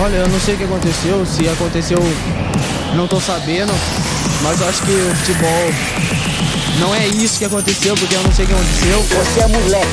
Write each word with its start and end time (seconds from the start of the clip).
Olha, 0.00 0.16
eu 0.16 0.28
não 0.28 0.38
sei 0.38 0.54
o 0.54 0.58
que 0.58 0.64
aconteceu, 0.64 1.26
se 1.26 1.48
aconteceu, 1.48 1.98
não 2.94 3.08
tô 3.08 3.20
sabendo, 3.20 3.72
mas 4.42 4.60
eu 4.60 4.68
acho 4.68 4.82
que 4.82 4.92
o 4.92 5.14
futebol 5.16 5.72
não 6.78 6.94
é 6.94 7.08
isso 7.08 7.38
que 7.38 7.44
aconteceu, 7.44 7.96
porque 7.96 8.14
eu 8.14 8.22
não 8.22 8.30
sei 8.30 8.44
o 8.44 8.48
que 8.48 8.54
aconteceu. 8.54 9.02
Você 9.02 9.40
é 9.40 9.48
moleque, 9.48 9.86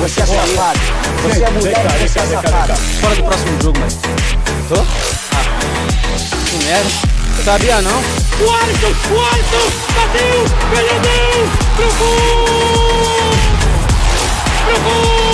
você 0.00 0.20
é 0.20 0.26
safado. 0.26 0.80
Você 1.22 1.44
é 1.44 1.50
moleque, 1.50 2.08
você 2.08 2.18
é 2.18 2.26
safado. 2.26 2.74
Fora 3.00 3.14
do 3.14 3.22
próximo 3.22 3.62
jogo, 3.62 3.78
mas. 3.78 3.94
Tô? 4.68 4.80
Ah. 4.80 5.44
Que 6.50 6.64
merda. 6.64 6.90
Sabia 7.44 7.80
não? 7.82 7.92
O 7.92 8.50
Alisson, 8.50 8.88
o 9.14 9.20
Alisson, 9.20 9.66
bateu, 9.94 10.44
perdeu, 10.70 11.48
pro 11.76 11.86
gol! 11.98 13.30
Pro 14.64 14.80
gol! 14.80 15.31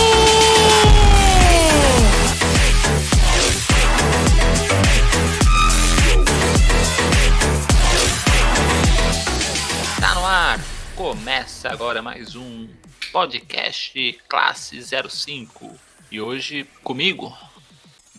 Começa 11.08 11.70
agora 11.70 12.02
mais 12.02 12.36
um 12.36 12.68
podcast 13.10 14.20
Classe 14.28 14.78
05. 14.82 15.74
E 16.10 16.20
hoje 16.20 16.66
comigo, 16.84 17.34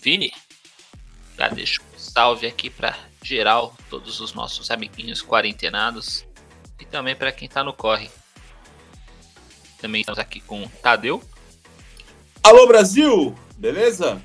Vini. 0.02 0.34
Já 1.38 1.50
deixo 1.50 1.84
um 1.84 2.00
salve 2.00 2.48
aqui 2.48 2.68
pra 2.68 2.98
geral, 3.22 3.78
todos 3.92 4.20
os 4.20 4.34
nossos 4.34 4.72
amiguinhos 4.72 5.22
quarentenados. 5.22 6.26
E 6.80 6.86
também 6.86 7.16
para 7.16 7.32
quem 7.32 7.48
tá 7.48 7.64
no 7.64 7.74
corre. 7.74 8.10
Também 9.80 10.02
estamos 10.02 10.18
aqui 10.18 10.42
com 10.42 10.64
o 10.64 10.70
Tadeu. 10.82 11.22
Alô 12.42 12.66
Brasil, 12.66 13.36
beleza? 13.56 14.20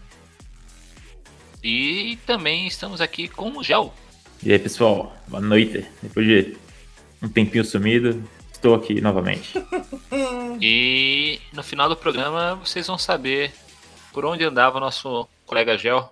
E 1.63 2.19
também 2.25 2.67
estamos 2.67 3.03
aqui 3.03 3.29
com 3.29 3.59
o 3.59 3.63
Gel. 3.63 3.93
E 4.43 4.51
aí, 4.51 4.59
pessoal, 4.59 5.15
boa 5.29 5.43
noite. 5.43 5.87
Depois 6.03 6.27
de 6.27 6.57
um 7.21 7.29
tempinho 7.29 7.65
sumido, 7.65 8.27
estou 8.65 8.75
aqui 8.75 9.01
novamente. 9.01 9.53
E 10.61 11.41
no 11.53 11.65
final 11.65 11.89
do 11.89 11.97
programa 11.97 12.55
vocês 12.55 12.87
vão 12.87 12.97
saber 12.97 13.53
por 14.13 14.25
onde 14.25 14.45
andava 14.45 14.79
o 14.79 14.81
nosso 14.81 15.29
colega 15.45 15.77
Gel, 15.77 16.11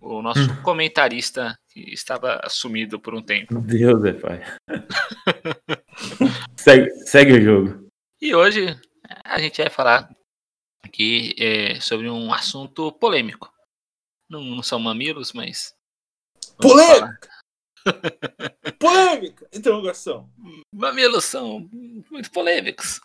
o 0.00 0.20
nosso 0.20 0.60
comentarista 0.62 1.56
que 1.68 1.80
estava 1.94 2.42
sumido 2.48 2.98
por 2.98 3.14
um 3.14 3.22
tempo. 3.22 3.54
Meu 3.54 3.62
Deus, 3.62 4.04
é 4.04 4.12
pai. 4.12 4.42
segue, 6.56 6.90
segue 7.06 7.32
o 7.34 7.40
jogo. 7.40 7.88
E 8.20 8.34
hoje 8.34 8.76
a 9.24 9.38
gente 9.38 9.62
vai 9.62 9.70
falar 9.70 10.10
aqui 10.82 11.34
é, 11.38 11.80
sobre 11.80 12.10
um 12.10 12.34
assunto 12.34 12.90
polêmico. 12.92 13.48
Não, 14.28 14.42
não 14.42 14.62
são 14.62 14.80
mamilos, 14.80 15.32
mas. 15.32 15.72
Polêmica! 16.60 17.31
Polêmica! 18.78 19.48
Interrogação. 19.52 20.28
Mamilos 20.72 21.24
são 21.24 21.68
muito 22.10 22.30
polêmicos. 22.30 23.00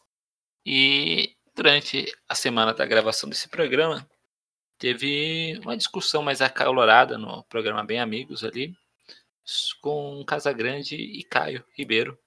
E 0.65 1.35
durante 1.55 2.05
a 2.27 2.35
semana 2.35 2.73
da 2.73 2.85
gravação 2.85 3.29
desse 3.29 3.47
programa, 3.49 4.07
teve 4.77 5.59
uma 5.63 5.77
discussão 5.77 6.21
mais 6.21 6.41
acalorada 6.41 7.17
no 7.17 7.43
programa 7.45 7.83
Bem 7.83 7.99
Amigos 7.99 8.43
ali, 8.43 8.75
com 9.81 10.23
Casagrande 10.25 10.95
e 10.95 11.23
Caio 11.23 11.63
Ribeiro, 11.75 12.17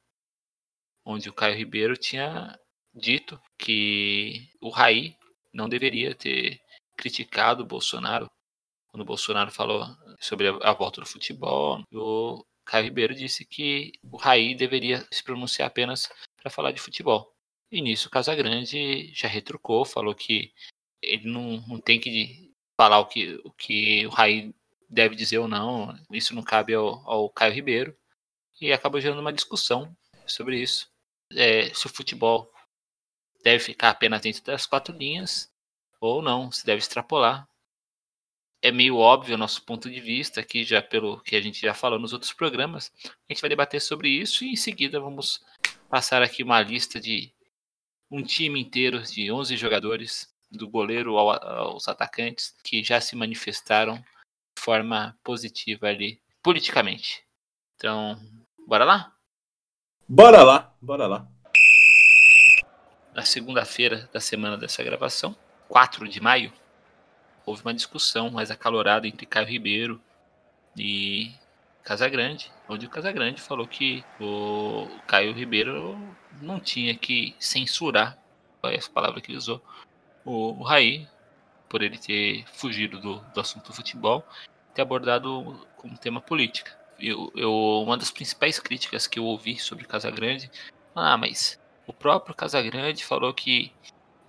onde 1.05 1.29
o 1.29 1.33
Caio 1.33 1.57
Ribeiro 1.57 1.97
tinha 1.97 2.59
dito 2.95 3.41
que 3.59 4.49
o 4.61 4.69
Raí 4.69 5.17
não 5.53 5.69
deveria 5.69 6.15
ter 6.15 6.61
criticado 6.97 7.63
o 7.63 7.67
Bolsonaro 7.67 8.31
quando 8.91 9.03
o 9.03 9.07
Bolsonaro 9.07 9.51
falou 9.51 9.87
sobre 10.19 10.49
a, 10.49 10.73
volta 10.73 11.01
do 11.01 11.07
futebol. 11.07 11.83
O 11.93 12.45
Caio 12.65 12.85
Ribeiro 12.85 13.15
disse 13.15 13.45
que 13.45 13.93
o 14.03 14.17
Raí 14.17 14.55
deveria 14.55 15.07
se 15.11 15.23
pronunciar 15.23 15.69
apenas 15.69 16.11
para 16.37 16.51
falar 16.51 16.73
de 16.73 16.81
futebol. 16.81 17.33
E 17.71 17.81
nisso 17.81 18.09
o 18.09 18.11
Casagrande 18.11 19.13
já 19.15 19.29
retrucou, 19.29 19.85
falou 19.85 20.15
que 20.15 20.53
ele 21.01 21.29
não, 21.29 21.61
não 21.67 21.81
tem 21.81 22.01
que 22.01 22.53
falar 22.77 22.99
o 22.99 23.07
que 23.07 23.41
o, 23.45 23.53
que 23.53 24.07
o 24.07 24.11
Raí 24.11 24.55
deve 24.89 25.15
dizer 25.15 25.39
ou 25.39 25.47
não, 25.47 25.97
isso 26.11 26.35
não 26.35 26.43
cabe 26.43 26.75
ao, 26.75 27.09
ao 27.09 27.31
Caio 27.31 27.55
Ribeiro. 27.55 27.97
E 28.61 28.73
acabou 28.73 29.01
gerando 29.01 29.21
uma 29.21 29.33
discussão 29.33 29.97
sobre 30.27 30.61
isso. 30.61 30.91
É, 31.33 31.73
se 31.73 31.87
o 31.87 31.89
futebol 31.89 32.53
deve 33.43 33.63
ficar 33.63 33.91
apenas 33.91 34.21
dentro 34.21 34.43
das 34.45 34.67
quatro 34.67 34.95
linhas 34.95 35.51
ou 36.01 36.21
não, 36.21 36.51
se 36.51 36.65
deve 36.67 36.79
extrapolar. 36.79 37.49
É 38.63 38.71
meio 38.71 38.97
óbvio 38.99 39.35
o 39.35 39.39
nosso 39.39 39.63
ponto 39.63 39.91
de 39.91 40.01
vista 40.01 40.41
aqui, 40.41 40.65
já 40.65 40.83
pelo 40.83 41.21
que 41.21 41.35
a 41.35 41.41
gente 41.41 41.61
já 41.61 41.73
falou 41.73 41.99
nos 41.99 42.13
outros 42.13 42.33
programas. 42.33 42.93
A 43.29 43.33
gente 43.33 43.41
vai 43.41 43.49
debater 43.49 43.81
sobre 43.81 44.09
isso 44.11 44.45
e 44.45 44.51
em 44.53 44.57
seguida 44.57 45.01
vamos 45.01 45.43
passar 45.89 46.23
aqui 46.23 46.43
uma 46.43 46.61
lista 46.61 47.01
de 47.01 47.33
um 48.11 48.23
time 48.23 48.61
inteiro 48.61 49.01
de 49.03 49.31
11 49.33 49.57
jogadores, 49.57 50.29
do 50.51 50.69
goleiro 50.69 51.17
ao- 51.17 51.31
aos 51.71 51.87
atacantes, 51.89 52.55
que 52.65 52.83
já 52.83 53.01
se 53.01 53.15
manifestaram 53.17 53.97
de 53.97 54.63
forma 54.63 55.17
positiva 55.23 55.87
ali, 55.87 56.21
politicamente. 56.43 57.23
Então, 57.77 58.21
bora 58.67 58.85
lá? 58.85 59.15
Bora 60.09 60.43
lá, 60.43 60.75
bora 60.83 61.07
lá. 61.07 61.27
na 63.15 63.23
segunda-feira 63.23 64.09
da 64.13 64.21
semana 64.21 64.57
dessa 64.57 64.83
gravação, 64.85 65.37
4 65.69 66.09
de 66.09 66.21
maio, 66.21 66.53
houve 67.45 67.63
uma 67.63 67.75
discussão 67.75 68.31
mais 68.31 68.51
acalorada 68.51 69.07
entre 69.07 69.27
Caio 69.27 69.47
Ribeiro 69.47 70.01
e 70.77 71.33
Casagrande, 71.83 72.51
onde 72.69 72.87
o 72.87 72.91
Casagrande 72.91 73.41
falou 73.41 73.67
que 73.67 74.05
o 74.21 74.87
Caio 75.07 75.33
Ribeiro 75.33 75.99
não 76.41 76.61
tinha 76.61 76.95
que 76.95 77.35
censurar, 77.39 78.19
foi 78.61 78.75
essa 78.75 78.91
palavra 78.91 79.21
que 79.21 79.31
ele 79.31 79.39
usou, 79.39 79.63
o, 80.25 80.61
o 80.61 80.63
Raí, 80.63 81.09
por 81.69 81.83
ele 81.83 81.99
ter 81.99 82.45
fugido 82.53 83.01
do, 83.01 83.21
do 83.33 83.41
assunto 83.41 83.73
futebol, 83.73 84.25
ter 84.75 84.83
abordado 84.83 85.67
como 85.77 85.99
tema 85.99 86.21
política. 86.21 86.79
Eu, 86.99 87.33
eu, 87.35 87.53
uma 87.83 87.97
das 87.97 88.11
principais 88.11 88.59
críticas 88.59 89.07
que 89.07 89.19
eu 89.19 89.25
ouvi 89.25 89.59
sobre 89.59 89.87
Casagrande, 89.87 90.51
ah, 90.95 91.17
mas 91.17 91.59
o 91.87 91.93
próprio 91.93 92.35
Casagrande 92.35 93.05
falou 93.05 93.33
que 93.33 93.73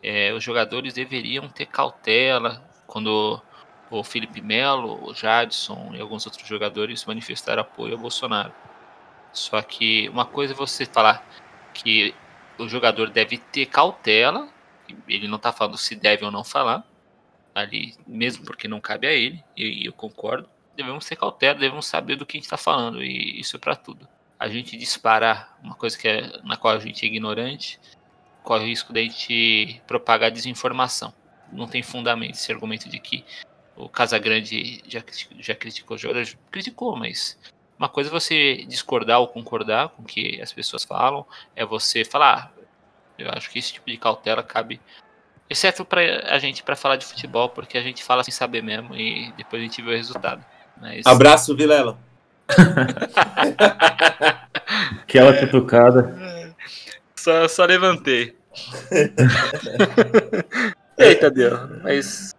é, 0.01 0.33
os 0.33 0.43
jogadores 0.43 0.93
deveriam 0.93 1.49
ter 1.49 1.65
cautela 1.65 2.70
quando 2.91 3.41
o 3.89 4.03
Felipe 4.03 4.41
Melo, 4.41 5.09
o 5.09 5.13
Jadson 5.13 5.91
e 5.93 6.01
alguns 6.01 6.25
outros 6.25 6.47
jogadores 6.47 7.05
manifestaram 7.05 7.61
apoio 7.61 7.93
ao 7.93 7.99
Bolsonaro. 7.99 8.53
Só 9.31 9.61
que 9.61 10.09
uma 10.09 10.25
coisa 10.25 10.53
é 10.53 10.55
você 10.55 10.85
falar 10.85 11.25
que 11.73 12.13
o 12.59 12.67
jogador 12.67 13.09
deve 13.09 13.37
ter 13.37 13.65
cautela, 13.65 14.49
ele 15.07 15.27
não 15.27 15.37
está 15.37 15.53
falando 15.53 15.77
se 15.77 15.95
deve 15.95 16.25
ou 16.25 16.31
não 16.31 16.43
falar, 16.43 16.83
ali, 17.55 17.95
mesmo 18.05 18.45
porque 18.45 18.67
não 18.67 18.81
cabe 18.81 19.07
a 19.07 19.13
ele, 19.13 19.43
e 19.55 19.85
eu 19.85 19.93
concordo. 19.93 20.49
Devemos 20.75 21.05
ter 21.05 21.15
cautela, 21.15 21.55
devemos 21.57 21.85
saber 21.85 22.17
do 22.17 22.25
que 22.25 22.37
a 22.37 22.39
gente 22.39 22.45
está 22.45 22.57
falando, 22.57 23.01
e 23.01 23.39
isso 23.39 23.55
é 23.55 23.59
para 23.59 23.75
tudo 23.75 24.07
a 24.41 24.47
gente 24.47 24.75
disparar 24.75 25.55
uma 25.61 25.75
coisa 25.75 25.95
que 25.95 26.07
é, 26.07 26.41
na 26.43 26.57
qual 26.57 26.73
a 26.73 26.79
gente 26.79 27.05
é 27.05 27.07
ignorante, 27.07 27.79
corre 28.41 28.63
o 28.63 28.67
risco 28.67 28.91
de 28.91 28.99
a 28.99 29.03
gente 29.03 29.79
propagar 29.85 30.31
desinformação. 30.31 31.13
Não 31.51 31.67
tem 31.67 31.83
fundamento 31.83 32.35
esse 32.35 32.51
argumento 32.51 32.89
de 32.89 32.99
que 32.99 33.25
o 33.75 33.89
Casagrande 33.89 34.81
já, 34.87 35.01
já 35.39 35.55
criticou 35.55 35.95
os 35.95 36.01
jogadores. 36.01 36.37
Criticou, 36.51 36.95
mas 36.95 37.37
uma 37.77 37.89
coisa 37.89 38.09
é 38.09 38.11
você 38.11 38.65
discordar 38.67 39.19
ou 39.19 39.27
concordar 39.27 39.89
com 39.89 40.03
o 40.03 40.05
que 40.05 40.39
as 40.41 40.53
pessoas 40.53 40.83
falam, 40.83 41.25
é 41.55 41.65
você 41.65 42.05
falar, 42.05 42.53
ah, 42.55 42.61
eu 43.17 43.29
acho 43.31 43.49
que 43.49 43.57
esse 43.57 43.73
tipo 43.73 43.89
de 43.89 43.97
cautela 43.97 44.43
cabe, 44.43 44.79
exceto 45.49 45.83
para 45.83 46.01
a 46.31 46.37
gente 46.37 46.61
para 46.61 46.75
falar 46.75 46.95
de 46.95 47.05
futebol, 47.05 47.49
porque 47.49 47.77
a 47.77 47.81
gente 47.81 48.03
fala 48.03 48.23
sem 48.23 48.31
saber 48.31 48.61
mesmo 48.61 48.95
e 48.95 49.33
depois 49.35 49.61
a 49.61 49.65
gente 49.65 49.81
vê 49.81 49.89
o 49.89 49.97
resultado. 49.97 50.45
Mas, 50.79 51.05
Abraço, 51.05 51.55
Vilela. 51.55 51.97
Aquela 55.01 55.33
cutucada. 55.39 56.55
Só, 57.15 57.47
só 57.47 57.65
levantei. 57.65 58.35
Eita, 61.01 61.29
Deus. 61.29 61.59
Mas 61.81 62.35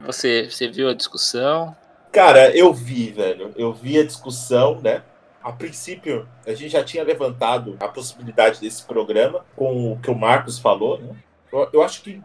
você, 0.00 0.48
você 0.50 0.68
viu 0.68 0.88
a 0.88 0.94
discussão? 0.94 1.76
Cara, 2.12 2.54
eu 2.56 2.72
vi, 2.72 3.10
velho. 3.10 3.52
Eu 3.56 3.72
vi 3.72 3.98
a 3.98 4.04
discussão, 4.04 4.80
né? 4.80 5.02
A 5.42 5.52
princípio, 5.52 6.28
a 6.46 6.52
gente 6.52 6.70
já 6.70 6.84
tinha 6.84 7.04
levantado 7.04 7.76
a 7.80 7.88
possibilidade 7.88 8.60
desse 8.60 8.84
programa 8.84 9.44
com 9.56 9.92
o 9.92 9.98
que 9.98 10.10
o 10.10 10.14
Marcos 10.14 10.58
falou, 10.58 10.98
né? 10.98 11.14
Eu, 11.52 11.68
eu 11.72 11.82
acho 11.82 12.02
que 12.02 12.20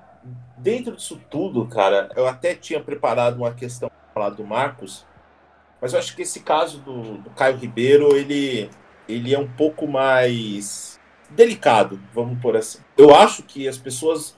dentro 0.57 0.95
disso 0.95 1.21
tudo, 1.29 1.65
cara, 1.67 2.09
eu 2.15 2.27
até 2.27 2.55
tinha 2.55 2.79
preparado 2.79 3.37
uma 3.37 3.53
questão 3.53 3.89
para 3.89 4.13
falar 4.13 4.29
do 4.35 4.43
Marcos, 4.43 5.05
mas 5.81 5.93
eu 5.93 5.99
acho 5.99 6.15
que 6.15 6.23
esse 6.23 6.39
caso 6.41 6.79
do, 6.79 7.17
do 7.19 7.29
Caio 7.31 7.57
Ribeiro, 7.57 8.15
ele, 8.15 8.69
ele 9.07 9.33
é 9.33 9.39
um 9.39 9.47
pouco 9.47 9.87
mais 9.87 10.99
delicado, 11.29 11.99
vamos 12.13 12.39
por 12.41 12.55
assim. 12.55 12.79
Eu 12.97 13.13
acho 13.13 13.43
que 13.43 13.67
as 13.67 13.77
pessoas 13.77 14.35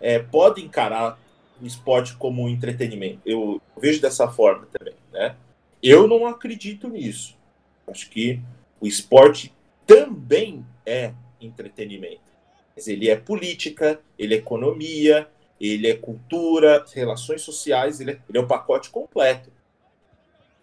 é, 0.00 0.18
podem 0.18 0.64
encarar 0.64 1.18
o 1.60 1.66
esporte 1.66 2.14
como 2.16 2.42
um 2.42 2.48
entretenimento. 2.48 3.20
Eu 3.24 3.60
vejo 3.76 4.00
dessa 4.00 4.28
forma 4.28 4.66
também. 4.66 4.94
né? 5.12 5.36
Eu 5.82 6.06
não 6.06 6.26
acredito 6.26 6.88
nisso. 6.88 7.36
Acho 7.86 8.08
que 8.10 8.40
o 8.80 8.86
esporte 8.86 9.52
também 9.86 10.64
é 10.84 11.12
entretenimento. 11.40 12.20
Mas 12.76 12.86
ele 12.86 13.08
é 13.08 13.16
política, 13.16 14.00
ele 14.18 14.34
é 14.34 14.38
economia, 14.38 15.28
ele 15.60 15.88
é 15.88 15.94
cultura, 15.94 16.84
relações 16.94 17.42
sociais, 17.42 18.00
ele 18.00 18.12
é, 18.12 18.18
ele 18.28 18.38
é 18.38 18.40
um 18.40 18.46
pacote 18.46 18.90
completo. 18.90 19.50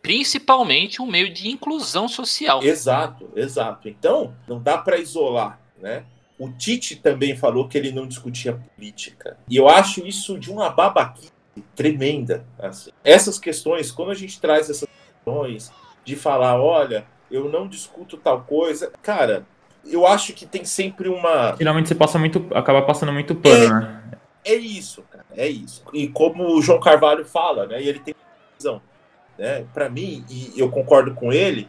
Principalmente 0.02 1.02
um 1.02 1.08
meio 1.08 1.34
de 1.34 1.50
inclusão 1.50 2.08
social. 2.08 2.64
Exato, 2.64 3.30
exato. 3.36 3.90
Então, 3.90 4.36
não 4.48 4.62
dá 4.62 4.78
para 4.78 4.98
isolar, 4.98 5.60
né? 5.82 6.06
O 6.38 6.50
Tite 6.50 6.98
também 6.98 7.36
falou 7.36 7.68
que 7.68 7.78
ele 7.78 7.92
não 7.92 8.08
discutia 8.08 8.60
política. 8.76 9.38
E 9.50 9.56
eu 9.56 9.70
acho 9.70 10.06
isso 10.06 10.38
de 10.38 10.52
uma 10.52 10.70
babaquice 10.70 11.32
tremenda. 11.76 12.46
Assim. 12.60 12.92
Essas 13.04 13.40
questões, 13.40 13.92
quando 13.92 14.12
a 14.12 14.16
gente 14.16 14.40
traz 14.40 14.70
essas 14.70 14.90
questões 14.90 15.72
de 16.04 16.16
falar, 16.16 16.62
olha, 16.62 17.06
eu 17.32 17.50
não 17.50 17.68
discuto 17.68 18.18
tal 18.18 18.42
coisa, 18.42 18.92
cara, 19.02 19.46
eu 19.86 20.06
acho 20.06 20.34
que 20.34 20.46
tem 20.46 20.66
sempre 20.66 21.08
uma. 21.08 21.56
Finalmente 21.56 21.88
você 21.88 21.96
passa 21.96 22.18
muito. 22.20 22.48
acaba 22.54 22.82
passando 22.82 23.14
muito 23.14 23.36
pano, 23.36 23.64
é, 23.64 23.82
né? 23.82 24.02
É 24.44 24.56
isso, 24.56 25.04
cara, 25.04 25.26
é 25.36 25.48
isso. 25.48 25.84
E 25.94 26.08
como 26.08 26.56
o 26.56 26.62
João 26.62 26.80
Carvalho 26.80 27.26
fala, 27.26 27.66
né? 27.66 27.82
E 27.82 27.88
ele 27.88 28.00
tem 28.00 28.14
razão. 28.54 28.82
Né? 29.38 29.66
Para 29.74 29.90
mim, 29.90 30.24
e 30.30 30.54
eu 30.56 30.70
concordo 30.70 31.14
com 31.14 31.32
ele, 31.32 31.68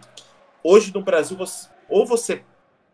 hoje 0.62 0.93
no 0.95 1.03
Brasil, 1.03 1.37
você, 1.37 1.69
ou 1.89 2.07
você 2.07 2.43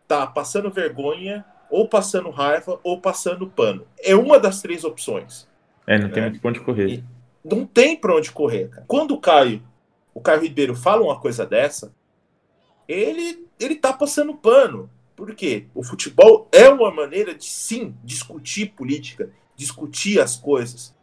tá 0.09 0.27
passando 0.27 0.71
vergonha, 0.71 1.45
ou 1.73 1.89
passando 1.89 2.29
raiva, 2.29 2.79
ou 2.85 3.01
passando 3.01 3.47
pano. 3.47 3.87
É 3.99 4.15
uma 4.15 4.39
das 4.39 4.61
três 4.61 4.85
opções. 4.85 5.49
É, 5.87 5.99
não 5.99 6.09
né? 6.09 6.13
tem 6.13 6.23
muito 6.23 6.39
pra 6.39 6.51
onde 6.51 6.61
correr. 6.61 6.89
E 6.91 7.05
não 7.43 7.67
tem 7.67 7.97
pra 7.97 8.15
onde 8.15 8.31
correr, 8.31 8.69
cara. 8.69 8.85
Quando 8.87 9.15
o 9.15 9.21
Caio, 9.21 9.63
o 10.13 10.21
Caio 10.21 10.43
Ribeiro 10.43 10.75
fala 10.75 11.03
uma 11.03 11.19
coisa 11.19 11.47
dessa, 11.47 11.91
ele, 12.87 13.47
ele 13.59 13.75
tá 13.75 13.91
passando 13.91 14.35
pano. 14.35 14.91
Por 15.17 15.35
quê? 15.35 15.67
O 15.75 15.83
futebol 15.83 16.47
é 16.53 16.69
uma 16.69 16.91
maneira 16.91 17.35
de 17.35 17.47
sim 17.47 17.95
discutir 18.05 18.73
política, 18.73 19.31
discutir 19.57 20.21
as 20.21 20.37
coisas. 20.37 20.95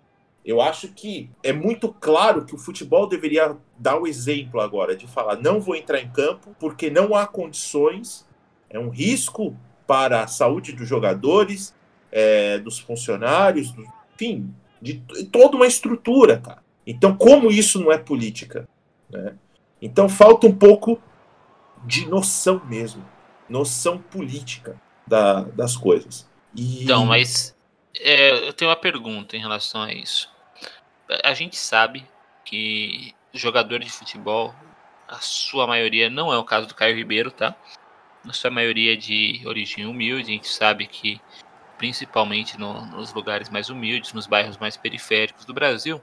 Eu 0.46 0.62
acho 0.62 0.90
que 0.90 1.32
é 1.42 1.52
muito 1.52 1.92
claro 1.92 2.46
que 2.46 2.54
o 2.54 2.60
futebol 2.60 3.08
deveria 3.08 3.58
dar 3.76 4.00
o 4.00 4.06
exemplo 4.06 4.62
agora 4.62 4.96
de 4.96 5.08
falar: 5.08 5.38
não 5.38 5.60
vou 5.60 5.76
entrar 5.76 6.00
em 6.00 6.12
campo 6.12 6.56
porque 6.60 6.92
não 6.92 7.16
há 7.16 7.26
condições, 7.26 8.28
é 8.70 8.78
um 8.78 8.90
risco 8.90 9.58
para 9.90 10.22
a 10.22 10.28
saúde 10.28 10.72
dos 10.72 10.88
jogadores, 10.88 11.74
é, 12.12 12.60
dos 12.60 12.78
funcionários, 12.78 13.72
do, 13.72 13.84
enfim, 14.14 14.54
de, 14.80 15.02
toda 15.32 15.56
uma 15.56 15.66
estrutura, 15.66 16.38
cara. 16.38 16.62
Então, 16.86 17.18
como 17.18 17.50
isso 17.50 17.80
não 17.80 17.92
é 17.92 17.98
política? 17.98 18.70
Né? 19.10 19.34
Então, 19.82 20.08
falta 20.08 20.46
um 20.46 20.56
pouco 20.56 21.02
de 21.86 22.08
noção 22.08 22.62
mesmo, 22.66 23.04
noção 23.50 23.98
política 23.98 24.80
da, 25.08 25.42
das 25.42 25.76
coisas. 25.76 26.30
E... 26.56 26.84
Então, 26.84 27.04
mas 27.04 27.56
é, 28.00 28.48
eu 28.48 28.54
tenho 28.54 28.70
uma 28.70 28.78
pergunta 28.78 29.36
em 29.36 29.40
relação 29.40 29.82
a 29.82 29.92
isso. 29.92 30.30
A 31.24 31.34
gente 31.34 31.58
sabe 31.58 32.06
que 32.46 33.16
jogador 33.34 33.80
de 33.80 33.90
futebol, 33.90 34.54
a 35.08 35.18
sua 35.18 35.66
maioria, 35.66 36.12
não 36.12 36.32
é 36.32 36.38
o 36.38 36.44
caso 36.44 36.68
do 36.68 36.76
Caio 36.76 36.96
Ribeiro, 36.96 37.32
tá? 37.32 37.56
A 38.28 38.34
sua 38.34 38.52
maioria 38.52 38.98
de 38.98 39.42
origem 39.46 39.86
humilde, 39.86 40.32
a 40.32 40.34
gente 40.34 40.48
sabe 40.48 40.86
que 40.86 41.22
principalmente 41.78 42.60
no, 42.60 42.86
nos 42.88 43.14
lugares 43.14 43.50
mais 43.50 43.70
humildes, 43.70 44.14
nos 44.14 44.28
bairros 44.28 44.58
mais 44.58 44.76
periféricos 44.76 45.46
do 45.46 45.54
Brasil, 45.54 46.02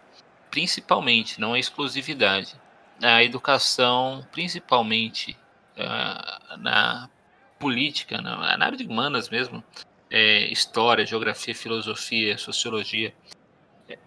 principalmente, 0.51 1.41
não 1.41 1.55
é 1.55 1.59
exclusividade. 1.59 2.55
A 3.03 3.23
educação, 3.23 4.27
principalmente 4.33 5.37
uh, 5.77 6.57
na 6.57 7.11
política, 7.59 8.21
na, 8.23 8.57
na 8.57 8.67
área 8.67 8.79
de 8.79 8.85
humanas 8.85 9.29
mesmo, 9.29 9.63
é, 10.11 10.47
história, 10.47 11.05
geografia, 11.05 11.55
filosofia, 11.55 12.39
sociologia, 12.39 13.15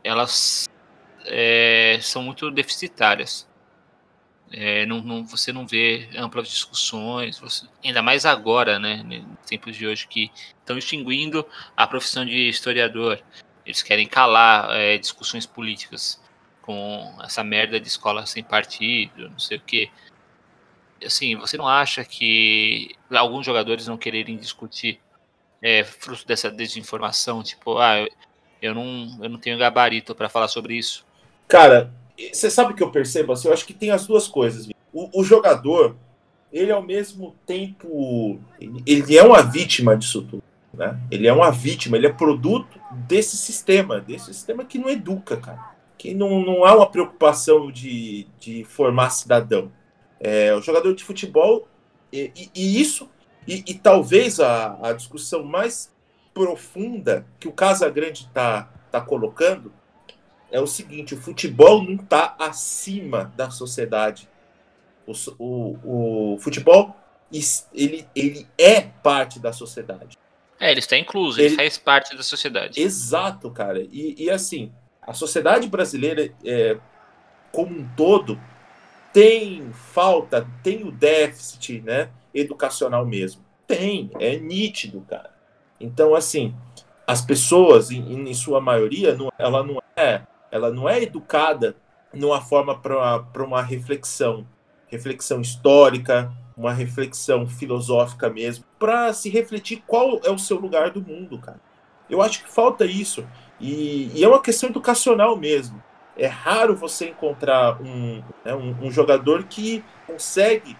elas 0.03 0.67
é, 1.25 1.99
são 2.01 2.23
muito 2.23 2.49
deficitárias. 2.51 3.48
É, 4.51 4.85
não, 4.85 5.01
não, 5.01 5.25
você 5.25 5.53
não 5.53 5.67
vê 5.67 6.09
amplas 6.15 6.49
discussões, 6.49 7.39
você, 7.39 7.67
ainda 7.83 8.01
mais 8.01 8.25
agora, 8.25 8.79
né, 8.79 9.23
tempos 9.45 9.75
de 9.75 9.85
hoje, 9.85 10.07
que 10.07 10.31
estão 10.59 10.77
extinguindo 10.77 11.45
a 11.77 11.85
profissão 11.85 12.25
de 12.25 12.49
historiador. 12.49 13.19
Eles 13.65 13.83
querem 13.83 14.07
calar 14.07 14.71
é, 14.71 14.97
discussões 14.97 15.45
políticas 15.45 16.19
com 16.63 17.15
essa 17.23 17.43
merda 17.43 17.79
de 17.79 17.87
escola 17.87 18.25
sem 18.25 18.43
partido, 18.43 19.29
não 19.29 19.39
sei 19.39 19.57
o 19.57 19.61
quê. 19.61 19.89
Assim, 21.05 21.35
você 21.35 21.55
não 21.55 21.67
acha 21.67 22.03
que 22.03 22.95
alguns 23.11 23.45
jogadores 23.45 23.87
não 23.87 23.97
quererem 23.97 24.37
discutir 24.37 24.99
é 25.61 25.83
fruto 25.83 26.25
dessa 26.25 26.49
desinformação? 26.49 27.43
Tipo, 27.43 27.77
ah, 27.77 28.05
eu 28.61 28.73
não, 28.73 29.19
eu 29.21 29.29
não 29.29 29.39
tenho 29.39 29.57
gabarito 29.57 30.15
para 30.15 30.29
falar 30.29 30.47
sobre 30.47 30.75
isso. 30.75 31.05
Cara, 31.47 31.91
você 32.31 32.49
sabe 32.49 32.73
o 32.73 32.75
que 32.75 32.83
eu 32.83 32.91
percebo? 32.91 33.31
Assim, 33.31 33.47
eu 33.47 33.53
acho 33.53 33.65
que 33.65 33.73
tem 33.73 33.91
as 33.91 34.05
duas 34.05 34.27
coisas. 34.27 34.67
O, 34.93 35.21
o 35.21 35.23
jogador, 35.23 35.95
ele 36.51 36.71
ao 36.71 36.81
mesmo 36.81 37.35
tempo, 37.45 38.39
ele, 38.59 38.83
ele, 38.85 39.17
é 39.17 39.23
uma 39.23 39.41
vítima 39.41 39.95
disso 39.95 40.23
tudo. 40.23 40.43
Né? 40.73 40.99
Ele 41.09 41.27
é 41.27 41.33
uma 41.33 41.51
vítima, 41.51 41.97
ele 41.97 42.07
é 42.07 42.13
produto 42.13 42.79
desse 43.07 43.37
sistema, 43.37 43.99
desse 43.99 44.33
sistema 44.33 44.65
que 44.65 44.77
não 44.77 44.89
educa, 44.89 45.37
cara. 45.37 45.77
Que 45.97 46.13
não, 46.13 46.41
não 46.41 46.65
há 46.65 46.75
uma 46.75 46.89
preocupação 46.89 47.71
de, 47.71 48.27
de 48.39 48.63
formar 48.63 49.09
cidadão. 49.09 49.71
É, 50.19 50.53
o 50.53 50.61
jogador 50.61 50.93
de 50.93 51.03
futebol, 51.03 51.67
e, 52.11 52.31
e, 52.35 52.51
e 52.55 52.81
isso, 52.81 53.09
e, 53.47 53.63
e, 53.67 53.73
talvez 53.73 54.39
a, 54.39 54.77
a 54.81 54.93
discussão 54.93 55.43
mais 55.43 55.91
profunda 56.33 57.25
que 57.39 57.47
o 57.47 57.51
Casagrande 57.51 58.25
está 58.25 58.69
tá 58.91 59.01
colocando 59.01 59.71
é 60.51 60.59
o 60.59 60.67
seguinte: 60.67 61.13
o 61.13 61.21
futebol 61.21 61.83
não 61.83 61.95
está 61.95 62.35
acima 62.39 63.31
da 63.35 63.49
sociedade. 63.49 64.29
O, 65.05 65.13
o, 65.39 66.33
o, 66.33 66.39
futebol 66.39 66.95
ele, 67.73 68.07
ele 68.15 68.47
é 68.57 68.81
parte 68.81 69.39
da 69.39 69.51
sociedade. 69.51 70.17
É, 70.59 70.71
ele 70.71 70.79
está 70.79 70.97
incluso, 70.97 71.39
ele, 71.39 71.47
ele 71.47 71.55
faz 71.55 71.77
parte 71.77 72.15
da 72.15 72.23
sociedade. 72.23 72.79
Exato, 72.81 73.49
cara. 73.49 73.81
E, 73.81 74.15
e 74.17 74.29
assim, 74.29 74.71
a 75.01 75.13
sociedade 75.13 75.67
brasileira, 75.67 76.31
é, 76.43 76.77
como 77.51 77.79
um 77.79 77.87
todo, 77.95 78.39
tem 79.13 79.71
falta, 79.71 80.47
tem 80.61 80.83
o 80.83 80.91
déficit 80.91 81.81
né, 81.81 82.09
educacional 82.33 83.05
mesmo. 83.05 83.43
Tem, 83.65 84.11
é 84.19 84.37
nítido, 84.37 85.01
cara. 85.01 85.31
Então, 85.79 86.13
assim, 86.13 86.53
as 87.07 87.21
pessoas, 87.21 87.89
em, 87.89 88.29
em 88.29 88.33
sua 88.33 88.59
maioria, 88.59 89.15
não, 89.15 89.31
ela 89.37 89.63
não 89.63 89.81
é 89.95 90.21
ela 90.51 90.71
não 90.71 90.87
é 90.87 91.01
educada 91.01 91.75
numa 92.13 92.41
forma 92.41 92.77
para 92.77 93.43
uma 93.43 93.61
reflexão, 93.61 94.45
reflexão 94.87 95.41
histórica, 95.41 96.31
uma 96.57 96.73
reflexão 96.73 97.47
filosófica 97.47 98.29
mesmo, 98.29 98.65
para 98.77 99.13
se 99.13 99.29
refletir 99.29 99.83
qual 99.85 100.19
é 100.23 100.31
o 100.31 100.37
seu 100.37 100.57
lugar 100.57 100.89
do 100.89 101.01
mundo, 101.01 101.39
cara. 101.39 101.59
Eu 102.09 102.21
acho 102.21 102.43
que 102.43 102.51
falta 102.51 102.85
isso. 102.85 103.25
E, 103.59 104.11
e 104.13 104.23
é 104.23 104.27
uma 104.27 104.41
questão 104.41 104.69
educacional 104.69 105.37
mesmo. 105.37 105.81
É 106.17 106.25
raro 106.25 106.75
você 106.75 107.09
encontrar 107.09 107.81
um, 107.81 108.23
né, 108.43 108.53
um, 108.55 108.87
um, 108.87 108.91
jogador 108.91 109.43
que 109.43 109.83
consegue 110.07 110.75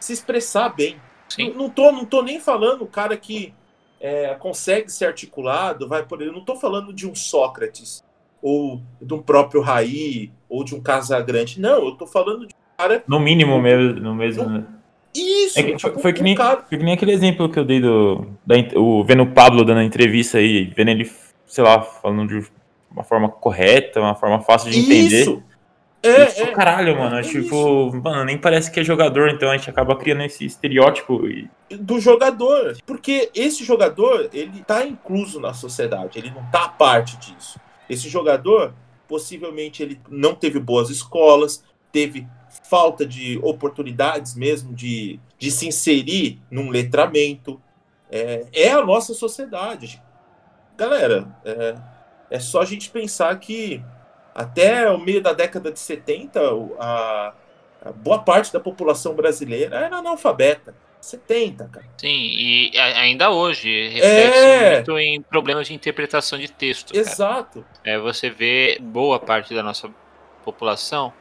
se 0.00 0.12
expressar 0.12 0.70
bem. 0.70 1.00
Sim. 1.28 1.50
Não, 1.50 1.58
não, 1.58 1.70
tô, 1.70 1.92
não 1.92 2.04
tô 2.04 2.22
nem 2.22 2.40
falando 2.40 2.82
o 2.82 2.88
cara 2.88 3.16
que 3.16 3.54
é, 4.00 4.34
consegue 4.34 4.90
ser 4.90 5.04
articulado, 5.04 5.86
vai 5.86 6.04
por 6.04 6.22
ele. 6.22 6.32
Não 6.32 6.44
tô 6.44 6.56
falando 6.56 6.92
de 6.92 7.06
um 7.06 7.14
Sócrates 7.14 8.02
ou 8.42 8.80
de 9.00 9.14
um 9.14 9.22
próprio 9.22 9.60
Raí, 9.60 10.30
ou 10.48 10.64
de 10.64 10.74
um 10.74 10.80
Casagrande. 10.80 11.60
Não, 11.60 11.84
eu 11.86 11.92
tô 11.92 12.06
falando 12.06 12.46
de 12.46 12.54
um 12.54 12.76
cara. 12.76 13.04
No 13.06 13.20
mínimo 13.20 13.60
mesmo. 13.60 14.00
No 14.00 14.14
mesmo 14.14 14.44
né? 14.48 14.64
Isso! 15.14 15.58
É 15.58 15.62
que, 15.62 15.76
tipo, 15.76 15.98
foi, 15.98 16.12
que 16.12 16.22
nem, 16.22 16.34
cara... 16.34 16.62
foi 16.68 16.78
que 16.78 16.84
nem 16.84 16.94
aquele 16.94 17.12
exemplo 17.12 17.48
que 17.48 17.58
eu 17.58 17.64
dei 17.64 17.80
do. 17.80 18.26
Da, 18.46 18.54
o, 18.76 19.04
vendo 19.04 19.24
o 19.24 19.30
Pablo 19.30 19.64
dando 19.64 19.78
a 19.78 19.84
entrevista 19.84 20.38
aí, 20.38 20.72
vendo 20.76 20.88
ele, 20.88 21.10
sei 21.46 21.64
lá, 21.64 21.82
falando 21.82 22.28
de 22.28 22.46
uma 22.90 23.02
forma 23.02 23.28
correta, 23.28 24.00
uma 24.00 24.14
forma 24.14 24.40
fácil 24.40 24.70
de 24.70 24.78
entender. 24.78 25.22
Isso! 25.22 25.42
É, 26.02 26.26
tipo, 26.26 26.48
é, 26.48 26.52
caralho, 26.52 26.98
mano. 26.98 27.18
É 27.18 27.22
tipo, 27.22 27.88
isso. 27.88 28.00
mano, 28.02 28.24
nem 28.24 28.38
parece 28.38 28.70
que 28.70 28.80
é 28.80 28.84
jogador, 28.84 29.28
então 29.28 29.50
a 29.50 29.56
gente 29.56 29.68
acaba 29.68 29.96
criando 29.96 30.22
esse 30.22 30.46
estereótipo. 30.46 31.26
E... 31.26 31.48
Do 31.76 32.00
jogador. 32.00 32.76
Porque 32.86 33.30
esse 33.34 33.64
jogador, 33.64 34.30
ele 34.32 34.62
tá 34.66 34.86
incluso 34.86 35.38
na 35.40 35.52
sociedade, 35.52 36.18
ele 36.18 36.30
não 36.30 36.42
tá 36.50 36.68
parte 36.68 37.16
disso. 37.18 37.60
Esse 37.90 38.08
jogador, 38.08 38.72
possivelmente, 39.08 39.82
ele 39.82 40.00
não 40.08 40.34
teve 40.34 40.60
boas 40.60 40.88
escolas, 40.88 41.64
teve 41.90 42.26
falta 42.68 43.04
de 43.04 43.38
oportunidades 43.42 44.34
mesmo 44.34 44.72
de, 44.72 45.18
de 45.36 45.50
se 45.50 45.66
inserir 45.66 46.40
num 46.50 46.70
letramento. 46.70 47.60
É, 48.10 48.46
é 48.52 48.70
a 48.70 48.84
nossa 48.84 49.12
sociedade. 49.12 50.00
Galera, 50.76 51.36
é, 51.44 51.74
é 52.30 52.38
só 52.38 52.62
a 52.62 52.64
gente 52.64 52.88
pensar 52.90 53.38
que 53.38 53.82
até 54.34 54.88
o 54.88 54.98
meio 54.98 55.20
da 55.20 55.32
década 55.32 55.72
de 55.72 55.78
70, 55.78 56.40
a, 56.78 57.34
boa 57.96 58.20
parte 58.20 58.52
da 58.52 58.60
população 58.60 59.14
brasileira 59.14 59.76
era 59.76 59.96
analfabeta. 59.96 60.74
70, 61.00 61.68
cara. 61.68 61.86
Sim, 61.96 62.08
e 62.08 62.78
ainda 62.78 63.30
hoje 63.30 63.88
reflete 63.88 64.36
é... 64.36 64.74
muito 64.76 64.98
em 64.98 65.22
problemas 65.22 65.66
de 65.66 65.74
interpretação 65.74 66.38
de 66.38 66.50
texto. 66.50 66.94
Exato. 66.94 67.62
Cara. 67.62 67.96
É, 67.96 67.98
você 67.98 68.28
vê 68.28 68.78
boa 68.80 69.18
parte 69.18 69.54
da 69.54 69.62
nossa 69.62 69.90
população, 70.44 71.12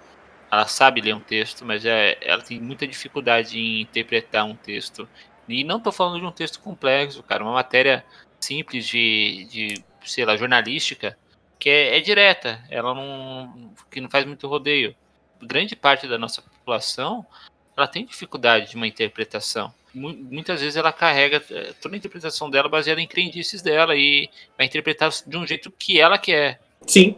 ela 0.52 0.66
sabe 0.68 1.02
ler 1.02 1.16
um 1.16 1.20
texto, 1.20 1.66
mas 1.66 1.86
é, 1.86 2.18
ela 2.22 2.42
tem 2.42 2.60
muita 2.60 2.88
dificuldade 2.88 3.58
em 3.58 3.82
interpretar 3.82 4.46
um 4.46 4.56
texto. 4.56 5.08
E 5.48 5.64
não 5.64 5.78
estou 5.78 5.92
falando 5.92 6.20
de 6.20 6.26
um 6.26 6.32
texto 6.32 6.60
complexo, 6.60 7.24
cara, 7.24 7.44
uma 7.44 7.54
matéria 7.54 8.04
simples 8.40 8.88
de, 8.88 9.48
de 9.50 9.84
sei 10.04 10.26
lá, 10.26 10.36
jornalística, 10.36 11.18
que 11.58 11.70
é, 11.70 11.98
é 11.98 12.02
direta, 12.02 12.64
ela 12.70 12.94
não, 12.94 13.74
que 13.90 14.00
não 14.00 14.10
faz 14.10 14.26
muito 14.26 14.48
rodeio. 14.48 14.96
Grande 15.42 15.76
parte 15.76 16.08
da 16.08 16.18
nossa 16.18 16.42
população 16.42 17.26
ela 17.80 17.88
tem 17.88 18.06
dificuldade 18.06 18.70
de 18.70 18.76
uma 18.76 18.88
interpretação. 18.88 19.74
Muitas 19.94 20.62
vezes 20.62 20.76
ela 20.76 20.94
carrega 20.94 21.44
eh, 21.50 21.74
toda 21.82 21.96
a 21.96 21.98
interpretação 21.98 22.50
dela 22.50 22.70
baseada 22.70 23.02
em 23.02 23.08
crendices 23.08 23.62
dela 23.62 23.96
e 23.96 24.30
vai 24.56 24.68
interpretar 24.68 25.10
de 25.26 25.36
um 25.36 25.48
jeito 25.48 25.72
que 25.72 26.00
ela 26.00 26.18
quer. 26.18 26.62
Sim. 26.86 27.16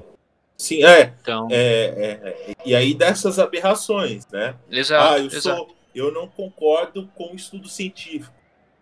Sim, 0.58 0.86
é. 0.86 1.14
Então... 1.22 1.48
É, 1.52 2.46
é, 2.48 2.56
e 2.64 2.74
aí 2.74 2.94
dessas 2.94 3.40
aberrações, 3.40 4.26
né? 4.28 4.56
Exato. 4.70 5.14
Ah, 5.14 5.20
eu, 5.20 5.26
exato. 5.26 5.42
Sou, 5.42 5.76
eu 5.94 6.14
não 6.14 6.28
concordo 6.28 7.10
com 7.16 7.34
o 7.34 7.36
estudo 7.36 7.68
científico. 7.68 8.34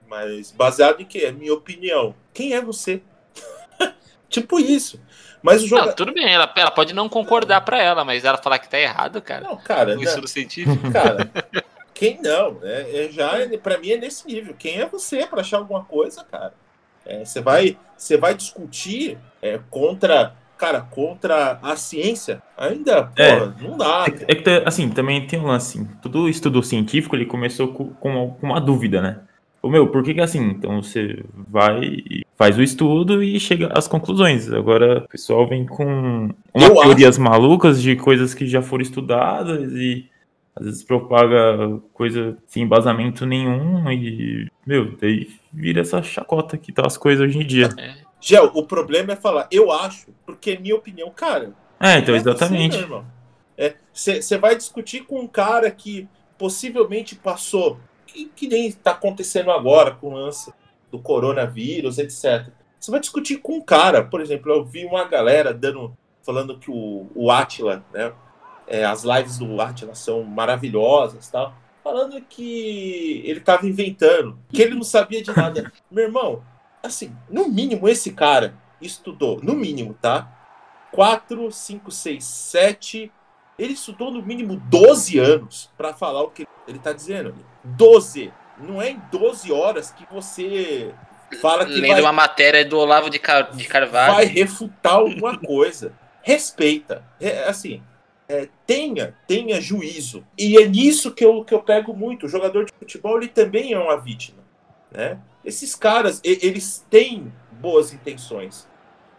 Mas 0.07 0.51
baseado 0.51 1.01
em 1.01 1.05
quê? 1.05 1.19
É 1.19 1.31
minha 1.31 1.53
opinião. 1.53 2.15
Quem 2.33 2.53
é 2.53 2.62
você? 2.62 3.01
tipo 4.29 4.59
isso. 4.59 5.00
Mas 5.41 5.63
o 5.63 5.67
jogo. 5.67 5.86
Não, 5.86 5.93
tudo 5.93 6.13
bem, 6.13 6.31
ela, 6.31 6.51
ela 6.55 6.72
pode 6.72 6.93
não 6.93 7.08
concordar 7.08 7.62
para 7.62 7.81
ela, 7.81 8.03
mas 8.03 8.25
ela 8.25 8.38
falar 8.38 8.60
que 8.60 8.69
tá 8.69 8.79
errado, 8.79 9.22
cara. 9.22 9.41
Não, 9.48 9.58
cara. 9.58 9.96
No 9.96 10.03
estudo 10.03 10.27
científico. 10.27 10.91
Cara, 10.91 11.29
quem 11.93 12.19
não? 12.22 12.58
É, 12.63 13.05
é 13.05 13.10
já, 13.12 13.31
para 13.62 13.77
mim 13.77 13.91
é 13.91 13.98
nesse 13.98 14.27
nível. 14.27 14.53
Quem 14.58 14.79
é 14.79 14.86
você 14.86 15.25
para 15.25 15.41
achar 15.41 15.58
alguma 15.58 15.84
coisa, 15.84 16.24
cara? 16.24 16.53
É, 17.05 17.25
você 17.25 17.41
vai, 17.41 17.77
você 17.98 18.17
vai 18.17 18.36
discutir 18.36 19.17
é, 19.41 19.60
contra, 19.69 20.34
cara, 20.58 20.81
contra 20.81 21.60
a 21.62 21.75
ciência? 21.75 22.41
Ainda, 22.58 23.05
pô, 23.05 23.22
é, 23.22 23.53
não 23.62 23.77
dá. 23.77 24.05
É, 24.27 24.31
é, 24.31 24.36
que, 24.36 24.50
assim, 24.65 24.89
também 24.89 25.25
tem 25.25 25.39
um 25.39 25.48
lance. 25.48 25.77
Assim, 25.77 25.89
todo 26.01 26.29
estudo 26.29 26.62
científico 26.62 27.15
ele 27.15 27.25
começou 27.25 27.69
com, 27.69 27.89
com 27.93 28.38
uma 28.41 28.60
dúvida, 28.60 29.01
né? 29.01 29.22
O 29.62 29.69
meu, 29.69 29.88
por 29.88 30.03
que, 30.03 30.13
que 30.13 30.22
é 30.22 30.24
assim? 30.24 30.41
Então 30.41 30.81
você 30.81 31.24
vai, 31.34 31.81
faz 32.39 32.58
o 32.58 32.63
estudo 32.63 33.22
e 33.22 33.38
chega 33.38 33.69
às 33.77 33.86
conclusões. 33.86 34.50
Agora 34.51 35.00
o 35.00 35.10
pessoal 35.10 35.46
vem 35.46 35.65
com 35.65 36.29
umas 36.53 36.74
teorias 36.74 37.15
acho... 37.15 37.22
malucas 37.22 37.81
de 37.81 37.98
coisas 37.98 38.34
que 38.34 38.48
já 38.48 38.62
foram 38.62 38.81
estudadas 38.81 39.74
e 39.74 40.10
às 40.55 40.65
vezes 40.65 40.84
propaga 40.84 41.79
coisa 41.93 42.38
sem 42.48 42.63
embasamento 42.63 43.25
nenhum 43.25 43.91
e, 43.91 44.50
meu, 44.65 44.96
daí 44.98 45.29
vira 45.51 45.81
essa 45.81 46.01
chacota 46.01 46.58
que 46.58 46.72
tá 46.72 46.88
as 46.88 46.98
coisas 46.98 47.27
hoje 47.27 47.39
em 47.39 47.46
dia. 47.46 47.69
É. 47.77 47.96
Gel, 48.22 48.51
o 48.53 48.63
problema 48.63 49.13
é 49.13 49.15
falar, 49.17 49.48
eu 49.51 49.69
acho, 49.72 50.08
porque 50.25 50.51
é 50.51 50.60
minha 50.60 50.75
opinião, 50.75 51.10
cara. 51.12 51.51
É, 51.79 51.98
então, 51.98 52.15
é 52.15 52.17
exatamente. 52.17 52.77
Você 53.93 54.36
é, 54.36 54.38
vai 54.38 54.55
discutir 54.55 55.01
com 55.01 55.19
um 55.19 55.27
cara 55.27 55.69
que 55.69 56.08
possivelmente 56.38 57.15
passou 57.15 57.79
que, 58.08 58.25
que 58.34 58.48
nem 58.48 58.67
está 58.67 58.91
acontecendo 58.91 59.51
agora 59.51 59.91
com 59.91 60.08
o 60.08 60.13
lance 60.13 60.51
do 60.91 61.00
coronavírus, 61.00 61.98
etc. 61.98 62.51
Você 62.79 62.91
vai 62.91 63.00
discutir 63.00 63.38
com 63.38 63.58
um 63.58 63.62
cara, 63.62 64.03
por 64.03 64.22
exemplo, 64.22 64.51
eu 64.51 64.63
vi 64.63 64.86
uma 64.86 65.03
galera 65.05 65.53
dando, 65.53 65.96
falando 66.25 66.58
que 66.58 66.72
o, 66.72 67.08
o 67.13 67.31
Atila, 67.31 67.84
né? 67.93 68.13
É, 68.67 68.86
as 68.86 69.03
lives 69.03 69.38
do 69.38 69.60
Atila 69.60 69.96
são 69.96 70.24
maravilhosas, 70.24 71.27
tal, 71.27 71.53
falando 71.84 72.22
que 72.22 73.24
ele 73.25 73.39
estava 73.39 73.65
inventando, 73.67 74.38
que 74.50 74.62
ele 74.62 74.75
não 74.75 74.84
sabia 74.84 75.24
de 75.24 75.36
nada. 75.36 75.72
Meu 75.89 76.05
irmão, 76.05 76.43
assim, 76.84 77.15
no 77.29 77.50
mínimo 77.50 77.89
esse 77.89 78.12
cara 78.12 78.53
estudou, 78.81 79.39
no 79.41 79.55
mínimo, 79.55 79.96
tá? 80.00 80.36
4, 80.91 81.51
5, 81.51 81.91
6, 81.91 82.24
7. 82.24 83.12
Ele 83.58 83.74
estudou 83.74 84.12
no 84.12 84.22
mínimo 84.22 84.55
12 84.55 85.19
anos 85.19 85.69
para 85.77 85.93
falar 85.93 86.24
o 86.24 86.29
que 86.29 86.48
ele 86.67 86.77
está 86.77 86.93
dizendo. 86.93 87.36
12. 87.63 88.31
Não 88.59 88.81
é 88.81 88.91
em 88.91 89.01
12 89.11 89.51
horas 89.51 89.91
que 89.91 90.05
você 90.11 90.93
fala 91.41 91.65
que. 91.65 91.73
Lendo 91.73 91.93
vai, 91.93 92.01
uma 92.01 92.13
matéria 92.13 92.65
do 92.65 92.77
Olavo 92.77 93.09
de, 93.09 93.19
Car 93.19 93.51
de 93.51 93.65
Carvalho. 93.65 94.15
Vai 94.15 94.25
refutar 94.25 94.93
alguma 94.93 95.37
coisa. 95.37 95.93
Respeita. 96.21 97.03
É, 97.19 97.43
assim, 97.47 97.81
é, 98.27 98.47
tenha, 98.65 99.15
tenha 99.27 99.59
juízo. 99.59 100.25
E 100.37 100.57
é 100.57 100.67
nisso 100.67 101.11
que 101.11 101.25
eu, 101.25 101.43
que 101.43 101.53
eu 101.53 101.61
pego 101.61 101.95
muito. 101.95 102.25
O 102.25 102.29
jogador 102.29 102.65
de 102.65 102.73
futebol 102.77 103.17
ele 103.17 103.27
também 103.27 103.73
é 103.73 103.79
uma 103.79 103.97
vítima. 103.97 104.39
Né? 104.91 105.19
Esses 105.43 105.75
caras, 105.75 106.21
eles 106.23 106.85
têm 106.89 107.31
boas 107.53 107.93
intenções. 107.93 108.67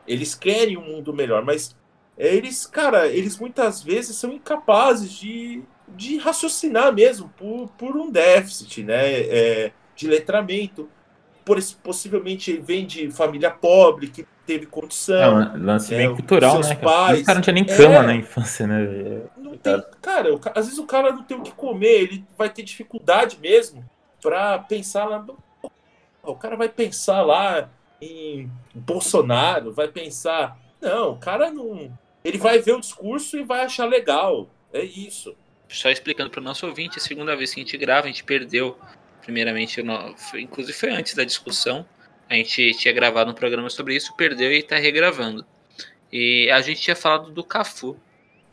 Eles 0.06 0.35
querem 0.35 0.76
um 0.76 0.82
mundo 0.82 1.12
melhor, 1.12 1.44
mas 1.44 1.76
eles, 2.16 2.66
cara, 2.66 3.06
eles 3.06 3.38
muitas 3.38 3.82
vezes 3.82 4.16
são 4.16 4.32
incapazes 4.32 5.12
de 5.12 5.62
de 5.97 6.18
raciocinar 6.18 6.92
mesmo 6.92 7.28
por, 7.37 7.68
por 7.76 7.97
um 7.97 8.11
déficit 8.11 8.82
né, 8.82 9.20
é, 9.20 9.73
de 9.94 10.09
letramento. 10.09 10.88
Por, 11.44 11.59
possivelmente 11.82 12.50
ele 12.50 12.61
vem 12.61 12.87
de 12.87 13.11
família 13.11 13.50
pobre, 13.50 14.09
que 14.09 14.26
teve 14.47 14.66
condição. 14.66 15.40
É, 15.40 15.49
um 15.56 15.64
lance 15.64 15.94
bem 15.94 16.06
é, 16.06 16.14
cultural, 16.14 16.61
né? 16.61 16.75
Pais, 16.75 17.23
o 17.23 17.25
cara 17.25 17.37
não 17.37 17.42
tinha 17.42 17.54
nem 17.54 17.64
cama 17.64 17.94
é, 17.97 18.02
na 18.02 18.14
infância, 18.14 18.66
né? 18.66 19.23
Não 19.37 19.56
tem, 19.56 19.82
cara, 20.02 20.35
o, 20.35 20.40
às 20.54 20.66
vezes 20.66 20.78
o 20.78 20.87
cara 20.87 21.12
não 21.12 21.23
tem 21.23 21.37
o 21.37 21.42
que 21.42 21.52
comer, 21.52 22.02
ele 22.02 22.25
vai 22.37 22.50
ter 22.50 22.62
dificuldade 22.62 23.38
mesmo 23.40 23.85
para 24.20 24.59
pensar 24.59 25.06
lá. 25.06 25.25
O 26.23 26.35
cara 26.35 26.56
vai 26.56 26.68
pensar 26.68 27.23
lá 27.23 27.70
em 28.00 28.50
Bolsonaro, 28.75 29.73
vai 29.73 29.88
pensar. 29.88 30.59
Não, 30.80 31.12
o 31.12 31.16
cara 31.16 31.50
não. 31.50 31.90
Ele 32.23 32.38
vai 32.38 32.59
ver 32.59 32.73
o 32.73 32.80
discurso 32.80 33.38
e 33.38 33.44
vai 33.44 33.62
achar 33.64 33.87
legal. 33.87 34.49
É 34.73 34.85
isso 34.85 35.35
só 35.71 35.91
explicando 35.91 36.31
para 36.31 36.41
o 36.41 36.45
nosso 36.45 36.67
ouvinte, 36.67 36.99
a 36.99 37.00
segunda 37.00 37.37
vez 37.37 37.55
que 37.55 37.61
a 37.61 37.65
gente 37.65 37.77
grava, 37.77 38.07
a 38.07 38.11
gente 38.11 38.25
perdeu, 38.25 38.79
primeiramente, 39.23 39.83
foi, 40.17 40.43
inclusive 40.43 40.77
foi 40.77 40.91
antes 40.91 41.15
da 41.15 41.25
discussão, 41.25 41.87
a 42.29 42.35
gente 42.35 42.75
tinha 42.75 42.93
gravado 42.93 43.31
um 43.31 43.35
programa 43.35 43.69
sobre 43.71 43.95
isso, 43.95 44.15
perdeu 44.17 44.53
e 44.53 44.59
está 44.59 44.77
regravando. 44.77 45.45
E 46.12 46.50
a 46.50 46.61
gente 46.61 46.81
tinha 46.81 46.97
falado 46.97 47.31
do 47.31 47.43
Cafu. 47.43 47.97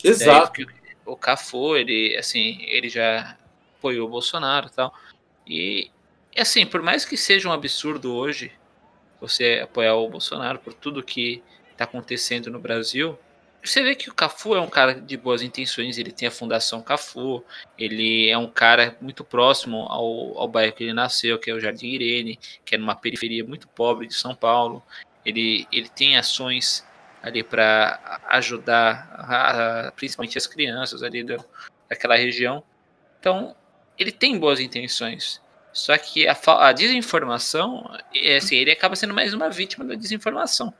Exato. 0.04 0.66
Daí, 0.66 0.78
o 1.06 1.16
Cafu, 1.16 1.76
ele, 1.76 2.16
assim, 2.18 2.64
ele 2.68 2.90
já 2.90 3.38
apoiou 3.78 4.08
o 4.08 4.10
Bolsonaro 4.10 4.68
e 4.68 4.72
tal. 4.72 4.94
E, 5.46 5.92
assim, 6.38 6.66
por 6.66 6.82
mais 6.82 7.06
que 7.06 7.16
seja 7.16 7.50
um 7.50 7.52
absurdo 7.52 8.14
hoje 8.14 8.52
você 9.20 9.62
apoiar 9.64 9.96
o 9.96 10.10
Bolsonaro 10.10 10.60
por 10.60 10.74
tudo 10.74 11.04
que 11.04 11.42
está 11.72 11.86
acontecendo 11.86 12.52
no 12.52 12.60
Brasil, 12.60 13.18
você 13.64 13.84
vê 13.84 13.96
que 13.96 14.10
o 14.10 14.14
Cafu 14.14 14.56
é 14.56 14.62
um 14.62 14.70
cara 14.70 14.94
de 14.94 15.18
boas 15.18 15.42
intenções, 15.42 15.98
ele 15.98 16.12
tem 16.12 16.28
a 16.28 16.32
Fundação 16.32 16.82
Cafu, 16.82 17.44
ele 17.78 18.30
é 18.30 18.38
um 18.38 18.50
cara 18.50 18.96
muito 19.02 19.24
próximo 19.24 19.86
ao, 19.90 20.38
ao 20.38 20.48
bairro 20.48 20.74
que 20.74 20.84
ele 20.84 20.94
nasceu, 20.94 21.38
que 21.38 21.50
é 21.50 21.54
o 21.54 21.60
Jardim 21.60 21.88
Irene, 21.88 22.40
que 22.64 22.76
é 22.76 22.78
numa 22.78 22.96
periferia 22.96 23.44
muito 23.44 23.68
pobre 23.68 24.08
de 24.08 24.14
São 24.14 24.34
Paulo. 24.36 24.82
Ele, 25.26 25.68
ele 25.72 25.90
tem 25.90 26.18
ações 26.18 26.86
ali 27.22 27.44
para 27.44 28.22
ajudar 28.30 29.10
a, 29.12 29.88
a, 29.88 29.92
principalmente 29.92 30.38
as 30.38 30.48
crianças 30.48 31.04
ali 31.04 31.24
do, 31.24 31.44
daquela 31.90 32.16
região. 32.16 32.64
Então, 33.20 33.56
ele 33.98 34.12
tem 34.12 34.38
boas 34.38 34.60
intenções. 34.60 35.42
Só 35.74 35.98
que 35.98 36.28
a, 36.28 36.38
a 36.46 36.72
desinformação, 36.72 37.92
é 38.16 38.38
assim, 38.38 38.56
ele 38.56 38.72
acaba 38.72 38.96
sendo 38.96 39.14
mais 39.14 39.34
uma 39.34 39.50
vítima 39.50 39.84
da 39.86 39.96
desinformação. 39.96 40.74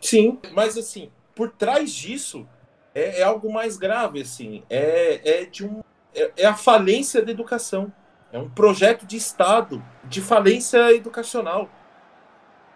Sim, 0.00 0.38
mas 0.52 0.76
assim, 0.76 1.10
por 1.34 1.50
trás 1.50 1.92
disso 1.92 2.48
é, 2.94 3.20
é 3.20 3.22
algo 3.22 3.52
mais 3.52 3.76
grave, 3.76 4.20
assim, 4.20 4.62
é, 4.70 5.42
é 5.42 5.44
de 5.44 5.66
um 5.66 5.82
é, 6.14 6.30
é, 6.36 6.46
a 6.46 6.54
falência 6.54 7.22
da 7.22 7.32
educação, 7.32 7.92
é 8.32 8.38
um 8.38 8.48
projeto 8.48 9.04
de 9.04 9.16
Estado 9.16 9.84
de 10.04 10.20
falência 10.20 10.92
educacional. 10.92 11.68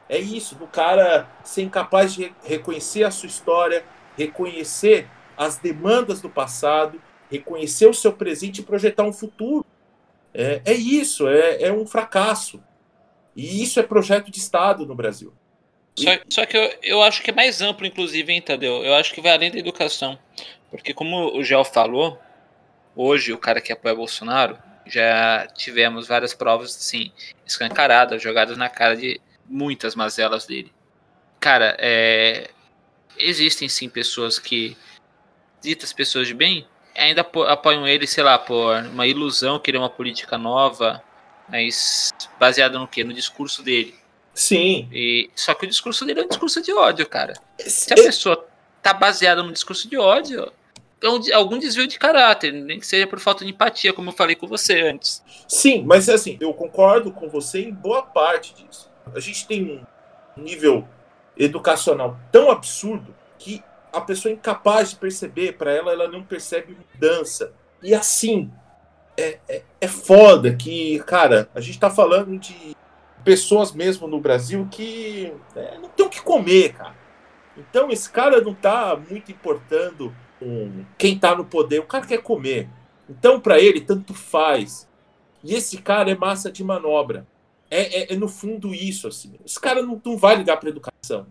É 0.09 0.19
isso, 0.19 0.55
do 0.55 0.67
cara 0.67 1.29
ser 1.45 1.63
incapaz 1.63 2.15
de 2.15 2.33
reconhecer 2.43 3.05
a 3.05 3.11
sua 3.11 3.29
história, 3.29 3.85
reconhecer 4.17 5.09
as 5.37 5.57
demandas 5.57 6.21
do 6.21 6.29
passado, 6.29 7.01
reconhecer 7.31 7.87
o 7.87 7.95
seu 7.95 8.13
presente 8.13 8.61
e 8.61 8.65
projetar 8.65 9.05
um 9.05 9.13
futuro. 9.13 9.65
É, 10.35 10.63
é 10.65 10.73
isso, 10.73 11.29
é, 11.29 11.63
é 11.63 11.73
um 11.73 11.87
fracasso. 11.87 12.63
E 13.37 13.63
isso 13.63 13.79
é 13.79 13.83
projeto 13.83 14.31
de 14.31 14.39
Estado 14.39 14.87
no 14.87 14.95
Brasil. 14.95 15.33
Só, 15.99 16.11
só 16.29 16.47
que 16.47 16.57
eu, 16.57 16.79
eu 16.83 17.03
acho 17.03 17.23
que 17.23 17.31
é 17.31 17.35
mais 17.35 17.61
amplo, 17.61 17.87
inclusive, 17.87 18.33
hein, 18.33 18.41
Tadeu? 18.41 18.85
Eu 18.85 18.95
acho 18.95 19.13
que 19.13 19.21
vai 19.21 19.33
além 19.33 19.51
da 19.51 19.59
educação. 19.59 20.19
Porque, 20.71 20.95
como 20.95 21.37
o 21.37 21.43
Gel 21.43 21.65
falou, 21.65 22.21
hoje 22.95 23.33
o 23.33 23.39
cara 23.39 23.61
que 23.61 23.73
apoia 23.73 23.95
Bolsonaro, 23.95 24.59
já 24.87 25.47
tivemos 25.57 26.07
várias 26.07 26.35
provas, 26.35 26.77
assim, 26.77 27.13
escancaradas, 27.45 28.23
jogadas 28.23 28.57
na 28.57 28.69
cara 28.69 28.97
de 28.97 29.21
muitas 29.49 29.95
mazelas 29.95 30.47
dele. 30.47 30.73
Cara, 31.41 31.77
é, 31.79 32.51
existem 33.19 33.69
sim 33.69 33.89
pessoas 33.89 34.39
que, 34.39 34.77
ditas 35.61 35.93
pessoas 35.93 36.29
de 36.29 36.35
bem, 36.35 36.67
ainda 36.97 37.23
apoiam 37.49 37.87
ele, 37.87 38.07
sei 38.07 38.25
lá, 38.25 38.39
por 38.39 38.77
uma 38.85 39.07
ilusão, 39.07 39.59
querer 39.59 39.79
uma 39.79 39.91
política 39.91 40.37
nova, 40.37 41.03
mas 41.49 42.11
baseada 42.39 42.79
no 42.79 42.87
quê? 42.89 43.05
No 43.05 43.13
discurso 43.13 43.63
dele. 43.63 43.98
Sim. 44.39 44.89
E, 44.93 45.29
só 45.35 45.53
que 45.53 45.67
o 45.67 45.69
discurso 45.69 46.05
dele 46.05 46.21
é 46.21 46.23
um 46.23 46.29
discurso 46.29 46.63
de 46.63 46.73
ódio, 46.73 47.05
cara. 47.09 47.35
Se 47.59 47.93
a 47.93 47.97
pessoa 47.97 48.47
tá 48.81 48.95
baseada 48.95 49.43
no 49.43 49.53
discurso 49.53 49.91
de 49.91 49.97
ódio, 49.97 50.53
é 51.03 51.09
um, 51.09 51.21
algum 51.35 51.59
desvio 51.59 51.89
de 51.89 51.99
caráter, 51.99 52.53
nem 52.53 52.79
que 52.79 52.87
seja 52.87 53.05
por 53.05 53.19
falta 53.19 53.45
de 53.45 53.51
empatia, 53.51 53.93
como 53.93 54.11
eu 54.11 54.15
falei 54.15 54.37
com 54.37 54.47
você 54.47 54.81
antes. 54.81 55.25
Sim, 55.49 55.83
mas 55.83 56.09
assim, 56.09 56.39
eu 56.41 56.55
concordo 56.55 57.11
com 57.11 57.29
você 57.29 57.63
em 57.63 57.75
boa 57.75 58.01
parte 58.03 58.55
disso. 58.55 58.89
A 59.13 59.19
gente 59.19 59.45
tem 59.45 59.85
um 60.37 60.41
nível 60.41 60.87
educacional 61.37 62.17
tão 62.31 62.49
absurdo 62.49 63.13
que 63.41 63.61
a 63.93 64.01
pessoa 64.01 64.31
é 64.31 64.37
incapaz 64.37 64.91
de 64.91 64.97
perceber, 64.97 65.55
para 65.55 65.73
ela, 65.73 65.91
ela 65.91 66.07
não 66.07 66.23
percebe 66.23 66.77
mudança. 66.95 67.53
E 67.83 67.93
assim, 67.93 68.53
é, 69.17 69.41
é, 69.49 69.63
é 69.81 69.89
foda 69.89 70.55
que, 70.55 71.01
cara, 71.01 71.49
a 71.53 71.61
gente 71.61 71.81
tá 71.81 71.91
falando 71.91 72.39
de 72.39 72.77
pessoas 73.29 73.73
mesmo 73.73 74.09
no 74.09 74.19
Brasil 74.19 74.67
que 74.71 75.31
é, 75.55 75.77
não 75.77 75.91
tem 75.91 76.07
o 76.07 76.09
que 76.09 76.23
comer, 76.23 76.73
cara. 76.73 76.97
Então 77.59 77.91
esse 77.91 78.11
cara 78.11 78.41
não 78.41 78.55
tá 78.55 78.97
muito 78.97 79.31
importando 79.31 80.17
com 80.39 80.83
quem 80.97 81.19
tá 81.19 81.35
no 81.37 81.45
poder, 81.45 81.81
o 81.81 81.87
cara 81.87 82.07
quer 82.07 82.23
comer. 82.23 82.71
Então 83.07 83.39
para 83.39 83.61
ele 83.61 83.83
tanto 83.83 84.15
faz. 84.15 84.89
E 85.45 85.55
esse 85.55 85.77
cara 85.77 86.11
é 86.11 86.17
massa 86.17 86.51
de 86.51 86.65
manobra. 86.65 87.27
É, 87.71 88.01
é, 88.01 88.15
é 88.15 88.17
no 88.17 88.29
fundo 88.29 88.75
isso 88.75 89.07
assim. 89.07 89.35
Esse 89.45 89.61
cara 89.61 89.83
não, 89.83 90.01
não 90.03 90.17
vai 90.17 90.37
ligar 90.37 90.57
para 90.57 90.71
educação 90.71 91.27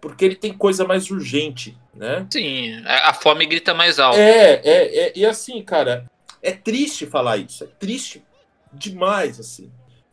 porque 0.00 0.24
ele 0.24 0.36
tem 0.36 0.52
coisa 0.52 0.86
mais 0.86 1.10
urgente, 1.10 1.76
né? 1.92 2.24
Sim, 2.30 2.80
a 2.86 3.12
fome 3.12 3.44
grita 3.44 3.74
mais 3.74 3.98
alto. 3.98 4.16
É, 4.16 4.60
é, 4.62 4.98
é, 5.06 5.12
e 5.16 5.26
assim, 5.26 5.60
cara, 5.64 6.08
é 6.40 6.52
triste 6.52 7.04
falar 7.06 7.38
isso, 7.38 7.64
é 7.64 7.66
triste 7.66 8.22
demais, 8.72 9.40
assim. 9.40 9.68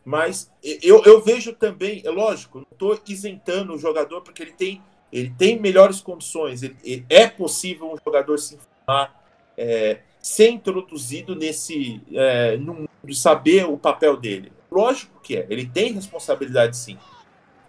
Mas 0.06 0.48
eu, 0.62 1.02
eu 1.02 1.20
vejo 1.20 1.52
também, 1.52 2.00
é 2.04 2.10
lógico, 2.10 2.58
não 2.58 2.68
estou 2.70 2.96
isentando 3.08 3.74
o 3.74 3.78
jogador 3.78 4.20
porque 4.20 4.40
ele 4.40 4.52
tem, 4.52 4.80
ele 5.12 5.34
tem 5.36 5.58
melhores 5.58 6.00
condições, 6.00 6.62
ele, 6.62 6.76
ele 6.84 7.04
é 7.10 7.26
possível 7.26 7.92
um 7.92 7.96
jogador 7.96 8.38
se 8.38 8.54
informar, 8.54 9.20
é, 9.58 9.98
ser 10.22 10.50
introduzido 10.50 11.34
nesse, 11.34 12.00
é, 12.12 12.56
no 12.56 12.74
mundo, 12.74 13.14
saber 13.14 13.66
o 13.66 13.76
papel 13.76 14.16
dele. 14.16 14.52
Lógico 14.70 15.20
que 15.20 15.38
é, 15.38 15.46
ele 15.50 15.66
tem 15.66 15.92
responsabilidade 15.92 16.76
sim. 16.76 16.96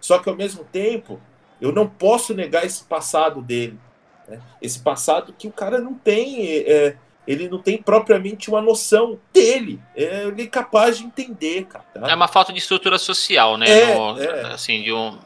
Só 0.00 0.20
que 0.20 0.28
ao 0.28 0.36
mesmo 0.36 0.62
tempo, 0.62 1.20
eu 1.60 1.72
não 1.72 1.88
posso 1.88 2.34
negar 2.34 2.64
esse 2.64 2.84
passado 2.84 3.42
dele. 3.42 3.80
Né? 4.28 4.40
Esse 4.62 4.78
passado 4.78 5.34
que 5.36 5.48
o 5.48 5.52
cara 5.52 5.80
não 5.80 5.94
tem. 5.94 6.46
É, 6.46 6.96
ele 7.28 7.46
não 7.46 7.58
tem 7.58 7.76
propriamente 7.76 8.48
uma 8.48 8.62
noção 8.62 9.20
dele. 9.34 9.78
É, 9.94 10.24
ele 10.24 10.44
é 10.44 10.46
capaz 10.46 10.96
de 10.96 11.04
entender, 11.04 11.66
cara. 11.66 11.84
Tá? 11.92 12.10
É 12.10 12.14
uma 12.14 12.26
falta 12.26 12.54
de 12.54 12.58
estrutura 12.58 12.96
social, 12.98 13.58
né? 13.58 13.68
É, 13.68 13.94
no, 13.94 14.18
é. 14.18 14.54
Assim, 14.54 14.82
de 14.82 14.90
um, 14.94 15.18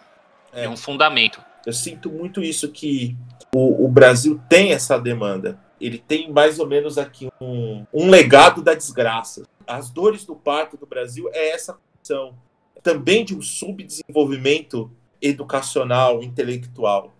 de 0.52 0.66
um 0.66 0.76
fundamento. 0.76 1.40
Eu 1.64 1.72
sinto 1.72 2.10
muito 2.10 2.42
isso 2.42 2.68
que 2.72 3.16
o, 3.54 3.84
o, 3.84 3.88
Brasil 3.88 4.40
tem 4.48 4.72
essa 4.72 4.98
demanda. 4.98 5.56
Ele 5.80 5.96
tem 5.96 6.28
mais 6.32 6.58
ou 6.58 6.66
menos 6.66 6.98
aqui 6.98 7.28
um, 7.40 7.86
um 7.94 8.10
legado 8.10 8.60
da 8.62 8.74
desgraça. 8.74 9.44
As 9.64 9.88
dores 9.88 10.24
do 10.24 10.34
parto 10.34 10.76
do 10.76 10.86
Brasil 10.86 11.30
é 11.32 11.50
essa 11.50 11.74
condição 11.74 12.34
também 12.82 13.24
de 13.24 13.32
um 13.32 13.40
subdesenvolvimento 13.40 14.90
educacional, 15.20 16.20
intelectual. 16.20 17.14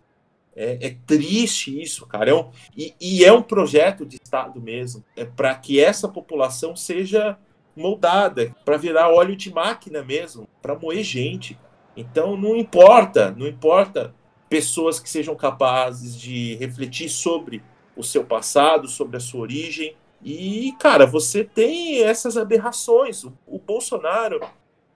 É, 0.54 0.87
é, 0.87 0.97
triste 1.06 1.80
isso, 1.80 2.06
cara. 2.06 2.30
É 2.30 2.35
um, 2.35 2.50
e, 2.76 2.94
e, 3.00 3.25
é 3.25 3.32
um 3.32 3.42
projeto 3.42 4.04
de 4.04 4.16
Estado 4.23 4.61
mesmo. 4.61 5.04
É 5.16 5.25
para 5.25 5.54
que 5.54 5.80
essa 5.80 6.09
população 6.09 6.76
seja 6.76 7.38
moldada, 7.75 8.54
para 8.64 8.76
virar 8.76 9.08
óleo 9.08 9.34
de 9.34 9.50
máquina 9.52 10.02
mesmo, 10.02 10.47
para 10.60 10.78
moer 10.78 11.02
gente. 11.02 11.58
Então 11.97 12.36
não 12.36 12.56
importa, 12.56 13.30
não 13.30 13.47
importa 13.47 14.15
pessoas 14.49 15.00
que 15.00 15.08
sejam 15.08 15.34
capazes 15.34 16.19
de 16.19 16.56
refletir 16.56 17.08
sobre 17.08 17.62
o 17.97 18.02
seu 18.02 18.25
passado, 18.25 18.88
sobre 18.88 19.17
a 19.17 19.21
sua 19.21 19.41
origem. 19.41 19.97
E, 20.23 20.75
cara, 20.78 21.06
você 21.06 21.43
tem 21.43 22.02
essas 22.02 22.36
aberrações. 22.36 23.25
O, 23.25 23.32
o 23.47 23.58
Bolsonaro, 23.58 24.41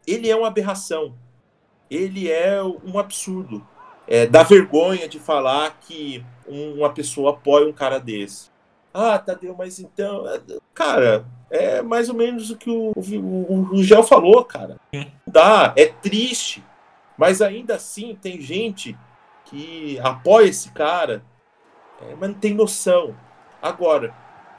ele 0.06 0.28
é 0.28 0.36
uma 0.36 0.48
aberração 0.48 1.14
ele 1.90 2.30
é 2.30 2.62
um 2.62 2.98
absurdo. 2.98 3.66
É, 4.08 4.26
dá 4.26 4.42
vergonha 4.42 5.08
de 5.08 5.18
falar 5.18 5.78
que 5.80 6.24
uma 6.46 6.92
pessoa 6.92 7.30
apoia 7.32 7.68
um 7.68 7.72
cara 7.72 7.98
desse. 7.98 8.50
Ah, 8.94 9.18
Tadeu, 9.18 9.54
mas 9.56 9.78
então. 9.78 10.26
É, 10.28 10.40
cara, 10.72 11.26
é 11.50 11.82
mais 11.82 12.08
ou 12.08 12.14
menos 12.14 12.50
o 12.50 12.56
que 12.56 12.70
o, 12.70 12.92
o, 12.96 13.74
o 13.74 13.82
Gel 13.82 14.02
falou, 14.02 14.44
cara. 14.44 14.78
Dá, 15.26 15.74
é 15.76 15.86
triste. 15.86 16.64
Mas 17.16 17.42
ainda 17.42 17.74
assim 17.74 18.14
tem 18.14 18.40
gente 18.40 18.96
que 19.46 19.98
apoia 20.00 20.48
esse 20.48 20.70
cara, 20.70 21.22
é, 22.00 22.14
mas 22.14 22.30
não 22.30 22.38
tem 22.38 22.54
noção. 22.54 23.14
Agora, 23.60 24.14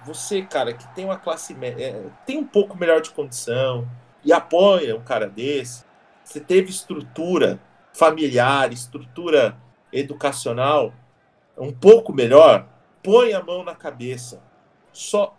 você, 0.05 0.41
cara, 0.41 0.73
que 0.73 0.88
tem 0.95 1.05
uma 1.05 1.17
classe 1.17 1.53
média, 1.53 1.83
é, 1.83 2.03
tem 2.25 2.38
um 2.38 2.45
pouco 2.45 2.77
melhor 2.77 3.01
de 3.01 3.12
condição 3.12 3.88
e 4.23 4.33
apoia 4.33 4.95
um 4.95 5.01
cara 5.01 5.27
desse, 5.27 5.86
você 6.23 6.39
teve 6.39 6.69
estrutura 6.69 7.60
familiar, 7.97 8.71
estrutura 8.71 9.57
educacional 9.91 10.93
um 11.57 11.73
pouco 11.73 12.13
melhor, 12.13 12.67
põe 13.01 13.33
a 13.33 13.43
mão 13.43 13.63
na 13.63 13.73
cabeça. 13.73 14.41
Só 14.93 15.36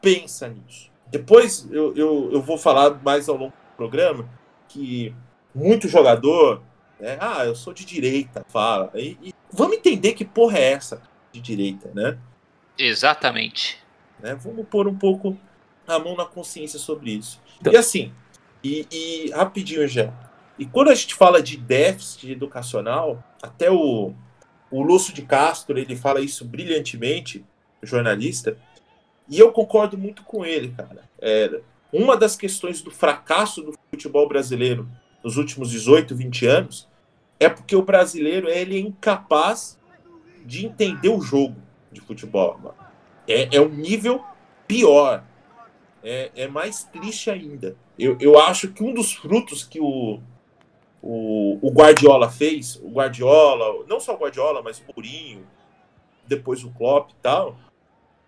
pensa 0.00 0.48
nisso. 0.48 0.90
Depois 1.08 1.68
eu, 1.70 1.94
eu, 1.94 2.30
eu 2.32 2.40
vou 2.42 2.56
falar 2.56 3.02
mais 3.02 3.28
ao 3.28 3.36
longo 3.36 3.52
do 3.52 3.76
programa 3.76 4.28
que 4.68 5.14
muito 5.54 5.88
jogador, 5.88 6.62
né, 6.98 7.18
ah, 7.20 7.44
eu 7.44 7.54
sou 7.54 7.74
de 7.74 7.84
direita, 7.84 8.44
fala. 8.48 8.90
E, 8.94 9.18
e, 9.22 9.34
vamos 9.52 9.76
entender 9.76 10.14
que 10.14 10.24
porra 10.24 10.58
é 10.58 10.72
essa 10.72 11.02
de 11.32 11.40
direita, 11.40 11.90
né? 11.94 12.16
Exatamente. 12.78 13.78
Né? 14.20 14.34
Vamos 14.34 14.66
pôr 14.68 14.86
um 14.86 14.96
pouco 14.96 15.36
a 15.86 15.98
mão 15.98 16.16
na 16.16 16.24
consciência 16.24 16.78
sobre 16.78 17.10
isso. 17.10 17.40
Então, 17.60 17.72
e 17.72 17.76
assim, 17.76 18.12
e, 18.62 18.86
e, 18.90 19.30
rapidinho 19.32 19.86
já. 19.88 20.12
E 20.60 20.66
quando 20.66 20.90
a 20.90 20.94
gente 20.94 21.14
fala 21.14 21.42
de 21.42 21.56
déficit 21.56 22.32
educacional, 22.32 23.24
até 23.42 23.70
o, 23.70 24.12
o 24.70 24.82
Lúcio 24.82 25.14
de 25.14 25.22
Castro 25.22 25.78
ele 25.78 25.96
fala 25.96 26.20
isso 26.20 26.44
brilhantemente, 26.44 27.42
jornalista, 27.82 28.58
e 29.26 29.38
eu 29.38 29.52
concordo 29.52 29.96
muito 29.96 30.22
com 30.22 30.44
ele, 30.44 30.74
cara. 30.76 31.08
É, 31.18 31.62
uma 31.90 32.14
das 32.14 32.36
questões 32.36 32.82
do 32.82 32.90
fracasso 32.90 33.62
do 33.62 33.72
futebol 33.90 34.28
brasileiro 34.28 34.86
nos 35.24 35.38
últimos 35.38 35.70
18, 35.70 36.14
20 36.14 36.46
anos 36.46 36.86
é 37.38 37.48
porque 37.48 37.74
o 37.74 37.82
brasileiro 37.82 38.46
ele 38.46 38.76
é 38.76 38.80
incapaz 38.80 39.78
de 40.44 40.66
entender 40.66 41.08
o 41.08 41.22
jogo 41.22 41.56
de 41.90 42.02
futebol. 42.02 42.74
É, 43.26 43.56
é 43.56 43.60
um 43.62 43.70
nível 43.70 44.22
pior. 44.68 45.24
É, 46.04 46.30
é 46.36 46.48
mais 46.48 46.84
triste 46.84 47.30
ainda 47.30 47.74
eu, 48.00 48.16
eu 48.18 48.38
acho 48.38 48.68
que 48.68 48.82
um 48.82 48.94
dos 48.94 49.12
frutos 49.12 49.62
que 49.62 49.78
o, 49.78 50.20
o, 51.02 51.58
o 51.62 51.70
Guardiola 51.70 52.30
fez, 52.30 52.76
o 52.82 52.90
Guardiola, 52.90 53.84
não 53.88 54.00
só 54.00 54.14
o 54.14 54.18
Guardiola, 54.18 54.62
mas 54.62 54.78
o 54.78 54.84
Mourinho, 54.92 55.46
depois 56.26 56.62
o 56.62 56.70
Klopp 56.70 57.10
e 57.10 57.14
tal, 57.22 57.56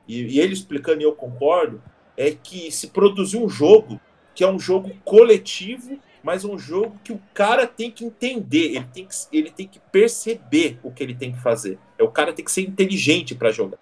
e, 0.08 0.37
e 0.37 0.40
ele 0.40 0.52
explicando 0.52 1.00
e 1.00 1.04
eu 1.04 1.14
concordo, 1.14 1.82
é 2.16 2.30
que 2.30 2.70
se 2.70 2.88
produziu 2.88 3.44
um 3.44 3.48
jogo 3.48 4.00
que 4.35 4.42
é 4.42 4.48
um 4.48 4.58
jogo 4.58 4.90
coletivo, 5.04 5.98
mas 6.22 6.44
um 6.44 6.58
jogo 6.58 6.98
que 7.04 7.12
o 7.12 7.20
cara 7.35 7.66
tem 7.66 7.90
que 7.90 8.04
entender, 8.04 8.76
ele 8.76 8.87
tem 8.92 9.06
que, 9.06 9.14
ele 9.32 9.50
tem 9.50 9.66
que 9.66 9.78
perceber 9.90 10.78
o 10.82 10.90
que 10.90 11.02
ele 11.02 11.14
tem 11.14 11.32
que 11.32 11.40
fazer. 11.40 11.78
É 11.98 12.02
o 12.02 12.11
cara 12.11 12.32
tem 12.32 12.44
que 12.44 12.52
ser 12.52 12.62
inteligente 12.62 13.35
para 13.35 13.50
jogar. 13.50 13.78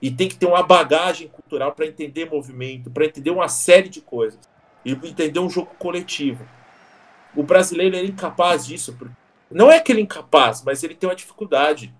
E 0.00 0.10
tem 0.10 0.28
que 0.28 0.36
ter 0.36 0.46
uma 0.46 0.62
bagagem 0.62 1.28
cultural 1.28 1.72
para 1.72 1.86
entender 1.86 2.30
movimento, 2.30 2.90
para 2.90 3.06
entender 3.06 3.30
uma 3.30 3.48
série 3.48 3.88
de 3.88 4.00
coisas 4.00 4.38
e 4.84 4.92
entender 4.92 5.40
um 5.40 5.50
jogo 5.50 5.70
coletivo. 5.78 6.46
O 7.36 7.42
brasileiro 7.42 7.96
é 7.96 8.04
incapaz 8.04 8.66
disso. 8.66 8.96
Não 9.50 9.70
é 9.70 9.80
que 9.80 9.92
ele 9.92 10.00
é 10.00 10.04
incapaz, 10.04 10.62
mas 10.64 10.82
ele 10.82 10.94
tem 10.94 11.08
uma 11.08 11.16
dificuldade. 11.16 11.94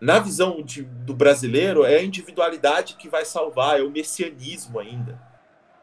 Na 0.00 0.18
visão 0.18 0.62
de, 0.62 0.82
do 0.82 1.12
brasileiro, 1.14 1.84
é 1.84 1.96
a 1.96 2.02
individualidade 2.02 2.96
que 2.96 3.08
vai 3.08 3.24
salvar, 3.24 3.78
é 3.78 3.82
o 3.82 3.90
messianismo 3.90 4.78
ainda. 4.78 5.20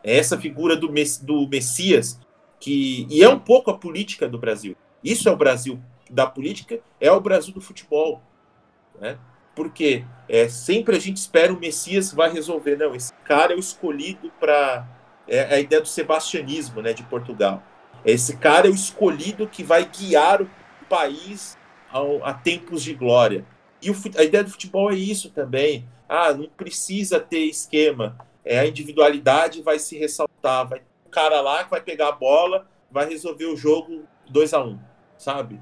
É 0.04 0.18
essa 0.18 0.38
figura 0.38 0.76
do, 0.76 0.88
do 1.22 1.48
Messias, 1.48 2.20
que 2.60 3.06
e 3.10 3.24
é 3.24 3.30
um 3.30 3.40
pouco 3.40 3.70
a 3.70 3.78
política 3.78 4.28
do 4.28 4.40
Brasil. 4.40 4.76
Isso 5.04 5.30
é 5.30 5.32
o 5.32 5.38
Brasil 5.38 5.80
da 6.10 6.26
política, 6.26 6.80
é 7.00 7.12
o 7.12 7.22
Brasil 7.22 7.54
do 7.54 7.62
futebol. 7.62 8.22
Né? 9.00 9.18
Porque 9.56 10.04
é, 10.28 10.50
sempre 10.50 10.96
a 10.96 11.00
gente 11.00 11.18
espera 11.18 11.54
o 11.54 11.60
Messias 11.60 12.12
vai 12.12 12.32
resolver. 12.32 12.76
Não, 12.76 12.96
esse 12.96 13.14
cara 13.24 13.54
é 13.54 13.56
o 13.56 13.60
escolhido 13.60 14.32
para 14.40 14.88
é 15.28 15.56
a 15.56 15.60
ideia 15.60 15.82
do 15.82 15.88
sebastianismo 15.88 16.82
né, 16.82 16.94
de 16.94 17.04
Portugal. 17.04 17.62
Esse 18.08 18.38
cara 18.38 18.68
é 18.68 18.72
o 18.72 18.74
escolhido 18.74 19.46
que 19.50 19.62
vai 19.62 19.84
guiar 19.84 20.42
o 20.42 20.50
país 20.88 21.58
ao, 21.92 22.24
a 22.24 22.34
tempos 22.34 22.82
de 22.82 22.94
glória. 22.94 23.46
E 23.82 23.92
o, 23.92 23.96
a 24.18 24.24
ideia 24.24 24.46
do 24.46 24.50
futebol 24.50 24.90
é 24.90 24.96
isso 24.96 25.30
também. 25.30 25.86
Ah, 26.08 26.32
não 26.32 26.48
precisa 26.48 27.20
ter 27.20 27.40
esquema. 27.40 28.18
É, 28.46 28.60
a 28.60 28.66
individualidade 28.66 29.62
vai 29.62 29.78
se 29.78 29.98
ressaltar. 29.98 30.70
Vai 30.70 30.80
ter 30.80 30.86
um 31.06 31.12
cara 31.12 31.42
lá 31.42 31.66
que 31.66 31.70
vai 31.70 31.82
pegar 31.82 32.08
a 32.08 32.14
bola, 32.14 32.66
vai 32.90 33.10
resolver 33.10 33.48
o 33.48 33.58
jogo 33.58 34.04
2 34.30 34.54
a 34.54 34.64
1 34.64 34.70
um, 34.70 34.80
sabe? 35.18 35.60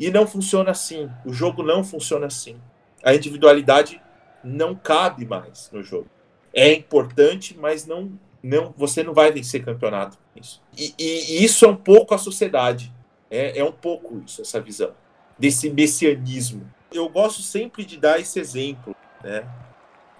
E 0.00 0.10
não 0.10 0.26
funciona 0.26 0.72
assim. 0.72 1.08
O 1.24 1.32
jogo 1.32 1.62
não 1.62 1.84
funciona 1.84 2.26
assim. 2.26 2.60
A 3.04 3.14
individualidade 3.14 4.02
não 4.42 4.74
cabe 4.74 5.24
mais 5.24 5.70
no 5.72 5.80
jogo. 5.80 6.08
É 6.52 6.72
importante, 6.72 7.56
mas 7.56 7.86
não, 7.86 8.18
não 8.42 8.72
você 8.76 9.02
não 9.02 9.12
vai 9.12 9.32
vencer 9.32 9.64
campeonato 9.64 10.16
com 10.16 10.40
isso. 10.40 10.62
E, 10.76 10.94
e, 10.98 11.38
e 11.38 11.44
isso 11.44 11.64
é 11.64 11.68
um 11.68 11.76
pouco 11.76 12.14
a 12.14 12.18
sociedade. 12.18 12.92
É, 13.30 13.58
é 13.58 13.64
um 13.64 13.72
pouco 13.72 14.22
isso, 14.24 14.40
essa 14.40 14.60
visão 14.60 14.92
desse 15.38 15.70
messianismo. 15.70 16.68
Eu 16.92 17.08
gosto 17.08 17.42
sempre 17.42 17.84
de 17.84 17.96
dar 17.96 18.18
esse 18.18 18.40
exemplo, 18.40 18.94
né? 19.22 19.46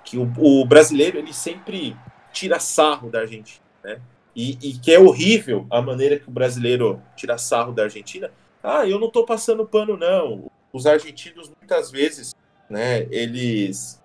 Que 0.04 0.16
o, 0.16 0.32
o 0.38 0.64
brasileiro 0.64 1.18
ele 1.18 1.32
sempre 1.32 1.96
tira 2.32 2.60
sarro 2.60 3.10
da 3.10 3.20
Argentina, 3.20 3.64
né? 3.82 4.00
E, 4.36 4.56
e, 4.62 4.78
que 4.78 4.92
é 4.92 5.00
horrível 5.00 5.66
a 5.68 5.82
maneira 5.82 6.18
que 6.18 6.28
o 6.28 6.30
brasileiro 6.30 7.02
tira 7.16 7.36
sarro 7.36 7.72
da 7.72 7.84
Argentina. 7.84 8.30
Ah, 8.62 8.86
eu 8.86 8.98
não 9.00 9.08
estou 9.08 9.24
passando 9.24 9.66
pano, 9.66 9.96
não. 9.96 10.48
Os 10.72 10.86
argentinos, 10.86 11.50
muitas 11.58 11.90
vezes, 11.90 12.34
né, 12.70 13.02
eles. 13.10 13.97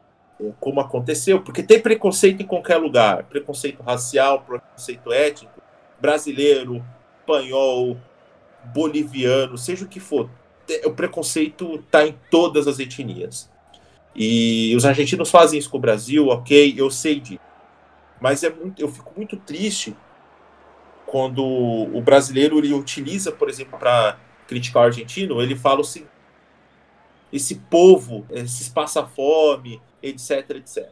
Como 0.59 0.79
aconteceu, 0.79 1.41
porque 1.41 1.63
tem 1.63 1.79
preconceito 1.79 2.41
em 2.41 2.45
qualquer 2.45 2.77
lugar 2.77 3.23
preconceito 3.23 3.81
racial, 3.81 4.41
preconceito 4.41 5.11
étnico, 5.11 5.61
brasileiro, 5.99 6.83
espanhol, 7.19 7.97
boliviano, 8.73 9.57
seja 9.57 9.85
o 9.85 9.87
que 9.87 9.99
for. 9.99 10.29
O 10.85 10.91
preconceito 10.91 11.75
está 11.75 12.05
em 12.05 12.15
todas 12.29 12.67
as 12.67 12.79
etnias. 12.79 13.49
E 14.15 14.75
os 14.75 14.85
argentinos 14.85 15.29
fazem 15.29 15.59
isso 15.59 15.69
com 15.69 15.77
o 15.77 15.81
Brasil, 15.81 16.27
ok, 16.27 16.73
eu 16.77 16.89
sei 16.89 17.19
disso. 17.19 17.41
Mas 18.21 18.43
é 18.43 18.49
muito, 18.49 18.81
eu 18.81 18.87
fico 18.87 19.11
muito 19.15 19.35
triste 19.37 19.95
quando 21.05 21.43
o 21.43 22.01
brasileiro 22.01 22.57
ele 22.57 22.73
utiliza, 22.73 23.31
por 23.31 23.49
exemplo, 23.49 23.77
para 23.77 24.17
criticar 24.47 24.83
o 24.83 24.85
argentino, 24.85 25.41
ele 25.41 25.55
fala 25.55 25.81
assim: 25.81 26.05
esse 27.31 27.55
povo, 27.55 28.25
esses 28.31 28.69
passa 28.69 29.05
fome, 29.05 29.81
etc, 30.03 30.57
etc. 30.57 30.91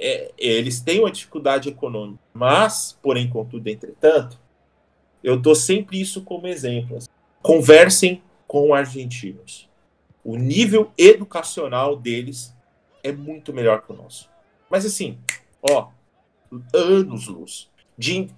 É, 0.00 0.32
eles 0.38 0.80
têm 0.80 1.00
uma 1.00 1.10
dificuldade 1.10 1.68
econômica, 1.68 2.18
mas, 2.32 2.98
porém, 3.02 3.28
contudo, 3.28 3.68
entretanto, 3.68 4.40
eu 5.22 5.36
dou 5.36 5.54
sempre 5.54 6.00
isso 6.00 6.22
como 6.22 6.46
exemplo. 6.46 6.96
Assim. 6.96 7.08
Conversem 7.42 8.22
com 8.46 8.72
argentinos. 8.72 9.68
O 10.24 10.36
nível 10.36 10.90
educacional 10.96 11.96
deles 11.96 12.54
é 13.02 13.12
muito 13.12 13.52
melhor 13.52 13.82
que 13.82 13.92
o 13.92 13.96
nosso. 13.96 14.28
Mas 14.70 14.84
assim, 14.84 15.18
ó, 15.62 15.88
anos 16.74 17.26
luz 17.26 17.70
de 17.96 18.28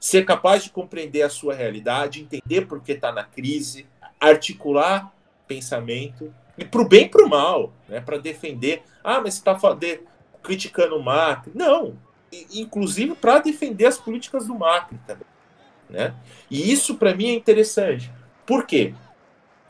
ser 0.00 0.24
capaz 0.24 0.64
de 0.64 0.70
compreender 0.70 1.22
a 1.22 1.30
sua 1.30 1.54
realidade, 1.54 2.20
entender 2.20 2.66
por 2.66 2.80
que 2.82 2.92
está 2.92 3.10
na 3.10 3.24
crise, 3.24 3.86
articular 4.20 5.12
pensamento 5.46 6.32
e 6.58 6.64
para 6.64 6.82
o 6.82 6.88
bem 6.88 7.04
e 7.04 7.08
para 7.08 7.24
o 7.24 7.28
mal, 7.28 7.72
né? 7.88 8.00
Para 8.00 8.18
defender. 8.18 8.82
Ah, 9.02 9.20
mas 9.20 9.34
você 9.34 9.40
está 9.40 9.56
criticando 10.42 10.96
o 10.96 11.02
Macri? 11.02 11.52
Não, 11.54 11.96
inclusive 12.52 13.14
para 13.14 13.38
defender 13.38 13.86
as 13.86 13.96
políticas 13.96 14.46
do 14.46 14.54
Macri 14.54 14.98
também, 15.06 15.26
né? 15.88 16.14
E 16.50 16.70
isso 16.70 16.96
para 16.96 17.14
mim 17.14 17.28
é 17.28 17.34
interessante. 17.34 18.10
Por 18.44 18.66
quê? 18.66 18.94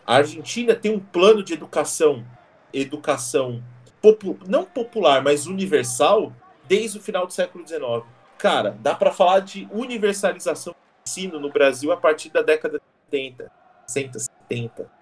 A 0.06 0.16
Argentina 0.16 0.74
tem 0.74 0.90
um 0.90 0.98
plano 0.98 1.42
de 1.42 1.52
educação, 1.52 2.24
educação 2.72 3.62
popu 4.00 4.38
não 4.46 4.64
popular, 4.64 5.22
mas 5.22 5.46
universal, 5.46 6.32
desde 6.66 6.98
o 6.98 7.02
final 7.02 7.26
do 7.26 7.32
século 7.32 7.66
XIX. 7.66 8.04
Cara, 8.38 8.76
dá 8.80 8.94
para 8.94 9.12
falar 9.12 9.40
de 9.40 9.68
universalização 9.70 10.72
do 10.72 10.78
ensino 11.06 11.40
no 11.40 11.50
Brasil 11.50 11.90
a 11.92 11.96
partir 11.96 12.30
da 12.30 12.40
década 12.40 12.78
de 12.78 12.84
70, 13.10 13.50
60, 13.86 14.18
70. 14.48 14.97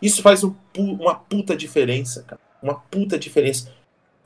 Isso 0.00 0.22
faz 0.22 0.44
um, 0.44 0.54
uma 0.76 1.14
puta 1.14 1.56
diferença, 1.56 2.22
cara. 2.22 2.40
Uma 2.62 2.74
puta 2.74 3.18
diferença. 3.18 3.72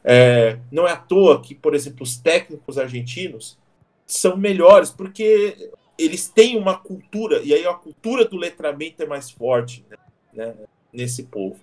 É, 0.04 0.58
não 0.70 0.86
é 0.86 0.92
à 0.92 0.96
toa 0.96 1.40
que, 1.40 1.54
por 1.54 1.74
exemplo, 1.74 2.02
os 2.02 2.16
técnicos 2.16 2.78
argentinos 2.78 3.58
são 4.06 4.36
melhores, 4.36 4.90
porque 4.90 5.70
eles 5.98 6.28
têm 6.28 6.56
uma 6.56 6.78
cultura, 6.78 7.40
e 7.42 7.52
aí 7.52 7.66
a 7.66 7.74
cultura 7.74 8.24
do 8.24 8.36
letramento 8.36 9.02
é 9.02 9.06
mais 9.06 9.30
forte 9.30 9.84
né, 9.90 9.96
né 10.32 10.54
nesse 10.92 11.24
povo. 11.24 11.58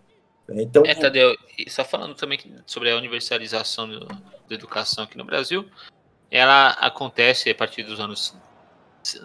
Então, 0.49 0.83
é, 0.85 0.93
Tadeu, 0.93 1.35
só 1.69 1.85
falando 1.85 2.15
também 2.15 2.37
sobre 2.65 2.91
a 2.91 2.97
universalização 2.97 3.87
do, 3.87 4.05
da 4.05 4.55
educação 4.55 5.05
aqui 5.05 5.17
no 5.17 5.23
Brasil, 5.23 5.65
ela 6.29 6.71
acontece 6.71 7.49
a 7.49 7.55
partir 7.55 7.83
dos 7.83 7.99
anos 7.99 8.35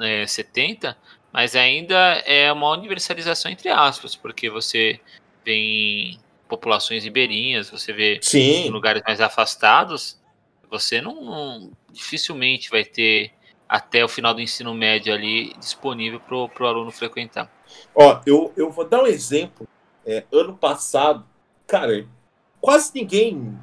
é, 0.01 0.27
70, 0.27 0.97
mas 1.33 1.55
ainda 1.55 1.97
é 2.27 2.53
uma 2.53 2.71
universalização 2.71 3.51
entre 3.51 3.69
aspas, 3.69 4.17
porque 4.17 4.49
você 4.49 5.01
tem 5.45 6.19
populações 6.49 7.05
ribeirinhas, 7.05 7.71
você 7.71 7.93
vê 7.93 8.19
Sim. 8.23 8.67
em 8.67 8.71
lugares 8.71 9.03
mais 9.07 9.21
afastados, 9.21 10.19
você 10.71 11.01
não, 11.01 11.23
não, 11.23 11.71
dificilmente 11.91 12.71
vai 12.71 12.85
ter 12.85 13.33
até 13.69 14.05
o 14.05 14.09
final 14.09 14.33
do 14.33 14.41
ensino 14.41 14.73
médio 14.75 15.13
ali 15.13 15.55
disponível 15.59 16.21
para 16.21 16.37
o 16.37 16.67
aluno 16.67 16.91
frequentar. 16.91 17.51
Ó, 17.95 18.21
eu, 18.27 18.53
eu 18.57 18.71
vou 18.71 18.87
dar 18.87 19.03
um 19.03 19.07
exemplo. 19.07 19.69
É, 20.07 20.25
ano 20.33 20.57
passado, 20.57 21.27
cara, 21.67 22.07
quase 22.61 22.93
ninguém 22.95 23.59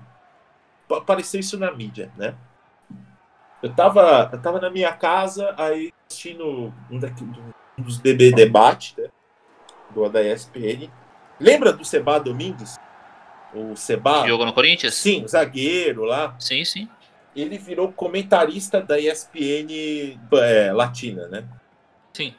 apareceu 0.89 1.39
isso 1.39 1.57
na 1.57 1.71
mídia, 1.71 2.11
né? 2.15 2.35
Eu 3.63 3.73
tava, 3.73 4.29
eu 4.31 4.39
tava 4.39 4.59
na 4.59 4.69
minha 4.69 4.93
casa, 4.93 5.55
aí 5.57 5.91
assistindo 6.07 6.73
um, 6.89 6.99
daqui, 6.99 7.23
um 7.77 7.81
dos 7.81 7.97
BB 7.97 8.31
Debate, 8.31 8.95
né? 8.97 9.09
Do 9.93 10.09
da 10.09 10.23
ESPN. 10.23 10.89
Lembra 11.39 11.71
do 11.71 11.85
Seba 11.85 12.19
Domingues? 12.19 12.77
O 13.53 13.75
Seba. 13.75 14.23
Que 14.23 14.29
jogou 14.29 14.45
no 14.45 14.53
Corinthians? 14.53 14.95
Sim, 14.95 15.27
zagueiro 15.27 16.03
lá. 16.03 16.35
Sim, 16.39 16.65
sim. 16.65 16.89
Ele 17.35 17.57
virou 17.57 17.91
comentarista 17.91 18.81
da 18.81 18.99
ESPN 18.99 20.17
é, 20.33 20.71
Latina, 20.71 21.27
né? 21.27 21.47
Sim. 22.13 22.33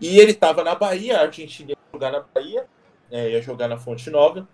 E 0.00 0.18
ele 0.18 0.34
tava 0.34 0.62
na 0.62 0.74
Bahia, 0.74 1.18
a 1.18 1.22
Argentina 1.22 1.70
ia 1.70 1.76
jogar 1.92 2.12
na 2.12 2.20
Bahia, 2.20 2.66
é, 3.10 3.30
ia 3.30 3.42
jogar 3.42 3.68
na 3.68 3.78
Fonte 3.78 4.10
Nova. 4.10 4.46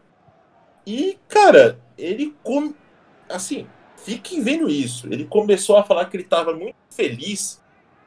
E, 0.87 1.19
cara, 1.29 1.79
ele. 1.99 2.35
Com... 2.43 2.73
Assim, 3.29 3.67
Fiquem 4.05 4.43
vendo 4.43 4.69
isso. 4.69 5.07
Ele 5.07 5.25
começou 5.25 5.79
a 5.79 5.83
falar 5.83 6.05
que 6.07 6.17
ele 6.17 6.25
estava 6.25 6.53
muito 6.53 6.77
feliz 6.91 7.63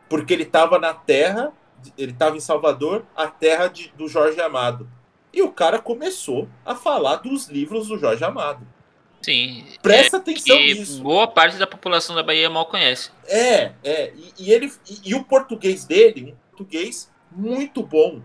porque 0.09 0.33
ele 0.33 0.43
estava 0.43 0.79
na 0.79 0.93
terra, 0.93 1.51
ele 1.97 2.11
estava 2.11 2.35
em 2.35 2.39
Salvador, 2.41 3.05
a 3.15 3.27
terra 3.27 3.67
de, 3.67 3.91
do 3.97 4.07
Jorge 4.07 4.39
Amado. 4.41 4.89
E 5.33 5.41
o 5.41 5.51
cara 5.51 5.79
começou 5.79 6.47
a 6.65 6.75
falar 6.75 7.17
dos 7.17 7.47
livros 7.47 7.87
do 7.87 7.97
Jorge 7.97 8.23
Amado. 8.23 8.65
Sim. 9.21 9.65
Presta 9.81 10.17
é, 10.17 10.19
atenção 10.19 10.57
nisso. 10.57 11.01
Boa 11.01 11.27
parte 11.27 11.57
da 11.57 11.67
população 11.67 12.15
da 12.15 12.23
Bahia 12.23 12.49
mal 12.49 12.65
conhece. 12.65 13.11
É, 13.25 13.73
é. 13.83 14.13
E, 14.15 14.33
e 14.39 14.53
ele, 14.53 14.71
e, 14.89 15.09
e, 15.11 15.15
o 15.15 15.23
português 15.23 15.85
dele, 15.85 16.31
um 16.31 16.49
português 16.49 17.11
muito 17.31 17.83
bom. 17.83 18.21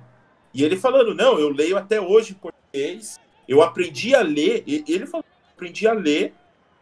E 0.55 0.63
ele 0.63 0.77
falando, 0.77 1.15
não, 1.15 1.39
eu 1.39 1.49
leio 1.49 1.77
até 1.77 2.01
hoje 2.01 2.35
português. 2.35 3.19
Eu 3.49 3.63
aprendi 3.63 4.15
a 4.15 4.23
ler. 4.23 4.63
Ele 4.67 5.07
falou, 5.07 5.25
aprendi 5.53 5.87
a 5.89 5.93
ler 5.93 6.35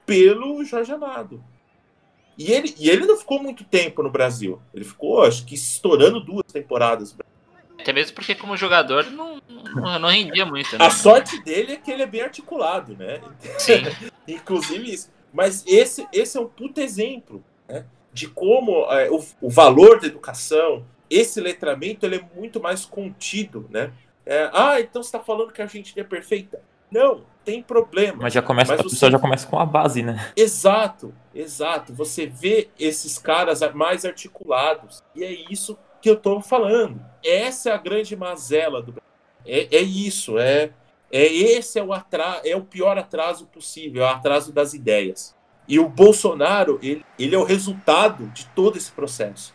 pelo 0.04 0.62
Jorge 0.64 0.92
Amado. 0.92 1.42
E 2.40 2.52
ele, 2.52 2.74
e 2.78 2.88
ele 2.88 3.04
não 3.04 3.18
ficou 3.18 3.42
muito 3.42 3.64
tempo 3.64 4.02
no 4.02 4.08
Brasil. 4.08 4.62
Ele 4.72 4.82
ficou, 4.82 5.22
acho 5.22 5.44
que, 5.44 5.54
estourando 5.54 6.18
duas 6.18 6.46
temporadas. 6.50 7.14
Até 7.78 7.92
mesmo 7.92 8.14
porque, 8.14 8.34
como 8.34 8.56
jogador, 8.56 9.04
não, 9.10 9.42
não, 9.74 9.98
não 9.98 10.08
rendia 10.08 10.46
muito. 10.46 10.78
Né? 10.78 10.82
A 10.82 10.88
sorte 10.88 11.38
dele 11.44 11.74
é 11.74 11.76
que 11.76 11.90
ele 11.90 12.02
é 12.02 12.06
bem 12.06 12.22
articulado, 12.22 12.96
né? 12.96 13.20
Sim. 13.58 13.82
Inclusive 14.26 14.90
isso. 14.90 15.10
Mas 15.30 15.62
esse, 15.66 16.08
esse 16.14 16.38
é 16.38 16.40
um 16.40 16.48
puto 16.48 16.80
exemplo 16.80 17.44
né? 17.68 17.84
de 18.10 18.26
como 18.26 18.90
é, 18.90 19.10
o, 19.10 19.22
o 19.42 19.50
valor 19.50 20.00
da 20.00 20.06
educação, 20.06 20.86
esse 21.10 21.42
letramento, 21.42 22.06
ele 22.06 22.16
é 22.16 22.24
muito 22.34 22.58
mais 22.58 22.86
contido, 22.86 23.68
né? 23.68 23.92
É, 24.24 24.48
ah, 24.54 24.80
então 24.80 25.02
você 25.02 25.08
está 25.08 25.20
falando 25.20 25.52
que 25.52 25.60
a 25.60 25.66
Argentina 25.66 26.00
é 26.00 26.04
perfeita? 26.04 26.62
Não, 26.90 27.22
tem 27.44 27.62
problema. 27.62 28.18
Mas 28.22 28.32
já 28.32 28.42
começa, 28.42 28.72
mas 28.72 28.80
a 28.80 28.84
pessoa 28.84 29.10
já 29.10 29.18
começa 29.18 29.46
com 29.46 29.58
a 29.58 29.66
base, 29.66 30.02
né? 30.02 30.32
Exato, 30.36 31.14
exato. 31.34 31.92
Você 31.94 32.26
vê 32.26 32.68
esses 32.78 33.18
caras 33.18 33.60
mais 33.74 34.04
articulados. 34.04 35.02
E 35.14 35.24
é 35.24 35.32
isso 35.50 35.78
que 36.00 36.08
eu 36.08 36.14
estou 36.14 36.40
falando. 36.40 37.00
Essa 37.24 37.70
é 37.70 37.72
a 37.72 37.78
grande 37.78 38.16
mazela 38.16 38.82
do 38.82 38.94
é, 39.46 39.76
é 39.76 39.80
isso, 39.80 40.38
é, 40.38 40.70
é 41.10 41.24
esse 41.24 41.78
é 41.78 41.82
o 41.82 41.92
atraso, 41.92 42.42
é 42.44 42.54
o 42.54 42.62
pior 42.62 42.98
atraso 42.98 43.46
possível, 43.46 44.04
é 44.04 44.06
o 44.06 44.14
atraso 44.14 44.52
das 44.52 44.74
ideias. 44.74 45.34
E 45.66 45.78
o 45.78 45.88
Bolsonaro, 45.88 46.78
ele, 46.82 47.04
ele 47.18 47.34
é 47.34 47.38
o 47.38 47.44
resultado 47.44 48.26
de 48.28 48.46
todo 48.48 48.76
esse 48.76 48.90
processo. 48.90 49.54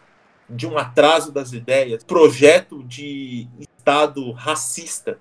De 0.49 0.67
um 0.67 0.77
atraso 0.77 1.31
das 1.31 1.53
ideias, 1.53 2.03
projeto 2.03 2.83
de 2.83 3.47
Estado 3.59 4.31
racista 4.31 5.19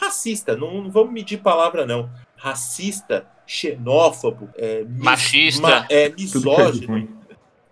racista, 0.00 0.56
não, 0.56 0.82
não 0.82 0.90
vamos 0.90 1.12
medir 1.12 1.38
palavra, 1.38 1.84
não. 1.86 2.10
racista, 2.36 3.26
xenófobo, 3.46 4.48
é, 4.56 4.82
mis- 4.84 5.02
Machista. 5.04 5.62
ma- 5.62 5.86
é, 5.88 6.08
Tudo 6.10 6.16
que 6.16 6.22
é 6.22 6.28
de 6.28 6.34
misógino, 6.36 6.86
ruim. 6.92 7.16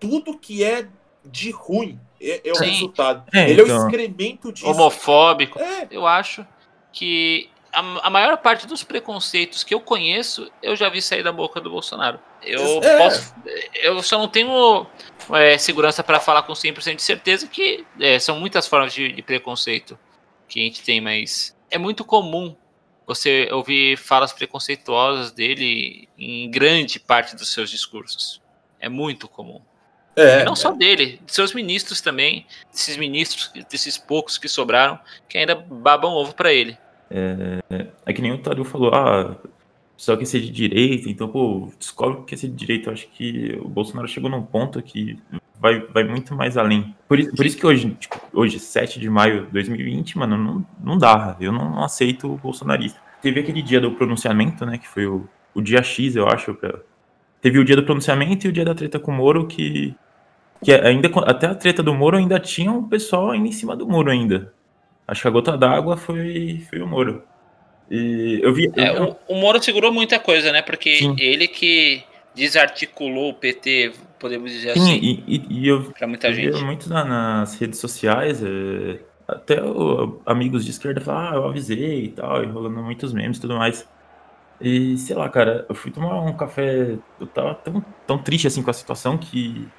tudo 0.01 0.39
que 0.39 0.65
é 0.65 0.87
de 1.25 1.51
ruim 1.51 2.01
é, 2.21 2.49
é 2.49 2.53
o 2.53 2.57
Sim. 2.57 2.65
resultado. 2.71 3.25
É, 3.33 3.51
Ele 3.51 3.61
é 3.61 3.65
o 3.65 3.67
então. 3.67 3.87
excremento 3.87 4.53
disso. 4.53 4.67
Homofóbico. 4.67 5.59
É, 5.61 5.89
Eu 5.91 6.07
acho 6.07 6.47
que 6.93 7.49
a, 7.73 7.81
a 8.07 8.11
maior 8.11 8.37
parte 8.39 8.67
dos 8.67 8.83
preconceitos 8.85 9.63
que 9.65 9.75
eu 9.75 9.81
conheço, 9.81 10.51
eu 10.63 10.75
já 10.77 10.89
vi 10.89 11.01
sair 11.03 11.23
da 11.23 11.33
boca 11.33 11.61
do 11.61 11.71
Bolsonaro. 11.71 12.19
Eu 12.43 12.83
É. 12.83 12.99
posso. 12.99 13.35
Eu 13.83 14.03
só 14.03 14.19
não 14.19 14.29
tenho 14.29 14.87
é, 15.33 15.57
segurança 15.59 16.03
para 16.03 16.19
falar 16.21 16.43
com 16.43 16.53
100% 16.55 16.97
de 16.97 17.03
certeza 17.03 17.47
que 17.47 17.85
é, 18.01 18.19
são 18.19 18.39
muitas 18.41 18.67
formas 18.67 18.93
de, 18.93 19.13
de 19.13 19.23
preconceito 19.23 19.99
que 20.49 20.61
a 20.61 20.63
gente 20.65 20.83
tem, 20.83 21.01
mas 21.01 21.57
é 21.73 21.79
muito 21.79 22.05
comum 22.05 22.55
você 23.07 23.49
ouvir 23.51 23.97
falas 23.97 24.33
preconceituosas 24.33 25.33
dele 25.33 26.09
em 26.17 26.49
grande 26.51 27.01
parte 27.01 27.35
dos 27.35 27.53
seus 27.53 27.69
discursos. 27.71 28.41
É 28.79 28.89
muito 28.89 29.27
comum. 29.27 29.61
é, 30.15 30.41
E 30.41 30.45
não 30.45 30.55
só 30.55 30.71
dele, 30.71 31.21
de 31.25 31.33
seus 31.35 31.53
ministros 31.55 32.01
também, 32.01 32.47
desses 32.71 32.97
ministros, 32.97 33.51
desses 33.71 33.99
poucos 33.99 34.39
que 34.39 34.49
sobraram, 34.49 34.99
que 35.29 35.39
ainda 35.39 35.55
babam 35.55 36.13
ovo 36.13 36.35
pra 36.35 36.53
ele. 36.53 36.79
É 38.07 38.13
que 38.13 38.23
nem 38.23 38.33
o 38.33 38.39
Tadeu 38.39 38.65
falou, 38.65 38.95
ah, 38.95 39.37
só 39.97 40.17
quer 40.17 40.25
ser 40.25 40.41
de 40.41 40.51
direita, 40.51 41.09
então, 41.09 41.29
pô, 41.29 41.71
descobre 41.79 42.21
o 42.21 42.25
que 42.25 42.35
é 42.35 42.39
ser 42.39 42.49
de 42.49 42.55
direita. 42.55 42.89
Eu 42.89 42.95
acho 42.95 43.09
que 43.09 43.59
o 43.63 43.69
Bolsonaro 43.69 44.09
chegou 44.09 44.31
num 44.31 44.43
ponto 44.43 44.81
que 44.83 45.19
vai, 45.63 45.79
vai 45.79 46.03
muito 46.03 46.35
mais 46.35 46.57
além. 46.59 46.95
Por, 47.09 47.21
isso- 47.21 47.35
por 47.37 47.47
isso 47.47 47.57
que 47.57 47.65
hoje, 47.65 47.97
tipo, 47.99 48.21
hoje, 48.33 48.59
7 48.59 48.99
de 48.99 49.09
maio 49.09 49.47
de 49.47 49.53
2020, 49.53 50.19
mano, 50.19 50.37
não, 50.37 50.67
não 50.83 50.99
dá. 50.99 51.37
Eu 51.41 51.53
não, 51.53 51.71
não 51.71 51.85
aceito 51.85 52.33
o 52.33 52.37
bolsonarista. 52.37 53.01
Teve 53.23 53.39
aquele 53.39 53.63
dia 53.63 53.81
do 53.81 53.93
pronunciamento, 53.93 54.67
né, 54.67 54.77
que 54.77 54.89
foi 54.89 55.07
o, 55.07 55.29
o 55.55 55.63
dia 55.63 55.81
X, 55.83 56.17
eu 56.17 56.27
acho. 56.27 56.53
Pra... 56.55 56.81
Teve 57.41 57.61
o 57.61 57.65
dia 57.65 57.77
do 57.77 57.85
pronunciamento 57.85 58.47
e 58.47 58.51
o 58.51 58.53
dia 58.53 58.65
da 58.65 58.75
treta 58.75 58.99
com 58.99 59.13
o 59.13 59.15
Moro, 59.15 59.47
que, 59.47 59.95
que 60.65 60.73
ainda, 60.73 61.09
até 61.27 61.47
a 61.47 61.55
treta 61.55 61.83
do 61.83 61.95
Moro 61.95 62.17
ainda 62.17 62.41
tinha 62.41 62.73
um 62.73 62.89
pessoal 62.89 63.31
ainda 63.31 63.49
em 63.49 63.53
cima 63.53 63.77
do 63.77 63.87
Moro 63.87 64.11
ainda. 64.11 64.53
Acho 65.07 65.23
que 65.23 65.29
a 65.29 65.31
gota 65.31 65.57
d'água 65.57 65.97
foi, 65.97 66.67
foi 66.69 66.81
o 66.81 66.87
Moro. 66.89 67.23
E 67.89 68.41
eu 68.43 68.53
vi. 68.53 68.73
É, 68.77 69.01
o, 69.01 69.17
o 69.29 69.35
Moro 69.37 69.63
segurou 69.63 69.93
muita 69.93 70.19
coisa, 70.19 70.51
né? 70.51 70.63
Porque 70.63 70.97
Sim. 70.97 71.15
ele 71.19 71.47
que 71.47 72.03
desarticulou 72.35 73.31
o 73.31 73.35
PT, 73.35 73.93
podemos 74.23 74.51
dizer 74.53 74.71
Sim, 74.77 74.95
assim, 74.95 75.03
e, 75.03 75.65
e- 75.65 75.69
eu 75.69 75.93
pra 75.93 76.07
muita 76.07 76.33
gente. 76.33 76.65
muito 76.65 76.89
na- 76.89 77.05
nas 77.05 77.55
redes 77.61 77.79
sociais, 77.79 78.43
é, 78.43 79.05
até 79.29 79.63
o- 79.63 80.23
amigos 80.27 80.65
de 80.65 80.71
esquerda 80.71 81.01
falam, 81.01 81.33
ah, 81.33 81.35
eu 81.37 81.45
avisei 81.49 82.07
e 82.07 82.15
tal, 82.15 82.43
e 82.43 82.47
rolando 82.47 82.83
muitos 82.83 83.13
memes 83.13 83.37
e 83.39 83.41
tudo 83.41 83.57
mais. 83.57 83.87
E 84.61 84.99
sei 84.99 85.17
lá, 85.17 85.29
cara, 85.31 85.67
eu 85.69 85.75
fui 85.75 85.93
tomar 85.93 86.23
um 86.23 86.37
café, 86.37 87.01
eu 87.19 87.29
tava 87.29 87.55
tão, 87.57 87.83
tão 88.07 88.23
triste 88.23 88.47
assim 88.49 88.63
com 88.63 88.71
a 88.71 88.75
situação 88.75 89.19
que, 89.19 89.75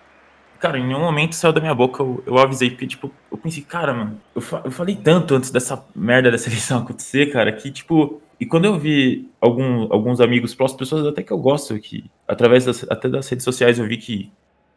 cara, 0.59 0.77
em 0.79 0.87
nenhum 0.87 1.01
momento 1.01 1.35
saiu 1.35 1.51
da 1.53 1.59
minha 1.61 1.75
boca, 1.75 2.01
eu, 2.03 2.23
eu 2.25 2.37
avisei, 2.37 2.69
porque, 2.71 2.87
tipo, 2.87 3.19
eu 3.31 3.37
pensei, 3.37 3.63
cara, 3.65 3.93
mano, 3.93 4.23
eu, 4.33 4.41
fa- 4.41 4.61
eu 4.65 4.71
falei 4.71 4.95
tanto 4.95 5.35
antes 5.35 5.51
dessa 5.51 5.87
merda 5.95 6.31
dessa 6.31 6.49
eleição 6.49 6.79
acontecer, 6.81 7.31
cara, 7.31 7.51
que, 7.53 7.71
tipo, 7.71 8.23
e 8.39 8.45
quando 8.45 8.65
eu 8.65 8.79
vi 8.79 9.33
algum, 9.41 9.91
alguns 9.93 10.21
amigos 10.21 10.55
próximos, 10.55 10.79
pessoas 10.79 11.05
até 11.07 11.23
que 11.23 11.33
eu 11.33 11.37
gosto, 11.39 11.77
que 11.79 12.11
através 12.27 12.65
das, 12.65 12.85
até 12.89 13.09
das 13.09 13.27
redes 13.29 13.43
sociais 13.43 13.79
eu 13.79 13.87
vi 13.87 13.97
que 13.97 14.31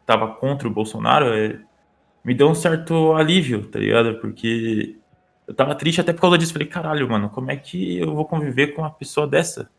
tava 0.05 0.29
contra 0.29 0.69
o 0.69 0.71
Bolsonaro, 0.71 1.27
é, 1.35 1.59
me 2.25 2.35
deu 2.35 2.49
um 2.49 2.55
certo 2.55 3.13
alívio, 3.15 3.67
tá 3.67 3.79
ligado? 3.79 4.19
Porque 4.21 4.97
eu 5.47 5.55
tava 5.55 5.75
triste 5.75 6.01
até 6.01 6.13
por 6.13 6.21
causa 6.23 6.39
disso. 6.39 6.53
Falei, 6.53 6.69
caralho, 6.69 7.09
mano, 7.09 7.31
como 7.31 7.51
é 7.51 7.57
que 7.57 7.99
eu 7.99 8.15
vou 8.15 8.25
conviver 8.25 8.69
com 8.69 8.83
uma 8.83 8.91
pessoa 8.91 9.27
dessa? 9.27 9.71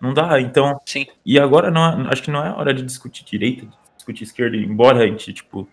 Não 0.00 0.14
dá, 0.14 0.40
então. 0.40 0.80
Sim. 0.86 1.06
E 1.26 1.38
agora 1.38 1.70
não, 1.70 1.84
é- 1.84 2.12
acho 2.12 2.22
que 2.22 2.30
não 2.30 2.44
é 2.44 2.50
hora 2.50 2.72
de 2.72 2.82
discutir 2.82 3.24
direita, 3.24 3.66
de 3.66 3.72
discutir 3.96 4.24
esquerda, 4.24 4.56
embora 4.56 5.00
a 5.00 5.06
gente, 5.06 5.32
tipo, 5.32 5.68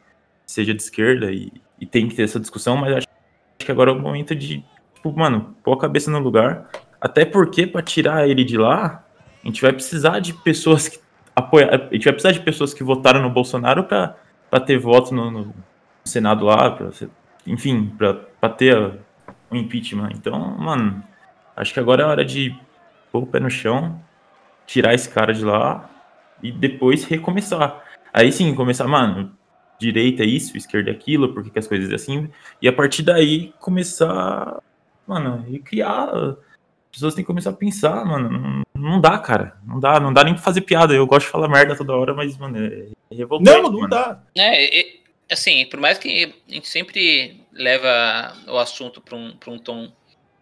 seja 0.45 0.73
de 0.73 0.81
esquerda 0.81 1.31
e, 1.31 1.51
e 1.79 1.85
tem 1.85 2.07
que 2.07 2.15
ter 2.15 2.23
essa 2.23 2.39
discussão, 2.39 2.75
mas 2.75 2.97
acho, 2.97 3.07
acho 3.07 3.65
que 3.65 3.71
agora 3.71 3.91
é 3.91 3.93
o 3.93 3.99
momento 3.99 4.35
de, 4.35 4.63
tipo, 4.95 5.17
mano, 5.17 5.55
pôr 5.63 5.73
a 5.73 5.79
cabeça 5.79 6.11
no 6.11 6.19
lugar. 6.19 6.69
Até 6.99 7.23
porque, 7.25 7.67
pra 7.67 7.81
tirar 7.81 8.27
ele 8.27 8.43
de 8.43 8.57
lá, 8.57 9.05
a 9.43 9.47
gente 9.47 9.61
vai 9.61 9.71
precisar 9.71 10.19
de 10.19 10.33
pessoas 10.33 10.87
que 10.89 10.99
apoiar. 11.37 11.69
A 11.69 11.93
gente 11.93 12.05
vai 12.05 12.13
precisar 12.13 12.31
de 12.31 12.39
pessoas 12.39 12.73
que 12.73 12.83
votaram 12.83 13.21
no 13.21 13.29
Bolsonaro 13.29 13.83
pra 13.83 14.15
ter 14.65 14.79
voto 14.79 15.13
no, 15.13 15.29
no 15.29 15.53
Senado 16.03 16.45
lá, 16.45 16.71
pra, 16.71 16.89
enfim, 17.45 17.93
pra 17.95 18.49
ter 18.49 18.75
o 19.49 19.55
impeachment. 19.55 20.09
Então, 20.15 20.57
mano, 20.57 21.03
acho 21.55 21.73
que 21.73 21.79
agora 21.79 22.01
é 22.01 22.05
hora 22.05 22.25
de 22.25 22.55
pôr 23.11 23.23
o 23.23 23.27
pé 23.27 23.39
no 23.39 23.51
chão, 23.51 24.01
tirar 24.65 24.95
esse 24.95 25.07
cara 25.09 25.31
de 25.31 25.45
lá 25.45 25.87
e 26.41 26.51
depois 26.51 27.05
recomeçar. 27.05 27.83
Aí 28.11 28.31
sim, 28.31 28.55
começar, 28.55 28.87
mano, 28.87 29.31
direita 29.77 30.23
é 30.23 30.25
isso, 30.25 30.57
esquerda 30.57 30.89
é 30.89 30.93
aquilo, 30.93 31.33
por 31.35 31.43
que, 31.43 31.51
que 31.51 31.59
as 31.59 31.67
coisas 31.67 31.91
é 31.91 31.95
assim? 31.95 32.29
E 32.59 32.67
a 32.67 32.73
partir 32.73 33.03
daí 33.03 33.53
começar, 33.59 34.59
mano, 35.05 35.45
e 35.47 35.59
criar. 35.59 36.35
As 36.97 36.99
pessoas 36.99 37.13
têm 37.13 37.23
que 37.23 37.27
começar 37.27 37.51
a 37.51 37.53
pensar, 37.53 38.03
mano. 38.03 38.63
Não, 38.73 38.81
não 38.91 38.99
dá, 38.99 39.19
cara. 39.19 39.55
Não 39.63 39.79
dá, 39.79 39.99
não 39.99 40.11
dá 40.11 40.23
nem 40.23 40.33
pra 40.33 40.41
fazer 40.41 40.61
piada. 40.61 40.95
Eu 40.95 41.05
gosto 41.05 41.27
de 41.27 41.31
falar 41.31 41.47
merda 41.47 41.75
toda 41.77 41.95
hora, 41.95 42.11
mas, 42.11 42.35
mano, 42.39 42.57
é, 42.57 42.87
é 43.11 43.15
revoltante. 43.15 43.51
Não, 43.55 43.69
não 43.69 43.81
mano. 43.81 43.87
dá. 43.87 44.19
É, 44.35 44.79
e- 44.79 44.99
assim, 45.29 45.63
por 45.67 45.79
mais 45.79 45.99
que 45.99 46.33
a 46.49 46.51
gente 46.51 46.67
sempre 46.67 47.39
leva 47.53 48.33
o 48.47 48.57
assunto 48.57 48.99
para 48.99 49.15
um, 49.15 49.37
pra 49.37 49.51
um 49.51 49.59
tom 49.59 49.91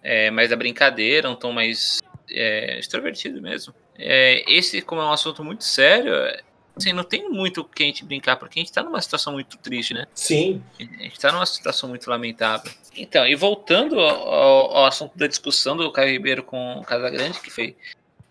é, 0.02 0.32
mais 0.32 0.50
da 0.50 0.56
brincadeira, 0.56 1.30
um 1.30 1.36
tom 1.36 1.52
mais 1.52 2.00
é, 2.32 2.80
extrovertido 2.80 3.42
mesmo. 3.42 3.74
É, 3.98 4.42
esse, 4.50 4.82
como 4.82 5.02
é 5.02 5.06
um 5.06 5.12
assunto 5.12 5.44
muito 5.44 5.66
sério, 5.66 6.14
é, 6.14 6.40
assim, 6.76 6.94
não 6.94 7.04
tem 7.04 7.30
muito 7.30 7.62
o 7.62 7.64
que 7.66 7.84
a 7.84 7.86
gente 7.86 8.04
brincar, 8.04 8.36
porque 8.38 8.60
a 8.60 8.62
gente 8.62 8.72
tá 8.72 8.84
numa 8.84 9.02
situação 9.02 9.34
muito 9.34 9.58
triste, 9.58 9.94
né? 9.94 10.06
Sim. 10.14 10.64
A 10.80 11.04
gente 11.04 11.20
tá 11.20 11.32
numa 11.32 11.46
situação 11.46 11.90
muito 11.90 12.10
lamentável. 12.10 12.72
Então, 12.96 13.26
e 13.28 13.36
voltando 13.36 14.00
ao, 14.00 14.76
ao- 14.76 14.86
assunto 14.86 15.18
da 15.18 15.28
discussão 15.28 15.76
do 15.78 15.92
Caio 15.92 16.12
Ribeiro 16.12 16.44
com 16.44 16.80
o 16.80 16.84
Casagrande, 16.84 17.40
que 17.40 17.50
foi 17.50 17.76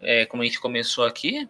é, 0.00 0.26
como 0.26 0.42
a 0.42 0.46
gente 0.46 0.60
começou 0.60 1.04
aqui, 1.04 1.48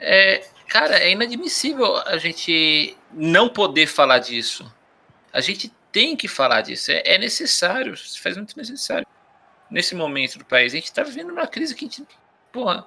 é, 0.00 0.46
cara, 0.68 0.98
é 0.98 1.10
inadmissível 1.10 1.96
a 1.96 2.16
gente 2.18 2.96
não 3.12 3.48
poder 3.48 3.86
falar 3.86 4.18
disso. 4.18 4.70
A 5.32 5.40
gente 5.40 5.70
tem 5.92 6.16
que 6.16 6.28
falar 6.28 6.62
disso, 6.62 6.90
é, 6.90 7.02
é 7.04 7.18
necessário, 7.18 7.96
se 7.96 8.20
faz 8.20 8.36
muito 8.36 8.56
necessário. 8.56 9.06
Nesse 9.70 9.94
momento 9.94 10.38
do 10.38 10.44
país, 10.44 10.72
a 10.72 10.76
gente 10.76 10.92
tá 10.92 11.02
vivendo 11.02 11.30
uma 11.30 11.46
crise 11.46 11.74
que 11.74 11.84
a 11.86 11.88
gente, 11.88 12.06
porra, 12.52 12.86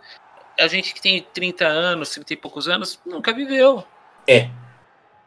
a 0.59 0.67
gente 0.67 0.93
que 0.93 1.01
tem 1.01 1.21
30 1.33 1.65
anos, 1.65 2.11
30 2.11 2.33
e 2.33 2.37
poucos 2.37 2.67
anos, 2.67 2.99
nunca 3.05 3.33
viveu. 3.33 3.83
É. 4.27 4.49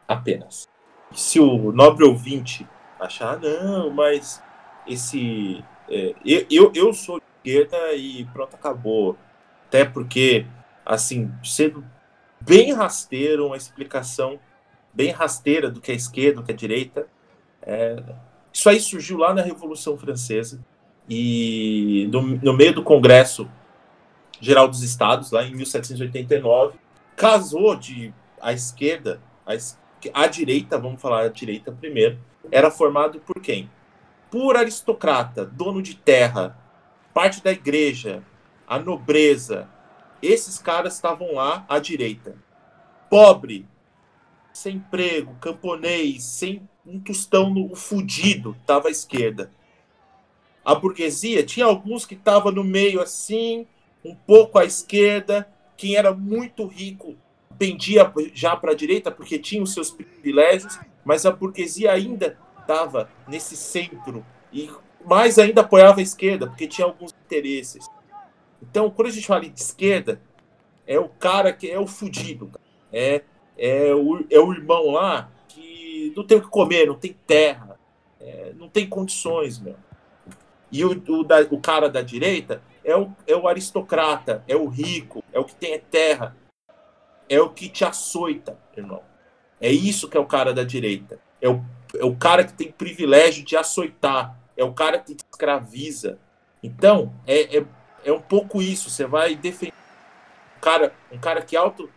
Apenas. 0.07 0.67
Se 1.13 1.39
o 1.39 1.71
nobre 1.71 2.05
ouvinte 2.05 2.67
achar, 2.99 3.33
"Ah, 3.35 3.37
não, 3.37 3.89
mas 3.89 4.41
esse. 4.87 5.63
é, 5.89 6.13
eu, 6.25 6.45
eu, 6.49 6.71
eu 6.75 6.93
sou 6.93 7.19
de 7.19 7.25
esquerda 7.51 7.93
e 7.93 8.25
pronto, 8.25 8.55
acabou. 8.55 9.17
Até 9.67 9.85
porque, 9.85 10.45
assim, 10.85 11.31
sendo 11.43 11.83
bem 12.39 12.73
rasteiro, 12.73 13.47
uma 13.47 13.57
explicação 13.57 14.39
bem 14.93 15.11
rasteira 15.11 15.69
do 15.71 15.81
que 15.81 15.91
é 15.91 15.95
esquerda, 15.95 16.41
do 16.41 16.45
que 16.45 16.51
é 16.51 16.55
direita. 16.55 17.07
é, 17.61 17.95
isso 18.53 18.69
aí 18.69 18.79
surgiu 18.79 19.17
lá 19.17 19.33
na 19.33 19.41
Revolução 19.41 19.97
Francesa 19.97 20.63
e 21.09 22.07
no, 22.11 22.21
no 22.21 22.53
meio 22.53 22.73
do 22.75 22.83
Congresso 22.83 23.49
Geral 24.39 24.67
dos 24.67 24.83
Estados, 24.83 25.31
lá 25.31 25.43
em 25.43 25.55
1789, 25.55 26.77
casou 27.15 27.75
de 27.75 28.13
a 28.41 28.51
esquerda, 28.51 29.21
a, 29.45 29.53
a 30.13 30.27
direita, 30.27 30.77
vamos 30.77 31.01
falar 31.01 31.23
a 31.23 31.29
direita 31.29 31.71
primeiro, 31.71 32.19
era 32.51 32.69
formado 32.69 33.19
por 33.19 33.41
quem? 33.41 33.69
Por 34.29 34.57
aristocrata, 34.57 35.45
dono 35.45 35.81
de 35.81 35.95
terra, 35.95 36.57
parte 37.13 37.41
da 37.41 37.51
igreja, 37.51 38.23
a 38.67 38.79
nobreza. 38.79 39.69
Esses 40.21 40.57
caras 40.57 40.95
estavam 40.95 41.35
lá 41.35 41.65
à 41.69 41.79
direita. 41.79 42.35
Pobre, 43.09 43.67
sem 44.51 44.77
emprego, 44.77 45.35
camponês, 45.39 46.23
sem 46.23 46.67
um 46.85 46.99
tostão 46.99 47.49
no 47.49 47.75
fudido, 47.75 48.55
estava 48.59 48.87
à 48.87 48.91
esquerda. 48.91 49.51
A 50.65 50.75
burguesia 50.75 51.43
tinha 51.43 51.65
alguns 51.65 52.05
que 52.05 52.15
estavam 52.15 52.51
no 52.51 52.63
meio 52.63 53.01
assim, 53.01 53.67
um 54.03 54.15
pouco 54.15 54.59
à 54.59 54.65
esquerda. 54.65 55.47
Quem 55.77 55.95
era 55.95 56.13
muito 56.13 56.65
rico 56.65 57.15
pendia 57.57 58.11
já 58.33 58.55
para 58.55 58.71
a 58.71 58.75
direita 58.75 59.11
porque 59.11 59.37
tinha 59.39 59.61
os 59.61 59.73
seus 59.73 59.91
privilégios, 59.91 60.79
mas 61.05 61.25
a 61.25 61.31
burguesia 61.31 61.91
ainda 61.91 62.37
estava 62.59 63.09
nesse 63.27 63.55
centro 63.55 64.25
e 64.51 64.69
mais 65.05 65.37
ainda 65.37 65.61
apoiava 65.61 65.99
a 65.99 66.03
esquerda 66.03 66.47
porque 66.47 66.67
tinha 66.67 66.85
alguns 66.85 67.13
interesses. 67.25 67.85
Então, 68.61 68.89
quando 68.89 69.09
a 69.09 69.11
gente 69.11 69.27
fala 69.27 69.41
de 69.41 69.59
esquerda, 69.59 70.21
é 70.87 70.97
o 70.99 71.09
cara 71.09 71.51
que 71.51 71.69
é 71.69 71.79
o 71.79 71.87
fudido, 71.87 72.51
é 72.91 73.21
é 73.55 73.93
o, 73.93 74.25
é 74.31 74.39
o 74.39 74.51
irmão 74.51 74.89
lá 74.91 75.29
que 75.47 76.11
não 76.15 76.23
tem 76.25 76.37
o 76.37 76.41
que 76.41 76.47
comer, 76.47 76.87
não 76.87 76.95
tem 76.95 77.15
terra, 77.27 77.77
é, 78.19 78.51
não 78.57 78.67
tem 78.67 78.87
condições, 78.89 79.59
meu. 79.59 79.75
E 80.71 80.83
o, 80.83 80.91
o, 81.07 81.23
da- 81.23 81.45
o 81.51 81.59
cara 81.59 81.87
da 81.87 82.01
direita 82.01 82.63
é 82.83 82.95
o, 82.95 83.11
é 83.25 83.35
o 83.35 83.47
aristocrata, 83.47 84.43
é 84.47 84.55
o 84.55 84.67
rico, 84.67 85.23
é 85.31 85.39
o 85.39 85.45
que 85.45 85.55
tem 85.55 85.79
terra, 85.79 86.35
é 87.29 87.39
o 87.39 87.49
que 87.49 87.69
te 87.69 87.85
açoita, 87.85 88.57
irmão. 88.75 89.01
É 89.59 89.71
isso 89.71 90.09
que 90.09 90.17
é 90.17 90.19
o 90.19 90.25
cara 90.25 90.53
da 90.53 90.63
direita. 90.63 91.19
É 91.41 91.47
o, 91.47 91.63
é 91.97 92.03
o 92.03 92.15
cara 92.15 92.43
que 92.43 92.51
tem 92.51 92.69
privilégio 92.69 93.45
de 93.45 93.55
açoitar. 93.55 94.37
É 94.57 94.63
o 94.63 94.73
cara 94.73 94.99
que 94.99 95.15
te 95.15 95.23
escraviza. 95.31 96.19
Então, 96.61 97.13
é, 97.25 97.59
é, 97.59 97.65
é 98.03 98.11
um 98.11 98.19
pouco 98.19 98.61
isso. 98.61 98.89
Você 98.89 99.05
vai 99.05 99.35
defender 99.35 99.73
um 100.57 100.59
cara, 100.59 100.93
um 101.09 101.17
cara 101.17 101.41
que 101.41 101.55
auto 101.55 101.89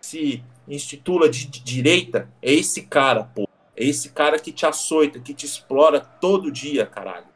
se 0.00 0.42
institula 0.66 1.28
de, 1.28 1.46
de 1.46 1.60
direita. 1.60 2.26
É 2.40 2.52
esse 2.52 2.82
cara, 2.82 3.24
pô. 3.24 3.46
É 3.76 3.84
esse 3.84 4.10
cara 4.10 4.38
que 4.38 4.50
te 4.50 4.64
açoita, 4.64 5.20
que 5.20 5.34
te 5.34 5.44
explora 5.44 6.00
todo 6.00 6.50
dia, 6.50 6.86
caralho. 6.86 7.26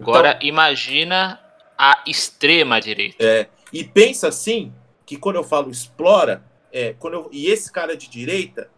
Então, 0.00 0.14
Agora, 0.14 0.38
imagina 0.42 1.38
a 1.78 2.02
extrema 2.06 2.80
direita. 2.80 3.16
É, 3.24 3.48
e 3.72 3.84
pensa 3.84 4.28
assim, 4.28 4.72
que 5.04 5.16
quando 5.16 5.36
eu 5.36 5.44
falo 5.44 5.70
explora, 5.70 6.44
é, 6.72 6.94
quando 6.98 7.14
eu, 7.14 7.28
e 7.32 7.46
esse 7.46 7.70
cara 7.70 7.96
de 7.96 8.08
direita 8.08 8.70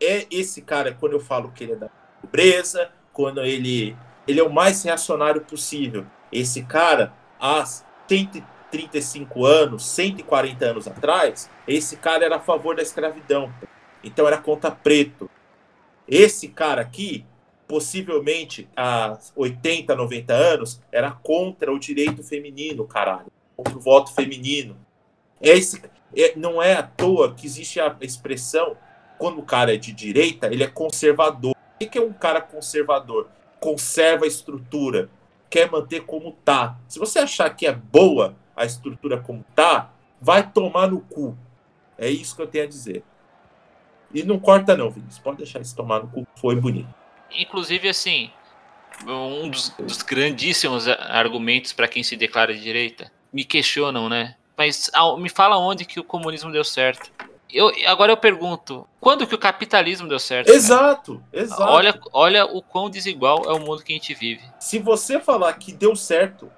é 0.00 0.26
esse 0.30 0.62
cara 0.62 0.92
quando 0.92 1.12
eu 1.12 1.20
falo 1.20 1.52
que 1.52 1.64
ele 1.64 1.72
é 1.72 1.76
da 1.76 1.88
pobreza, 2.20 2.90
quando 3.12 3.40
ele 3.40 3.96
ele 4.26 4.40
é 4.40 4.42
o 4.42 4.52
mais 4.52 4.82
reacionário 4.82 5.42
possível. 5.42 6.06
Esse 6.32 6.62
cara, 6.64 7.12
há 7.38 7.64
135 7.64 9.44
anos, 9.44 9.84
140 9.86 10.64
anos 10.64 10.88
atrás, 10.88 11.50
esse 11.68 11.96
cara 11.96 12.24
era 12.24 12.36
a 12.36 12.40
favor 12.40 12.74
da 12.74 12.82
escravidão. 12.82 13.52
Então 14.02 14.26
era 14.26 14.38
contra 14.38 14.70
preto. 14.70 15.30
Esse 16.08 16.48
cara 16.48 16.82
aqui, 16.82 17.24
possivelmente 17.74 18.68
há 18.76 19.18
80, 19.34 19.96
90 19.96 20.32
anos, 20.32 20.80
era 20.92 21.10
contra 21.10 21.72
o 21.72 21.78
direito 21.78 22.22
feminino, 22.22 22.86
caralho. 22.86 23.26
Contra 23.56 23.76
o 23.76 23.80
voto 23.80 24.14
feminino. 24.14 24.76
Esse, 25.42 25.82
é, 26.16 26.36
não 26.36 26.62
é 26.62 26.74
à 26.74 26.84
toa 26.84 27.34
que 27.34 27.44
existe 27.44 27.80
a 27.80 27.96
expressão, 28.00 28.76
quando 29.18 29.40
o 29.40 29.42
cara 29.42 29.74
é 29.74 29.76
de 29.76 29.92
direita, 29.92 30.46
ele 30.46 30.62
é 30.62 30.68
conservador. 30.68 31.50
O 31.52 31.78
que 31.84 31.98
é 31.98 32.00
um 32.00 32.12
cara 32.12 32.40
conservador? 32.40 33.28
Conserva 33.58 34.24
a 34.24 34.28
estrutura, 34.28 35.10
quer 35.50 35.68
manter 35.68 36.02
como 36.02 36.30
tá. 36.44 36.78
Se 36.86 37.00
você 37.00 37.18
achar 37.18 37.50
que 37.50 37.66
é 37.66 37.72
boa 37.72 38.36
a 38.54 38.64
estrutura 38.64 39.18
como 39.18 39.44
tá, 39.52 39.92
vai 40.20 40.48
tomar 40.48 40.88
no 40.88 41.00
cu. 41.00 41.36
É 41.98 42.08
isso 42.08 42.36
que 42.36 42.42
eu 42.42 42.46
tenho 42.46 42.66
a 42.66 42.68
dizer. 42.68 43.02
E 44.12 44.22
não 44.22 44.38
corta 44.38 44.76
não, 44.76 44.92
Vinícius. 44.92 45.18
Pode 45.18 45.38
deixar 45.38 45.60
isso 45.60 45.74
tomar 45.74 46.04
no 46.04 46.08
cu. 46.08 46.24
Foi 46.36 46.54
bonito. 46.54 47.02
Inclusive, 47.30 47.88
assim, 47.88 48.30
um 49.06 49.48
dos, 49.48 49.70
dos 49.70 50.02
grandíssimos 50.02 50.86
argumentos 50.88 51.72
para 51.72 51.88
quem 51.88 52.02
se 52.02 52.16
declara 52.16 52.54
de 52.54 52.60
direita, 52.60 53.10
me 53.32 53.44
questionam, 53.44 54.08
né? 54.08 54.36
Mas 54.56 54.90
me 55.18 55.28
fala 55.28 55.58
onde 55.58 55.84
que 55.84 55.98
o 55.98 56.04
comunismo 56.04 56.52
deu 56.52 56.64
certo. 56.64 57.10
Eu, 57.52 57.72
agora 57.86 58.12
eu 58.12 58.16
pergunto, 58.16 58.86
quando 59.00 59.26
que 59.26 59.34
o 59.34 59.38
capitalismo 59.38 60.08
deu 60.08 60.18
certo? 60.18 60.48
Exato, 60.48 61.22
cara? 61.30 61.44
exato. 61.44 61.62
Olha, 61.62 62.00
olha 62.12 62.46
o 62.46 62.62
quão 62.62 62.90
desigual 62.90 63.44
é 63.46 63.52
o 63.52 63.60
mundo 63.60 63.82
que 63.82 63.92
a 63.92 63.96
gente 63.96 64.14
vive. 64.14 64.42
Se 64.58 64.78
você 64.78 65.20
falar 65.20 65.52
que 65.54 65.72
deu 65.72 65.94
certo 65.94 66.50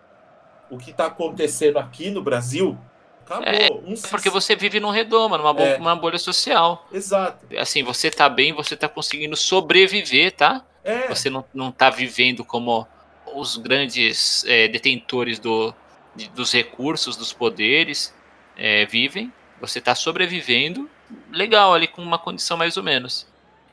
o 0.71 0.79
que 0.79 0.91
está 0.91 1.07
acontecendo 1.07 1.79
aqui 1.79 2.11
no 2.11 2.23
Brasil, 2.23 2.79
acabou. 3.27 3.47
É, 3.47 3.69
um... 3.73 3.95
porque 4.11 4.31
você 4.31 4.55
vive 4.55 4.81
num 4.81 4.91
redoma, 4.91 5.37
numa 5.37 5.53
bolha, 5.53 5.71
é. 5.71 5.77
uma 5.77 5.97
bolha 5.97 6.19
social. 6.19 6.87
Exato. 6.93 7.47
Assim, 7.59 7.83
você 7.83 8.11
tá 8.11 8.29
bem, 8.29 8.53
você 8.53 8.77
tá 8.77 8.89
conseguindo 8.89 9.37
sobreviver, 9.37 10.33
tá? 10.33 10.65
É. 10.85 11.09
Você 11.09 11.29
não, 11.29 11.45
não 11.53 11.73
tá 11.73 11.91
vivendo 11.91 12.45
como 12.45 12.87
os 13.35 13.57
grandes 13.57 14.45
é, 14.47 14.69
detentores 14.69 15.39
do, 15.39 15.75
de, 16.15 16.29
dos 16.31 16.53
recursos, 16.53 17.17
dos 17.17 17.33
poderes 17.33 18.15
é, 18.57 18.87
vivem. 18.87 19.33
Você 19.61 19.81
está 19.81 19.95
sobrevivendo 19.95 20.89
legal 21.31 21.75
ali 21.75 21.87
com 21.87 22.03
uma 22.03 22.19
condição 22.19 22.57
mais 22.57 22.77
ou 22.77 22.83
menos. 22.83 23.27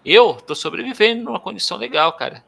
Eu 0.06 0.34
tô 0.34 0.56
sobrevivendo 0.56 1.24
numa 1.24 1.40
condição 1.40 1.78
legal, 1.78 2.14
cara. 2.14 2.44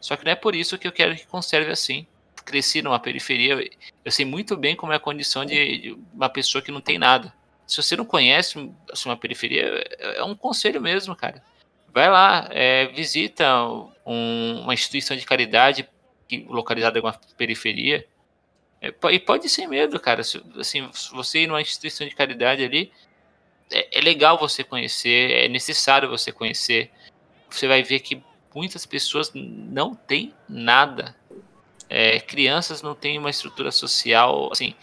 Só 0.00 0.16
que 0.16 0.24
não 0.24 0.32
é 0.32 0.36
por 0.36 0.54
isso 0.54 0.78
que 0.78 0.86
eu 0.86 0.92
quero 0.92 1.14
que 1.14 1.26
conserve 1.26 1.70
assim. 1.70 2.06
Cresci 2.50 2.82
numa 2.82 2.98
periferia, 2.98 3.70
eu 4.04 4.10
sei 4.10 4.24
muito 4.24 4.56
bem 4.56 4.74
como 4.74 4.92
é 4.92 4.96
a 4.96 5.00
condição 5.00 5.44
de, 5.44 5.96
uma 6.12 6.28
pessoa 6.28 6.60
que 6.60 6.72
não 6.72 6.80
tem 6.80 6.98
nada. 6.98 7.32
Se 7.66 7.76
você 7.76 7.96
não 7.96 8.04
conhece 8.04 8.58
assim, 8.92 9.08
uma 9.08 9.16
periferia, 9.16 9.62
é, 9.98 10.18
é 10.18 10.24
um 10.24 10.34
conselho 10.34 10.80
mesmo, 10.80 11.14
cara. 11.14 11.42
Vai 11.92 12.10
lá, 12.10 12.48
é, 12.50 12.86
visita 12.86 13.46
um, 14.04 14.62
uma 14.62 14.74
instituição 14.74 15.16
de 15.16 15.24
caridade 15.24 15.88
localizada 16.48 16.98
em 16.98 17.02
uma 17.02 17.12
periferia 17.36 18.06
é, 18.80 18.92
e 19.12 19.18
pode 19.20 19.48
ser 19.48 19.66
medo, 19.66 20.00
cara. 20.00 20.22
Assim, 20.22 20.88
você 21.12 21.40
ir 21.40 21.46
numa 21.46 21.60
instituição 21.60 22.06
de 22.08 22.14
caridade 22.14 22.64
ali, 22.64 22.90
é, 23.70 23.98
é, 23.98 24.00
legal 24.00 24.38
você 24.38 24.64
conhecer, 24.64 25.30
é 25.44 25.48
necessário 25.48 26.08
você 26.08 26.32
conhecer. 26.32 26.90
Você 27.48 27.68
vai 27.68 27.82
ver 27.82 28.00
que 28.00 28.22
muitas 28.54 28.86
pessoas 28.86 29.30
não 29.34 29.94
têm 29.94 30.34
nada. 30.48 31.14
É, 31.90 32.20
crianças 32.20 32.80
não 32.80 32.94
têm 32.94 33.18
uma 33.18 33.28
estrutura 33.28 33.70
social, 33.72 34.48
assim, 34.52 34.74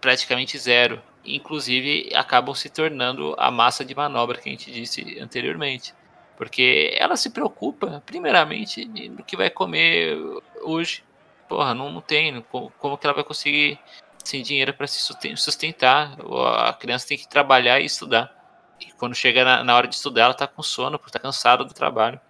praticamente 0.00 0.58
zero. 0.58 1.00
Inclusive, 1.24 2.10
acabam 2.14 2.54
se 2.54 2.68
tornando 2.68 3.34
a 3.38 3.50
massa 3.50 3.84
de 3.84 3.94
manobra 3.94 4.38
que 4.38 4.48
a 4.48 4.52
gente 4.52 4.70
disse 4.70 5.18
anteriormente. 5.20 5.94
Porque 6.36 6.94
ela 6.98 7.16
se 7.16 7.30
preocupa, 7.30 8.02
primeiramente, 8.04 8.84
no 9.10 9.22
que 9.22 9.36
vai 9.36 9.48
comer 9.48 10.18
hoje 10.62 11.04
porra, 11.50 11.74
não, 11.74 11.90
não 11.90 12.00
tem. 12.00 12.40
Como, 12.42 12.72
como 12.78 12.96
que 12.96 13.04
ela 13.04 13.14
vai 13.14 13.24
conseguir 13.24 13.76
sem 14.24 14.40
dinheiro 14.40 14.72
para 14.72 14.86
se 14.86 15.00
sustentar? 15.36 16.16
A 16.64 16.72
criança 16.72 17.08
tem 17.08 17.18
que 17.18 17.26
trabalhar 17.26 17.80
e 17.80 17.86
estudar. 17.86 18.32
E 18.80 18.92
quando 18.92 19.16
chega 19.16 19.44
na, 19.44 19.64
na 19.64 19.76
hora 19.76 19.88
de 19.88 19.96
estudar, 19.96 20.26
ela 20.26 20.34
tá 20.34 20.46
com 20.46 20.62
sono, 20.62 20.96
porque 20.96 21.12
tá 21.12 21.18
cansada 21.18 21.64
do 21.64 21.74
trabalho. 21.74 22.20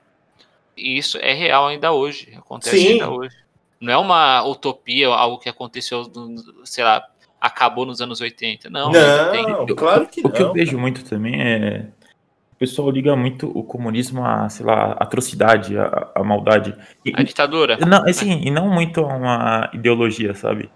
E 0.74 0.96
isso 0.96 1.18
é 1.18 1.34
real 1.34 1.66
ainda 1.66 1.92
hoje, 1.92 2.34
acontece 2.34 2.78
Sim. 2.78 2.92
ainda 2.92 3.10
hoje. 3.10 3.36
Não 3.80 3.92
é 3.92 3.96
uma 3.96 4.44
utopia, 4.44 5.08
algo 5.08 5.38
que 5.38 5.48
aconteceu, 5.48 6.02
sei 6.64 6.84
lá, 6.84 7.02
acabou 7.40 7.86
nos 7.86 8.00
anos 8.00 8.20
80. 8.20 8.68
Não, 8.68 8.92
não 8.92 9.66
claro 9.74 10.06
que 10.06 10.20
o, 10.20 10.24
não. 10.24 10.30
O 10.30 10.32
que 10.32 10.42
eu 10.42 10.52
vejo 10.52 10.78
muito 10.78 11.04
também 11.04 11.40
é 11.40 11.86
pessoal 12.60 12.90
liga 12.90 13.16
muito 13.16 13.50
o 13.58 13.64
comunismo 13.64 14.22
a, 14.22 14.46
sei 14.50 14.66
lá, 14.66 14.92
atrocidade, 14.92 15.78
a, 15.78 16.10
a 16.14 16.22
maldade. 16.22 16.76
E, 17.02 17.10
a 17.16 17.22
ditadura. 17.22 17.78
Não, 17.78 18.04
assim, 18.06 18.42
e 18.44 18.50
não 18.50 18.68
muito 18.68 19.00
a 19.00 19.16
uma 19.16 19.70
ideologia, 19.72 20.34
sabe? 20.34 20.70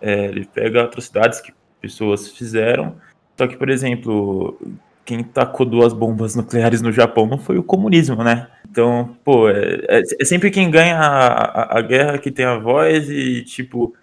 É, 0.00 0.24
ele 0.24 0.46
pega 0.46 0.84
atrocidades 0.84 1.42
que 1.42 1.52
pessoas 1.78 2.30
fizeram, 2.30 2.96
só 3.36 3.46
que, 3.46 3.54
por 3.54 3.68
exemplo, 3.68 4.58
quem 5.06 5.22
tacou 5.22 5.64
duas 5.64 5.92
bombas 5.92 6.34
nucleares 6.34 6.82
no 6.82 6.92
Japão 6.92 7.26
não 7.26 7.38
foi 7.38 7.56
o 7.56 7.62
comunismo, 7.62 8.22
né? 8.22 8.48
Então, 8.68 9.16
pô, 9.24 9.48
é, 9.48 9.80
é, 9.88 10.02
é 10.20 10.24
sempre 10.24 10.50
quem 10.50 10.70
ganha 10.70 10.98
a, 10.98 11.36
a, 11.36 11.78
a, 11.78 11.80
guerra 11.80 12.18
que 12.18 12.30
tem 12.30 12.44
a 12.44 12.58
voz 12.58 13.08
e, 13.08 13.42
tipo, 13.44 13.94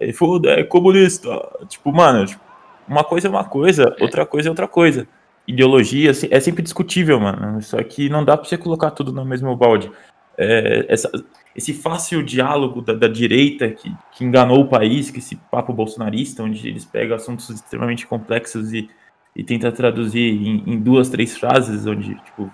aí, 0.00 0.12
foda, 0.12 0.52
é 0.52 0.62
comunista. 0.62 1.28
Tipo, 1.68 1.92
mano, 1.92 2.24
tipo, 2.24 2.40
uma 2.88 3.02
coisa 3.02 3.26
é 3.26 3.30
uma 3.30 3.44
coisa, 3.44 3.94
outra 4.00 4.24
coisa 4.24 4.48
é 4.48 4.50
outra 4.50 4.68
coisa 4.68 5.06
ideologia 5.46 6.12
assim, 6.12 6.28
é 6.30 6.40
sempre 6.40 6.62
discutível, 6.62 7.18
mano. 7.18 7.60
Só 7.62 7.82
que 7.82 8.08
não 8.08 8.24
dá 8.24 8.36
pra 8.36 8.48
você 8.48 8.56
colocar 8.56 8.90
tudo 8.92 9.12
no 9.12 9.24
mesmo 9.24 9.54
balde. 9.56 9.90
É, 10.38 10.86
essa, 10.88 11.10
esse 11.54 11.74
fácil 11.74 12.22
diálogo 12.22 12.80
da, 12.80 12.94
da 12.94 13.08
direita 13.08 13.68
que, 13.70 13.92
que, 14.12 14.24
enganou 14.24 14.60
o 14.60 14.68
país, 14.68 15.10
que 15.10 15.18
esse 15.18 15.36
papo 15.50 15.72
bolsonarista, 15.72 16.42
onde 16.42 16.66
eles 16.66 16.84
pegam 16.84 17.16
assuntos 17.16 17.50
extremamente 17.50 18.06
complexos 18.06 18.72
e, 18.72 18.88
e 19.34 19.42
tenta 19.42 19.72
traduzir 19.72 20.20
em, 20.20 20.62
em, 20.66 20.78
duas, 20.78 21.08
três 21.08 21.36
frases, 21.36 21.86
onde 21.86 22.14
tipo, 22.16 22.50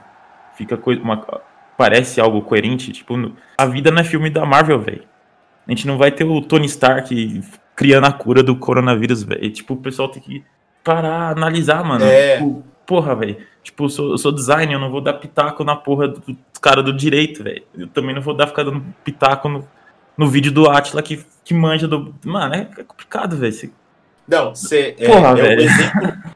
fica 0.55 0.77
coisa, 0.77 1.03
uma, 1.03 1.25
parece 1.77 2.21
algo 2.21 2.43
coerente. 2.43 2.93
Tipo, 2.93 3.33
a 3.57 3.67
vida 3.67 3.91
não 3.91 4.01
é 4.01 4.05
filme 4.05 4.31
da 4.31 4.47
Marvel, 4.47 4.81
velho. 4.81 5.05
A 5.67 5.71
gente 5.71 5.87
não 5.87 5.99
vai 5.99 6.11
ter 6.11 6.25
o 6.25 6.41
Tony 6.41 6.67
Stark 6.67 7.43
criando 7.77 8.07
a 8.07 8.13
cura 8.13 8.43
do 8.43 8.57
coronavírus, 8.57 9.23
velho. 9.23 9.51
Tipo, 9.51 9.75
o 9.75 9.77
pessoal 9.77 10.09
tem 10.09 10.23
que 10.23 10.45
parar, 10.83 11.31
analisar, 11.31 11.85
mano. 11.85 12.05
É. 12.05 12.37
Tipo, 12.37 12.65
porra, 12.87 13.15
velho. 13.15 13.37
Tipo, 13.63 13.85
eu 13.85 13.89
sou, 13.89 14.11
eu 14.13 14.19
sou 14.19 14.33
designer, 14.33 14.75
eu 14.75 14.81
não 14.81 14.91
vou 14.91 15.01
dar 15.01 15.15
pitaco 15.15 15.63
na 15.63 15.77
porra 15.77 16.09
do, 16.09 16.21
do 16.21 16.61
cara 16.61 16.83
do 16.83 16.93
direito, 16.93 17.45
velho. 17.45 17.63
Eu 17.77 17.87
também 17.87 18.15
não 18.15 18.23
vou 18.23 18.35
dar 18.35 18.47
ficar 18.47 18.63
dando 18.63 18.83
pitaco 19.05 19.49
no, 19.49 19.69
no 20.17 20.27
vídeo 20.27 20.51
do 20.51 20.69
Atila 20.71 21.03
que, 21.03 21.25
que 21.45 21.53
manja 21.53 21.87
do. 21.87 22.15
Mano, 22.25 22.55
é, 22.55 22.69
é 22.79 22.83
complicado, 22.83 23.37
velho. 23.37 23.73
Não, 24.27 24.55
você. 24.55 24.97
Porra, 25.07 25.29
é, 25.29 25.35
velho. 25.35 25.61
É 25.61 25.65
um 25.65 25.69
exemplo, 25.69 26.33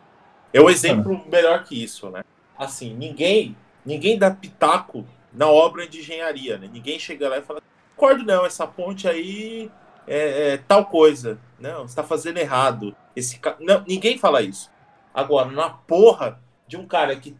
é 0.52 0.60
um 0.60 0.70
exemplo 0.70 1.24
melhor 1.30 1.64
que 1.64 1.82
isso, 1.82 2.10
né? 2.10 2.22
Assim, 2.58 2.94
ninguém, 2.94 3.56
ninguém 3.84 4.18
dá 4.18 4.30
pitaco 4.30 5.04
na 5.32 5.48
obra 5.48 5.86
de 5.86 6.00
engenharia, 6.00 6.58
né? 6.58 6.68
Ninguém 6.72 6.98
chega 6.98 7.28
lá 7.28 7.38
e 7.38 7.42
fala, 7.42 7.62
concordo 7.96 8.24
não, 8.24 8.44
essa 8.44 8.66
ponte 8.66 9.08
aí 9.08 9.70
é, 10.06 10.52
é 10.52 10.56
tal 10.56 10.86
coisa. 10.86 11.38
Não, 11.58 11.86
você 11.86 11.96
tá 11.96 12.02
fazendo 12.02 12.38
errado. 12.38 12.94
Esse 13.14 13.38
ca... 13.38 13.56
Não, 13.60 13.82
ninguém 13.86 14.18
fala 14.18 14.42
isso. 14.42 14.70
Agora, 15.14 15.50
na 15.50 15.70
porra 15.70 16.40
de 16.66 16.76
um 16.76 16.86
cara 16.86 17.14
que 17.16 17.36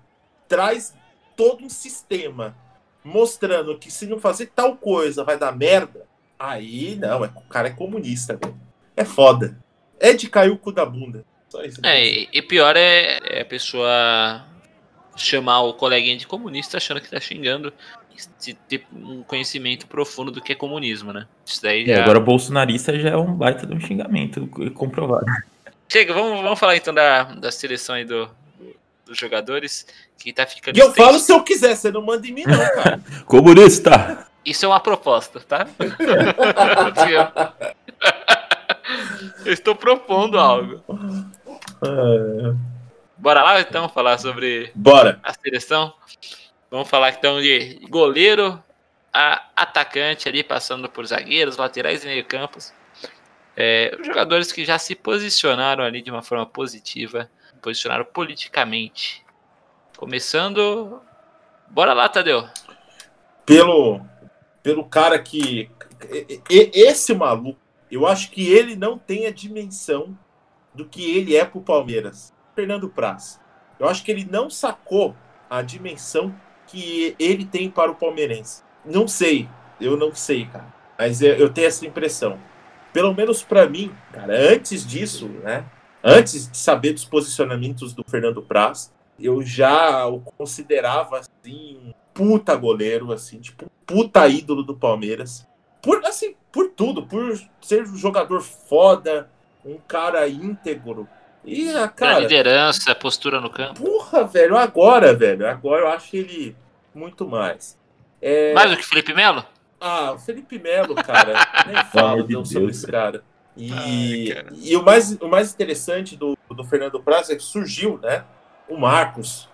traz 0.48 0.94
todo 1.36 1.64
um 1.64 1.70
sistema 1.70 2.56
mostrando 3.04 3.78
que 3.78 3.90
se 3.90 4.06
não 4.06 4.20
fazer 4.20 4.52
tal 4.54 4.76
coisa 4.76 5.24
vai 5.24 5.36
dar 5.36 5.56
merda, 5.56 6.06
aí 6.38 6.96
não, 6.96 7.24
é, 7.24 7.28
o 7.28 7.48
cara 7.48 7.68
é 7.68 7.72
comunista, 7.72 8.36
velho. 8.36 8.60
É 8.96 9.04
foda. 9.04 9.58
é 9.98 10.12
de 10.12 10.28
cair 10.28 10.50
o 10.50 10.58
cu 10.58 10.70
da 10.70 10.84
bunda. 10.84 11.24
Só 11.52 11.62
isso. 11.62 11.80
É, 11.82 12.02
e, 12.02 12.28
e 12.32 12.40
pior 12.40 12.74
é, 12.78 13.18
é 13.24 13.42
a 13.42 13.44
pessoa 13.44 14.42
chamar 15.14 15.60
o 15.60 15.74
coleguinha 15.74 16.16
de 16.16 16.26
comunista 16.26 16.78
achando 16.78 16.98
que 16.98 17.10
tá 17.10 17.20
xingando 17.20 17.70
de 18.40 18.54
ter 18.54 18.86
um 18.90 19.22
conhecimento 19.22 19.86
profundo 19.86 20.30
do 20.30 20.40
que 20.40 20.52
é 20.52 20.54
comunismo, 20.54 21.12
né? 21.12 21.26
Isso 21.44 21.60
daí 21.62 21.82
É, 21.82 21.96
já... 21.96 22.02
agora 22.02 22.18
bolsonarista 22.20 22.98
já 22.98 23.10
é 23.10 23.16
um 23.16 23.34
baita 23.34 23.66
de 23.66 23.74
um 23.74 23.80
xingamento 23.80 24.46
comprovado. 24.74 25.26
Chega, 25.90 26.14
vamos, 26.14 26.40
vamos 26.40 26.58
falar 26.58 26.76
então 26.76 26.94
da, 26.94 27.24
da 27.24 27.52
seleção 27.52 27.96
aí 27.96 28.06
do, 28.06 28.30
dos 29.04 29.18
jogadores 29.18 29.86
que 30.16 30.32
tá 30.32 30.46
ficando 30.46 30.78
E 30.78 30.80
eu 30.80 30.90
falo 30.94 31.18
se 31.18 31.30
eu 31.30 31.42
quiser, 31.42 31.76
você 31.76 31.90
não 31.90 32.00
manda 32.00 32.26
em 32.26 32.32
mim, 32.32 32.44
não, 32.46 32.82
cara. 32.82 32.98
Comunista! 33.26 34.26
Isso 34.42 34.64
é 34.64 34.68
uma 34.68 34.80
proposta, 34.80 35.38
tá? 35.40 35.66
eu 39.44 39.52
estou 39.52 39.74
propondo 39.74 40.38
algo. 40.38 40.82
É, 41.82 42.72
Bora 43.22 43.40
lá 43.40 43.60
então 43.60 43.88
falar 43.88 44.18
sobre 44.18 44.72
Bora. 44.74 45.20
a 45.22 45.32
seleção. 45.32 45.94
Vamos 46.68 46.88
falar 46.88 47.10
então 47.10 47.40
de 47.40 47.78
goleiro 47.88 48.60
a 49.12 49.48
atacante 49.54 50.28
ali, 50.28 50.42
passando 50.42 50.88
por 50.88 51.06
zagueiros, 51.06 51.56
laterais 51.56 52.02
e 52.02 52.08
meio-campos. 52.08 52.72
É, 53.56 53.96
jogadores 54.02 54.50
que 54.50 54.64
já 54.64 54.76
se 54.76 54.96
posicionaram 54.96 55.84
ali 55.84 56.02
de 56.02 56.10
uma 56.10 56.20
forma 56.20 56.44
positiva, 56.44 57.30
posicionaram 57.60 58.04
politicamente. 58.04 59.24
Começando. 59.96 61.00
Bora 61.68 61.92
lá, 61.92 62.08
Tadeu. 62.08 62.48
Pelo, 63.46 64.00
pelo 64.64 64.84
cara 64.84 65.16
que. 65.16 65.70
Esse 66.50 67.14
maluco, 67.14 67.60
eu 67.88 68.04
acho 68.04 68.32
que 68.32 68.50
ele 68.50 68.74
não 68.74 68.98
tem 68.98 69.26
a 69.26 69.30
dimensão 69.30 70.18
do 70.74 70.84
que 70.86 71.16
ele 71.16 71.36
é 71.36 71.44
pro 71.44 71.60
Palmeiras. 71.60 72.32
Fernando 72.54 72.88
Praz. 72.88 73.40
Eu 73.78 73.88
acho 73.88 74.04
que 74.04 74.10
ele 74.10 74.26
não 74.30 74.48
sacou 74.48 75.16
a 75.48 75.62
dimensão 75.62 76.34
que 76.66 77.14
ele 77.18 77.44
tem 77.44 77.70
para 77.70 77.90
o 77.90 77.94
palmeirense. 77.94 78.62
Não 78.84 79.06
sei, 79.06 79.48
eu 79.80 79.96
não 79.96 80.14
sei, 80.14 80.46
cara. 80.46 80.72
Mas 80.98 81.20
eu, 81.20 81.34
eu 81.34 81.48
tenho 81.52 81.66
essa 81.66 81.86
impressão. 81.86 82.38
Pelo 82.92 83.14
menos 83.14 83.42
para 83.42 83.68
mim, 83.68 83.92
cara, 84.12 84.32
antes 84.52 84.86
disso, 84.86 85.28
né? 85.28 85.64
Antes 86.04 86.50
de 86.50 86.56
saber 86.56 86.92
dos 86.92 87.04
posicionamentos 87.04 87.92
do 87.92 88.04
Fernando 88.04 88.42
Praz, 88.42 88.92
eu 89.18 89.42
já 89.42 90.06
o 90.06 90.20
considerava 90.20 91.18
assim 91.18 91.78
um 91.84 91.92
puta 92.12 92.54
goleiro, 92.54 93.12
assim, 93.12 93.40
tipo, 93.40 93.64
um 93.64 93.68
puta 93.86 94.26
ídolo 94.28 94.62
do 94.62 94.76
Palmeiras. 94.76 95.46
Por 95.80 96.04
assim, 96.04 96.34
por 96.52 96.70
tudo, 96.70 97.06
por 97.06 97.40
ser 97.60 97.82
um 97.82 97.96
jogador 97.96 98.40
foda, 98.42 99.30
um 99.64 99.78
cara 99.78 100.26
íntegro. 100.28 101.08
E, 101.44 101.68
ah, 101.70 101.88
cara, 101.88 102.20
liderança, 102.20 102.94
postura 102.94 103.40
no 103.40 103.50
campo. 103.50 103.82
Porra, 103.82 104.24
velho, 104.24 104.56
agora, 104.56 105.14
velho. 105.14 105.48
Agora 105.48 105.82
eu 105.82 105.88
acho 105.88 106.16
ele 106.16 106.56
muito 106.94 107.26
mais. 107.26 107.78
É... 108.20 108.54
Mais 108.54 108.70
do 108.70 108.76
que 108.76 108.84
Felipe 108.84 109.12
Melo? 109.12 109.44
Ah, 109.80 110.12
o 110.12 110.18
Felipe 110.18 110.58
Melo, 110.58 110.94
cara. 110.94 111.34
nem 111.66 111.84
falo 111.86 112.22
de 112.22 112.34
não 112.34 112.44
sobre 112.44 112.66
Deus, 112.66 112.76
esse 112.76 112.86
cara. 112.86 113.24
E, 113.56 113.72
Ai, 113.72 114.34
cara. 114.34 114.56
e 114.56 114.76
o, 114.76 114.82
mais, 114.82 115.12
o 115.20 115.28
mais 115.28 115.52
interessante 115.52 116.16
do, 116.16 116.38
do 116.48 116.64
Fernando 116.64 117.02
Praz 117.02 117.28
é 117.30 117.36
que 117.36 117.42
surgiu, 117.42 117.98
né? 117.98 118.24
O 118.68 118.76
Marcos. 118.76 119.48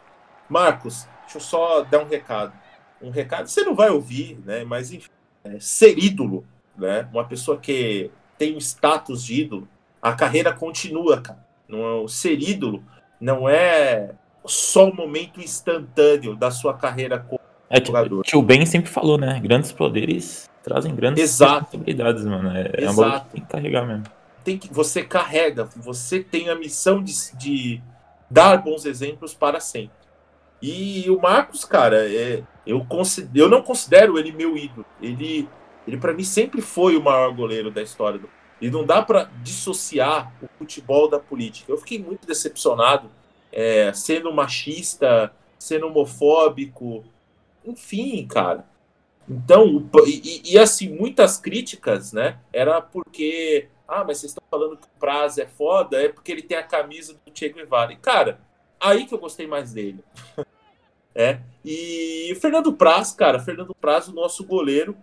Marcos, 0.49 1.09
deixa 1.23 1.39
eu 1.39 1.41
só 1.41 1.83
dar 1.83 2.01
um 2.01 2.09
recado. 2.09 2.53
Um 3.01 3.11
recado, 3.11 3.49
você 3.49 3.63
não 3.63 3.75
vai 3.75 3.91
ouvir, 3.91 4.39
né? 4.45 4.65
Mas 4.65 4.93
enfim, 4.93 5.09
é, 5.45 5.59
ser 5.59 5.99
ídolo, 5.99 6.45
né? 6.77 7.09
Uma 7.13 7.25
pessoa 7.25 7.59
que 7.59 8.11
tem 8.37 8.55
o 8.55 8.59
status 8.59 9.25
de 9.25 9.41
ídolo, 9.41 9.69
a 10.03 10.13
carreira 10.13 10.53
continua, 10.53 11.21
cara. 11.21 11.39
Não, 11.69 11.79
é- 11.85 12.03
o 12.03 12.09
ser 12.09 12.41
ídolo 12.41 12.83
não 13.21 13.49
é 13.49 14.11
só 14.47 14.89
o 14.89 14.95
momento 14.95 15.41
instantâneo 15.41 16.35
da 16.35 16.51
sua 16.51 16.75
carreira 16.75 17.19
como 17.19 17.39
É, 17.71 17.85
Jogador. 17.85 18.23
tio 18.23 18.41
Ben 18.41 18.65
sempre 18.65 18.91
falou, 18.91 19.19
né? 19.19 19.39
Grandes 19.41 19.73
poderes 19.73 20.49
trazem 20.63 20.95
grandes 20.95 21.23
Exato. 21.23 21.61
responsabilidades, 21.65 22.25
mano. 22.25 22.51
É, 22.57 22.71
é 22.75 22.81
uma 22.85 22.91
Exato. 22.93 22.97
bola 22.97 23.21
que 23.21 23.31
tem 23.33 23.41
que 23.43 23.49
carregar 23.49 23.87
mesmo. 23.87 24.05
tem 24.45 24.57
que 24.57 24.73
você 24.73 25.03
carrega, 25.05 25.65
você 25.77 26.21
tem 26.21 26.49
a 26.49 26.55
missão 26.55 27.03
de, 27.03 27.13
de 27.37 27.83
dar 28.31 28.57
bons 28.63 28.87
exemplos 28.87 29.35
para 29.35 29.61
sempre. 29.61 29.91
E 30.63 31.05
o 31.11 31.21
Marcos, 31.21 31.65
cara, 31.67 32.11
é, 32.11 32.43
eu, 32.67 32.83
considero, 32.87 33.45
eu 33.45 33.49
não 33.51 33.61
considero 33.63 34.19
ele 34.19 34.33
meu 34.33 34.57
ídolo. 34.57 34.87
Ele, 35.03 35.47
ele 35.87 35.99
para 35.99 36.15
mim 36.15 36.25
sempre 36.25 36.63
foi 36.63 36.97
o 36.97 37.03
maior 37.03 37.31
goleiro 37.35 37.71
da 37.71 37.83
história 37.83 38.19
do. 38.19 38.29
E 38.61 38.71
não 38.71 38.85
dá 38.85 39.03
para 39.03 39.25
dissociar 39.43 40.33
o 40.43 40.49
futebol 40.59 41.09
da 41.09 41.19
política. 41.19 41.71
Eu 41.71 41.79
fiquei 41.79 41.99
muito 41.99 42.27
decepcionado, 42.27 43.11
é, 43.53 43.93
sendo 43.93 44.33
machista, 44.33 45.33
sendo 45.59 45.87
homofóbico, 45.87 47.05
enfim, 47.65 48.27
cara. 48.27 48.65
Então, 49.29 49.89
e, 50.07 50.55
e- 50.55 50.59
assim, 50.59 50.89
muitas 50.89 51.37
críticas, 51.37 52.13
né? 52.13 52.39
Era 52.53 52.81
porque, 52.81 53.69
ah, 53.87 54.03
mas 54.05 54.19
vocês 54.19 54.33
estão 54.33 54.45
falando 54.51 54.77
que 54.77 54.87
o 54.87 54.99
Praz 54.99 55.37
é 55.37 55.47
foda, 55.47 56.03
é 56.03 56.09
porque 56.09 56.33
ele 56.33 56.43
tem 56.43 56.57
a 56.57 56.63
camisa 56.63 57.15
do 57.15 57.39
Che 57.39 57.51
Guevara. 57.51 57.93
E, 57.93 57.97
cara, 57.97 58.41
aí 58.81 59.07
que 59.07 59.13
eu 59.13 59.19
gostei 59.19 59.47
mais 59.47 59.73
dele. 59.73 60.03
é. 61.15 61.41
E 61.63 62.33
o 62.33 62.41
Fernando 62.41 62.73
Praz, 62.73 63.13
cara, 63.13 63.39
Fernando 63.39 63.75
Praz, 63.75 64.09
o 64.09 64.15
nosso 64.15 64.45
goleiro, 64.45 64.97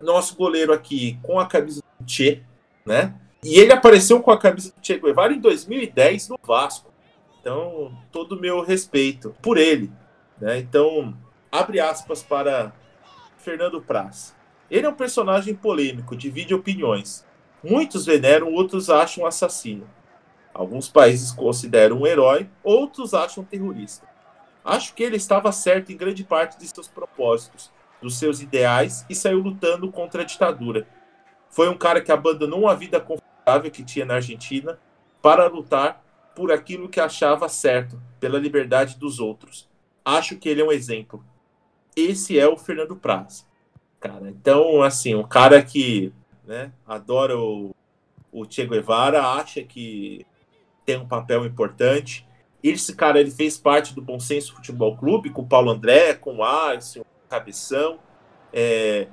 nosso 0.00 0.36
goleiro 0.36 0.72
aqui 0.72 1.18
com 1.22 1.40
a 1.40 1.46
camisa 1.46 1.82
do 1.98 2.08
Che, 2.08 2.44
né? 2.84 3.14
E 3.42 3.58
ele 3.58 3.72
apareceu 3.72 4.20
com 4.20 4.30
a 4.30 4.38
camisa 4.38 4.70
do 4.70 4.84
Che 4.84 4.98
Guevara 4.98 5.32
em 5.32 5.40
2010 5.40 6.28
no 6.30 6.38
Vasco. 6.42 6.90
Então, 7.40 7.96
todo 8.10 8.32
o 8.32 8.40
meu 8.40 8.62
respeito 8.62 9.34
por 9.42 9.58
ele, 9.58 9.92
né? 10.40 10.58
Então, 10.58 11.14
abre 11.52 11.78
aspas 11.78 12.22
para 12.22 12.72
Fernando 13.36 13.82
Praz. 13.82 14.34
Ele 14.70 14.86
é 14.86 14.88
um 14.88 14.94
personagem 14.94 15.54
polêmico, 15.54 16.16
divide 16.16 16.54
opiniões. 16.54 17.24
Muitos 17.62 18.06
veneram, 18.06 18.52
outros 18.52 18.88
acham 18.88 19.26
assassino. 19.26 19.88
Alguns 20.54 20.88
países 20.88 21.32
consideram 21.32 22.00
um 22.00 22.06
herói, 22.06 22.48
outros 22.62 23.12
acham 23.12 23.44
terrorista. 23.44 24.08
Acho 24.64 24.94
que 24.94 25.02
ele 25.02 25.16
estava 25.16 25.52
certo 25.52 25.92
em 25.92 25.96
grande 25.96 26.24
parte 26.24 26.58
de 26.58 26.66
seus 26.66 26.88
propósitos, 26.88 27.70
dos 28.00 28.18
seus 28.18 28.40
ideais 28.40 29.04
e 29.10 29.14
saiu 29.14 29.40
lutando 29.40 29.90
contra 29.92 30.22
a 30.22 30.24
ditadura. 30.24 30.86
Foi 31.54 31.68
um 31.68 31.76
cara 31.76 32.00
que 32.00 32.12
abandonou 32.12 32.60
uma 32.60 32.74
vida 32.74 33.00
confortável 33.00 33.70
que 33.70 33.84
tinha 33.84 34.04
na 34.04 34.14
Argentina 34.14 34.78
para 35.22 35.46
lutar 35.46 36.02
por 36.34 36.50
aquilo 36.50 36.88
que 36.88 37.00
achava 37.00 37.48
certo, 37.48 38.00
pela 38.18 38.38
liberdade 38.38 38.98
dos 38.98 39.20
outros. 39.20 39.68
Acho 40.04 40.36
que 40.36 40.48
ele 40.48 40.60
é 40.60 40.64
um 40.64 40.72
exemplo 40.72 41.24
esse 41.96 42.38
é 42.38 42.46
o 42.46 42.56
Fernando 42.56 42.96
Praz. 42.96 43.46
Cara, 44.00 44.28
então, 44.28 44.82
assim, 44.82 45.14
um 45.14 45.22
cara 45.22 45.62
que 45.62 46.12
né, 46.44 46.72
adora 46.86 47.38
o, 47.38 47.74
o 48.32 48.44
Che 48.48 48.66
Guevara, 48.66 49.26
acha 49.26 49.62
que 49.62 50.26
tem 50.84 50.98
um 50.98 51.06
papel 51.06 51.46
importante. 51.46 52.26
Esse 52.62 52.94
cara, 52.94 53.20
ele 53.20 53.30
fez 53.30 53.56
parte 53.56 53.94
do 53.94 54.02
Bom 54.02 54.18
Senso 54.18 54.54
Futebol 54.54 54.96
Clube, 54.96 55.30
com 55.30 55.42
o 55.42 55.46
Paulo 55.46 55.70
André, 55.70 56.14
com 56.14 56.36
o 56.36 56.44
Arce, 56.44 57.00
o 57.00 57.06
Cabeção. 57.28 57.98
É, 58.52 59.08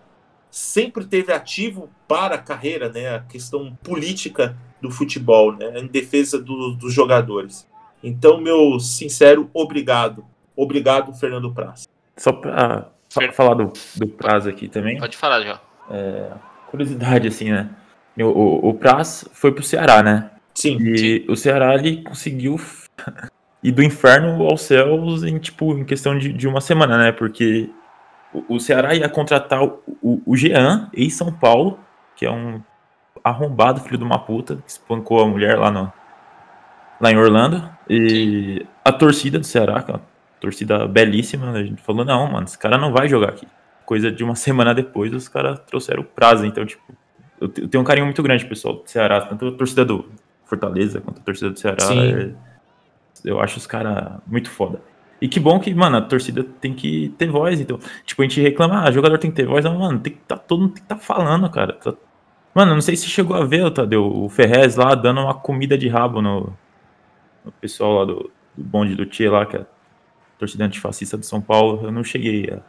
sempre 0.52 1.06
teve 1.06 1.32
ativo 1.34 1.89
para 2.08 2.36
a 2.36 2.38
carreira, 2.38 2.89
né, 2.89 3.16
a 3.16 3.20
questão 3.22 3.74
política 3.82 4.56
do 4.82 4.91
futebol, 4.91 5.54
né, 5.56 5.80
em 5.80 5.88
defesa 5.88 6.38
do- 6.39 6.74
dos 6.76 6.93
jogadores. 6.93 7.66
Então, 8.04 8.39
meu 8.41 8.80
sincero 8.80 9.49
obrigado. 9.54 10.26
Obrigado, 10.56 11.14
Fernando 11.14 11.52
Praz. 11.54 11.88
Só 12.18 12.34
pra 12.34 12.91
fa- 13.10 13.22
Certo. 13.22 13.34
falar 13.34 13.54
do, 13.56 13.72
do 13.95 14.08
prazo 14.08 14.49
aqui 14.49 14.68
também. 14.68 14.99
Pode 14.99 15.16
falar, 15.18 15.41
João. 15.41 15.60
Curiosidade, 16.70 17.28
assim, 17.28 17.52
né? 17.52 17.70
O, 18.20 18.24
o, 18.24 18.70
o 18.70 18.74
Praz 18.74 19.26
foi 19.34 19.52
pro 19.52 19.64
Ceará, 19.64 20.02
né? 20.04 20.30
Sim. 20.54 20.78
E 20.82 21.26
o 21.30 21.36
Ceará, 21.36 21.76
ele 21.76 22.04
conseguiu 22.04 22.60
ir 23.64 23.72
do 23.72 23.84
inferno 23.84 24.43
aos 24.45 24.62
céus 24.62 25.24
em, 25.24 25.38
tipo, 25.39 25.78
em 25.78 25.84
questão 25.86 26.18
de, 26.18 26.32
de 26.34 26.47
uma 26.47 26.62
semana, 26.62 26.97
né? 26.97 27.12
Porque 27.12 27.70
o, 28.34 28.56
o 28.56 28.60
Ceará 28.60 28.94
ia 28.96 29.10
contratar 29.10 29.64
o, 29.64 29.80
o, 30.02 30.22
o 30.26 30.36
Jean, 30.38 30.90
ex-São 30.94 31.32
Paulo, 31.32 31.80
que 32.16 32.26
é 32.26 32.32
um 32.32 32.62
arrombado 33.24 33.82
filho 33.82 33.98
de 33.98 34.04
uma 34.04 34.20
puta, 34.20 34.56
que 34.58 34.70
espancou 34.70 35.22
a 35.22 35.28
mulher 35.28 35.58
lá, 35.60 35.70
no, 35.70 35.92
lá 37.00 37.12
em 37.12 37.18
Orlando. 37.18 37.70
E 37.90 38.66
a 38.84 38.92
torcida 38.92 39.38
do 39.40 39.46
Ceará, 39.46 39.82
que 39.84 39.92
é 39.92 39.96
uma 39.96 40.02
torcida 40.40 40.88
belíssima, 40.88 41.52
a 41.52 41.64
gente 41.64 41.82
falou, 41.82 42.04
não, 42.06 42.32
mano, 42.32 42.46
esse 42.46 42.58
cara 42.58 42.78
não 42.78 42.92
vai 42.92 43.08
jogar 43.08 43.30
aqui. 43.30 43.48
Coisa 43.86 44.12
de 44.12 44.24
uma 44.24 44.36
semana 44.36 44.74
depois, 44.74 45.14
os 45.14 45.28
caras 45.28 45.60
trouxeram 45.68 46.02
o 46.02 46.06
prazo. 46.06 46.46
Então, 46.46 46.66
tipo, 46.66 46.82
eu 47.40 47.48
te- 47.48 47.62
eu 47.62 47.68
tenho 47.68 47.82
um 47.82 47.86
carinho 47.86 48.06
muito 48.06 48.24
grande, 48.24 48.46
pessoal, 48.46 48.76
do 48.76 48.90
Ceará, 48.90 49.22
tanto 49.22 49.48
a 49.48 49.52
torcida 49.52 49.84
do 49.86 50.10
Fortaleza 50.46 51.00
quanto 51.02 51.20
a 51.20 51.24
torcida 51.24 51.50
do 51.50 51.60
Ceará. 51.60 51.84
É- 52.06 52.32
eu 53.26 53.40
acho 53.40 53.58
os 53.58 53.68
caras 53.68 54.20
muito 54.26 54.50
foda. 54.50 54.82
E 55.22 55.28
que 55.28 55.40
bom 55.40 55.60
que, 55.60 55.74
mano, 55.74 55.98
a 55.98 56.02
torcida 56.02 56.44
tem 56.44 56.74
que 56.74 57.10
ter 57.18 57.30
voz. 57.30 57.60
Então, 57.62 57.80
tipo, 58.06 58.22
a 58.22 58.26
gente 58.26 58.42
reclama, 58.42 58.84
ah, 58.84 58.92
jogador 58.92 59.18
tem 59.20 59.30
que 59.30 59.38
ter 59.38 59.46
voz. 59.48 59.64
Não, 59.64 59.78
mano, 59.80 60.00
tem 60.00 60.14
que 60.14 60.20
tá, 60.20 60.36
todo 60.38 60.62
mundo 60.62 60.70
tem 60.74 60.84
que 60.84 60.94
estar 60.94 60.98
falando, 60.98 61.50
cara. 61.50 61.74
Tá- 61.74 61.94
Mano, 62.56 62.74
não 62.74 62.82
sei 62.82 62.96
se 62.98 63.08
chegou 63.08 63.36
a 63.36 63.46
ver, 63.46 63.72
Tadeu, 63.72 64.06
o 64.06 64.28
Ferrez 64.30 64.76
lá 64.76 64.94
dando 64.96 65.22
uma 65.22 65.34
comida 65.34 65.78
de 65.78 65.88
rabo 65.88 66.22
no, 66.22 66.54
no 67.46 67.52
pessoal 67.62 68.00
lá 68.00 68.06
do, 68.06 68.32
do 68.58 68.64
bonde 68.64 68.96
do 68.96 69.06
Tchê 69.06 69.30
lá, 69.30 69.46
que 69.46 69.58
é 69.58 69.62
a 69.62 69.66
torcida 70.40 70.66
antifascista 70.66 71.18
do 71.18 71.26
São 71.26 71.40
Paulo. 71.42 71.82
Eu 71.84 71.92
não 71.92 72.04
cheguei 72.04 72.50
a 72.52 72.60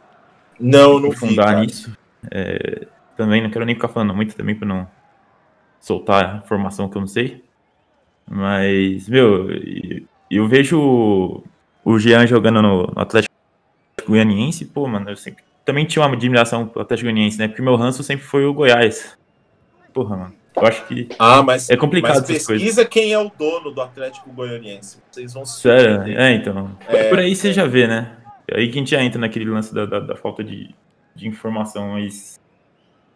Não, 0.59 0.99
não 0.99 1.11
cara. 1.35 1.59
nisso. 1.61 1.95
É, 2.31 2.87
também 3.17 3.41
não 3.43 3.49
quero 3.49 3.65
nem 3.65 3.75
ficar 3.75 3.89
falando 3.89 4.13
muito 4.15 4.35
também 4.35 4.55
pra 4.55 4.67
não 4.67 4.87
soltar 5.79 6.37
informação 6.43 6.87
que 6.89 6.97
eu 6.97 7.01
não 7.01 7.07
sei. 7.07 7.43
Mas, 8.25 9.09
meu, 9.09 9.47
eu 10.31 10.47
vejo 10.47 11.43
o- 11.83 11.99
Jean 11.99 12.25
jogando 12.27 12.61
no 12.61 12.87
no 12.87 12.93
Atlético 13.01 13.33
Goianiense, 14.07 14.65
pô, 14.65 14.87
mano, 14.87 15.09
eu 15.09 15.15
sempre 15.15 15.43
também 15.65 15.85
tinha 15.85 16.05
uma 16.05 16.13
admiração 16.13 16.67
pro 16.67 16.81
Atlético 16.81 17.05
Goianiense, 17.09 17.37
né? 17.39 17.47
Porque 17.47 17.61
meu 17.61 17.75
ranço 17.75 18.03
sempre 18.03 18.25
foi 18.25 18.45
o 18.45 18.53
Goiás. 18.53 19.17
Porra, 19.93 20.17
mano. 20.17 20.33
Eu 20.55 20.67
acho 20.67 20.85
que. 20.87 21.09
Ah, 21.17 21.41
mas, 21.41 21.69
É 21.69 21.75
complicado 21.77 22.17
mas 22.17 22.27
pesquisa 22.27 22.85
quem 22.85 23.11
é 23.11 23.17
o 23.17 23.31
dono 23.37 23.71
do 23.71 23.81
Atlético 23.81 24.31
Goianiense. 24.31 25.01
Vocês 25.09 25.33
vão 25.33 25.45
se 25.45 25.61
Sério, 25.61 26.03
é, 26.19 26.33
então. 26.33 26.77
É, 26.87 27.09
por 27.09 27.17
aí 27.19 27.35
você 27.35 27.51
já 27.53 27.65
vê, 27.65 27.87
né? 27.87 28.17
Aí 28.53 28.67
que 28.67 28.77
a 28.77 28.79
gente 28.79 28.91
já 28.91 29.01
entra 29.01 29.19
naquele 29.19 29.45
lance 29.45 29.73
da, 29.73 29.85
da, 29.85 29.99
da 29.99 30.15
falta 30.15 30.43
de, 30.43 30.69
de 31.15 31.27
informação, 31.27 31.91
mas. 31.93 32.39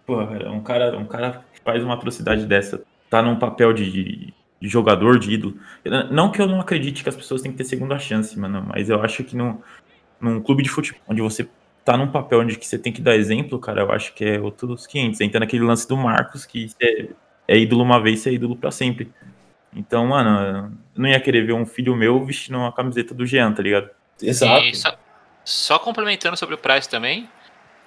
Porra, 0.06 0.50
um 0.50 0.62
cara, 0.62 0.98
um 0.98 1.06
cara 1.06 1.44
que 1.54 1.60
faz 1.62 1.84
uma 1.84 1.94
atrocidade 1.94 2.46
dessa, 2.46 2.82
tá 3.10 3.22
num 3.22 3.36
papel 3.36 3.74
de, 3.74 4.34
de 4.60 4.68
jogador, 4.68 5.20
de 5.20 5.32
ídolo. 5.32 5.56
Não 6.12 6.32
que 6.32 6.42
eu 6.42 6.48
não 6.48 6.60
acredite 6.60 7.04
que 7.04 7.10
as 7.10 7.16
pessoas 7.16 7.42
têm 7.42 7.52
que 7.52 7.58
ter 7.58 7.64
segunda 7.64 7.98
chance, 8.00 8.38
mano, 8.38 8.66
mas 8.68 8.90
eu 8.90 9.02
acho 9.02 9.24
que 9.24 9.36
num, 9.36 9.60
num 10.20 10.42
clube 10.42 10.64
de 10.64 10.70
futebol, 10.70 11.02
onde 11.08 11.22
você 11.22 11.48
tá 11.86 11.96
num 11.96 12.12
papel 12.12 12.42
onde 12.42 12.58
que 12.58 12.68
você 12.68 12.78
tem 12.78 12.92
que 12.92 13.02
dar 13.02 13.16
exemplo, 13.16 13.58
cara, 13.60 13.82
eu 13.82 13.92
acho 13.92 14.14
que 14.14 14.26
é 14.26 14.40
outros 14.40 14.86
500. 14.86 15.22
Entra 15.22 15.40
naquele 15.40 15.64
lance 15.64 15.88
do 15.88 15.96
Marcos, 15.96 16.46
que 16.46 16.70
é, 16.82 17.08
é 17.48 17.58
ídolo 17.58 17.84
uma 17.84 18.02
vez, 18.02 18.20
você 18.20 18.32
é 18.32 18.34
ídolo 18.34 18.58
pra 18.58 18.72
sempre. 18.72 19.12
Então, 19.74 20.08
mano, 20.08 20.76
eu 20.96 21.02
não 21.02 21.08
ia 21.08 21.20
querer 21.20 21.46
ver 21.46 21.54
um 21.54 21.66
filho 21.66 21.96
meu 21.96 22.26
vestindo 22.26 22.58
uma 22.58 22.74
camiseta 22.74 23.14
do 23.14 23.26
Jean, 23.26 23.54
tá 23.54 23.62
ligado? 23.62 23.90
Exato. 24.22 24.66
E 24.66 24.76
só, 24.76 24.98
só 25.46 25.80
complementando 25.80 26.36
sobre 26.36 26.56
o 26.56 26.58
Price 26.58 26.90
também, 26.90 27.30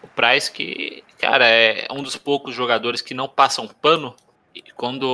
o 0.03 0.07
Price 0.09 0.51
que, 0.51 1.05
cara, 1.18 1.47
é 1.47 1.87
um 1.91 2.03
dos 2.03 2.16
poucos 2.16 2.55
jogadores 2.55 3.03
que 3.03 3.12
não 3.12 3.29
passam 3.29 3.68
pano. 3.68 4.14
Quando 4.75 5.05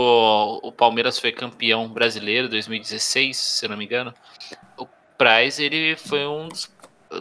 o 0.62 0.72
Palmeiras 0.72 1.18
foi 1.18 1.32
campeão 1.32 1.88
brasileiro 1.88 2.48
2016, 2.48 3.36
se 3.36 3.68
não 3.68 3.76
me 3.76 3.84
engano, 3.84 4.14
o 4.78 4.86
Price 5.18 5.62
ele 5.62 5.96
foi 5.96 6.26
um 6.26 6.48
dos 6.48 6.72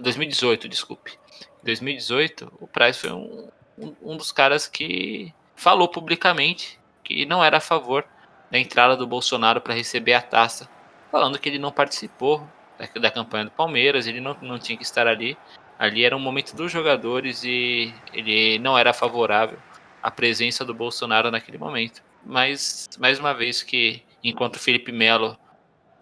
2018, 0.02 0.68
desculpe. 0.70 1.14
Em 1.62 1.66
2018, 1.66 2.54
o 2.60 2.68
Price 2.68 3.00
foi 3.00 3.12
um, 3.12 3.50
um, 3.78 3.96
um 4.02 4.18
dos 4.18 4.32
caras 4.32 4.68
que 4.68 5.34
falou 5.56 5.88
publicamente 5.88 6.80
que 7.04 7.26
não 7.26 7.44
era 7.44 7.58
a 7.58 7.62
favor 7.62 8.06
da 8.50 8.58
entrada 8.58 8.96
do 8.96 9.08
Bolsonaro 9.08 9.62
para 9.62 9.74
receber 9.74 10.14
a 10.14 10.22
taça, 10.22 10.70
falando 11.12 11.40
que 11.40 11.50
ele 11.50 11.60
não 11.60 11.72
participou 11.72 12.48
da, 12.78 13.00
da 13.00 13.12
campanha 13.12 13.46
do 13.46 13.52
Palmeiras, 13.52 14.08
ele 14.08 14.20
não, 14.20 14.36
não 14.42 14.60
tinha 14.60 14.78
que 14.78 14.84
estar 14.84 15.08
ali. 15.08 15.38
Ali 15.78 16.06
era 16.06 16.16
um 16.16 16.20
momento 16.20 16.56
dos 16.56 16.72
jogadores 16.72 17.44
e 17.44 17.94
ele 18.14 18.60
não 18.60 18.78
era 18.78 18.94
favorável 18.94 19.60
à 20.06 20.12
presença 20.12 20.64
do 20.64 20.72
Bolsonaro 20.72 21.32
naquele 21.32 21.58
momento. 21.58 22.04
Mas, 22.24 22.88
mais 23.00 23.18
uma 23.18 23.34
vez, 23.34 23.64
que 23.64 24.04
enquanto 24.24 24.58
o 24.58 24.60
Felipe 24.60 24.92
Melo 24.92 25.36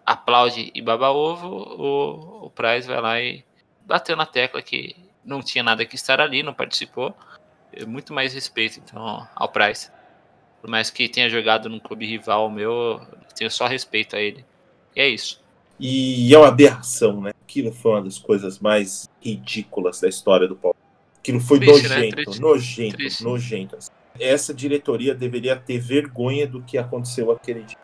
aplaude 0.04 0.70
e 0.74 0.82
baba 0.82 1.10
ovo, 1.10 1.48
o, 1.48 2.46
o 2.46 2.50
Praz 2.50 2.84
vai 2.84 3.00
lá 3.00 3.18
e 3.18 3.42
bateu 3.86 4.14
na 4.14 4.26
tecla 4.26 4.60
que 4.60 4.94
não 5.24 5.40
tinha 5.40 5.64
nada 5.64 5.86
que 5.86 5.94
estar 5.94 6.20
ali, 6.20 6.42
não 6.42 6.52
participou. 6.52 7.14
É 7.72 7.86
Muito 7.86 8.12
mais 8.12 8.34
respeito, 8.34 8.78
então, 8.78 9.26
ao 9.34 9.48
Praz. 9.48 9.90
Por 10.60 10.68
mais 10.68 10.90
que 10.90 11.08
tenha 11.08 11.30
jogado 11.30 11.70
num 11.70 11.80
clube 11.80 12.04
rival 12.04 12.50
meu, 12.50 12.70
eu 12.70 13.00
tenho 13.34 13.50
só 13.50 13.66
respeito 13.66 14.16
a 14.16 14.20
ele. 14.20 14.44
E 14.94 15.00
é 15.00 15.08
isso. 15.08 15.42
E 15.80 16.32
é 16.34 16.38
uma 16.38 16.48
aberração, 16.48 17.22
né? 17.22 17.32
Aquilo 17.42 17.72
foi 17.72 17.92
uma 17.92 18.02
das 18.02 18.18
coisas 18.18 18.58
mais 18.58 19.08
ridículas 19.22 19.98
da 19.98 20.10
história 20.10 20.46
do 20.46 20.56
Palmeiras. 20.56 20.84
Aquilo 21.18 21.40
foi 21.40 21.58
Triste, 21.58 21.88
né? 21.88 21.96
nojento, 21.96 22.16
Triste. 22.16 22.40
nojento, 22.40 22.96
Triste. 22.96 23.24
nojento. 23.24 23.76
assim. 23.76 23.90
Essa 24.18 24.54
diretoria 24.54 25.14
deveria 25.14 25.56
ter 25.56 25.78
vergonha 25.78 26.46
do 26.46 26.62
que 26.62 26.78
aconteceu 26.78 27.30
aquele 27.30 27.62
dia. 27.62 27.78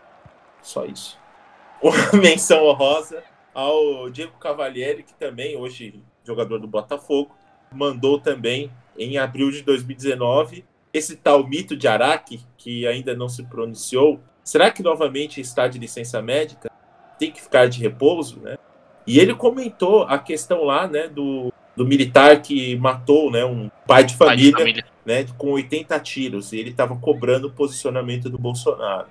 Só 0.62 0.84
isso. 0.84 1.18
Uma 1.82 2.20
menção 2.20 2.66
honrosa 2.66 3.22
ao 3.54 4.08
Diego 4.10 4.38
Cavalieri, 4.38 5.02
que 5.02 5.14
também, 5.14 5.56
hoje 5.56 6.02
jogador 6.24 6.58
do 6.58 6.68
Botafogo, 6.68 7.34
mandou 7.72 8.20
também 8.20 8.70
em 8.98 9.18
abril 9.18 9.50
de 9.50 9.62
2019 9.62 10.64
esse 10.92 11.16
tal 11.16 11.46
mito 11.46 11.76
de 11.76 11.86
Araque, 11.86 12.40
que 12.56 12.86
ainda 12.86 13.14
não 13.14 13.28
se 13.28 13.44
pronunciou. 13.44 14.20
Será 14.42 14.70
que 14.70 14.82
novamente 14.82 15.40
está 15.40 15.68
de 15.68 15.78
licença 15.78 16.20
médica? 16.20 16.70
Tem 17.18 17.30
que 17.30 17.40
ficar 17.40 17.68
de 17.68 17.80
repouso, 17.80 18.40
né? 18.40 18.58
E 19.06 19.18
ele 19.18 19.34
comentou 19.34 20.02
a 20.02 20.18
questão 20.18 20.64
lá, 20.64 20.86
né, 20.86 21.08
do, 21.08 21.52
do 21.76 21.86
militar 21.86 22.42
que 22.42 22.76
matou, 22.76 23.30
né, 23.30 23.44
um 23.44 23.70
pai 23.86 24.04
de 24.04 24.16
Pai 24.16 24.36
de 24.36 24.50
família, 24.52 24.58
família. 24.58 24.84
Né, 25.04 25.24
com 25.38 25.52
80 25.52 25.98
tiros, 26.00 26.52
e 26.52 26.58
ele 26.58 26.70
estava 26.70 26.96
cobrando 26.96 27.48
o 27.48 27.52
posicionamento 27.52 28.28
do 28.28 28.38
Bolsonaro. 28.38 29.08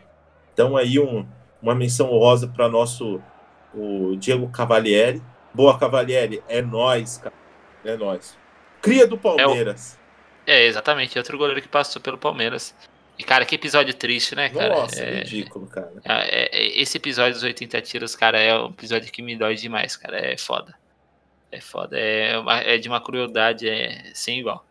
Então 0.54 0.76
aí 0.78 1.00
um, 1.00 1.26
uma 1.62 1.74
menção 1.76 2.12
honrosa 2.12 2.48
para 2.48 2.68
nosso 2.70 3.22
o 3.74 4.16
Diego 4.18 4.50
Cavalieri. 4.50 5.22
Boa 5.54 5.78
Cavalieri, 5.80 6.44
é 6.48 6.62
nós, 6.62 7.18
cara. 7.18 7.34
É 7.84 7.96
nós. 7.98 8.38
Cria 8.82 9.08
do 9.08 9.18
Palmeiras. 9.18 9.98
É, 10.46 10.66
exatamente. 10.66 11.18
Outro 11.18 11.38
goleiro 11.38 11.62
que 11.62 11.68
passou 11.68 12.02
pelo 12.02 12.18
Palmeiras. 12.18 12.76
E, 13.18 13.24
cara, 13.24 13.46
que 13.46 13.56
episódio 13.56 13.94
triste, 13.94 14.34
né, 14.36 14.50
cara? 14.50 14.70
Nossa, 14.70 15.04
É- 15.04 15.20
ridículo, 15.20 15.68
cara. 15.68 15.92
é- 16.06 16.50
é- 16.58 16.82
esse 16.82 16.98
episódio 16.98 17.34
dos 17.34 17.44
80 17.44 17.82
tiros, 17.82 18.16
cara, 18.16 18.40
é 18.40 18.58
um 18.58 18.68
episódio 18.70 19.12
que 19.12 19.22
me 19.22 19.36
dói 19.36 19.56
demais, 19.56 19.98
cara. 19.98 20.18
É 20.18 20.38
foda. 20.38 20.74
É 21.52 21.60
foda. 21.60 21.98
É, 22.00 22.38
uma- 22.38 22.60
é 22.62 22.78
de 22.78 22.88
uma 22.88 23.02
crueldade 23.02 23.68
é, 23.68 24.12
sem 24.14 24.40
igual. 24.40 24.66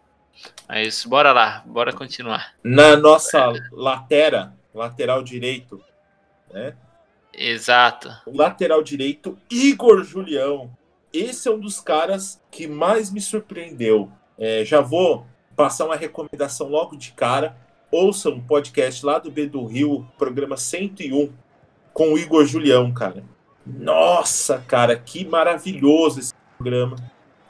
Mas 0.68 1.04
bora 1.04 1.32
lá, 1.32 1.62
bora 1.66 1.92
continuar. 1.92 2.54
Na 2.62 2.96
nossa 2.96 3.52
latera, 3.72 4.54
lateral 4.74 5.22
direito, 5.22 5.82
né? 6.52 6.74
Exato. 7.32 8.10
O 8.26 8.36
lateral 8.36 8.82
direito, 8.82 9.38
Igor 9.50 10.02
Julião. 10.02 10.70
Esse 11.12 11.48
é 11.48 11.50
um 11.50 11.58
dos 11.58 11.80
caras 11.80 12.42
que 12.50 12.66
mais 12.66 13.10
me 13.10 13.20
surpreendeu. 13.20 14.10
É, 14.36 14.64
já 14.64 14.80
vou 14.80 15.26
passar 15.56 15.86
uma 15.86 15.96
recomendação 15.96 16.68
logo 16.68 16.96
de 16.96 17.12
cara. 17.12 17.56
Ouçam 17.90 18.32
um 18.32 18.40
podcast 18.40 19.04
lá 19.04 19.18
do 19.18 19.30
B 19.30 19.46
do 19.46 19.64
Rio, 19.64 20.06
programa 20.18 20.56
101, 20.56 21.32
com 21.92 22.12
o 22.12 22.18
Igor 22.18 22.44
Julião, 22.44 22.92
cara. 22.92 23.24
Nossa, 23.66 24.58
cara, 24.66 24.96
que 24.96 25.24
maravilhoso 25.24 26.20
esse 26.20 26.34
programa. 26.56 26.96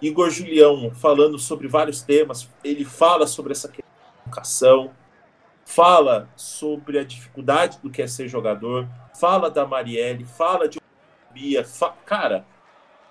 Igor 0.01 0.31
Julião 0.31 0.91
falando 0.93 1.39
sobre 1.39 1.69
vários 1.69 2.03
temas. 2.03 2.49
Ele 2.63 2.85
fala 2.85 3.27
sobre 3.27 3.53
essa 3.53 3.69
questão 3.69 3.85
da 3.85 4.23
educação, 4.23 4.91
fala 5.65 6.29
sobre 6.37 6.99
a 6.99 7.05
dificuldade 7.05 7.79
do 7.83 7.91
que 7.91 8.01
é 8.01 8.07
ser 8.07 8.29
jogador, 8.29 8.89
fala 9.19 9.51
da 9.51 9.67
Marielle, 9.67 10.25
fala 10.25 10.69
de 10.69 10.81
Bia, 11.31 11.65
fa... 11.65 11.91
cara, 12.07 12.47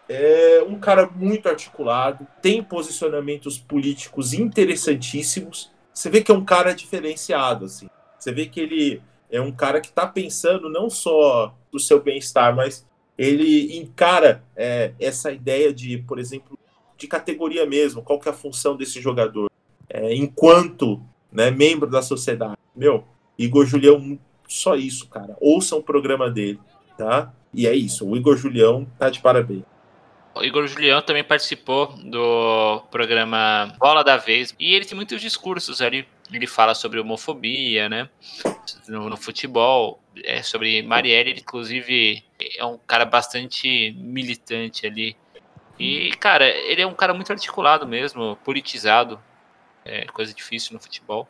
é 0.09 0.63
um 0.67 0.79
cara 0.79 1.07
muito 1.07 1.47
articulado, 1.47 2.25
tem 2.41 2.63
posicionamentos 2.63 3.57
políticos 3.57 4.33
interessantíssimos. 4.33 5.71
Você 5.93 6.09
vê 6.09 6.21
que 6.21 6.31
é 6.31 6.35
um 6.35 6.45
cara 6.45 6.73
diferenciado, 6.73 7.65
assim. 7.65 7.89
Você 8.17 8.31
vê 8.31 8.45
que 8.45 8.59
ele 8.59 9.01
é 9.29 9.41
um 9.41 9.51
cara 9.51 9.81
que 9.81 9.89
está 9.89 10.07
pensando 10.07 10.69
não 10.69 10.89
só 10.89 11.53
do 11.71 11.79
seu 11.79 12.01
bem-estar, 12.01 12.55
mas 12.55 12.85
ele 13.17 13.77
encara 13.77 14.43
é, 14.55 14.93
essa 14.99 15.31
ideia 15.31 15.73
de, 15.73 15.97
por 15.99 16.19
exemplo, 16.19 16.57
de 16.97 17.07
categoria 17.07 17.65
mesmo. 17.65 18.01
Qual 18.01 18.19
que 18.19 18.27
é 18.27 18.31
a 18.31 18.35
função 18.35 18.75
desse 18.75 18.99
jogador? 18.99 19.49
É, 19.89 20.13
enquanto 20.15 21.01
né, 21.31 21.51
membro 21.51 21.89
da 21.89 22.01
sociedade. 22.01 22.57
Meu, 22.75 23.03
Igor 23.37 23.65
Julião, 23.65 24.17
só 24.47 24.75
isso, 24.75 25.07
cara. 25.07 25.35
Ouçam 25.39 25.79
o 25.79 25.83
programa 25.83 26.29
dele, 26.29 26.59
tá? 26.97 27.31
E 27.53 27.67
é 27.67 27.75
isso. 27.75 28.07
O 28.07 28.15
Igor 28.15 28.35
Julião 28.37 28.87
tá 28.97 29.09
de 29.09 29.19
parabéns. 29.19 29.63
O 30.35 30.43
Igor 30.43 30.67
Julião 30.67 31.01
também 31.01 31.23
participou 31.23 31.87
do 31.97 32.81
programa 32.91 33.73
Bola 33.79 34.03
da 34.03 34.17
Vez. 34.17 34.55
E 34.59 34.75
ele 34.75 34.85
tem 34.85 34.95
muitos 34.95 35.19
discursos 35.19 35.81
ali. 35.81 36.07
Ele 36.31 36.45
fala 36.45 36.75
sobre 36.75 36.99
homofobia, 36.99 37.89
né? 37.89 38.09
No, 38.87 39.09
no 39.09 39.17
futebol, 39.17 39.99
é, 40.23 40.43
sobre 40.43 40.81
Marielle, 40.83 41.39
inclusive, 41.39 42.23
é 42.57 42.65
um 42.65 42.77
cara 42.77 43.05
bastante 43.05 43.95
militante 43.97 44.85
ali. 44.85 45.15
E, 45.79 46.11
cara, 46.19 46.47
ele 46.47 46.81
é 46.81 46.87
um 46.87 46.93
cara 46.93 47.13
muito 47.13 47.31
articulado 47.31 47.87
mesmo, 47.87 48.35
politizado. 48.43 49.19
É 49.85 50.05
coisa 50.05 50.33
difícil 50.33 50.73
no 50.73 50.79
futebol. 50.79 51.27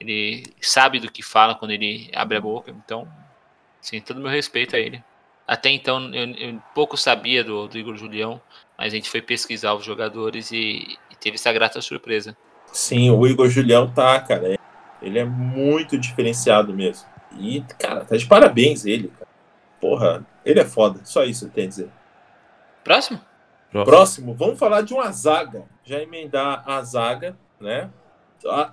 Ele 0.00 0.44
sabe 0.60 1.00
do 1.00 1.10
que 1.10 1.22
fala 1.22 1.54
quando 1.54 1.70
ele 1.70 2.10
abre 2.14 2.36
a 2.36 2.40
boca. 2.40 2.70
Então, 2.70 3.08
sim, 3.80 4.00
todo 4.00 4.20
meu 4.20 4.30
respeito 4.30 4.76
a 4.76 4.78
ele. 4.78 5.02
Até 5.46 5.70
então, 5.70 6.12
eu, 6.14 6.30
eu 6.34 6.62
pouco 6.74 6.96
sabia 6.96 7.42
do, 7.42 7.66
do 7.66 7.78
Igor 7.78 7.96
Julião, 7.96 8.40
mas 8.76 8.92
a 8.92 8.96
gente 8.96 9.08
foi 9.08 9.22
pesquisar 9.22 9.74
os 9.74 9.84
jogadores 9.84 10.52
e, 10.52 10.98
e 11.10 11.16
teve 11.18 11.36
essa 11.36 11.52
grata 11.52 11.80
surpresa. 11.80 12.36
Sim, 12.66 13.10
o 13.10 13.26
Igor 13.26 13.48
Julião 13.48 13.90
tá, 13.90 14.20
cara. 14.20 14.54
é- 14.54 14.58
Ele 15.00 15.18
é 15.18 15.24
muito 15.24 15.96
diferenciado 15.96 16.74
mesmo. 16.74 17.08
E, 17.38 17.62
cara, 17.78 18.04
tá 18.04 18.16
de 18.16 18.26
parabéns 18.26 18.84
ele, 18.84 19.08
cara. 19.08 19.28
Porra, 19.80 20.26
ele 20.44 20.60
é 20.60 20.64
foda. 20.64 21.00
Só 21.04 21.24
isso 21.24 21.46
eu 21.46 21.50
tenho 21.50 21.66
a 21.66 21.70
dizer. 21.70 21.90
Próximo? 22.84 23.20
Próximo, 23.70 23.84
Próximo 23.84 24.34
vamos 24.34 24.58
falar 24.58 24.82
de 24.82 24.94
uma 24.94 25.10
zaga. 25.10 25.64
Já 25.84 26.00
emendar 26.02 26.62
a 26.66 26.82
zaga, 26.82 27.36
né? 27.60 27.90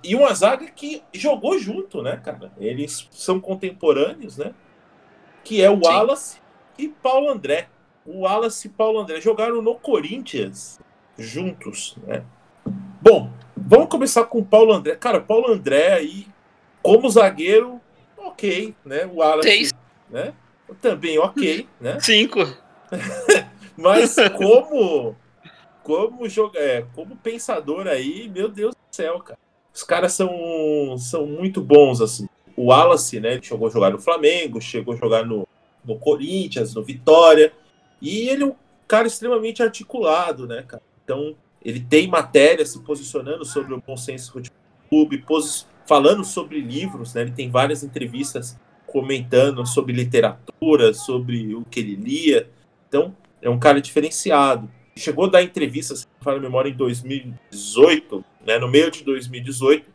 E 0.02 0.14
uma 0.14 0.32
zaga 0.32 0.66
que 0.70 1.02
jogou 1.12 1.58
junto, 1.58 2.02
né, 2.02 2.16
cara? 2.16 2.52
Eles 2.58 3.08
são 3.10 3.40
contemporâneos, 3.40 4.38
né? 4.38 4.54
Que 5.44 5.62
é 5.62 5.70
o 5.70 5.76
Sim. 5.76 5.82
Wallace 5.82 6.38
e 6.78 6.88
Paulo 6.88 7.28
André. 7.28 7.68
O 8.04 8.20
Wallace 8.20 8.68
e 8.68 8.70
Paulo 8.70 9.00
André 9.00 9.20
jogaram 9.20 9.60
no 9.60 9.74
Corinthians 9.74 10.78
juntos, 11.18 11.96
né? 12.06 12.22
Bom, 13.00 13.30
vamos 13.56 13.88
começar 13.88 14.24
com 14.24 14.38
o 14.38 14.44
Paulo 14.44 14.72
André. 14.72 14.96
Cara, 14.96 15.20
Paulo 15.20 15.50
André 15.50 15.92
aí, 15.92 16.26
como 16.82 17.08
zagueiro, 17.10 17.80
ok, 18.16 18.74
né? 18.84 19.04
O 19.06 19.16
Wallace, 19.16 19.48
Seis. 19.48 19.74
né? 20.08 20.32
Também 20.80 21.18
ok, 21.18 21.68
né? 21.80 21.98
Cinco. 22.00 22.40
Mas 23.76 24.16
como 24.36 25.16
como 25.86 26.28
joga, 26.28 26.58
é, 26.58 26.84
como 26.96 27.16
pensador 27.16 27.86
aí, 27.86 28.28
meu 28.28 28.48
Deus 28.48 28.74
do 28.74 28.94
céu, 28.96 29.20
cara. 29.20 29.38
Os 29.72 29.84
caras 29.84 30.14
são, 30.14 30.96
são 30.98 31.26
muito 31.26 31.60
bons, 31.60 32.00
assim. 32.00 32.28
O 32.56 32.66
Wallace, 32.66 33.20
né? 33.20 33.40
Chegou 33.40 33.68
a 33.68 33.70
jogar 33.70 33.90
no 33.90 34.00
Flamengo, 34.00 34.60
chegou 34.60 34.94
a 34.94 34.96
jogar 34.96 35.24
no, 35.24 35.46
no 35.84 35.96
Corinthians, 35.96 36.74
no 36.74 36.82
Vitória. 36.82 37.52
E 38.02 38.28
ele 38.28 38.42
é 38.42 38.46
um 38.46 38.54
cara 38.88 39.06
extremamente 39.06 39.62
articulado, 39.62 40.46
né, 40.46 40.64
cara? 40.66 40.82
Então, 41.04 41.36
ele 41.64 41.78
tem 41.78 42.08
matéria 42.08 42.66
se 42.66 42.80
posicionando 42.80 43.44
sobre 43.44 43.72
o 43.72 43.80
bom 43.80 43.96
senso 43.96 44.32
futebol 44.32 44.56
clube, 44.88 45.24
falando 45.86 46.24
sobre 46.24 46.60
livros, 46.60 47.14
né? 47.14 47.22
Ele 47.22 47.32
tem 47.32 47.50
várias 47.50 47.84
entrevistas 47.84 48.58
comentando 48.86 49.64
sobre 49.66 49.92
literatura, 49.92 50.92
sobre 50.94 51.54
o 51.54 51.64
que 51.64 51.78
ele 51.78 51.94
lia. 51.94 52.50
Então, 52.88 53.14
é 53.46 53.50
um 53.50 53.58
cara 53.58 53.80
diferenciado. 53.80 54.68
Chegou 54.96 55.26
a 55.26 55.30
dar 55.30 55.42
entrevista, 55.42 55.94
se 55.94 56.06
não 56.06 56.24
falo 56.24 56.40
memória, 56.40 56.68
em 56.68 56.76
2018, 56.76 58.24
né, 58.44 58.58
no 58.58 58.68
meio 58.68 58.90
de 58.90 59.04
2018, 59.04 59.88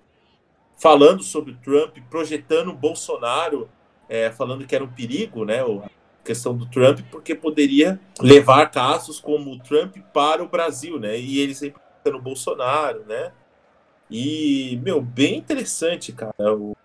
falando 0.78 1.22
sobre 1.24 1.52
o 1.52 1.58
Trump, 1.58 1.98
projetando 2.10 2.70
o 2.70 2.76
Bolsonaro, 2.76 3.70
é, 4.08 4.32
falando 4.32 4.66
que 4.66 4.76
era 4.76 4.84
um 4.84 4.92
perigo, 4.92 5.44
né, 5.44 5.62
a 5.62 5.90
questão 6.24 6.56
do 6.56 6.66
Trump, 6.68 7.00
porque 7.12 7.36
poderia 7.36 8.00
levar 8.22 8.70
casos 8.72 9.20
como 9.20 9.52
o 9.52 9.60
Trump 9.60 9.98
para 10.14 10.44
o 10.44 10.48
Brasil, 10.48 11.00
né, 11.00 11.20
e 11.20 11.40
ele 11.40 11.56
sempre 11.56 11.82
no 12.06 12.22
Bolsonaro, 12.22 13.04
né, 13.06 13.32
e, 14.10 14.80
meu, 14.84 15.02
bem 15.02 15.38
interessante, 15.38 16.14
cara, 16.14 16.56
o, 16.56 16.76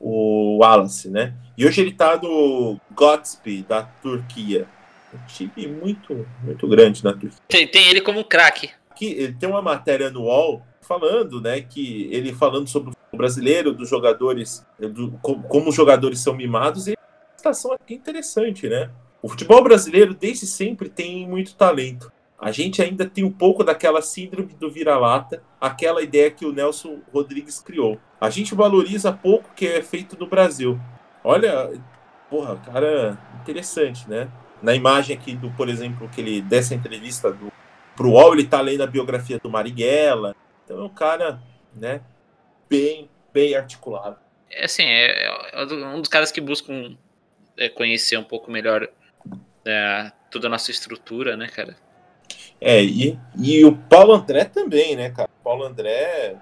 o 0.00 0.58
Wallace, 0.58 1.08
né, 1.10 1.34
e 1.56 1.66
hoje 1.66 1.82
ele 1.82 1.92
tá 1.92 2.16
no 2.16 2.80
Gotsby, 2.94 3.62
da 3.62 3.82
Turquia, 3.82 4.66
um 5.14 5.26
time 5.26 5.66
muito, 5.66 6.26
muito 6.42 6.68
grande 6.68 7.02
na 7.04 7.12
Turquia. 7.12 7.38
Tem, 7.48 7.66
tem 7.66 7.88
ele 7.88 8.00
como 8.00 8.20
um 8.20 8.24
craque. 8.24 8.70
Ele 9.00 9.32
tem 9.32 9.48
uma 9.48 9.62
matéria 9.62 10.10
no 10.10 10.22
UOL 10.22 10.62
falando, 10.80 11.40
né, 11.40 11.60
que 11.60 12.08
ele 12.10 12.32
falando 12.32 12.66
sobre 12.66 12.92
o 13.12 13.16
brasileiro, 13.16 13.72
dos 13.72 13.88
jogadores, 13.88 14.66
do, 14.78 15.12
como, 15.20 15.68
os 15.68 15.74
jogadores 15.74 16.20
são 16.20 16.34
mimados, 16.34 16.88
e 16.88 16.92
a 16.92 17.36
situação 17.36 17.72
aqui 17.72 17.94
é 17.94 17.96
interessante, 17.96 18.68
né? 18.68 18.90
O 19.22 19.28
futebol 19.28 19.62
brasileiro 19.62 20.14
desde 20.14 20.46
sempre 20.46 20.88
tem 20.88 21.28
muito 21.28 21.54
talento. 21.54 22.10
A 22.38 22.52
gente 22.52 22.80
ainda 22.80 23.04
tem 23.04 23.24
um 23.24 23.32
pouco 23.32 23.64
daquela 23.64 24.00
síndrome 24.00 24.54
do 24.54 24.70
vira-lata, 24.70 25.42
aquela 25.60 26.02
ideia 26.02 26.30
que 26.30 26.46
o 26.46 26.52
Nelson 26.52 27.00
Rodrigues 27.12 27.60
criou. 27.60 27.98
A 28.20 28.30
gente 28.30 28.54
valoriza 28.54 29.12
pouco 29.12 29.50
que 29.54 29.66
é 29.66 29.82
feito 29.82 30.18
no 30.18 30.28
Brasil. 30.28 30.78
Olha, 31.24 31.72
porra, 32.30 32.56
cara, 32.56 33.18
interessante, 33.42 34.08
né? 34.08 34.28
Na 34.62 34.74
imagem 34.74 35.16
aqui 35.16 35.34
do, 35.34 35.50
por 35.50 35.68
exemplo, 35.68 36.08
que 36.08 36.20
ele 36.20 36.40
dessa 36.42 36.74
entrevista 36.74 37.30
do 37.32 37.52
pro 37.96 38.10
UOL, 38.10 38.32
ele 38.32 38.46
tá 38.46 38.60
lendo 38.60 38.82
a 38.82 38.86
biografia 38.86 39.38
do 39.38 39.50
Marighella, 39.50 40.36
então 40.64 40.78
é 40.80 40.84
um 40.84 40.88
cara, 40.88 41.40
né, 41.74 42.00
bem, 42.70 43.10
bem 43.32 43.56
articulado. 43.56 44.16
É 44.50 44.66
assim, 44.66 44.84
é, 44.84 45.26
é 45.52 45.64
um 45.64 46.00
dos 46.00 46.08
caras 46.08 46.30
que 46.30 46.40
buscam 46.40 46.96
é, 47.56 47.68
conhecer 47.68 48.16
um 48.16 48.22
pouco 48.22 48.50
melhor 48.52 48.88
é, 49.64 50.12
toda 50.30 50.46
a 50.46 50.50
nossa 50.50 50.70
estrutura, 50.70 51.36
né, 51.36 51.48
cara? 51.48 51.76
É, 52.60 52.82
e, 52.82 53.18
e 53.36 53.64
o 53.64 53.76
Paulo 53.76 54.14
André 54.14 54.44
também, 54.44 54.94
né, 54.94 55.10
cara? 55.10 55.28
O 55.40 55.44
Paulo 55.44 55.64
André, 55.64 56.36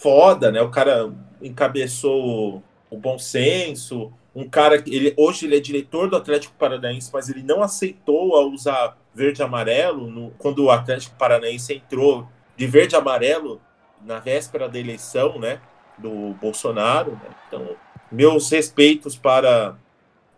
foda, 0.00 0.50
né? 0.50 0.62
O 0.62 0.70
cara 0.70 1.12
encabeçou 1.42 2.62
o 2.90 2.96
bom 2.96 3.18
senso, 3.18 4.12
um 4.36 4.46
cara 4.46 4.82
que 4.82 4.94
ele 4.94 5.14
hoje 5.16 5.46
ele 5.46 5.56
é 5.56 5.60
diretor 5.60 6.10
do 6.10 6.16
Atlético 6.16 6.54
Paranaense, 6.58 7.10
mas 7.10 7.30
ele 7.30 7.42
não 7.42 7.62
aceitou 7.62 8.36
a 8.36 8.44
usar 8.44 8.98
verde 9.14 9.40
e 9.40 9.42
amarelo 9.42 10.10
no, 10.10 10.30
quando 10.32 10.62
o 10.62 10.70
Atlético 10.70 11.16
Paranaense 11.16 11.72
entrou 11.72 12.28
de 12.54 12.66
verde 12.66 12.94
e 12.94 12.98
amarelo 12.98 13.62
na 14.04 14.18
véspera 14.18 14.68
da 14.68 14.78
eleição, 14.78 15.38
né, 15.38 15.58
do 15.96 16.34
Bolsonaro. 16.34 17.12
Né? 17.12 17.30
Então, 17.48 17.76
meus 18.12 18.50
respeitos 18.50 19.16
para 19.16 19.74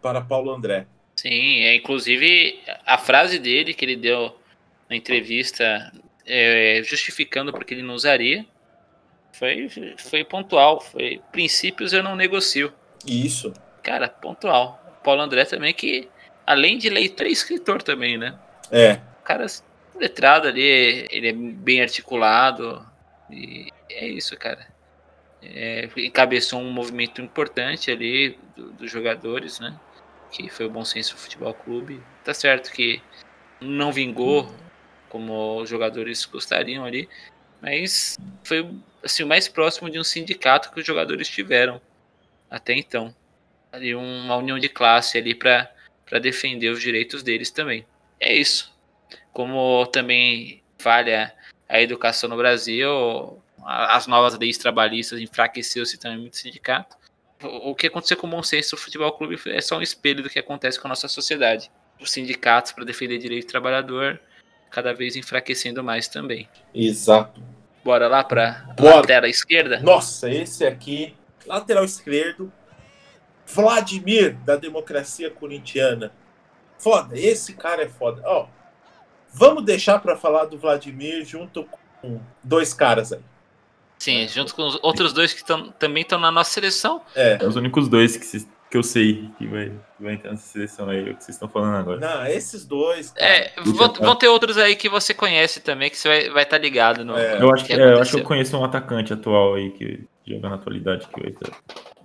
para 0.00 0.20
Paulo 0.20 0.52
André. 0.52 0.86
Sim, 1.16 1.62
é 1.64 1.74
inclusive 1.74 2.60
a 2.86 2.96
frase 2.96 3.40
dele 3.40 3.74
que 3.74 3.84
ele 3.84 3.96
deu 3.96 4.32
na 4.88 4.94
entrevista 4.94 5.92
é, 6.24 6.80
justificando 6.84 7.50
porque 7.50 7.74
ele 7.74 7.82
não 7.82 7.94
usaria 7.94 8.46
foi 9.32 9.68
foi 9.98 10.22
pontual, 10.22 10.80
foi 10.80 11.20
princípios 11.32 11.92
eu 11.92 12.00
não 12.00 12.14
negocio. 12.14 12.72
Isso. 13.04 13.52
Cara, 13.88 14.06
pontual. 14.06 15.00
Paulo 15.02 15.22
André 15.22 15.46
também 15.46 15.72
que 15.72 16.10
além 16.46 16.76
de 16.76 16.90
leitor 16.90 17.26
é 17.26 17.30
escritor 17.30 17.82
também, 17.82 18.18
né? 18.18 18.38
É. 18.70 19.00
O 19.20 19.24
cara 19.24 19.46
letrado 19.94 20.46
ali, 20.46 21.08
ele 21.10 21.28
é 21.28 21.32
bem 21.32 21.80
articulado. 21.80 22.86
E 23.30 23.72
é 23.88 24.06
isso, 24.06 24.36
cara. 24.36 24.66
É, 25.42 25.88
encabeçou 25.96 26.60
um 26.60 26.70
movimento 26.70 27.22
importante 27.22 27.90
ali 27.90 28.38
do, 28.54 28.72
dos 28.72 28.90
jogadores, 28.90 29.58
né? 29.58 29.74
Que 30.30 30.50
foi 30.50 30.66
o 30.66 30.70
Bom 30.70 30.84
Senso 30.84 31.16
Futebol 31.16 31.54
Clube. 31.54 32.02
Tá 32.22 32.34
certo 32.34 32.70
que 32.70 33.00
não 33.58 33.90
vingou 33.90 34.52
como 35.08 35.62
os 35.62 35.70
jogadores 35.70 36.26
gostariam 36.26 36.84
ali, 36.84 37.08
mas 37.62 38.18
foi 38.44 38.70
assim, 39.02 39.22
o 39.22 39.26
mais 39.26 39.48
próximo 39.48 39.88
de 39.88 39.98
um 39.98 40.04
sindicato 40.04 40.70
que 40.70 40.80
os 40.80 40.86
jogadores 40.86 41.26
tiveram 41.26 41.80
até 42.50 42.74
então. 42.74 43.14
Ali 43.72 43.94
uma 43.94 44.36
união 44.36 44.58
de 44.58 44.68
classe 44.68 45.18
ali 45.18 45.34
para 45.34 45.70
defender 46.20 46.70
os 46.70 46.80
direitos 46.80 47.22
deles 47.22 47.50
também. 47.50 47.86
É 48.18 48.34
isso 48.34 48.76
como 49.38 49.86
também 49.86 50.60
falha 50.78 51.32
a 51.68 51.80
educação 51.80 52.28
no 52.28 52.36
Brasil, 52.36 53.40
as 53.64 54.08
novas 54.08 54.36
leis 54.36 54.58
trabalhistas 54.58 55.20
enfraqueceu-se 55.20 55.96
também 55.96 56.18
muito 56.18 56.36
sindicato. 56.36 56.96
O 57.40 57.72
que 57.72 57.86
aconteceu 57.86 58.16
com 58.16 58.26
o 58.26 58.30
Bom 58.30 58.42
Senso 58.42 58.76
Futebol 58.76 59.12
Clube 59.12 59.38
é 59.46 59.60
só 59.60 59.78
um 59.78 59.80
espelho 59.80 60.24
do 60.24 60.28
que 60.28 60.40
acontece 60.40 60.80
com 60.80 60.88
a 60.88 60.90
nossa 60.90 61.06
sociedade. 61.06 61.70
Os 62.00 62.10
sindicatos 62.10 62.72
para 62.72 62.84
defender 62.84 63.18
direito 63.18 63.46
do 63.46 63.50
trabalhador 63.50 64.20
cada 64.70 64.92
vez 64.92 65.14
enfraquecendo 65.14 65.84
mais 65.84 66.08
também. 66.08 66.48
Exato. 66.74 67.40
Bora 67.84 68.08
lá 68.08 68.24
para 68.24 68.74
lateral 68.76 69.30
esquerda? 69.30 69.78
Nossa, 69.78 70.28
esse 70.28 70.66
aqui, 70.66 71.14
lateral 71.46 71.84
esquerdo, 71.84 72.52
Vladimir 73.52 74.34
da 74.44 74.56
democracia 74.56 75.30
corintiana. 75.30 76.12
Foda, 76.78 77.18
esse 77.18 77.54
cara 77.54 77.82
é 77.82 77.88
foda. 77.88 78.22
Ó, 78.24 78.46
Vamos 79.32 79.64
deixar 79.64 79.98
para 80.00 80.16
falar 80.16 80.46
do 80.46 80.58
Vladimir 80.58 81.24
junto 81.24 81.66
com 82.00 82.20
dois 82.42 82.72
caras 82.72 83.12
aí. 83.12 83.20
Sim, 83.98 84.26
junto 84.28 84.54
com 84.54 84.66
os 84.66 84.78
outros 84.82 85.12
dois 85.12 85.32
que 85.32 85.44
tão, 85.44 85.70
também 85.72 86.02
estão 86.02 86.18
na 86.18 86.30
nossa 86.30 86.50
seleção. 86.50 87.02
É. 87.14 87.38
é 87.40 87.46
os 87.46 87.56
únicos 87.56 87.88
dois 87.88 88.16
que, 88.16 88.24
se, 88.24 88.48
que 88.70 88.76
eu 88.76 88.82
sei 88.82 89.28
que 89.36 89.46
vai, 89.46 89.72
que 89.96 90.02
vai 90.02 90.14
entrar 90.14 90.30
nessa 90.30 90.46
seleção 90.46 90.88
aí, 90.88 91.08
é 91.08 91.10
o 91.10 91.16
que 91.16 91.24
vocês 91.24 91.36
estão 91.36 91.48
falando 91.48 91.76
agora. 91.76 91.98
Não, 91.98 92.26
esses 92.26 92.64
dois. 92.64 93.10
Cara, 93.10 93.28
é, 93.28 93.52
vão, 93.64 93.92
vão, 93.92 94.16
ter 94.16 94.28
outros 94.28 94.56
aí 94.56 94.76
que 94.76 94.88
você 94.88 95.12
conhece 95.12 95.60
também, 95.60 95.90
que 95.90 95.96
você 95.96 96.08
vai 96.08 96.18
estar 96.18 96.32
vai 96.32 96.46
tá 96.46 96.58
ligado 96.58 97.04
no. 97.04 97.18
É. 97.18 97.42
Eu, 97.42 97.52
acho 97.52 97.64
que, 97.64 97.74
que 97.74 97.80
é, 97.80 97.92
eu 97.92 98.00
acho 98.00 98.12
que 98.12 98.20
eu 98.20 98.24
conheço 98.24 98.56
um 98.56 98.64
atacante 98.64 99.12
atual 99.12 99.54
aí 99.54 99.70
que 99.72 100.04
joga 100.26 100.48
na 100.48 100.54
atualidade 100.54 101.08
que 101.08 101.20
vai 101.20 101.30
estar. 101.30 101.50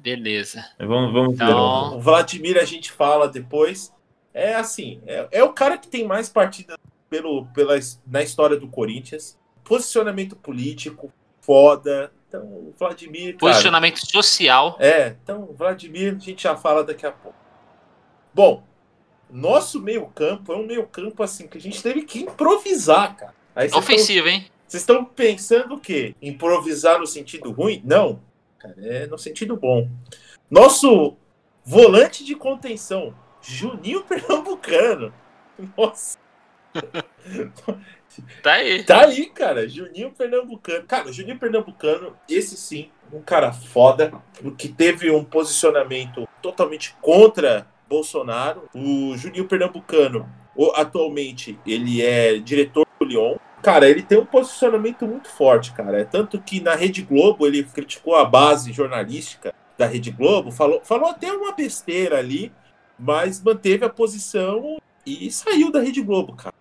Beleza. 0.03 0.65
Vamos, 0.77 1.13
vamos 1.13 1.35
então... 1.35 1.95
O 1.95 2.01
Vladimir 2.01 2.57
a 2.57 2.65
gente 2.65 2.91
fala 2.91 3.29
depois. 3.29 3.93
É 4.33 4.53
assim, 4.53 5.01
é, 5.07 5.27
é 5.31 5.43
o 5.43 5.53
cara 5.53 5.77
que 5.77 5.87
tem 5.87 6.05
mais 6.05 6.27
partidas 6.27 6.75
pelo, 7.09 7.45
pela, 7.47 7.79
na 8.05 8.21
história 8.21 8.57
do 8.57 8.67
Corinthians. 8.67 9.39
Posicionamento 9.63 10.35
político, 10.35 11.09
foda. 11.39 12.11
Então, 12.27 12.41
o 12.41 12.73
Vladimir. 12.77 13.37
Posicionamento 13.37 14.01
cara, 14.01 14.11
social. 14.11 14.75
É, 14.77 15.15
então, 15.23 15.43
o 15.43 15.53
Vladimir 15.53 16.15
a 16.15 16.19
gente 16.19 16.43
já 16.43 16.57
fala 16.57 16.83
daqui 16.83 17.05
a 17.05 17.11
pouco. 17.11 17.37
Bom, 18.33 18.61
nosso 19.31 19.79
meio-campo 19.79 20.51
é 20.51 20.57
um 20.57 20.65
meio-campo 20.65 21.23
assim 21.23 21.47
que 21.47 21.57
a 21.57 21.61
gente 21.61 21.81
teve 21.81 22.01
que 22.01 22.19
improvisar, 22.19 23.15
cara. 23.15 23.33
Ofensivo, 23.73 24.27
hein? 24.27 24.47
Vocês 24.67 24.83
estão 24.83 25.05
pensando 25.05 25.75
o 25.75 25.79
quê? 25.79 26.13
Improvisar 26.21 26.99
no 26.99 27.07
sentido 27.07 27.51
ruim? 27.51 27.81
Não. 27.85 28.19
Cara. 28.63 28.75
É 28.77 29.07
no 29.07 29.17
sentido 29.17 29.57
bom. 29.57 29.89
Nosso 30.49 31.17
volante 31.65 32.23
de 32.23 32.35
contenção, 32.35 33.13
Juninho 33.41 34.03
Pernambucano. 34.07 35.13
Nossa. 35.77 36.17
Tá 38.43 38.53
aí. 38.53 38.83
Tá 38.83 39.05
aí, 39.05 39.25
cara. 39.25 39.67
Juninho 39.67 40.11
Pernambucano. 40.11 40.85
Cara, 40.85 41.11
Juninho 41.11 41.39
Pernambucano, 41.39 42.15
esse 42.29 42.55
sim, 42.55 42.91
um 43.11 43.21
cara 43.21 43.51
foda, 43.51 44.13
que 44.55 44.69
teve 44.69 45.09
um 45.09 45.23
posicionamento 45.23 46.27
totalmente 46.39 46.95
contra 47.01 47.65
Bolsonaro. 47.89 48.69
O 48.71 49.17
Juninho 49.17 49.47
Pernambucano, 49.47 50.29
atualmente, 50.75 51.57
ele 51.65 52.03
é 52.03 52.37
diretor 52.37 52.85
do 52.99 53.05
Lyon. 53.05 53.37
Cara, 53.63 53.89
ele 53.89 54.03
tem 54.03 54.19
um 54.19 54.25
posicionamento 54.25 55.07
muito 55.07 55.29
forte, 55.29 55.71
cara. 55.71 56.01
É 56.01 56.03
tanto 56.03 56.37
que 56.37 56.59
na 56.59 56.75
Rede 56.75 57.01
Globo 57.01 57.47
ele 57.47 57.63
criticou 57.63 58.13
a 58.13 58.25
base 58.25 58.73
jornalística 58.73 59.55
da 59.77 59.85
Rede 59.85 60.11
Globo, 60.11 60.51
falou, 60.51 60.81
falou 60.83 61.09
até 61.09 61.31
uma 61.31 61.53
besteira 61.53 62.19
ali, 62.19 62.51
mas 62.99 63.41
manteve 63.41 63.85
a 63.85 63.89
posição 63.89 64.77
e 65.05 65.31
saiu 65.31 65.71
da 65.71 65.79
Rede 65.79 66.01
Globo, 66.01 66.35
cara. 66.35 66.53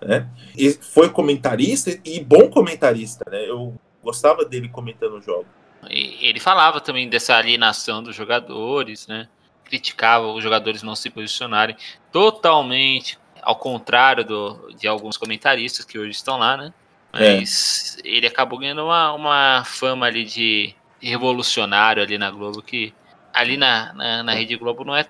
Né? 0.00 0.28
E 0.56 0.72
foi 0.72 1.08
comentarista 1.08 1.98
e 2.04 2.20
bom 2.20 2.50
comentarista, 2.50 3.24
né? 3.30 3.48
Eu 3.48 3.74
gostava 4.02 4.44
dele 4.44 4.68
comentando 4.68 5.14
o 5.14 5.22
jogo. 5.22 5.46
Ele 5.88 6.38
falava 6.38 6.80
também 6.80 7.08
dessa 7.08 7.34
alienação 7.34 8.02
dos 8.02 8.14
jogadores, 8.14 9.06
né? 9.06 9.26
Criticava 9.64 10.26
os 10.26 10.42
jogadores 10.42 10.82
não 10.82 10.94
se 10.94 11.08
posicionarem 11.08 11.76
totalmente 12.10 13.18
ao 13.42 13.56
contrário 13.56 14.24
do, 14.24 14.72
de 14.78 14.86
alguns 14.86 15.16
comentaristas 15.16 15.84
que 15.84 15.98
hoje 15.98 16.12
estão 16.12 16.38
lá, 16.38 16.56
né? 16.56 16.72
Mas 17.12 17.98
é. 18.02 18.08
ele 18.08 18.26
acabou 18.26 18.58
ganhando 18.58 18.84
uma, 18.84 19.12
uma 19.12 19.64
fama 19.64 20.06
ali 20.06 20.24
de 20.24 20.74
revolucionário 21.00 22.02
ali 22.02 22.16
na 22.16 22.30
Globo, 22.30 22.62
que 22.62 22.94
ali 23.34 23.56
na, 23.56 23.92
na, 23.92 24.22
na 24.22 24.32
Rede 24.32 24.56
Globo 24.56 24.84
não 24.84 24.96
é, 24.96 25.06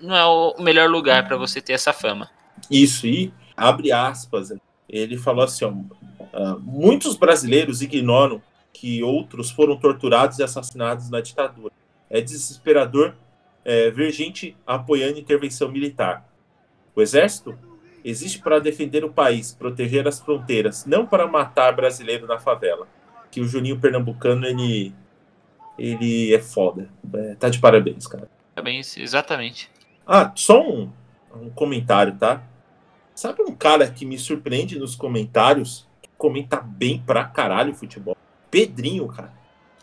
não 0.00 0.14
é 0.14 0.24
o 0.24 0.62
melhor 0.62 0.88
lugar 0.88 1.26
para 1.26 1.36
você 1.36 1.60
ter 1.60 1.72
essa 1.72 1.92
fama. 1.92 2.30
Isso, 2.70 3.06
e 3.06 3.32
abre 3.56 3.90
aspas, 3.90 4.52
ele 4.88 5.16
falou 5.16 5.44
assim: 5.44 5.64
ó, 5.64 5.70
uh, 5.70 6.60
muitos 6.60 7.16
brasileiros 7.16 7.82
ignoram 7.82 8.40
que 8.72 9.02
outros 9.02 9.50
foram 9.50 9.76
torturados 9.76 10.38
e 10.38 10.42
assassinados 10.42 11.10
na 11.10 11.20
ditadura. 11.20 11.72
É 12.08 12.20
desesperador 12.20 13.14
é, 13.64 13.90
ver 13.90 14.12
gente 14.12 14.56
apoiando 14.66 15.18
intervenção 15.18 15.70
militar. 15.70 16.26
O 16.94 17.00
exército 17.00 17.56
existe 18.04 18.38
para 18.40 18.58
defender 18.58 19.04
o 19.04 19.12
país, 19.12 19.52
proteger 19.54 20.06
as 20.06 20.20
fronteiras, 20.20 20.84
não 20.84 21.06
para 21.06 21.26
matar 21.26 21.74
brasileiro 21.74 22.26
na 22.26 22.38
favela. 22.38 22.86
Que 23.30 23.40
o 23.40 23.46
Juninho 23.46 23.78
Pernambucano, 23.78 24.46
ele, 24.46 24.94
ele 25.78 26.34
é 26.34 26.38
foda. 26.38 26.88
É, 27.14 27.34
tá 27.36 27.48
de 27.48 27.58
parabéns, 27.58 28.06
cara. 28.06 28.28
Parabéns, 28.54 28.96
exatamente. 28.96 29.70
Ah, 30.06 30.30
só 30.34 30.60
um, 30.60 30.90
um 31.34 31.48
comentário, 31.50 32.14
tá? 32.16 32.42
Sabe 33.14 33.42
um 33.42 33.54
cara 33.54 33.88
que 33.90 34.04
me 34.04 34.18
surpreende 34.18 34.78
nos 34.78 34.94
comentários, 34.94 35.86
que 36.02 36.10
comenta 36.18 36.60
bem 36.60 37.02
pra 37.06 37.24
caralho 37.24 37.74
futebol? 37.74 38.16
Pedrinho, 38.50 39.06
cara. 39.08 39.32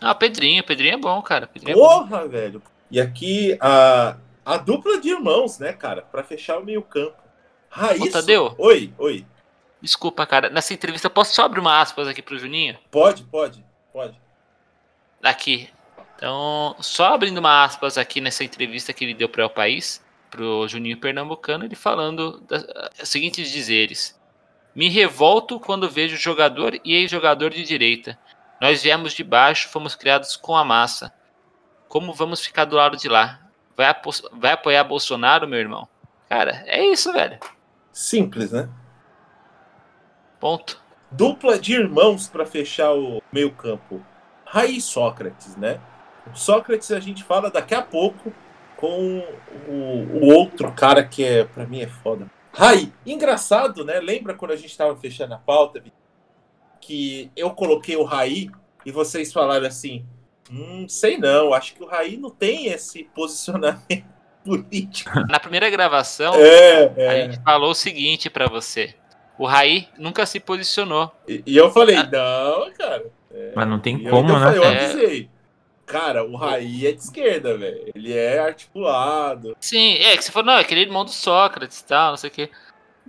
Ah, 0.01 0.14
Pedrinho, 0.14 0.64
Pedrinho 0.64 0.93
é 0.93 0.97
bom, 0.97 1.22
cara. 1.22 1.47
Pedrinho 1.47 1.78
Porra, 1.78 2.22
é 2.22 2.28
velho. 2.28 2.62
E 2.91 2.99
aqui 2.99 3.57
a, 3.60 4.18
a 4.50 4.58
dupla 4.58 5.00
de 5.00 5.10
irmãos, 5.10 5.60
né, 5.60 5.74
cara? 5.74 6.02
Pra 6.02 6.24
fechar 6.24 6.58
o 6.58 6.66
meio 6.66 6.82
campo. 6.82 7.22
Raíssa. 7.70 8.04
Ô, 8.04 8.12
Tadeu? 8.12 8.56
Oi, 8.58 8.91
oi. 8.97 9.24
Desculpa, 9.80 10.26
cara. 10.26 10.50
Nessa 10.50 10.74
entrevista, 10.74 11.08
posso 11.08 11.36
só 11.36 11.45
abrir 11.45 11.60
uma 11.60 11.80
aspas 11.80 12.08
aqui 12.08 12.20
pro 12.20 12.39
Juninho? 12.39 12.76
Pode, 12.89 13.22
pode, 13.26 13.64
pode. 13.93 14.20
Aqui. 15.22 15.70
Então, 16.16 16.76
só 16.80 17.14
abrindo 17.14 17.38
uma 17.38 17.64
aspas 17.64 17.95
aqui 17.95 18.20
nessa 18.20 18.43
entrevista 18.43 18.91
que 18.91 19.06
ele 19.06 19.14
deu 19.14 19.30
para 19.30 19.45
o 19.45 19.52
país, 19.52 20.04
pro 20.32 20.68
Juninho 20.68 20.97
Pernambucano, 20.97 21.66
ele 21.66 21.76
falando 21.76 22.39
das, 22.41 22.66
seguintes 23.04 23.52
dizeres: 23.52 24.20
Me 24.74 24.89
revolto 24.89 25.60
quando 25.60 25.88
vejo 25.88 26.18
jogador 26.18 26.74
e 26.84 26.95
ex-jogador 26.95 27.52
de 27.52 27.64
direita. 27.64 28.18
Nós 28.60 28.82
viemos 28.82 29.14
de 29.14 29.24
baixo, 29.24 29.70
fomos 29.70 29.93
criados 29.93 30.36
com 30.36 30.58
a 30.58 30.66
massa. 30.66 31.14
Como 31.88 32.14
vamos 32.14 32.41
ficar 32.41 32.66
do 32.66 32.76
lado 32.76 32.97
de 32.97 33.08
lá? 33.08 33.49
Vai, 33.80 33.95
vai 34.34 34.51
apoiar 34.51 34.84
Bolsonaro, 34.84 35.47
meu 35.47 35.57
irmão? 35.57 35.88
Cara, 36.27 36.65
é 36.67 36.84
isso, 36.84 37.13
velho. 37.13 37.39
Simples, 37.93 38.51
né? 38.51 38.67
Ponto. 40.38 40.84
Dupla 41.09 41.57
de 41.57 41.75
irmãos 41.75 42.27
para 42.27 42.45
fechar 42.45 42.93
o 42.93 43.23
meio-campo. 43.32 44.05
Raí 44.43 44.82
Sócrates, 44.82 45.55
né? 45.55 45.80
Sócrates 46.34 46.91
a 46.91 46.99
gente 46.99 47.23
fala 47.23 47.49
daqui 47.49 47.73
a 47.73 47.82
pouco 47.82 48.34
com 48.75 49.23
o, 49.65 50.25
o 50.25 50.25
outro 50.25 50.73
cara 50.73 51.01
que 51.01 51.23
é 51.23 51.45
para 51.45 51.65
mim 51.65 51.80
é 51.80 51.88
foda. 51.88 52.30
Raí, 52.51 52.91
engraçado, 53.05 53.86
né? 53.86 54.01
Lembra 54.01 54.34
quando 54.34 54.51
a 54.51 54.57
gente 54.57 54.71
estava 54.71 54.93
fechando 54.97 55.36
a 55.36 55.38
pauta 55.38 55.82
que 56.82 57.32
eu 57.34 57.51
coloquei 57.51 57.95
o 57.95 58.03
Raí 58.03 58.51
e 58.86 58.91
vocês 58.91 59.32
falaram 59.32 59.67
assim: 59.67 60.05
"Hum, 60.50 60.86
sei 60.88 61.18
não, 61.18 61.54
acho 61.54 61.76
que 61.76 61.84
o 61.84 61.88
Raí 61.88 62.18
não 62.18 62.30
tem 62.30 62.68
esse 62.68 63.04
posicionamento 63.16 64.06
político. 64.43 65.12
Na 65.28 65.39
primeira 65.39 65.70
gravação, 65.70 66.34
é, 66.36 66.93
é. 66.97 67.10
a 67.10 67.16
gente 67.26 67.43
falou 67.43 67.72
o 67.72 67.76
seguinte 67.76 68.30
para 68.30 68.47
você. 68.47 68.95
O 69.38 69.45
Raí 69.45 69.88
nunca 69.97 70.26
se 70.26 70.39
posicionou. 70.39 71.12
E, 71.28 71.41
e 71.45 71.56
eu 71.56 71.72
falei, 71.72 71.95
não, 71.95 72.72
cara. 72.78 73.06
É. 73.32 73.54
Mas 73.56 73.68
não 73.68 73.80
tem 73.80 74.04
como, 74.04 74.38
né? 74.38 74.58
Eu 74.58 74.64
é. 74.64 74.86
avisei. 74.86 75.30
Cara, 75.86 76.24
o 76.24 76.36
Raí 76.36 76.86
é 76.86 76.91
de 76.91 77.00
esquerda, 77.00 77.58
velho. 77.58 77.91
Ele 77.95 78.16
é 78.16 78.38
articulado. 78.38 79.58
Sim, 79.60 79.95
é 79.95 80.16
que 80.16 80.24
você 80.24 80.32
falou, 80.32 80.47
não, 80.47 80.60
é 80.60 80.62
aquele 80.62 80.82
irmão 80.82 81.04
do 81.04 81.10
Sócrates 81.10 81.80
e 81.80 81.86
tal, 81.86 82.12
não 82.12 82.18
sei 82.18 82.30
o 82.30 82.34
quê. 82.34 82.50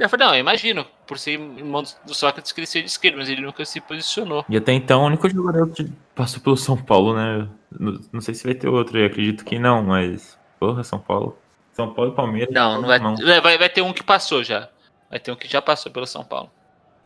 Eu 0.00 0.08
falei, 0.08 0.26
não, 0.26 0.34
eu 0.34 0.40
imagino, 0.40 0.86
por 1.06 1.18
ser 1.18 1.32
irmão 1.32 1.84
do 2.06 2.14
Sócrates, 2.14 2.50
que 2.50 2.60
ele 2.60 2.66
seja 2.66 2.84
de 2.84 2.90
esquerda, 2.90 3.18
mas 3.18 3.28
ele 3.28 3.42
nunca 3.42 3.64
se 3.64 3.80
posicionou. 3.80 4.44
E 4.48 4.56
até 4.56 4.72
então, 4.72 5.02
o 5.02 5.06
único 5.06 5.28
jogador 5.28 5.68
que 5.68 5.92
passou 6.14 6.40
pelo 6.40 6.56
São 6.56 6.76
Paulo, 6.76 7.14
né? 7.14 7.46
Não, 7.78 8.00
não 8.12 8.20
sei 8.20 8.34
se 8.34 8.44
vai 8.44 8.54
ter 8.54 8.68
outro, 8.68 8.98
eu 8.98 9.06
acredito 9.06 9.44
que 9.44 9.58
não, 9.58 9.82
mas 9.82 10.40
Porra, 10.60 10.84
São 10.84 10.98
Paulo. 10.98 11.38
São 11.72 11.94
Paulo 11.94 12.12
e 12.12 12.14
Palmeiras. 12.14 12.54
Não, 12.54 12.82
não 12.82 12.86
vai, 12.86 12.98
não. 12.98 13.16
Vai, 13.16 13.56
vai 13.56 13.68
ter 13.70 13.80
um 13.80 13.94
que 13.94 14.04
passou 14.04 14.44
já. 14.44 14.68
Vai 15.08 15.18
ter 15.18 15.32
um 15.32 15.36
que 15.36 15.48
já 15.48 15.62
passou 15.62 15.90
pelo 15.90 16.06
São 16.06 16.22
Paulo. 16.22 16.50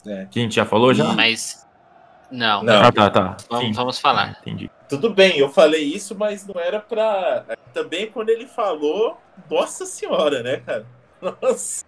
É. 0.05 0.26
Que 0.28 0.40
a 0.40 0.42
gente 0.42 0.57
já 0.57 0.66
falou 0.66 0.92
já? 0.92 1.12
Mas. 1.12 1.64
Não. 2.30 2.64
não. 2.64 2.82
Ah, 2.82 2.90
tá, 2.90 3.09
tá. 3.09 3.36
Vamos, 3.49 3.76
vamos 3.76 3.99
falar. 4.01 4.38
entendi. 4.40 4.68
Tudo 4.88 5.11
bem, 5.11 5.38
eu 5.38 5.49
falei 5.49 5.84
isso, 5.84 6.16
mas 6.18 6.45
não 6.45 6.61
era 6.61 6.80
pra. 6.80 7.45
Também 7.72 8.11
quando 8.11 8.30
ele 8.30 8.47
falou, 8.47 9.18
nossa 9.49 9.86
senhora, 9.86 10.42
né, 10.42 10.57
cara? 10.57 10.84
Nossa. 11.22 11.84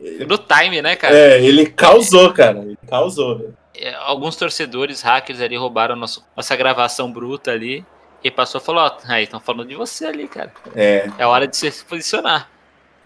No 0.00 0.38
time, 0.38 0.80
né, 0.80 0.96
cara? 0.96 1.16
É, 1.16 1.42
ele 1.42 1.66
causou, 1.66 2.32
cara. 2.32 2.58
Ele 2.58 2.78
causou. 2.88 3.52
É, 3.74 3.94
alguns 3.94 4.36
torcedores, 4.36 5.02
hackers 5.02 5.40
ali 5.40 5.56
roubaram 5.56 5.96
nosso, 5.96 6.24
nossa 6.36 6.54
gravação 6.56 7.10
bruta 7.10 7.50
ali. 7.50 7.84
E 8.22 8.30
passou 8.30 8.60
e 8.60 8.64
falou, 8.64 8.82
ó, 8.82 8.96
aí 9.08 9.24
estão 9.24 9.38
falando 9.38 9.68
de 9.68 9.76
você 9.76 10.06
ali, 10.06 10.26
cara. 10.26 10.52
É. 10.74 11.08
É 11.18 11.26
hora 11.26 11.46
de 11.46 11.56
se 11.56 11.84
posicionar. 11.84 12.50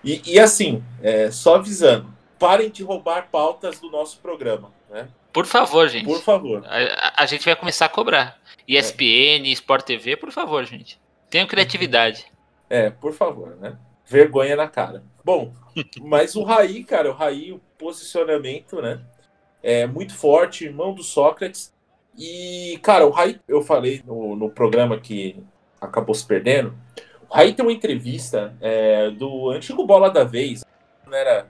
E, 0.02 0.22
e 0.26 0.40
assim, 0.40 0.82
é, 1.02 1.30
só 1.30 1.56
avisando, 1.56 2.12
parem 2.38 2.70
de 2.70 2.82
roubar 2.82 3.28
pautas 3.30 3.78
do 3.78 3.90
nosso 3.90 4.18
programa, 4.18 4.70
né? 4.90 5.08
Por 5.32 5.46
favor, 5.46 5.88
gente. 5.88 6.04
Por 6.04 6.20
favor. 6.20 6.64
A, 6.66 7.22
a 7.22 7.26
gente 7.26 7.44
vai 7.44 7.54
começar 7.54 7.86
a 7.86 7.88
cobrar. 7.88 8.38
ESPN, 8.66 9.46
é. 9.46 9.52
Sport 9.52 9.84
TV, 9.84 10.16
por 10.16 10.30
favor, 10.30 10.64
gente. 10.64 11.00
Tenham 11.30 11.46
criatividade. 11.46 12.26
É, 12.68 12.90
por 12.90 13.12
favor, 13.12 13.56
né? 13.60 13.76
Vergonha 14.06 14.56
na 14.56 14.68
cara. 14.68 15.02
Bom, 15.24 15.52
mas 16.00 16.34
o 16.34 16.42
Raí, 16.42 16.84
cara, 16.84 17.10
o 17.10 17.14
Raí, 17.14 17.52
o 17.52 17.60
posicionamento, 17.78 18.80
né? 18.80 19.00
É 19.62 19.86
muito 19.86 20.14
forte, 20.14 20.64
irmão 20.64 20.92
do 20.94 21.02
Sócrates. 21.02 21.72
E, 22.18 22.78
cara, 22.82 23.06
o 23.06 23.10
Raí, 23.10 23.40
eu 23.46 23.62
falei 23.62 24.02
no, 24.04 24.34
no 24.36 24.50
programa 24.50 24.98
que 24.98 25.42
acabou 25.80 26.14
se 26.14 26.26
perdendo. 26.26 26.74
O 27.30 27.34
Raí 27.34 27.54
tem 27.54 27.64
uma 27.64 27.72
entrevista 27.72 28.54
é, 28.60 29.10
do 29.10 29.50
antigo 29.50 29.86
Bola 29.86 30.10
da 30.10 30.24
Vez, 30.24 30.64
era 31.10 31.46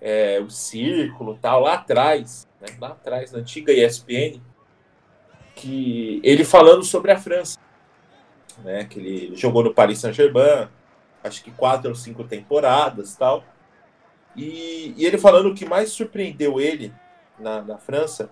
é, 0.00 0.40
o 0.40 0.50
Círculo 0.50 1.38
tal, 1.40 1.62
lá 1.62 1.74
atrás, 1.74 2.48
né, 2.60 2.68
lá 2.80 2.88
atrás, 2.88 3.32
na 3.32 3.40
antiga 3.40 3.72
ESPN, 3.72 4.40
que 5.54 6.20
ele 6.24 6.44
falando 6.44 6.82
sobre 6.82 7.12
a 7.12 7.18
França, 7.18 7.58
né, 8.64 8.84
que 8.84 8.98
ele 8.98 9.36
jogou 9.36 9.62
no 9.62 9.74
Paris 9.74 9.98
Saint-Germain, 9.98 10.68
acho 11.22 11.42
que 11.42 11.50
quatro 11.50 11.90
ou 11.90 11.94
cinco 11.94 12.24
temporadas 12.24 13.16
tal. 13.16 13.44
E, 14.36 14.94
e 14.96 15.04
ele 15.04 15.18
falando 15.18 15.50
o 15.50 15.54
que 15.54 15.64
mais 15.64 15.90
surpreendeu 15.90 16.60
ele 16.60 16.92
na, 17.38 17.62
na 17.62 17.78
França 17.78 18.30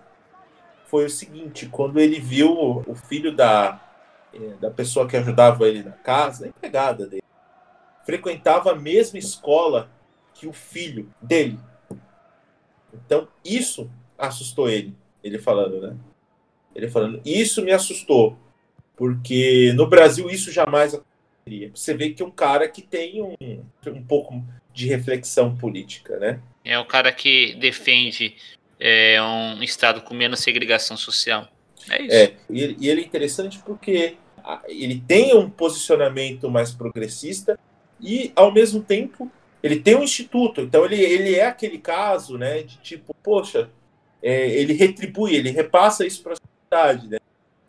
foi 0.85 1.05
o 1.05 1.09
seguinte: 1.09 1.67
quando 1.67 1.99
ele 1.99 2.19
viu 2.19 2.83
o 2.87 2.95
filho 2.95 3.35
da, 3.35 3.79
eh, 4.33 4.55
da 4.59 4.71
pessoa 4.71 5.07
que 5.07 5.17
ajudava 5.17 5.67
ele 5.67 5.83
na 5.83 5.91
casa, 5.91 6.45
a 6.45 6.47
empregada 6.47 7.05
dele, 7.05 7.23
frequentava 8.05 8.71
a 8.71 8.75
mesma 8.75 9.19
escola 9.19 9.89
que 10.33 10.47
o 10.47 10.53
filho 10.53 11.13
dele. 11.21 11.59
Então, 12.93 13.27
isso 13.45 13.89
assustou 14.17 14.69
ele. 14.69 14.95
Ele 15.23 15.37
falando, 15.37 15.79
né? 15.81 15.95
Ele 16.73 16.89
falando, 16.89 17.21
isso 17.25 17.61
me 17.63 17.71
assustou. 17.71 18.37
Porque 18.95 19.73
no 19.75 19.87
Brasil 19.87 20.29
isso 20.29 20.51
jamais 20.51 20.93
aconteceria. 20.93 21.18
Você 21.73 21.93
vê 21.93 22.09
que 22.11 22.21
é 22.21 22.25
um 22.25 22.31
cara 22.31 22.67
que 22.67 22.81
tem 22.81 23.21
um, 23.21 23.35
um 23.87 24.03
pouco 24.03 24.43
de 24.73 24.87
reflexão 24.87 25.55
política, 25.55 26.17
né? 26.17 26.39
É 26.63 26.77
o 26.77 26.85
cara 26.85 27.11
que 27.11 27.55
defende 27.55 28.35
é, 28.79 29.21
um 29.21 29.61
estado 29.61 30.01
com 30.01 30.13
menos 30.13 30.39
segregação 30.39 30.95
social. 30.95 31.47
É 31.89 32.01
isso. 32.01 32.15
É, 32.15 32.33
e 32.49 32.87
ele, 32.89 33.01
é 33.01 33.05
interessante 33.05 33.59
porque 33.59 34.17
ele 34.67 35.03
tem 35.07 35.35
um 35.35 35.49
posicionamento 35.49 36.49
mais 36.49 36.71
progressista 36.71 37.59
e, 37.99 38.31
ao 38.35 38.51
mesmo 38.51 38.81
tempo, 38.81 39.31
ele 39.61 39.79
tem 39.79 39.95
um 39.95 40.03
instituto. 40.03 40.61
Então, 40.61 40.85
ele, 40.85 40.99
ele 41.01 41.35
é 41.35 41.45
aquele 41.45 41.77
caso, 41.77 42.37
né, 42.37 42.63
de 42.63 42.77
tipo, 42.77 43.13
poxa, 43.23 43.69
é, 44.21 44.49
ele 44.49 44.73
retribui, 44.73 45.35
ele 45.35 45.51
repassa 45.51 46.05
isso 46.05 46.21
para 46.23 46.33
a 46.33 46.37
sociedade, 46.37 47.07
né? 47.07 47.18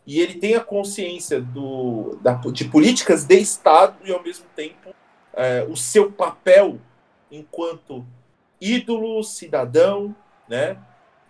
E 0.05 0.19
ele 0.19 0.35
tem 0.35 0.55
a 0.55 0.59
consciência 0.59 1.39
do, 1.39 2.17
da, 2.21 2.33
de 2.33 2.65
políticas 2.65 3.23
de 3.23 3.35
Estado 3.39 3.97
e, 4.03 4.11
ao 4.11 4.23
mesmo 4.23 4.45
tempo, 4.55 4.93
é, 5.33 5.63
o 5.69 5.75
seu 5.75 6.11
papel 6.11 6.79
enquanto 7.31 8.05
ídolo, 8.59 9.23
cidadão, 9.23 10.15
né? 10.47 10.77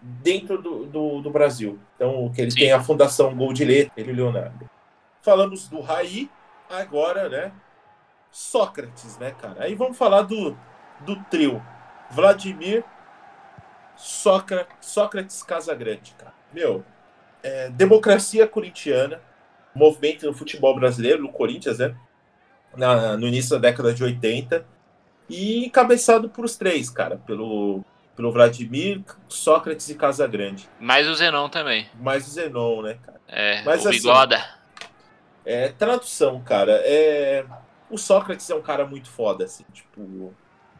Dentro 0.01 0.61
do, 0.61 0.85
do, 0.85 1.21
do 1.21 1.29
Brasil. 1.29 1.77
Então, 1.95 2.31
que 2.33 2.41
ele 2.41 2.51
Sim. 2.51 2.59
tem 2.59 2.71
a 2.71 2.81
Fundação 2.81 3.35
Gol 3.35 3.53
de 3.53 3.63
Letra, 3.63 3.93
ele 3.95 4.13
Leonardo. 4.13 4.69
Falamos 5.21 5.67
do 5.67 5.79
Raí, 5.79 6.29
agora, 6.69 7.29
né? 7.29 7.51
Sócrates, 8.31 9.17
né, 9.19 9.31
cara? 9.39 9.63
Aí 9.63 9.75
vamos 9.75 9.97
falar 9.97 10.23
do, 10.23 10.57
do 11.01 11.15
trio. 11.29 11.61
Vladimir, 12.09 12.83
Sócrates, 13.95 14.75
Sócrates 14.81 15.43
Casagrande, 15.43 16.15
cara. 16.17 16.33
Meu, 16.51 16.83
é, 17.43 17.69
democracia 17.69 18.47
corintiana, 18.47 19.21
movimento 19.73 20.25
no 20.25 20.33
futebol 20.33 20.75
brasileiro, 20.75 21.21
no 21.21 21.29
Corinthians, 21.29 21.79
né? 21.79 21.95
Na, 22.75 23.17
no 23.17 23.27
início 23.27 23.51
da 23.51 23.69
década 23.69 23.93
de 23.93 24.03
80. 24.03 24.65
E 25.29 25.65
encabeçado 25.65 26.29
por 26.29 26.45
os 26.45 26.57
três, 26.57 26.89
cara. 26.89 27.17
Pelo, 27.17 27.83
pelo 28.15 28.31
Vladimir, 28.31 29.01
Sócrates 29.27 29.89
e 29.89 29.95
Casagrande. 29.95 30.69
Mais 30.79 31.07
o 31.07 31.15
Zenon 31.15 31.49
também. 31.49 31.89
Mais 31.99 32.27
o 32.27 32.31
Zenon, 32.31 32.81
né, 32.81 32.97
cara? 33.01 33.21
É, 33.27 33.63
Mas, 33.63 33.85
o 33.85 33.89
assim, 33.89 33.97
Bigoda. 33.97 34.43
É, 35.45 35.69
tradução, 35.69 36.41
cara. 36.41 36.73
É, 36.83 37.45
o 37.89 37.97
Sócrates 37.97 38.49
é 38.49 38.55
um 38.55 38.61
cara 38.61 38.85
muito 38.85 39.09
foda, 39.09 39.45
assim, 39.45 39.65
tipo. 39.73 40.33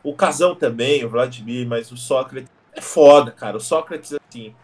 O 0.03 0.15
Casão 0.15 0.55
também, 0.55 1.05
o 1.05 1.09
Vladimir, 1.09 1.67
mas 1.67 1.91
o 1.91 1.97
Sócrates 1.97 2.49
é 2.73 2.81
foda, 2.81 3.31
cara. 3.31 3.57
O 3.57 3.61
Sócrates, 3.61 4.13
assim, 4.13 4.55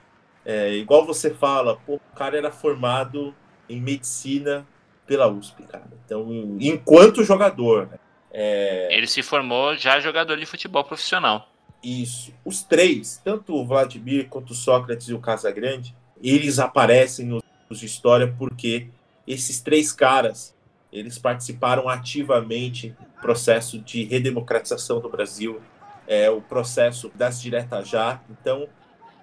é, 0.48 0.74
igual 0.76 1.06
você 1.06 1.30
fala, 1.30 1.76
pô, 1.76 1.96
o 1.96 2.16
cara 2.16 2.38
era 2.38 2.50
formado 2.50 3.36
em 3.68 3.82
medicina 3.82 4.66
pela 5.06 5.28
USP, 5.28 5.64
cara. 5.64 5.90
Então, 6.06 6.26
enquanto 6.58 7.22
jogador, 7.22 7.88
né? 7.88 8.00
É... 8.32 8.88
Ele 8.96 9.08
se 9.08 9.22
formou 9.22 9.76
já 9.76 10.00
jogador 10.00 10.38
de 10.38 10.46
futebol 10.46 10.86
profissional. 10.86 11.50
Isso. 11.84 12.34
Os 12.46 12.64
três, 12.64 13.20
tanto 13.22 13.54
o 13.54 13.66
Vladimir 13.66 14.30
quanto 14.30 14.52
o 14.52 14.56
Sócrates 14.56 15.10
e 15.10 15.14
o 15.14 15.20
Casagrande, 15.20 15.94
eles 16.24 16.60
aparecem 16.60 17.26
nos 17.26 17.44
de 17.70 17.86
história 17.86 18.34
porque 18.38 18.88
esses 19.28 19.60
três 19.60 19.92
caras 19.92 20.56
eles 20.94 21.18
participaram 21.18 21.90
ativamente 21.90 22.90
do 22.90 23.22
processo 23.22 23.80
de 23.80 24.06
redemocratização 24.06 25.02
do 25.02 25.10
Brasil, 25.10 25.62
é, 26.08 26.30
o 26.30 26.40
processo 26.40 27.12
das 27.14 27.42
diretas 27.42 27.90
já. 27.90 28.22
Então, 28.30 28.70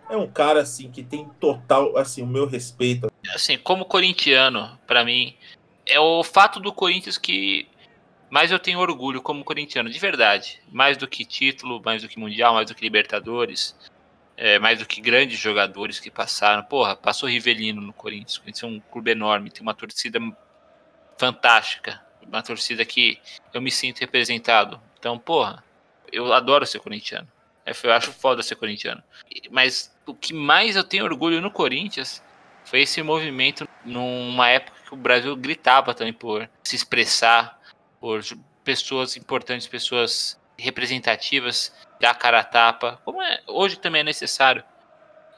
é 0.08 0.16
um 0.16 0.26
cara 0.26 0.60
assim 0.60 0.90
que 0.90 1.02
tem 1.02 1.28
total 1.40 1.96
assim 1.96 2.22
o 2.22 2.26
meu 2.26 2.46
respeito. 2.46 3.10
Assim, 3.34 3.58
como 3.58 3.84
corintiano, 3.84 4.78
para 4.86 5.04
mim 5.04 5.34
é 5.86 5.98
o 6.00 6.22
fato 6.22 6.60
do 6.60 6.72
Corinthians 6.72 7.18
que 7.18 7.68
mais 8.30 8.50
eu 8.50 8.58
tenho 8.58 8.80
orgulho 8.80 9.22
como 9.22 9.44
corintiano, 9.44 9.88
de 9.88 9.98
verdade. 9.98 10.60
Mais 10.72 10.96
do 10.96 11.06
que 11.06 11.24
título, 11.24 11.80
mais 11.84 12.02
do 12.02 12.08
que 12.08 12.18
mundial, 12.18 12.54
mais 12.54 12.66
do 12.66 12.74
que 12.74 12.82
Libertadores, 12.82 13.76
é, 14.36 14.58
mais 14.58 14.80
do 14.80 14.86
que 14.86 15.00
grandes 15.00 15.38
jogadores 15.38 16.00
que 16.00 16.10
passaram. 16.10 16.64
Porra, 16.64 16.96
passou 16.96 17.28
Rivelino 17.28 17.80
no 17.80 17.92
Corinthians. 17.92 18.36
O 18.36 18.40
Corinthians 18.40 18.64
é 18.64 18.66
um 18.66 18.80
clube 18.80 19.12
enorme, 19.12 19.50
tem 19.50 19.62
uma 19.62 19.74
torcida 19.74 20.18
fantástica. 21.16 22.02
Uma 22.26 22.42
torcida 22.42 22.84
que 22.84 23.20
eu 23.52 23.60
me 23.60 23.70
sinto 23.70 24.00
representado. 24.00 24.80
Então, 24.98 25.16
porra, 25.16 25.62
eu 26.10 26.32
adoro 26.32 26.66
ser 26.66 26.80
corintiano. 26.80 27.28
É, 27.64 27.72
eu 27.84 27.92
acho 27.92 28.10
foda 28.10 28.42
ser 28.42 28.56
corintiano. 28.56 29.02
Mas 29.50 29.93
o 30.06 30.14
que 30.14 30.32
mais 30.32 30.76
eu 30.76 30.84
tenho 30.84 31.04
orgulho 31.04 31.40
no 31.40 31.50
Corinthians 31.50 32.22
foi 32.64 32.80
esse 32.82 33.02
movimento 33.02 33.68
numa 33.84 34.48
época 34.48 34.76
que 34.86 34.94
o 34.94 34.96
Brasil 34.96 35.36
gritava 35.36 35.94
também 35.94 36.12
por 36.12 36.48
se 36.62 36.76
expressar, 36.76 37.60
por 38.00 38.22
pessoas 38.62 39.16
importantes, 39.16 39.66
pessoas 39.66 40.40
representativas, 40.58 41.74
dar 42.00 42.14
cara 42.14 42.40
a 42.40 42.44
tapa, 42.44 43.00
como 43.04 43.20
é, 43.20 43.42
hoje 43.46 43.78
também 43.78 44.00
é 44.00 44.04
necessário. 44.04 44.64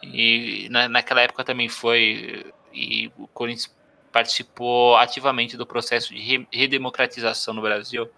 E 0.02 0.68
na, 0.70 0.88
naquela 0.88 1.22
época 1.22 1.42
também 1.42 1.68
foi, 1.68 2.52
e 2.72 3.10
o 3.16 3.26
Corinthians 3.28 3.74
participou 4.12 4.96
ativamente 4.96 5.56
do 5.56 5.66
processo 5.66 6.14
de 6.14 6.46
redemocratização 6.52 7.54
no 7.54 7.62
Brasil. 7.62 8.08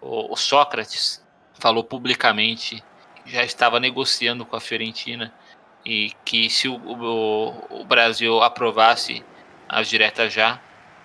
O, 0.00 0.32
o 0.32 0.36
Sócrates 0.36 1.24
falou 1.58 1.82
publicamente, 1.82 2.82
já 3.24 3.42
estava 3.42 3.80
negociando 3.80 4.46
com 4.46 4.54
a 4.54 4.60
Fiorentina 4.60 5.34
e 5.86 6.10
que 6.24 6.50
se 6.50 6.66
o, 6.66 6.74
o, 6.74 7.82
o 7.82 7.84
Brasil 7.84 8.42
aprovasse 8.42 9.24
as 9.68 9.88
diretas 9.88 10.32
já, 10.32 10.60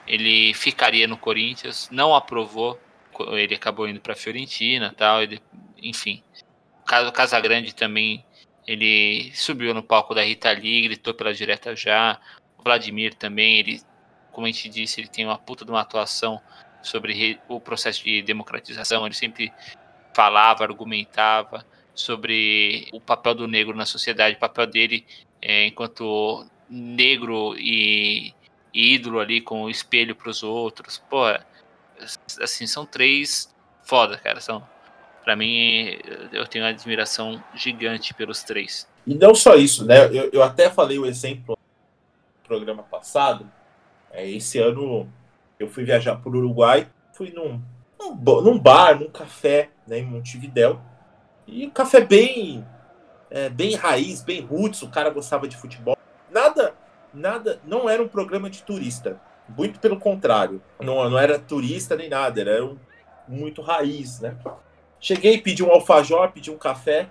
ele 0.07 0.55
ficaria 0.55 1.07
no 1.07 1.15
Corinthians. 1.15 1.87
Não 1.91 2.15
aprovou, 2.15 2.81
ele 3.27 3.53
acabou 3.53 3.87
indo 3.87 4.01
para 4.01 4.13
a 4.13 4.15
Fiorentina, 4.15 4.91
tal. 4.97 5.21
Ele, 5.21 5.39
enfim, 5.77 6.23
o 7.07 7.11
Casagrande 7.11 7.75
também 7.75 8.25
ele 8.65 9.31
subiu 9.35 9.71
no 9.71 9.83
palco 9.83 10.15
da 10.15 10.23
Rita 10.23 10.51
Lee, 10.51 10.81
gritou 10.81 11.13
pela 11.13 11.31
direta 11.31 11.75
já. 11.75 12.19
O 12.57 12.63
Vladimir 12.63 13.13
também, 13.13 13.59
ele 13.59 13.81
como 14.31 14.47
a 14.47 14.49
gente 14.49 14.67
disse, 14.67 14.99
ele 14.99 15.09
tem 15.09 15.25
uma 15.25 15.37
puta 15.37 15.63
de 15.63 15.69
uma 15.69 15.81
atuação 15.81 16.41
sobre 16.81 17.39
o 17.47 17.59
processo 17.59 18.03
de 18.03 18.23
democratização. 18.23 19.05
Ele 19.05 19.13
sempre 19.13 19.53
falava, 20.15 20.63
argumentava 20.63 21.63
sobre 21.93 22.87
o 22.93 22.99
papel 22.99 23.35
do 23.35 23.47
negro 23.47 23.75
na 23.75 23.85
sociedade, 23.85 24.35
o 24.35 24.39
papel 24.39 24.67
dele 24.67 25.05
é, 25.41 25.67
enquanto 25.67 26.45
negro 26.69 27.55
e, 27.57 28.33
ídolo 28.73 29.19
ali, 29.19 29.41
com 29.41 29.63
o 29.63 29.69
espelho 29.69 30.15
para 30.15 30.29
os 30.29 30.43
outros. 30.43 30.97
Pô, 31.09 31.23
assim, 32.41 32.65
são 32.65 32.85
três 32.85 33.53
foda, 33.83 34.17
cara. 34.17 34.39
São, 34.39 34.63
para 35.23 35.35
mim, 35.35 35.97
eu 36.31 36.47
tenho 36.47 36.63
uma 36.63 36.71
admiração 36.71 37.43
gigante 37.53 38.13
pelos 38.13 38.43
três. 38.43 38.87
E 39.05 39.15
não 39.15 39.33
só 39.33 39.55
isso, 39.55 39.85
né? 39.85 40.05
Eu, 40.05 40.29
eu 40.31 40.43
até 40.43 40.69
falei 40.69 40.97
o 40.97 41.05
exemplo 41.05 41.57
no 41.57 42.47
programa 42.47 42.83
passado, 42.83 43.49
é, 44.11 44.29
esse 44.29 44.59
ano 44.59 45.07
eu 45.59 45.67
fui 45.67 45.83
viajar 45.83 46.15
para 46.15 46.29
o 46.29 46.35
Uruguai, 46.35 46.87
fui 47.13 47.31
num, 47.31 47.61
num, 47.99 48.41
num, 48.41 48.59
bar, 48.59 48.99
num 48.99 49.09
café 49.09 49.69
né, 49.87 49.99
em 49.99 50.05
Montevidéu. 50.05 50.79
E 51.47 51.69
café 51.69 52.01
bem, 52.01 52.65
é, 53.29 53.49
bem 53.49 53.75
raiz, 53.75 54.21
bem 54.21 54.41
roots, 54.41 54.81
o 54.81 54.89
cara 54.89 55.09
gostava 55.09 55.47
de 55.47 55.57
futebol. 55.57 55.97
Nada, 56.29 56.73
nada, 57.13 57.59
não 57.65 57.89
era 57.89 58.01
um 58.01 58.07
programa 58.07 58.49
de 58.49 58.63
turista. 58.63 59.19
Muito 59.57 59.79
pelo 59.79 59.99
contrário. 59.99 60.61
Não, 60.79 61.09
não 61.09 61.17
era 61.17 61.37
turista 61.37 61.95
nem 61.95 62.09
nada, 62.09 62.39
era 62.39 62.63
um, 62.63 62.77
muito 63.27 63.61
raiz, 63.61 64.19
né? 64.19 64.37
Cheguei, 64.99 65.41
pedi 65.41 65.63
um 65.63 65.71
alfajor, 65.71 66.31
pedi 66.31 66.51
um 66.51 66.57
café. 66.57 67.09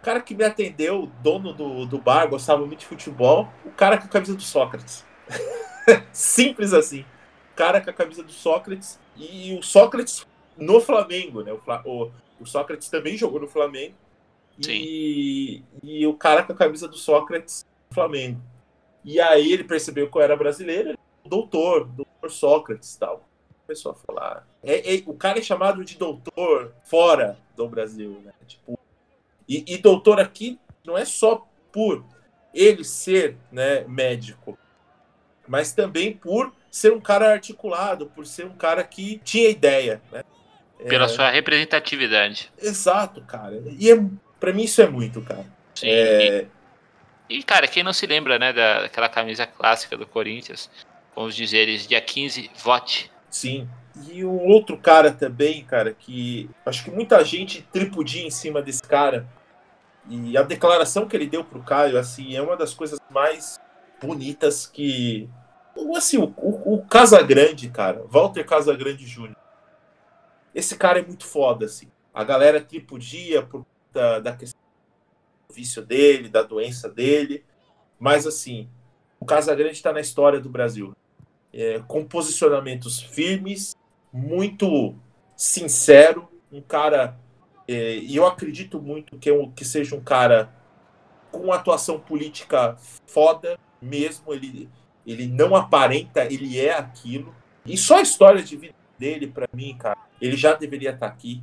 O 0.00 0.04
cara 0.04 0.20
que 0.20 0.34
me 0.34 0.44
atendeu, 0.44 1.10
dono 1.22 1.52
do, 1.52 1.84
do 1.84 1.98
bar, 1.98 2.28
gostava 2.28 2.64
muito 2.64 2.80
de 2.80 2.86
futebol. 2.86 3.48
O 3.64 3.70
cara 3.70 3.98
com 3.98 4.04
a 4.04 4.08
camisa 4.08 4.34
do 4.34 4.42
Sócrates. 4.42 5.04
Simples 6.12 6.72
assim. 6.72 7.04
Cara 7.56 7.80
com 7.80 7.90
a 7.90 7.92
camisa 7.92 8.22
do 8.22 8.30
Sócrates 8.30 8.98
e 9.16 9.56
o 9.58 9.62
Sócrates 9.62 10.24
no 10.56 10.80
Flamengo, 10.80 11.42
né? 11.42 11.52
O, 11.52 11.60
o, 11.84 12.10
o 12.40 12.46
Sócrates 12.46 12.88
também 12.88 13.16
jogou 13.16 13.40
no 13.40 13.48
Flamengo. 13.48 13.94
E, 14.82 15.62
e 15.82 16.06
o 16.06 16.14
cara 16.14 16.42
com 16.42 16.52
a 16.52 16.56
camisa 16.56 16.88
do 16.88 16.96
Sócrates 16.96 17.64
no 17.88 17.94
Flamengo. 17.94 18.40
E 19.04 19.20
aí 19.20 19.52
ele 19.52 19.64
percebeu 19.64 20.10
que 20.10 20.18
eu 20.18 20.22
era 20.22 20.36
brasileiro, 20.36 20.98
doutor, 21.24 21.86
doutor 21.86 22.30
Sócrates 22.30 22.96
tal. 22.96 23.28
Começou 23.66 23.92
a 23.92 23.94
falar. 23.94 24.48
É, 24.62 24.96
é, 24.96 25.02
o 25.06 25.14
cara 25.14 25.38
é 25.38 25.42
chamado 25.42 25.84
de 25.84 25.96
doutor 25.96 26.74
fora 26.84 27.38
do 27.54 27.68
Brasil, 27.68 28.20
né? 28.24 28.32
Tipo, 28.46 28.78
e, 29.48 29.64
e 29.66 29.78
doutor 29.78 30.18
aqui 30.18 30.58
não 30.84 30.96
é 30.96 31.04
só 31.04 31.46
por 31.70 32.04
ele 32.52 32.82
ser 32.82 33.36
né, 33.52 33.84
médico, 33.84 34.58
mas 35.46 35.72
também 35.72 36.12
por 36.12 36.52
ser 36.70 36.92
um 36.92 37.00
cara 37.00 37.30
articulado, 37.30 38.06
por 38.06 38.26
ser 38.26 38.46
um 38.46 38.56
cara 38.56 38.82
que 38.84 39.18
tinha 39.18 39.48
ideia, 39.48 40.02
né? 40.10 40.22
Pela 40.86 41.06
é... 41.06 41.08
sua 41.08 41.30
representatividade. 41.30 42.52
Exato, 42.60 43.20
cara. 43.22 43.60
E 43.78 43.90
é, 43.90 44.00
para 44.38 44.52
mim 44.52 44.64
isso 44.64 44.80
é 44.80 44.88
muito, 44.88 45.20
cara. 45.22 45.44
Sim. 45.74 45.88
É... 45.88 46.46
E, 47.28 47.42
cara, 47.42 47.68
quem 47.68 47.82
não 47.82 47.92
se 47.92 48.06
lembra, 48.06 48.38
né, 48.38 48.52
daquela 48.52 49.08
camisa 49.08 49.46
clássica 49.46 49.96
do 49.96 50.06
Corinthians, 50.06 50.70
vamos 51.14 51.36
dizer, 51.36 51.66
dia 51.86 52.00
15, 52.00 52.50
vote. 52.62 53.10
Sim. 53.28 53.68
E 54.10 54.24
um 54.24 54.46
outro 54.46 54.78
cara 54.78 55.10
também, 55.10 55.62
cara, 55.64 55.92
que 55.92 56.48
acho 56.64 56.84
que 56.84 56.90
muita 56.90 57.22
gente 57.24 57.62
tripudia 57.72 58.26
em 58.26 58.30
cima 58.30 58.62
desse 58.62 58.82
cara. 58.82 59.28
E 60.08 60.38
a 60.38 60.42
declaração 60.42 61.06
que 61.06 61.16
ele 61.16 61.26
deu 61.26 61.44
pro 61.44 61.62
Caio, 61.62 61.98
assim, 61.98 62.34
é 62.34 62.40
uma 62.40 62.56
das 62.56 62.72
coisas 62.72 62.98
mais 63.10 63.58
bonitas 64.00 64.66
que. 64.66 65.28
Assim, 65.96 66.16
o, 66.16 66.32
o, 66.38 66.74
o 66.74 66.86
Casagrande, 66.86 67.68
cara, 67.68 68.02
Walter 68.08 68.44
Casagrande 68.44 69.04
Jr. 69.04 69.36
Esse 70.58 70.76
cara 70.76 70.98
é 70.98 71.06
muito 71.06 71.24
foda, 71.24 71.66
assim. 71.66 71.86
A 72.12 72.24
galera 72.24 72.60
tripudia 72.60 73.44
por 73.44 73.64
da, 73.92 74.18
da 74.18 74.32
questão 74.34 74.60
do 75.48 75.54
vício 75.54 75.86
dele, 75.86 76.28
da 76.28 76.42
doença 76.42 76.88
dele. 76.88 77.44
Mas, 77.96 78.26
assim, 78.26 78.68
o 79.20 79.24
Casagrande 79.24 79.74
está 79.74 79.92
na 79.92 80.00
história 80.00 80.40
do 80.40 80.50
Brasil. 80.50 80.96
É, 81.52 81.78
com 81.86 82.04
posicionamentos 82.04 83.00
firmes, 83.00 83.76
muito 84.12 84.96
sincero, 85.36 86.28
um 86.50 86.60
cara. 86.60 87.16
É, 87.68 87.94
e 87.98 88.16
eu 88.16 88.26
acredito 88.26 88.82
muito 88.82 89.16
que, 89.16 89.30
é 89.30 89.32
um, 89.32 89.52
que 89.52 89.64
seja 89.64 89.94
um 89.94 90.02
cara 90.02 90.52
com 91.30 91.52
atuação 91.52 92.00
política 92.00 92.76
foda 93.06 93.56
mesmo. 93.80 94.34
Ele, 94.34 94.68
ele 95.06 95.28
não 95.28 95.54
aparenta, 95.54 96.24
ele 96.24 96.58
é 96.58 96.76
aquilo. 96.76 97.32
E 97.64 97.76
só 97.78 97.98
a 97.98 98.02
história 98.02 98.42
de 98.42 98.56
vida 98.56 98.77
dele, 98.98 99.26
para 99.26 99.48
mim, 99.52 99.76
cara, 99.78 99.98
ele 100.20 100.36
já 100.36 100.54
deveria 100.54 100.90
estar 100.90 101.06
tá 101.08 101.12
aqui. 101.12 101.42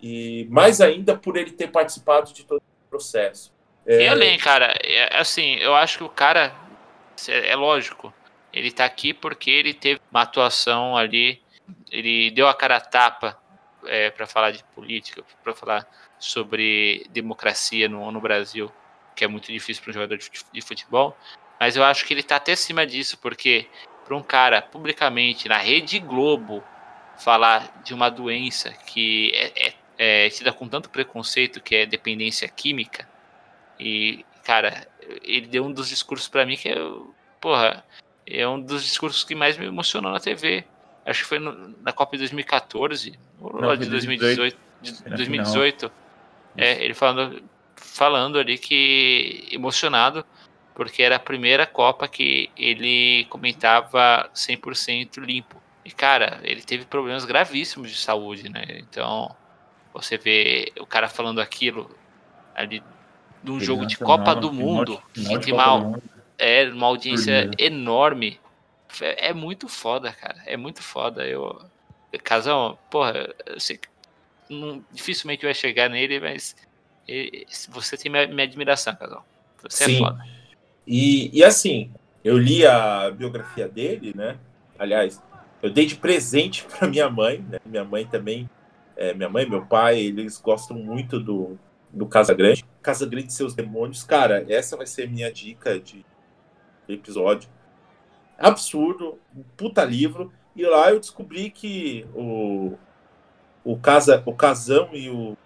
E 0.00 0.46
mais 0.50 0.80
ainda 0.80 1.16
por 1.16 1.36
ele 1.36 1.50
ter 1.50 1.68
participado 1.68 2.32
de 2.32 2.44
todo 2.44 2.58
o 2.58 2.88
processo. 2.88 3.52
É... 3.84 4.02
E 4.02 4.08
além, 4.08 4.38
cara, 4.38 4.74
é, 4.82 5.18
assim, 5.18 5.56
eu 5.56 5.74
acho 5.74 5.98
que 5.98 6.04
o 6.04 6.08
cara, 6.08 6.54
é, 7.26 7.56
lógico, 7.56 8.12
ele 8.52 8.70
tá 8.70 8.84
aqui 8.84 9.12
porque 9.12 9.50
ele 9.50 9.74
teve 9.74 10.00
uma 10.10 10.22
atuação 10.22 10.96
ali, 10.96 11.42
ele 11.90 12.30
deu 12.30 12.48
a 12.48 12.54
cara 12.54 12.76
a 12.76 12.80
tapa 12.80 13.38
é, 13.84 14.10
para 14.10 14.26
falar 14.26 14.52
de 14.52 14.62
política, 14.74 15.24
para 15.42 15.54
falar 15.54 15.88
sobre 16.18 17.06
democracia 17.10 17.88
no, 17.88 18.10
no 18.10 18.20
Brasil, 18.20 18.70
que 19.16 19.24
é 19.24 19.28
muito 19.28 19.50
difícil 19.50 19.82
para 19.82 19.90
um 19.90 19.94
jogador 19.94 20.18
de 20.52 20.62
futebol. 20.62 21.16
Mas 21.58 21.76
eu 21.76 21.82
acho 21.82 22.04
que 22.04 22.14
ele 22.14 22.22
tá 22.22 22.36
até 22.36 22.52
acima 22.52 22.86
disso, 22.86 23.18
porque 23.18 23.66
para 24.08 24.16
um 24.16 24.22
cara 24.22 24.62
publicamente 24.62 25.48
na 25.50 25.58
Rede 25.58 25.98
Globo 25.98 26.64
falar 27.18 27.82
de 27.84 27.92
uma 27.92 28.08
doença 28.08 28.72
que 28.86 29.30
é, 29.34 29.68
é, 29.68 29.74
é 29.98 30.30
tida 30.30 30.50
com 30.50 30.66
tanto 30.66 30.88
preconceito, 30.88 31.60
que 31.60 31.76
é 31.76 31.84
dependência 31.84 32.48
química, 32.48 33.06
e, 33.78 34.24
cara, 34.44 34.88
ele 35.22 35.46
deu 35.46 35.64
um 35.64 35.72
dos 35.72 35.90
discursos 35.90 36.26
para 36.26 36.46
mim 36.46 36.56
que 36.56 36.70
é, 36.70 36.76
porra, 37.38 37.84
é 38.26 38.48
um 38.48 38.58
dos 38.58 38.82
discursos 38.82 39.24
que 39.24 39.34
mais 39.34 39.58
me 39.58 39.66
emocionou 39.66 40.10
na 40.10 40.18
TV. 40.18 40.64
Acho 41.04 41.22
que 41.22 41.28
foi 41.28 41.38
no, 41.38 41.74
na 41.82 41.92
Copa 41.92 42.12
de 42.12 42.18
2014, 42.18 43.18
ou 43.40 43.60
Não, 43.60 43.76
de 43.76 43.88
2018. 43.88 44.56
De 44.80 44.92
2018. 45.04 45.92
É, 46.56 46.82
ele 46.82 46.94
falando, 46.94 47.42
falando 47.76 48.38
ali 48.38 48.58
que 48.58 49.48
emocionado, 49.52 50.24
porque 50.78 51.02
era 51.02 51.16
a 51.16 51.18
primeira 51.18 51.66
Copa 51.66 52.06
que 52.06 52.48
ele 52.56 53.24
comentava 53.24 54.30
100% 54.32 55.18
limpo. 55.18 55.60
E, 55.84 55.90
cara, 55.90 56.38
ele 56.44 56.62
teve 56.62 56.84
problemas 56.84 57.24
gravíssimos 57.24 57.90
de 57.90 57.96
saúde, 57.96 58.48
né? 58.48 58.64
Então, 58.78 59.34
você 59.92 60.16
vê 60.16 60.72
o 60.78 60.86
cara 60.86 61.08
falando 61.08 61.40
aquilo 61.40 61.90
ali 62.54 62.80
de 63.42 63.50
um 63.50 63.58
jogo 63.58 63.86
de 63.86 63.98
Copa 63.98 64.36
do 64.36 64.52
Mundo, 64.52 65.02
que 65.12 65.38
tem 65.40 65.52
uma, 65.52 65.98
é, 66.38 66.68
uma 66.68 66.86
audiência 66.86 67.50
enorme. 67.58 68.38
É, 69.00 69.30
é, 69.30 69.34
muito 69.34 69.66
foda, 69.66 70.12
cara. 70.12 70.40
É 70.46 70.56
muito 70.56 70.80
foda. 70.80 71.26
Eu, 71.26 71.60
Casão, 72.22 72.78
porra, 72.88 73.34
eu 73.46 73.58
sei 73.58 73.78
que 73.78 73.88
não, 74.48 74.80
dificilmente 74.92 75.44
vai 75.44 75.54
chegar 75.54 75.90
nele, 75.90 76.20
mas 76.20 76.54
você 77.68 77.96
tem 77.96 78.12
minha, 78.12 78.28
minha 78.28 78.44
admiração, 78.44 78.94
Casão. 78.94 79.24
Você 79.60 79.82
é 79.82 79.86
Sim. 79.88 79.96
é 79.96 79.98
foda. 79.98 80.37
E, 80.88 81.30
e 81.38 81.44
assim, 81.44 81.92
eu 82.24 82.38
li 82.38 82.66
a 82.66 83.10
biografia 83.10 83.68
dele, 83.68 84.14
né? 84.16 84.38
Aliás, 84.78 85.22
eu 85.62 85.70
dei 85.70 85.84
de 85.84 85.96
presente 85.96 86.64
para 86.78 86.88
minha 86.88 87.10
mãe, 87.10 87.44
né? 87.46 87.58
Minha 87.66 87.84
mãe 87.84 88.06
também, 88.06 88.48
é, 88.96 89.12
minha 89.12 89.28
mãe 89.28 89.44
e 89.44 89.50
meu 89.50 89.66
pai, 89.66 90.00
eles 90.00 90.40
gostam 90.40 90.78
muito 90.78 91.20
do, 91.20 91.58
do 91.92 92.06
Casa 92.06 92.32
Grande. 92.32 92.64
Casa 92.80 93.04
Grande 93.04 93.28
e 93.28 93.34
seus 93.34 93.54
demônios. 93.54 94.02
Cara, 94.02 94.46
essa 94.48 94.78
vai 94.78 94.86
ser 94.86 95.10
minha 95.10 95.30
dica 95.30 95.78
de 95.78 96.06
episódio. 96.88 97.50
Absurdo, 98.38 99.18
puta 99.58 99.84
livro. 99.84 100.32
E 100.56 100.64
lá 100.64 100.90
eu 100.90 100.98
descobri 100.98 101.50
que 101.50 102.06
o, 102.14 102.78
o, 103.62 103.76
casa, 103.76 104.22
o 104.24 104.32
Casão 104.32 104.88
e 104.94 105.10
o, 105.10 105.36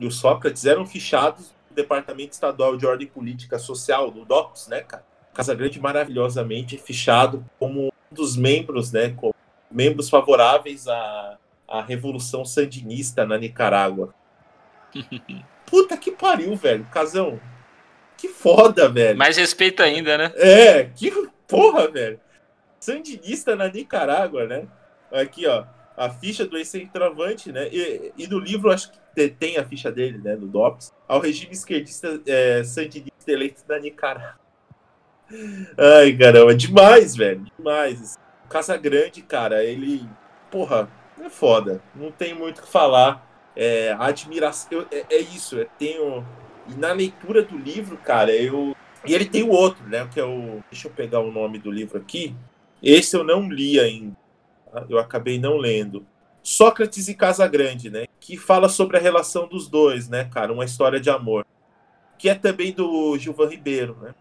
e 0.00 0.06
o 0.06 0.10
Sócrates 0.10 0.66
eram 0.66 0.84
fichados 0.84 1.54
Departamento 1.78 2.32
Estadual 2.32 2.76
de 2.76 2.86
Ordem 2.86 3.06
Política 3.06 3.58
Social, 3.58 4.10
do 4.10 4.24
DOPS, 4.24 4.68
né, 4.68 4.80
cara? 4.80 5.04
Casa 5.32 5.54
Grande 5.54 5.80
maravilhosamente 5.80 6.76
fichado 6.76 7.44
como 7.58 7.86
um 7.86 7.90
dos 8.10 8.36
membros, 8.36 8.90
né, 8.90 9.14
como 9.16 9.34
membros 9.70 10.10
favoráveis 10.10 10.88
à, 10.88 11.38
à 11.68 11.80
Revolução 11.80 12.44
Sandinista 12.44 13.24
na 13.24 13.38
Nicarágua. 13.38 14.12
Puta 15.66 15.96
que 15.96 16.10
pariu, 16.10 16.56
velho. 16.56 16.84
Casão. 16.90 17.38
Que 18.16 18.28
foda, 18.28 18.88
velho. 18.88 19.16
Mais 19.16 19.36
respeito 19.36 19.82
ainda, 19.82 20.18
né? 20.18 20.32
É, 20.34 20.84
que 20.84 21.12
porra, 21.46 21.88
velho. 21.88 22.18
Sandinista 22.80 23.54
na 23.54 23.68
Nicarágua, 23.68 24.46
né? 24.46 24.66
Aqui, 25.12 25.46
ó. 25.46 25.64
A 25.96 26.10
ficha 26.10 26.44
do 26.44 26.56
ex-centroavante, 26.56 27.52
né? 27.52 27.68
E, 27.70 28.12
e, 28.16 28.26
no 28.26 28.38
livro, 28.38 28.72
acho 28.72 28.90
que 28.90 28.98
tem 29.26 29.56
a 29.56 29.64
ficha 29.64 29.90
dele, 29.90 30.18
né? 30.18 30.36
No 30.36 30.46
DOPS. 30.46 30.92
Ao 31.08 31.18
regime 31.18 31.52
esquerdista 31.52 32.20
é, 32.26 32.62
sandinista 32.62 33.32
eleito 33.32 33.62
na 33.66 33.78
Nicarágua. 33.78 34.38
Ai, 35.76 36.12
caramba. 36.16 36.54
Demais, 36.54 37.16
velho. 37.16 37.46
Demais. 37.56 38.18
Casa 38.48 38.76
Grande, 38.76 39.22
cara, 39.22 39.64
ele. 39.64 40.06
Porra, 40.50 40.88
é 41.20 41.28
foda. 41.28 41.82
Não 41.94 42.10
tem 42.10 42.34
muito 42.34 42.58
o 42.58 42.62
que 42.62 42.68
falar 42.68 43.26
é, 43.58 43.94
admiração. 43.98 44.68
Eu, 44.70 44.86
é, 44.90 45.04
é, 45.10 45.20
isso, 45.20 45.56
eu 45.56 45.68
tenho. 45.78 46.24
E 46.68 46.74
na 46.74 46.92
leitura 46.92 47.42
do 47.42 47.58
livro, 47.58 47.96
cara, 47.98 48.30
eu. 48.32 48.74
E 49.04 49.14
ele 49.14 49.24
tem 49.24 49.42
o 49.42 49.50
outro, 49.50 49.84
né? 49.86 50.08
Que 50.12 50.20
é 50.20 50.24
o. 50.24 50.62
Deixa 50.70 50.86
eu 50.86 50.92
pegar 50.92 51.20
o 51.20 51.32
nome 51.32 51.58
do 51.58 51.70
livro 51.70 51.98
aqui. 51.98 52.34
Esse 52.82 53.16
eu 53.16 53.24
não 53.24 53.50
li 53.50 53.80
ainda. 53.80 54.16
Tá? 54.72 54.86
Eu 54.88 54.98
acabei 54.98 55.38
não 55.38 55.56
lendo. 55.56 56.06
Sócrates 56.42 57.08
e 57.08 57.14
Casagrande, 57.14 57.90
né? 57.90 58.06
Que 58.28 58.36
fala 58.36 58.68
sobre 58.68 58.98
a 58.98 59.00
relação 59.00 59.48
dos 59.48 59.68
dois, 59.68 60.06
né, 60.06 60.26
cara? 60.26 60.52
Uma 60.52 60.66
história 60.66 61.00
de 61.00 61.08
amor. 61.08 61.46
Que 62.18 62.28
é 62.28 62.34
também 62.34 62.72
do 62.72 63.16
Gilvan 63.16 63.48
Ribeiro, 63.48 63.96
né? 64.02 64.14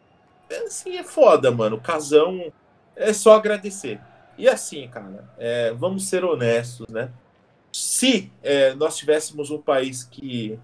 É, 0.50 0.60
assim, 0.60 0.96
é 0.96 1.04
foda, 1.04 1.52
mano. 1.52 1.78
Casão 1.78 2.54
é 2.96 3.12
só 3.12 3.36
agradecer. 3.36 4.00
E 4.38 4.48
assim, 4.48 4.88
cara, 4.88 5.28
é, 5.38 5.74
vamos 5.74 6.08
ser 6.08 6.24
honestos, 6.24 6.88
né? 6.88 7.12
se 7.70 8.32
é, 8.42 8.74
nós 8.76 8.96
tivéssemos 8.96 9.52
um 9.52 9.62
país 9.62 10.04
que, 10.04 10.58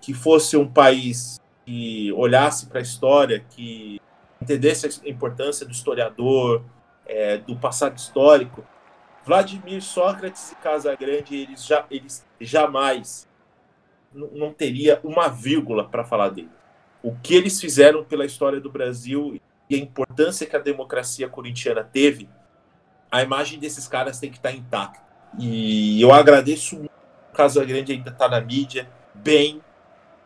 que 0.00 0.12
fosse 0.12 0.56
um 0.56 0.66
país 0.66 1.40
que 1.64 2.12
olhasse 2.12 2.66
para 2.66 2.80
a 2.80 2.82
história, 2.82 3.44
que 3.48 4.00
entendesse 4.40 4.86
a 4.86 5.08
importância 5.08 5.64
do 5.64 5.70
historiador, 5.70 6.62
é, 7.06 7.38
do 7.38 7.56
passado 7.56 7.96
histórico, 7.96 8.64
Vladimir 9.24 9.82
Sócrates 9.82 10.52
e 10.52 10.56
Casagrande, 10.56 11.36
eles, 11.36 11.64
já, 11.64 11.86
eles 11.90 12.26
jamais 12.40 13.28
não 14.12 14.52
teria 14.52 15.00
uma 15.02 15.28
vírgula 15.28 15.88
para 15.88 16.04
falar 16.04 16.30
dele. 16.30 16.50
O 17.02 17.16
que 17.16 17.34
eles 17.34 17.60
fizeram 17.60 18.04
pela 18.04 18.24
história 18.24 18.60
do 18.60 18.70
Brasil 18.70 19.40
e 19.70 19.74
a 19.74 19.78
importância 19.78 20.46
que 20.46 20.56
a 20.56 20.58
democracia 20.58 21.28
corintiana 21.28 21.82
teve, 21.82 22.28
a 23.10 23.22
imagem 23.22 23.58
desses 23.58 23.88
caras 23.88 24.18
tem 24.18 24.30
que 24.30 24.36
estar 24.36 24.52
intacta. 24.52 25.00
E 25.38 26.00
eu 26.00 26.12
agradeço 26.12 26.76
muito 26.76 26.92
o 27.32 27.34
Casa 27.34 27.64
Grande 27.64 27.92
ainda 27.92 28.10
está 28.10 28.28
na 28.28 28.40
mídia, 28.40 28.86
bem, 29.14 29.62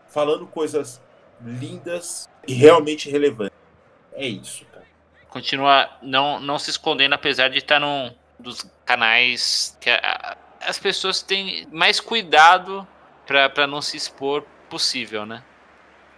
falando 0.09 0.47
coisas 0.47 1.01
lindas 1.41 2.29
e 2.47 2.53
realmente 2.53 3.09
relevantes. 3.09 3.57
É 4.13 4.27
isso, 4.27 4.65
cara. 4.67 4.85
Continua 5.29 5.89
não, 6.03 6.41
não 6.41 6.59
se 6.59 6.71
escondendo, 6.71 7.13
apesar 7.13 7.49
de 7.49 7.59
estar 7.59 7.79
num 7.79 8.13
dos 8.39 8.67
canais 8.85 9.77
que 9.81 9.91
a, 9.91 10.37
as 10.61 10.79
pessoas 10.79 11.23
têm 11.23 11.67
mais 11.71 12.01
cuidado 12.01 12.87
para 13.27 13.67
não 13.67 13.83
se 13.83 13.97
expor 13.97 14.45
possível, 14.69 15.27
né? 15.27 15.43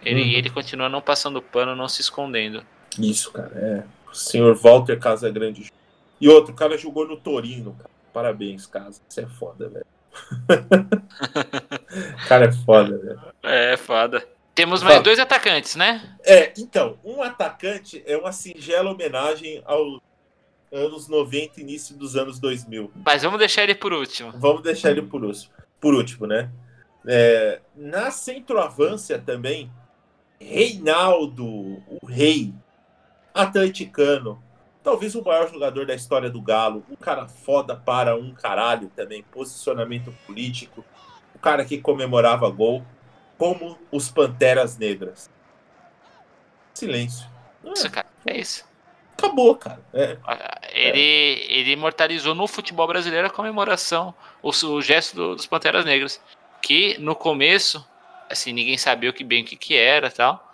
Ele, 0.01 0.21
uhum. 0.21 0.29
ele 0.29 0.49
continua 0.49 0.87
não 0.87 1.01
passando 1.01 1.41
pano, 1.41 1.75
não 1.75 1.87
se 1.87 2.01
escondendo. 2.01 2.63
Isso, 2.97 3.31
cara, 3.31 3.51
é. 3.55 3.83
O 4.09 4.15
senhor 4.15 4.55
Walter 4.55 4.97
Casagrande. 4.97 5.71
E 6.19 6.27
outro, 6.27 6.53
o 6.53 6.55
cara 6.55 6.77
jogou 6.77 7.07
no 7.07 7.17
Torino, 7.17 7.73
cara. 7.73 7.89
Parabéns, 8.13 8.65
casa. 8.65 9.01
Você 9.07 9.21
é 9.21 9.27
foda, 9.27 9.69
velho. 9.69 9.85
cara 12.27 12.45
é 12.45 12.51
foda, 12.51 12.97
velho. 12.97 13.21
É, 13.43 13.77
foda. 13.77 14.27
Temos 14.55 14.83
mais 14.83 15.01
dois 15.01 15.19
atacantes, 15.19 15.75
né? 15.75 16.17
É, 16.25 16.51
então, 16.57 16.97
um 17.03 17.21
atacante 17.21 18.03
é 18.05 18.17
uma 18.17 18.33
singela 18.33 18.91
homenagem 18.91 19.61
ao 19.65 20.01
anos 20.71 21.07
90, 21.07 21.61
início 21.61 21.95
dos 21.95 22.15
anos 22.15 22.39
2000. 22.39 22.91
Mas 23.05 23.23
vamos 23.23 23.39
deixar 23.39 23.63
ele 23.63 23.75
por 23.75 23.93
último. 23.93 24.31
Vamos 24.37 24.61
deixar 24.61 24.91
ele 24.91 25.01
por 25.01 25.23
último, 25.23 25.53
por 25.79 25.93
último 25.93 26.27
né? 26.27 26.49
É, 27.07 27.61
na 27.75 28.11
centroavância 28.11 29.17
também, 29.19 29.71
Reinaldo, 30.39 31.45
o 31.45 32.05
rei 32.05 32.53
atleticano, 33.33 34.41
talvez 34.83 35.15
o 35.15 35.23
maior 35.23 35.49
jogador 35.51 35.85
da 35.85 35.95
história 35.95 36.29
do 36.29 36.41
Galo, 36.41 36.83
um 36.89 36.95
cara 36.95 37.27
foda 37.27 37.75
para 37.75 38.15
um 38.15 38.33
caralho 38.33 38.91
também, 38.95 39.23
posicionamento 39.23 40.13
político, 40.25 40.83
o 41.33 41.39
cara 41.39 41.63
que 41.65 41.77
comemorava 41.77 42.49
gol, 42.49 42.83
como 43.37 43.77
os 43.91 44.09
Panteras 44.09 44.77
Negras. 44.77 45.29
Silêncio. 46.73 47.27
Isso, 47.63 47.89
cara, 47.89 48.07
é 48.25 48.39
isso. 48.39 48.68
Acabou, 49.19 49.55
cara. 49.55 49.81
É. 49.93 50.17
Ele, 50.73 51.45
ele 51.49 51.71
imortalizou 51.71 52.33
no 52.33 52.47
futebol 52.47 52.87
brasileiro 52.87 53.27
a 53.27 53.31
comemoração, 53.31 54.13
o, 54.41 54.49
o 54.49 54.81
gesto 54.81 55.15
do, 55.15 55.35
dos 55.35 55.45
Panteras 55.45 55.85
Negras. 55.85 56.21
Que 56.61 56.97
no 56.99 57.15
começo, 57.15 57.85
assim, 58.29 58.51
ninguém 58.51 58.77
sabia 58.77 59.09
o 59.09 59.13
que 59.13 59.23
bem 59.23 59.43
o 59.43 59.45
que, 59.45 59.55
que 59.55 59.75
era 59.75 60.09
tal. 60.09 60.45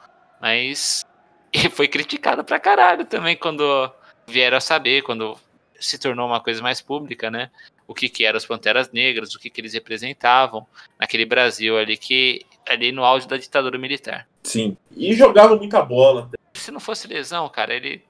Mas 0.42 1.06
foi 1.72 1.88
criticado 1.88 2.44
pra 2.44 2.60
caralho 2.60 3.06
também 3.06 3.36
quando 3.36 3.92
vieram 4.28 4.58
a 4.58 4.62
saber, 4.62 5.04
quando 5.04 5.38
se 5.80 5.98
tornou 6.00 6.28
uma 6.28 6.40
coisa 6.40 6.62
mais 6.62 6.82
pública, 6.82 7.30
né? 7.30 7.50
O 7.88 7.94
que, 7.94 8.10
que 8.10 8.26
eram 8.26 8.38
as 8.38 8.46
Panteras 8.46 8.92
Negras, 8.92 9.36
o 9.36 9.40
que, 9.40 9.50
que 9.50 9.62
eles 9.62 9.74
representavam 9.74 10.66
naquele 11.00 11.26
Brasil 11.26 11.78
ali 11.78 11.98
que 11.98 12.46
ali 12.68 12.92
no 12.92 13.04
auge 13.04 13.28
da 13.28 13.38
ditadura 13.38 13.78
militar. 13.78 14.28
Sim. 14.42 14.76
E 14.96 15.14
jogava 15.14 15.56
muita 15.56 15.82
bola. 15.84 16.32
Se 16.54 16.72
não 16.72 16.80
fosse 16.80 17.08
lesão, 17.08 17.48
cara, 17.50 17.74
ele 17.76 18.04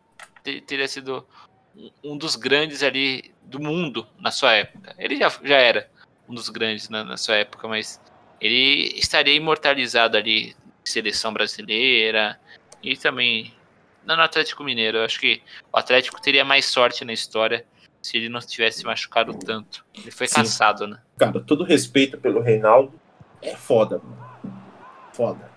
teria 0.62 0.88
sido 0.88 1.26
um 2.04 2.18
dos 2.18 2.36
grandes 2.36 2.84
ali 2.84 3.34
do 3.44 3.60
mundo 3.60 4.08
na 4.20 4.32
sua 4.32 4.54
época. 4.54 4.96
Ele 4.98 5.18
já, 5.18 5.30
já 5.44 5.58
era 5.58 5.90
um 6.28 6.34
dos 6.34 6.50
grandes 6.50 6.90
na, 6.90 7.04
na 7.04 7.18
sua 7.18 7.36
época, 7.36 7.68
mas 7.68 8.02
ele 8.40 8.98
estaria 8.98 9.34
imortalizado 9.34 10.18
ali 10.18 10.56
seleção 10.84 11.34
brasileira 11.34 12.40
e 12.82 12.96
também 12.96 13.54
no 14.06 14.14
Atlético 14.14 14.64
Mineiro. 14.64 15.00
Eu 15.00 15.06
acho 15.06 15.20
que 15.20 15.42
o 15.72 15.78
Atlético 15.78 16.22
teria 16.22 16.46
mais 16.46 16.66
sorte 16.66 17.04
na 17.04 17.14
história 17.14 17.66
se 18.02 18.18
ele 18.18 18.30
não 18.30 18.40
tivesse 18.40 18.86
machucado 18.86 19.34
tanto. 19.34 19.84
Ele 19.94 20.12
foi 20.12 20.28
Sim. 20.28 20.36
caçado, 20.36 20.86
né? 20.86 21.02
Cara, 21.18 21.40
todo 21.40 21.64
respeito 21.64 22.18
pelo 22.18 22.40
Reinaldo. 22.40 22.94
É 23.42 23.56
foda, 23.56 24.00
mano. 24.00 24.62
Foda. 25.12 25.50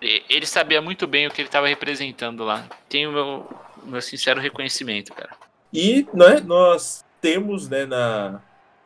Ele 0.00 0.44
sabia 0.44 0.82
muito 0.82 1.06
bem 1.06 1.26
o 1.26 1.30
que 1.30 1.40
ele 1.40 1.48
estava 1.48 1.68
representando 1.68 2.44
lá. 2.44 2.68
Tenho 2.88 3.10
o 3.10 3.12
meu, 3.12 3.60
meu 3.86 4.02
sincero 4.02 4.40
reconhecimento, 4.40 5.12
cara. 5.12 5.30
E 5.72 6.06
né, 6.12 6.40
nós 6.44 7.04
temos 7.20 7.68
né, 7.68 7.86
na, 7.86 8.40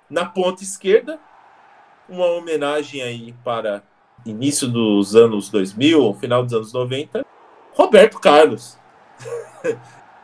na 0.09 0.25
ponta 0.25 0.63
esquerda 0.63 1.19
uma 2.09 2.27
homenagem 2.27 3.03
aí 3.03 3.35
para 3.45 3.83
início 4.27 4.69
dos 4.69 5.15
anos 5.15 5.49
2000, 5.49 6.15
final 6.15 6.43
dos 6.43 6.53
anos 6.53 6.73
90, 6.73 7.25
Roberto 7.73 8.19
Carlos. 8.19 8.79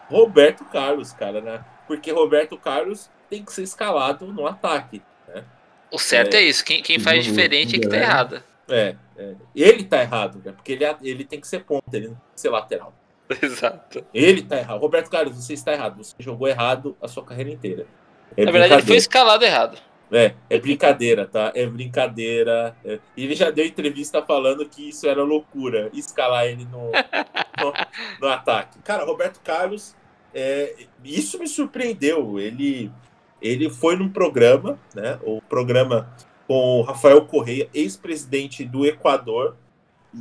Roberto 0.08 0.64
Carlos, 0.66 1.12
cara, 1.12 1.40
né? 1.40 1.64
Porque 1.86 2.10
Roberto 2.10 2.56
Carlos 2.56 3.10
tem 3.28 3.44
que 3.44 3.52
ser 3.52 3.62
escalado 3.62 4.26
no 4.26 4.46
ataque. 4.46 5.02
Né? 5.28 5.44
O 5.90 5.98
certo 5.98 6.34
é, 6.34 6.38
é 6.38 6.42
isso. 6.42 6.64
Quem, 6.64 6.82
quem 6.82 6.98
faz 6.98 7.24
diferente 7.24 7.76
é 7.76 7.78
que 7.78 7.88
tá 7.88 7.96
errado. 7.96 8.42
É, 8.68 8.96
é. 9.16 9.34
Ele 9.54 9.84
tá 9.84 10.02
errado, 10.02 10.40
né? 10.44 10.52
Porque 10.52 10.72
ele, 10.72 10.84
ele 11.02 11.24
tem 11.24 11.40
que 11.40 11.46
ser 11.46 11.64
ponta, 11.64 11.96
ele 11.96 12.08
não 12.08 12.14
tem 12.14 12.24
que 12.34 12.40
ser 12.40 12.50
lateral. 12.50 12.92
Exato. 13.42 14.04
Ele 14.12 14.42
tá 14.42 14.56
errado. 14.56 14.80
Roberto 14.80 15.10
Carlos, 15.10 15.36
você 15.36 15.54
está 15.54 15.72
errado. 15.72 16.02
Você 16.02 16.14
jogou 16.18 16.48
errado 16.48 16.96
a 17.00 17.08
sua 17.08 17.24
carreira 17.24 17.50
inteira. 17.50 17.86
É 18.36 18.44
Na 18.44 18.50
verdade, 18.50 18.74
ele 18.74 18.82
foi 18.82 18.96
escalado 18.96 19.44
errado. 19.44 19.78
É, 20.10 20.34
é 20.48 20.58
brincadeira, 20.58 21.26
tá? 21.26 21.52
É 21.54 21.66
brincadeira. 21.66 22.76
É. 22.84 22.98
Ele 23.16 23.34
já 23.34 23.50
deu 23.50 23.66
entrevista 23.66 24.22
falando 24.22 24.68
que 24.68 24.90
isso 24.90 25.06
era 25.08 25.22
loucura, 25.22 25.90
escalar 25.92 26.46
ele 26.46 26.64
no, 26.64 26.92
no, 27.60 27.72
no 28.20 28.28
ataque. 28.28 28.78
Cara, 28.80 29.04
Roberto 29.04 29.40
Carlos, 29.42 29.96
é, 30.32 30.86
isso 31.04 31.38
me 31.38 31.48
surpreendeu. 31.48 32.38
Ele, 32.38 32.90
ele 33.42 33.68
foi 33.68 33.96
num 33.96 34.08
programa, 34.08 34.78
né? 34.94 35.18
O 35.24 35.40
programa 35.42 36.08
com 36.46 36.82
Rafael 36.82 37.24
Correia, 37.26 37.68
ex-presidente 37.74 38.64
do 38.64 38.86
Equador, 38.86 39.56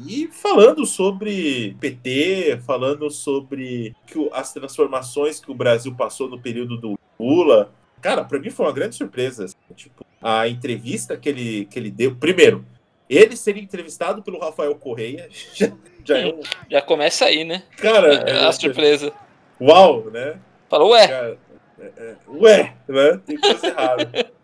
e 0.04 0.28
falando 0.28 0.86
sobre 0.86 1.76
PT, 1.80 2.60
falando 2.66 3.10
sobre 3.10 3.96
que 4.06 4.30
as 4.34 4.52
transformações 4.52 5.40
que 5.40 5.50
o 5.50 5.56
Brasil 5.56 5.96
passou 5.96 6.28
no 6.30 6.40
período 6.40 6.78
do 6.78 7.00
Lula. 7.20 7.72
Cara, 8.02 8.24
para 8.24 8.40
mim 8.40 8.50
foi 8.50 8.66
uma 8.66 8.74
grande 8.74 8.96
surpresa. 8.96 9.46
Assim, 9.46 9.56
tipo, 9.76 10.06
a 10.22 10.48
entrevista 10.48 11.16
que 11.16 11.30
ele, 11.30 11.66
que 11.66 11.80
ele 11.80 11.90
deu. 11.90 12.16
Primeiro, 12.16 12.66
ele 13.10 13.38
ser 13.38 13.58
entrevistado 13.58 14.22
pelo 14.22 14.40
Rafael 14.40 14.76
Correia 14.76 15.30
já, 15.54 15.72
já 16.04 16.18
é 16.18 16.26
um. 16.28 16.42
Já 16.70 16.82
começa 16.82 17.26
aí, 17.26 17.44
né? 17.44 17.64
Cara, 17.78 18.14
é, 18.14 18.46
a 18.46 18.52
surpresa. 18.52 19.14
Uau, 19.62 20.10
né? 20.12 20.38
Falou, 20.70 20.92
ué. 20.92 21.08
Cara, 21.08 21.38
é, 21.80 21.86
é, 21.98 22.16
ué, 22.28 22.76
né? 22.88 23.22
Tem 23.26 23.38
coisa 23.38 23.68
errada. 23.68 24.12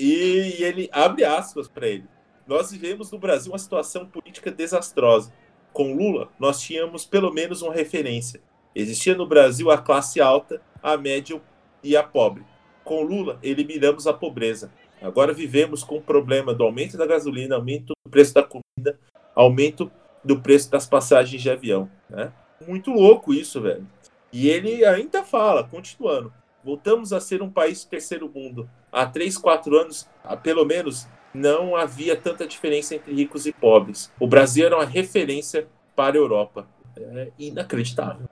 E, 0.00 0.60
e 0.60 0.62
ele 0.62 0.88
abre 0.92 1.24
aspas 1.24 1.66
para 1.66 1.88
ele. 1.88 2.04
Nós 2.48 2.70
vivemos 2.70 3.12
no 3.12 3.18
Brasil 3.18 3.52
uma 3.52 3.58
situação 3.58 4.06
política 4.06 4.50
desastrosa. 4.50 5.30
Com 5.70 5.94
Lula, 5.94 6.30
nós 6.38 6.58
tínhamos 6.62 7.04
pelo 7.04 7.30
menos 7.30 7.60
uma 7.60 7.74
referência. 7.74 8.40
Existia 8.74 9.14
no 9.14 9.26
Brasil 9.26 9.70
a 9.70 9.76
classe 9.76 10.18
alta, 10.18 10.62
a 10.82 10.96
média 10.96 11.38
e 11.84 11.94
a 11.94 12.02
pobre. 12.02 12.42
Com 12.82 13.02
Lula, 13.02 13.38
eliminamos 13.42 14.06
a 14.06 14.14
pobreza. 14.14 14.72
Agora 15.02 15.34
vivemos 15.34 15.84
com 15.84 15.98
o 15.98 16.02
problema 16.02 16.54
do 16.54 16.64
aumento 16.64 16.96
da 16.96 17.04
gasolina, 17.04 17.54
aumento 17.54 17.92
do 18.02 18.10
preço 18.10 18.32
da 18.32 18.42
comida, 18.42 18.98
aumento 19.34 19.92
do 20.24 20.40
preço 20.40 20.70
das 20.70 20.86
passagens 20.86 21.42
de 21.42 21.50
avião. 21.50 21.90
Né? 22.08 22.32
Muito 22.66 22.90
louco 22.90 23.34
isso, 23.34 23.60
velho. 23.60 23.86
E 24.32 24.48
ele 24.48 24.86
ainda 24.86 25.22
fala, 25.22 25.64
continuando: 25.64 26.32
voltamos 26.64 27.12
a 27.12 27.20
ser 27.20 27.42
um 27.42 27.50
país 27.50 27.84
terceiro 27.84 28.26
mundo. 28.34 28.68
Há 28.90 29.04
três, 29.04 29.36
quatro 29.36 29.78
anos, 29.78 30.08
pelo 30.42 30.64
menos, 30.64 31.06
não 31.32 31.76
havia 31.76 32.16
tanta 32.16 32.46
diferença 32.46 32.94
entre 32.94 33.12
ricos 33.12 33.46
e 33.46 33.52
pobres. 33.52 34.12
O 34.18 34.26
Brasil 34.26 34.66
era 34.66 34.76
uma 34.76 34.84
referência 34.84 35.66
para 35.94 36.16
a 36.16 36.20
Europa. 36.20 36.66
É 36.96 37.28
inacreditável. 37.38 38.28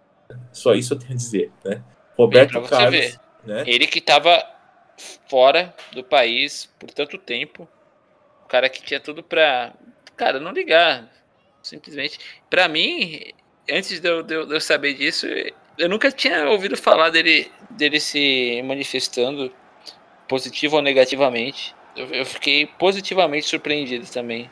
Só 0.52 0.74
isso 0.74 0.94
eu 0.94 0.98
tenho 0.98 1.12
a 1.12 1.16
dizer. 1.16 1.52
Né? 1.64 1.82
Roberto 2.16 2.60
Carlos. 2.62 3.18
Né? 3.44 3.64
Ele 3.66 3.86
que 3.86 3.98
estava 3.98 4.42
fora 5.28 5.74
do 5.92 6.02
país 6.02 6.72
por 6.78 6.90
tanto 6.90 7.18
tempo. 7.18 7.68
O 8.44 8.48
cara 8.48 8.68
que 8.68 8.82
tinha 8.82 9.00
tudo 9.00 9.22
para. 9.22 9.72
Cara, 10.16 10.40
não 10.40 10.52
ligar. 10.52 11.08
Simplesmente. 11.62 12.18
Para 12.48 12.68
mim, 12.68 13.32
antes 13.70 14.00
de 14.00 14.08
eu, 14.08 14.22
de 14.22 14.34
eu, 14.34 14.60
saber 14.60 14.94
disso, 14.94 15.26
eu 15.76 15.88
nunca 15.88 16.10
tinha 16.10 16.48
ouvido 16.48 16.76
falar 16.76 17.10
dele, 17.10 17.50
dele 17.70 18.00
se 18.00 18.62
manifestando 18.64 19.52
positivo 20.28 20.76
ou 20.76 20.82
negativamente 20.82 21.75
eu, 21.96 22.06
eu 22.08 22.26
fiquei 22.26 22.66
positivamente 22.66 23.46
surpreendido 23.46 24.06
também 24.06 24.50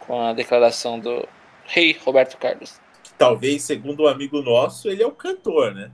com 0.00 0.20
a 0.20 0.32
declaração 0.32 0.98
do 0.98 1.26
rei 1.64 1.96
Roberto 2.04 2.36
Carlos. 2.38 2.80
Talvez, 3.16 3.62
segundo 3.62 4.04
um 4.04 4.08
amigo 4.08 4.42
nosso, 4.42 4.88
ele 4.88 5.02
é 5.02 5.06
o 5.06 5.12
cantor, 5.12 5.74
né? 5.74 5.90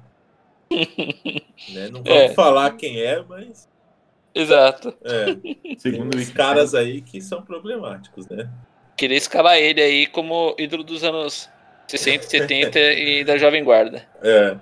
né? 0.70 1.89
Não 1.90 2.02
vamos 2.02 2.09
é. 2.09 2.35
falar 2.35 2.77
quem 2.77 3.01
é, 3.01 3.22
mas. 3.22 3.68
Exato. 4.35 4.94
É. 5.02 5.36
Segundo 5.77 6.14
os 6.14 6.31
caras 6.31 6.74
aí 6.74 7.01
que 7.01 7.20
são 7.20 7.43
problemáticos, 7.43 8.28
né? 8.28 8.48
Queria 8.97 9.16
escalar 9.16 9.56
ele 9.56 9.82
aí 9.82 10.06
como 10.06 10.55
ídolo 10.56 10.85
dos 10.85 11.02
anos 11.02 11.51
60, 11.89 12.28
70 12.28 12.78
e 12.94 13.24
da 13.24 13.36
Jovem 13.36 13.64
Guarda. 13.64 14.06
É. 14.22 14.56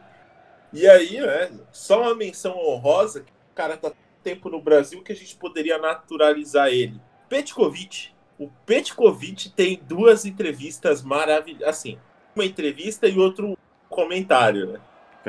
E 0.73 0.89
aí, 0.89 1.21
né? 1.21 1.51
Só 1.71 2.03
uma 2.03 2.15
menção 2.15 2.57
honrosa 2.57 3.21
que 3.21 3.31
o 3.31 3.55
cara 3.55 3.77
tá 3.77 3.93
tempo 4.23 4.49
no 4.49 4.61
Brasil 4.61 5.03
que 5.03 5.13
a 5.13 5.17
gente 5.17 5.37
poderia 5.37 5.79
naturalizar 5.79 6.69
ele. 6.69 7.01
Petkovic. 7.29 8.11
O 8.39 8.49
Petkovic 8.65 9.51
tem 9.51 9.81
duas 9.87 10.25
entrevistas 10.25 11.03
maravilhosas. 11.03 11.69
Assim, 11.69 11.99
uma 12.35 12.45
entrevista 12.45 13.09
e 13.09 13.19
outro 13.19 13.57
comentário, 13.89 14.73
né? 14.73 14.81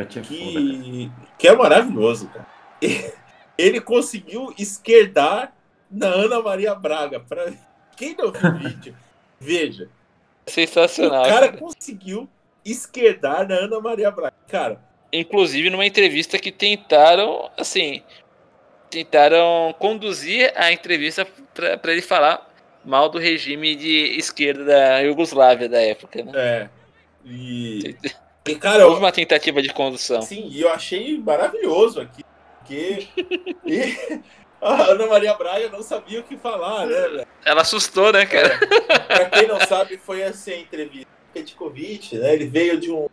Que, 0.06 1.12
que 1.38 1.48
é 1.48 1.56
maravilhoso, 1.56 2.30
cara. 2.30 2.48
Ele 3.58 3.82
conseguiu 3.82 4.54
esquerdar 4.58 5.54
na 5.92 6.08
Ana 6.08 6.42
Maria 6.42 6.74
Braga. 6.74 7.20
Pra... 7.20 7.52
Quem 7.98 8.16
não 8.16 8.32
viu 8.32 8.50
o 8.50 8.56
vídeo, 8.60 8.96
veja. 9.40 9.90
Sensacional. 10.46 11.24
O 11.24 11.28
cara, 11.28 11.48
cara 11.48 11.58
conseguiu 11.58 12.30
esquerdar 12.64 13.48
na 13.48 13.56
Ana 13.56 13.82
Maria 13.82 14.12
Braga. 14.12 14.36
Cara. 14.48 14.82
Inclusive 15.12 15.70
numa 15.70 15.86
entrevista 15.86 16.38
que 16.38 16.52
tentaram, 16.52 17.50
assim, 17.58 18.04
tentaram 18.90 19.74
conduzir 19.78 20.52
a 20.56 20.72
entrevista 20.72 21.26
para 21.54 21.92
ele 21.92 22.02
falar 22.02 22.50
mal 22.84 23.10
do 23.10 23.20
regime 23.20 23.76
de 23.76 24.18
esquerda 24.18 24.66
da 24.66 25.00
Iugoslávia 25.00 25.70
da 25.70 25.80
época, 25.82 26.24
né? 26.24 26.32
É. 26.36 26.70
E, 27.26 27.96
e 28.48 28.56
cara, 28.60 28.88
houve 28.88 29.00
uma 29.00 29.12
tentativa 29.12 29.62
de 29.62 29.74
condução. 29.74 30.22
Sim, 30.22 30.48
e 30.50 30.62
eu 30.62 30.72
achei 30.72 31.18
maravilhoso 31.18 32.02
aqui. 32.02 32.24
quê. 32.66 33.08
E 33.66 34.66
a 34.66 34.92
Ana 34.92 35.08
Maria 35.08 35.34
Braga 35.36 35.70
não 35.70 35.82
sabia 35.82 36.20
o 36.20 36.24
que 36.24 36.36
falar, 36.36 36.86
né? 36.86 37.26
Ela 37.46 37.62
assustou, 37.62 38.12
né, 38.12 38.26
cara? 38.26 38.60
É. 38.90 39.00
Pra 39.00 39.26
quem 39.30 39.48
não 39.48 39.60
sabe, 39.62 39.98
foi 39.98 40.22
assim 40.24 40.52
a 40.52 40.60
entrevista. 40.60 41.08
Petkovic, 41.34 42.18
né? 42.18 42.34
Ele 42.34 42.48
veio 42.48 42.80
de, 42.80 42.92
um, 42.92 43.08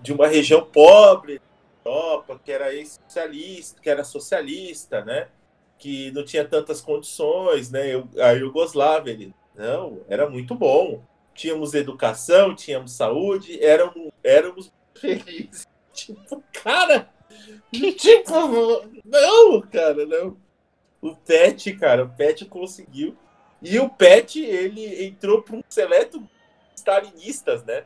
de 0.00 0.12
uma 0.12 0.26
região 0.26 0.62
pobre 0.62 1.40
Europa, 1.88 2.40
que 2.44 2.52
era 2.52 2.66
socialista, 2.84 3.80
que 3.80 3.90
era 3.90 4.04
socialista, 4.04 5.04
né? 5.04 5.28
Que 5.78 6.10
não 6.12 6.24
tinha 6.24 6.44
tantas 6.44 6.80
condições, 6.80 7.70
né? 7.70 7.92
A 8.20 8.32
Iugoslávia, 8.32 9.12
ele, 9.12 9.34
não, 9.54 10.00
era 10.08 10.28
muito 10.28 10.54
bom. 10.54 11.02
Tínhamos 11.34 11.74
educação, 11.74 12.54
tínhamos 12.54 12.92
saúde, 12.92 13.62
éramos, 13.62 14.10
éramos 14.22 14.72
felizes. 14.94 15.66
Tipo, 15.98 16.40
cara, 16.52 17.10
tipo, 17.72 18.32
não, 19.04 19.60
cara, 19.62 20.06
não. 20.06 20.36
O 21.02 21.16
Pet, 21.16 21.72
cara, 21.74 22.04
o 22.04 22.08
Pet 22.08 22.44
conseguiu. 22.44 23.16
E 23.60 23.80
o 23.80 23.88
Pet, 23.88 24.40
ele 24.40 25.06
entrou 25.06 25.42
para 25.42 25.56
um 25.56 25.62
seleto 25.68 26.22
stalinistas, 26.76 27.64
né? 27.64 27.84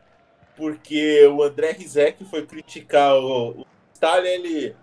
Porque 0.57 1.27
o 1.27 1.43
André 1.43 1.73
Rizek 1.73 2.23
foi 2.27 2.45
criticar 2.47 3.17
o, 3.17 3.63
o 3.63 3.67
Stalin, 4.03 4.29
ele... 4.29 4.77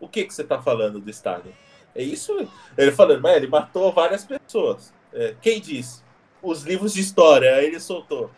O 0.00 0.08
que 0.08 0.24
que 0.24 0.34
você 0.34 0.42
tá 0.42 0.60
falando 0.60 0.98
do 0.98 1.08
Stalin? 1.08 1.54
É 1.94 2.02
isso? 2.02 2.50
Ele 2.76 2.90
falando, 2.90 3.22
mas 3.22 3.36
ele 3.36 3.46
matou 3.46 3.92
várias 3.92 4.24
pessoas. 4.24 4.92
É, 5.12 5.34
quem 5.40 5.60
disse? 5.60 6.02
Os 6.42 6.64
livros 6.64 6.92
de 6.92 7.00
história. 7.00 7.54
Aí 7.54 7.66
ele 7.66 7.80
soltou. 7.80 8.30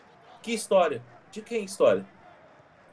Que 0.43 0.53
história? 0.53 1.03
De 1.33 1.41
quem 1.41 1.65
história? 1.65 2.07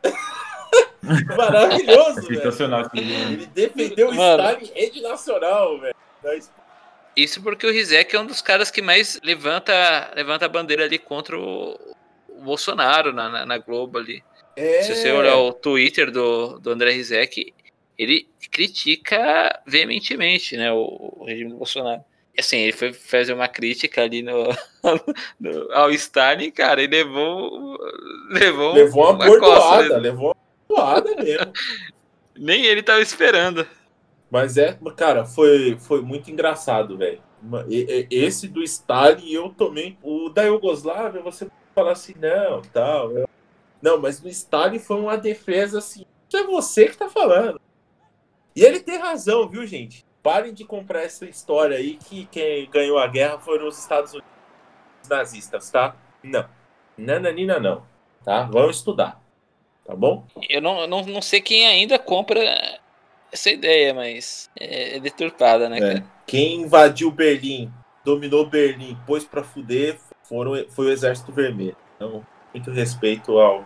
Maravilhoso, 1.37 2.21
velho. 2.27 2.41
Ele 2.93 3.45
defendeu 3.47 4.09
o. 4.09 4.11
Stalin 4.11 4.71
rede 4.73 5.01
nacional, 5.01 5.79
velho. 5.79 5.95
Isso 7.15 7.41
porque 7.43 7.67
o 7.67 7.71
Rizek 7.71 8.15
é 8.15 8.19
um 8.19 8.25
dos 8.25 8.41
caras 8.41 8.71
que 8.71 8.81
mais 8.81 9.19
levanta, 9.23 10.11
levanta 10.15 10.45
a 10.45 10.49
bandeira 10.49 10.85
ali 10.85 10.97
contra 10.97 11.37
o, 11.37 11.79
o 12.29 12.41
Bolsonaro 12.41 13.13
na, 13.13 13.29
na, 13.29 13.45
na, 13.45 13.57
Globo 13.57 13.99
ali. 13.99 14.23
É. 14.55 14.83
Se 14.83 14.95
você 14.95 15.11
olhar 15.11 15.37
o 15.37 15.53
Twitter 15.53 16.11
do, 16.11 16.59
do 16.59 16.71
André 16.71 16.91
Rizek, 16.91 17.53
ele 17.97 18.27
critica 18.51 19.61
veementemente 19.65 20.55
né, 20.55 20.71
o, 20.71 21.13
o 21.17 21.25
regime 21.25 21.51
do 21.51 21.57
Bolsonaro. 21.57 22.03
Assim, 22.37 22.57
ele 22.57 22.73
foi 22.73 22.91
fazer 22.91 23.33
uma 23.33 23.47
crítica 23.47 24.03
ali 24.03 24.21
no, 24.21 24.49
no 25.39 25.71
ao 25.71 25.89
Stalin, 25.91 26.51
cara, 26.51 26.83
e 26.83 26.87
levou. 26.87 27.77
Levou, 28.29 28.73
levou 28.73 29.03
uma, 29.03 29.11
uma 29.11 29.25
bordoada, 29.25 29.83
costa, 29.83 29.97
levou 29.97 30.25
uma 30.27 30.35
bordoada 30.67 31.23
mesmo. 31.23 31.53
Nem 32.37 32.65
ele 32.65 32.83
tava 32.83 33.01
esperando. 33.01 33.65
Mas 34.29 34.57
é, 34.57 34.77
cara, 34.97 35.23
foi, 35.23 35.77
foi 35.79 36.01
muito 36.01 36.29
engraçado, 36.29 36.97
velho. 36.97 37.21
Esse 38.09 38.47
do 38.49 38.61
Stalin 38.63 39.31
eu 39.31 39.49
tomei. 39.49 39.97
O 40.03 40.29
da 40.29 40.43
Iugoslávia, 40.43 41.21
você 41.21 41.47
fala 41.73 41.93
assim, 41.93 42.15
não, 42.19 42.61
tal. 42.73 43.11
Eu... 43.11 43.29
Não, 43.81 43.99
mas 43.99 44.21
no 44.21 44.29
Stalin 44.29 44.79
foi 44.79 44.97
uma 44.97 45.17
defesa 45.17 45.79
assim. 45.79 46.05
Isso 46.27 46.37
é 46.37 46.43
você 46.43 46.87
que 46.87 46.97
tá 46.97 47.09
falando. 47.09 47.59
E 48.55 48.63
ele 48.63 48.79
tem 48.79 48.97
razão, 48.97 49.47
viu, 49.47 49.65
gente? 49.65 50.05
Parem 50.23 50.53
de 50.53 50.65
comprar 50.65 51.03
essa 51.03 51.25
história 51.25 51.77
aí 51.77 51.97
que 51.97 52.25
quem 52.31 52.69
ganhou 52.69 52.97
a 52.97 53.07
guerra 53.07 53.37
foram 53.37 53.67
os 53.67 53.77
Estados 53.77 54.13
Unidos 54.13 54.29
nazistas, 55.09 55.69
tá? 55.69 55.95
Não. 56.23 56.47
Nananina 56.97 57.59
não. 57.59 57.85
Tá? 58.23 58.43
Vamos 58.43 58.77
estudar. 58.77 59.21
Tá 59.85 59.95
bom? 59.95 60.25
Eu 60.49 60.61
não, 60.61 60.87
não, 60.87 61.05
não 61.05 61.21
sei 61.21 61.41
quem 61.41 61.67
ainda 61.67 61.99
compra 61.99 62.41
essa 63.31 63.51
ideia, 63.51 63.93
mas 63.93 64.49
é, 64.59 64.97
é 64.97 64.99
deturpada, 64.99 65.69
né, 65.69 65.77
é. 65.77 65.81
cara? 65.81 66.05
Quem 66.25 66.61
invadiu 66.61 67.11
Berlim, 67.11 67.71
dominou 68.03 68.47
Berlim, 68.47 68.97
pôs 69.05 69.23
pra 69.25 69.43
fuder, 69.43 69.99
foram, 70.23 70.65
foi 70.69 70.87
o 70.87 70.91
Exército 70.91 71.31
Vermelho. 71.31 71.77
Então, 71.95 72.25
muito 72.55 72.71
respeito 72.71 73.37
ao, 73.37 73.65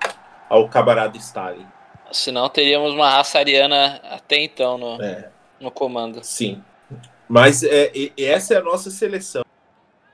ao 0.50 0.68
camarada 0.68 1.16
Stalin. 1.16 1.66
Senão 2.12 2.50
teríamos 2.50 2.92
uma 2.92 3.08
raça 3.08 3.38
ariana 3.38 4.02
até 4.10 4.44
então 4.44 4.80
no, 4.80 5.00
é. 5.00 5.30
no 5.60 5.70
comando. 5.70 6.24
Sim. 6.24 6.64
Mas 7.28 7.62
é, 7.62 7.92
essa 8.18 8.56
é 8.56 8.58
a 8.58 8.64
nossa 8.64 8.90
seleção. 8.90 9.44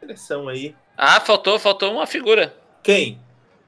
Seleção 0.01 0.49
aí. 0.49 0.75
Ah, 0.97 1.21
faltou, 1.21 1.57
faltou 1.57 1.93
uma 1.93 2.05
figura. 2.05 2.53
Quem? 2.83 3.17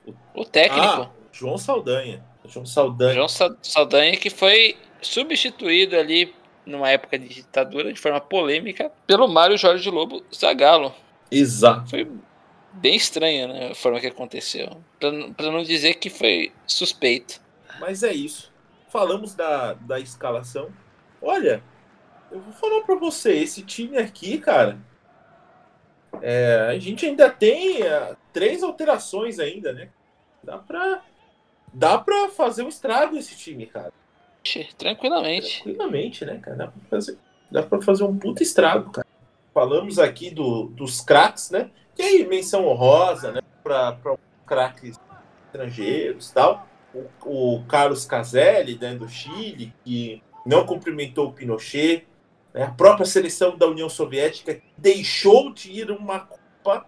O, 0.06 0.42
o 0.42 0.46
técnico. 0.46 0.86
Ah, 0.86 1.10
João 1.32 1.58
Saldanha. 1.58 2.22
João 2.46 2.66
Saldanha. 2.66 3.14
João 3.14 3.30
Saldanha 3.62 4.18
que 4.18 4.30
foi 4.30 4.76
substituído 5.02 5.96
ali 5.96 6.36
numa 6.66 6.90
época 6.90 7.18
de 7.18 7.30
ditadura 7.30 7.94
de 7.94 8.00
forma 8.00 8.20
polêmica 8.20 8.92
pelo 9.06 9.26
Mário 9.26 9.58
Jorge 9.58 9.90
Lobo 9.90 10.22
Zagallo. 10.36 10.94
Exato. 11.32 11.90
Foi 11.90 12.06
bem 12.78 12.96
estranha 12.96 13.48
né, 13.48 13.72
a 13.72 13.76
forma 13.76 14.00
que 14.00 14.08
aconteceu. 14.08 14.78
Para 15.00 15.52
não 15.52 15.64
dizer 15.64 15.96
que 15.96 16.10
foi 16.10 16.52
suspeito. 16.66 17.42
Mas 17.80 18.04
é 18.04 18.14
isso. 18.14 18.52
Falamos 18.90 19.34
da, 19.36 19.74
da 19.74 20.00
escalação. 20.00 20.70
Olha, 21.22 21.64
eu 22.32 22.40
vou 22.40 22.54
falar 22.54 22.82
para 22.82 22.96
você, 22.96 23.34
esse 23.34 23.62
time 23.62 23.98
aqui, 23.98 24.38
cara, 24.38 24.78
é, 26.22 26.68
a 26.70 26.80
gente 26.80 27.06
ainda 27.06 27.30
tem 27.30 27.82
é, 27.82 28.16
três 28.34 28.64
alterações 28.64 29.40
ainda, 29.40 29.74
né? 29.74 29.90
Dá 30.44 30.58
pra, 30.58 31.04
dá 31.74 31.98
pra 31.98 32.30
fazer 32.30 32.64
um 32.64 32.70
estrago 32.70 33.18
esse 33.18 33.36
time, 33.36 33.66
cara. 33.66 33.92
Tranquilamente. 34.78 35.64
Tranquilamente, 35.64 36.26
né, 36.26 36.38
cara? 36.38 36.56
Dá 36.56 36.68
pra 36.68 36.82
fazer, 36.90 37.18
dá 37.52 37.64
pra 37.64 37.82
fazer 37.82 38.04
um 38.04 38.18
puta 38.18 38.44
estrago, 38.44 38.92
cara. 38.92 39.08
Falamos 39.54 40.00
aqui 40.00 40.30
do, 40.30 40.68
dos 40.68 41.02
craques, 41.02 41.50
né? 41.50 41.72
E 41.98 42.02
aí, 42.02 42.28
menção 42.28 42.68
honrosa, 42.68 43.32
né? 43.32 43.42
Pra 43.64 43.98
craques 44.46 45.00
estrangeiros 45.48 46.32
tal. 46.32 46.68
O, 46.94 47.56
o 47.56 47.64
Carlos 47.66 48.06
Caselli, 48.06 48.78
né, 48.80 48.96
do 48.96 49.08
Chile, 49.10 49.74
que 49.84 50.22
não 50.46 50.66
cumprimentou 50.66 51.28
o 51.28 51.34
Pinochet. 51.34 52.08
Né? 52.54 52.64
A 52.64 52.72
própria 52.72 53.06
seleção 53.06 53.58
da 53.58 53.68
União 53.68 53.90
Soviética 53.90 54.62
deixou 54.78 55.52
de 55.54 55.72
ir 55.72 55.92
uma 55.92 56.20
Copa 56.20 56.86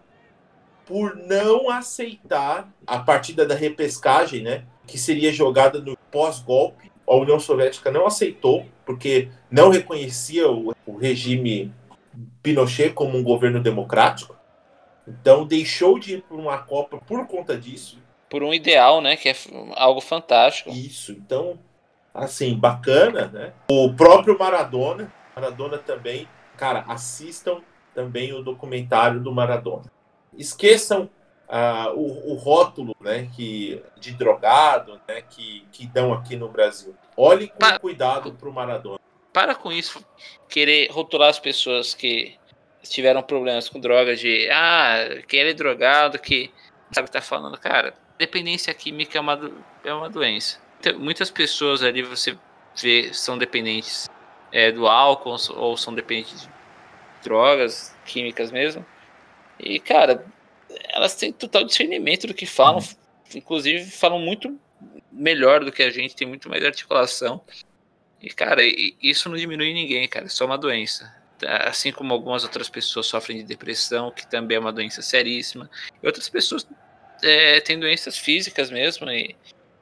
por 0.86 1.16
não 1.16 1.70
aceitar 1.70 2.72
a 2.88 3.00
partida 3.00 3.46
da 3.46 3.56
repescagem, 3.56 4.42
né? 4.42 4.66
Que 4.88 4.98
seria 4.98 5.32
jogada 5.32 5.80
no 5.80 5.96
pós-golpe 6.12 6.90
a 7.10 7.16
União 7.16 7.40
Soviética 7.40 7.90
não 7.90 8.06
aceitou, 8.06 8.66
porque 8.86 9.30
não 9.50 9.70
reconhecia 9.70 10.50
o, 10.50 10.76
o 10.86 10.96
regime 10.96 11.74
Pinochet 12.44 12.92
como 12.94 13.18
um 13.18 13.24
governo 13.24 13.60
democrático. 13.60 14.38
Então 15.10 15.46
deixou 15.46 15.98
de 15.98 16.16
ir 16.16 16.22
para 16.22 16.38
uma 16.38 16.58
Copa 16.60 16.98
por 16.98 17.26
conta 17.28 17.58
disso. 17.58 18.00
Por 18.30 18.44
um 18.44 18.54
ideal, 18.54 19.02
né? 19.02 19.16
Que 19.16 19.30
é 19.30 19.36
algo 19.76 20.00
fantástico. 20.00 20.70
Isso. 20.70 21.12
Então, 21.12 21.58
assim, 22.14 22.56
bacana, 22.56 23.28
né? 23.28 23.54
O 23.70 23.92
próprio 23.94 24.38
Maradona, 24.38 25.12
Maradona 25.36 25.78
também, 25.78 26.28
cara, 26.56 26.86
assistam 26.88 27.62
também 27.94 28.34
o 28.34 28.44
documentário 28.44 29.20
do 29.20 29.32
Maradona. 29.32 29.92
Esqueçam 30.38 31.10
uh, 31.50 31.92
o, 31.96 32.34
o, 32.34 32.36
rótulo 32.36 32.96
né, 33.02 33.28
que, 33.36 33.82
de 34.00 34.12
drogado 34.14 35.02
né, 35.08 35.22
que, 35.28 35.66
que 35.72 35.88
dão 35.88 36.14
aqui 36.14 36.36
no 36.36 36.50
Brasil. 36.50 36.96
Olhe 37.18 37.48
com 37.48 37.58
para, 37.58 37.80
cuidado 37.80 38.32
para 38.34 38.48
o 38.48 38.54
Maradona. 38.54 39.00
Para 39.34 39.56
com 39.56 39.72
isso, 39.72 40.06
querer 40.48 40.90
rotular 40.92 41.30
as 41.30 41.40
pessoas 41.40 41.94
que 41.94 42.38
tiveram 42.84 43.22
problemas 43.22 43.68
com 43.68 43.80
drogas 43.80 44.20
de 44.20 44.50
ah, 44.52 45.22
que 45.28 45.38
ele 45.38 45.52
é 45.52 45.54
drogado, 45.54 46.20
que 46.20 46.52
sabe 46.92 47.06
o 47.06 47.10
que 47.10 47.12
tá 47.12 47.22
falando, 47.22 47.58
cara. 47.58 47.94
Dependência 48.18 48.74
química 48.74 49.18
é 49.18 49.22
uma, 49.22 49.52
é 49.84 49.94
uma 49.94 50.10
doença. 50.10 50.60
Muitas 50.98 51.30
pessoas 51.30 51.84
ali 51.84 52.02
você 52.02 52.38
vê 52.82 53.14
são 53.14 53.38
dependentes 53.38 54.10
é, 54.52 54.72
do 54.72 54.88
álcool 54.88 55.36
ou 55.56 55.78
são 55.78 55.94
dependentes 55.94 56.42
de 56.42 56.50
drogas 57.24 57.96
químicas 58.06 58.52
mesmo. 58.52 58.86
E, 59.60 59.80
cara, 59.80 60.26
elas 60.90 61.16
têm 61.16 61.34
total 61.34 61.64
discernimento 61.64 62.28
do 62.28 62.34
que 62.34 62.46
falam, 62.46 62.82
inclusive 63.36 63.90
falam 63.92 64.20
muito 64.20 64.58
melhor 65.12 65.64
do 65.64 65.72
que 65.72 65.84
a 65.84 65.90
gente, 65.90 66.16
tem 66.16 66.28
muito 66.28 66.50
mais 66.50 66.64
articulação. 66.64 67.42
E, 68.22 68.30
cara, 68.30 68.62
isso 69.02 69.30
não 69.30 69.38
diminui 69.38 69.74
ninguém, 69.74 70.08
cara, 70.08 70.26
é 70.26 70.30
só 70.30 70.46
uma 70.46 70.58
doença. 70.58 71.14
Assim 71.48 71.92
como 71.92 72.14
algumas 72.14 72.44
outras 72.44 72.70
pessoas 72.70 73.08
sofrem 73.08 73.38
de 73.38 73.44
depressão, 73.44 74.12
que 74.12 74.28
também 74.28 74.58
é 74.58 74.60
uma 74.60 74.74
doença 74.74 75.02
seríssima, 75.02 75.70
e 76.02 76.06
outras 76.06 76.30
pessoas 76.30 76.68
é, 77.24 77.60
têm 77.62 77.80
doenças 77.80 78.18
físicas 78.18 78.70
mesmo, 78.70 79.10
e 79.10 79.36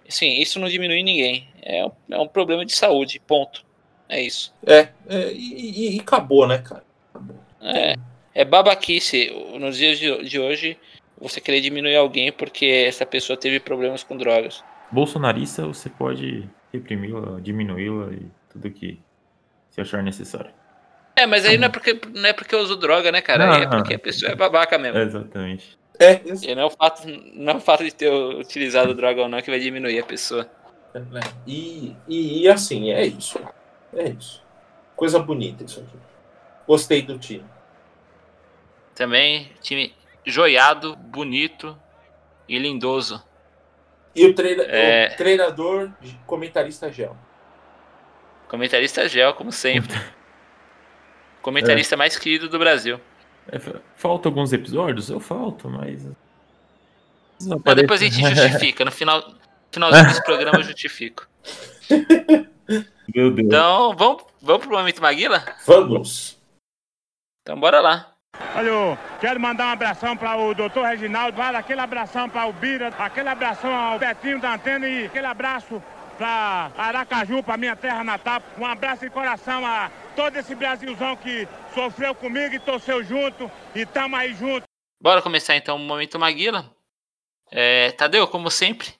assim, 0.07 0.39
isso 0.39 0.59
não 0.59 0.67
diminui 0.67 1.03
ninguém. 1.03 1.47
É 1.61 1.85
um, 1.85 1.91
é 2.11 2.19
um 2.19 2.27
problema 2.27 2.65
de 2.65 2.75
saúde, 2.75 3.19
ponto. 3.25 3.65
É 4.09 4.21
isso. 4.21 4.53
É, 4.65 4.89
é 5.07 5.31
e, 5.34 5.95
e, 5.95 5.99
acabou, 5.99 6.47
né, 6.47 6.59
cara? 6.59 6.84
Acabou. 7.13 7.38
É 7.61 7.95
é 8.38 8.45
babaquice 8.45 9.31
nos 9.59 9.77
dias 9.77 9.97
de, 9.97 10.23
de 10.23 10.39
hoje 10.39 10.77
você 11.19 11.41
querer 11.41 11.59
diminuir 11.59 11.95
alguém 11.95 12.31
porque 12.31 12.85
essa 12.88 13.03
pessoa 13.03 13.35
teve 13.35 13.59
problemas 13.59 14.03
com 14.03 14.15
drogas. 14.15 14.63
Bolsonarista, 14.91 15.65
você 15.65 15.89
pode 15.89 16.47
reprimi-la, 16.71 17.41
diminuí-la 17.41 18.13
e 18.13 18.27
tudo 18.51 18.69
que 18.69 18.99
se 19.71 19.81
achar 19.81 20.03
necessário. 20.03 20.51
É, 21.18 21.26
mas 21.26 21.45
aí 21.45 21.57
não 21.57 21.65
é 21.65 21.69
porque, 21.69 21.99
não 22.14 22.30
é 22.30 22.34
porque 22.34 22.53
eu 22.53 22.60
uso 22.60 22.76
droga, 22.76 23.11
né, 23.11 23.22
cara? 23.22 23.56
Aí 23.56 23.64
é 23.64 23.68
porque 23.68 23.95
a 23.95 23.99
pessoa 23.99 24.31
é 24.31 24.35
babaca 24.35 24.77
mesmo. 24.77 24.99
Exatamente. 24.99 25.77
É, 25.99 26.22
isso. 26.26 26.45
E 26.48 26.53
não 26.53 26.61
é 26.61 26.65
o 26.65 26.69
fato, 26.69 27.02
não 27.34 27.53
é 27.53 27.56
o 27.56 27.60
fato 27.60 27.84
de 27.84 27.91
ter 27.91 28.11
utilizado 28.11 28.94
droga 28.94 29.23
ou 29.23 29.27
não 29.27 29.41
que 29.41 29.49
vai 29.49 29.60
diminuir 29.60 29.99
a 29.99 30.06
pessoa. 30.06 30.48
né? 30.94 31.22
E, 31.48 31.95
e, 32.07 32.44
e 32.44 32.48
assim, 32.49 32.91
é 32.91 33.03
isso. 33.06 33.39
É 33.94 34.10
isso. 34.10 34.44
Coisa 34.95 35.18
bonita 35.19 35.64
isso 35.64 35.80
aqui. 35.80 35.98
Gostei 36.68 37.02
do 37.02 37.18
time. 37.18 37.44
Também, 38.94 39.52
time 39.61 39.94
joiado, 40.26 40.95
bonito 40.95 41.77
e 42.48 42.60
lindoso. 42.60 43.23
E 44.15 44.26
o, 44.26 44.34
treina- 44.35 44.64
É. 44.64 45.11
o 45.14 45.18
treinador, 45.18 45.91
comentarista 46.26 46.91
gel. 46.91 47.15
Comentarista 48.48 49.07
gel, 49.07 49.34
como 49.34 49.52
sempre. 49.52 49.95
Comentarista 51.48 51.95
mais 51.95 52.19
querido 52.19 52.49
do 52.49 52.60
Brasil. 52.60 52.99
É, 53.49 53.57
fa- 53.57 53.80
falta 53.95 54.28
alguns 54.28 54.52
episódios? 54.52 55.10
Eu 55.10 55.22
falto, 55.22 55.69
mas. 55.69 56.06
Não, 57.40 57.57
depois 57.74 58.02
a 58.02 58.06
gente 58.06 58.19
justifica. 58.36 58.84
No 58.84 58.91
final, 58.91 59.24
finalzinho 59.72 60.07
desse 60.07 60.22
programa 60.26 60.60
eu 60.60 60.64
justifico. 60.64 61.26
Meu 63.15 63.32
Deus. 63.32 63.48
Então, 63.48 63.95
vamos, 63.95 64.26
vamos 64.41 64.65
pro 64.68 64.78
momento 64.78 65.02
Maguila? 65.02 65.41
Vamos! 65.65 66.38
Então 67.41 67.57
bora 67.57 67.80
lá. 67.80 68.14
Olha, 68.53 68.98
quero 69.22 69.40
mandar 69.40 69.68
um 69.68 69.72
abração 69.72 70.18
para 70.18 70.36
o 70.36 70.53
doutor 70.53 70.86
Reginaldo, 70.86 71.38
vale 71.38 71.56
aquele 71.56 71.80
abração 71.80 72.30
para 72.30 72.45
o 72.45 72.52
Bira, 72.52 72.90
aquele 72.99 73.30
abração 73.30 73.74
ao 73.74 73.98
Betinho 73.98 74.41
da 74.41 74.56
Antena 74.56 74.86
e 74.86 75.06
aquele 75.06 75.26
abraço 75.26 75.82
para 76.18 76.72
Aracaju, 76.78 77.41
para 77.41 77.56
minha 77.56 77.76
terra 77.78 78.03
natal. 78.03 78.41
Um 78.57 78.65
abraço 78.65 79.06
de 79.06 79.10
coração 79.10 79.65
a 79.65 79.90
todo 80.18 80.35
esse 80.35 80.56
Brasilzão 80.56 81.15
que 81.15 81.48
sofreu 81.76 82.15
comigo 82.15 82.56
e 82.56 82.60
torceu 82.60 83.03
junto 83.03 83.52
e 83.76 83.85
tamo 83.85 84.15
aí 84.15 84.34
junto. 84.34 84.64
Bora 84.99 85.22
começar 85.22 85.56
então 85.56 85.76
o 85.76 85.80
momento 85.80 86.18
Maguila. 86.18 86.76
É, 87.52 87.91
Tadeu, 87.91 88.27
como 88.27 88.49
sempre, 88.49 88.95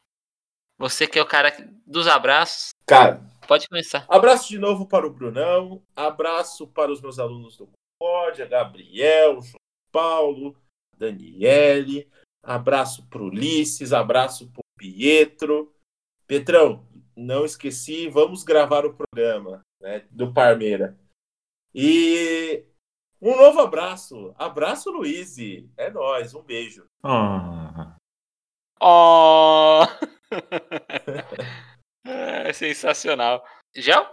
você 0.78 1.08
que 1.08 1.18
é 1.18 1.22
o 1.22 1.26
cara 1.26 1.52
dos 1.88 2.08
abraços, 2.08 2.70
Cara, 2.86 3.20
pode 3.48 3.68
começar. 3.68 4.06
abraço 4.08 4.48
de 4.48 4.60
novo 4.60 4.88
para 4.88 5.08
o 5.08 5.10
Brunão. 5.10 5.82
Abraço 5.96 6.68
para 6.68 6.92
os 6.92 7.02
meus 7.02 7.18
alunos 7.18 7.58
do 7.58 7.68
Concórdia, 8.00 8.46
Gabriel, 8.46 9.42
João 9.42 9.60
Paulo, 9.92 10.56
Daniele. 10.96 12.08
Abraço 12.44 13.08
para 13.10 13.24
o 13.24 13.26
Ulisses. 13.26 13.92
Abraço 13.92 14.48
para 14.52 14.60
o 14.60 14.80
Pietro. 14.80 15.74
Petrão, 16.28 16.88
não 17.16 17.44
esqueci, 17.44 18.08
vamos 18.08 18.44
gravar 18.44 18.86
o 18.86 18.94
programa 18.94 19.66
né, 19.82 20.06
do 20.12 20.32
Parmeira. 20.32 20.96
E 21.80 22.66
um 23.22 23.36
novo 23.36 23.60
abraço. 23.62 24.34
Abraço, 24.36 24.90
Luiz. 24.90 25.38
É 25.78 25.92
nóis. 25.92 26.34
Um 26.34 26.42
beijo. 26.42 26.86
Ah, 27.04 27.96
Oh! 28.82 29.84
é 32.06 32.52
sensacional. 32.54 33.44
Gel? 33.76 34.06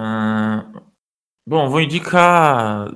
ah, 0.00 0.64
bom, 1.46 1.68
vou 1.68 1.80
indicar. 1.80 2.88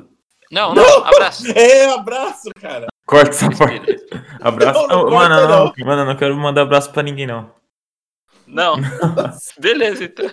Não, 0.51 0.74
não, 0.74 1.05
abraço. 1.05 1.44
É, 1.55 1.86
abraço, 1.93 2.48
cara. 2.60 2.86
Corta 3.06 3.30
essa 3.30 3.51
parte. 3.51 3.97
Abraço. 4.40 4.86
Não, 4.86 4.89
não 4.89 4.97
Não, 5.05 5.10
corta, 5.10 5.28
mano, 5.28 5.48
não. 5.48 5.64
não. 5.76 5.86
Mano, 5.86 6.02
eu 6.02 6.06
não 6.06 6.16
quero 6.16 6.36
mandar 6.36 6.62
abraço 6.62 6.93
pra 6.93 7.02
ninguém, 7.02 7.26
não. 7.26 7.55
Não, 8.47 8.76
beleza, 9.60 10.05
então. 10.05 10.26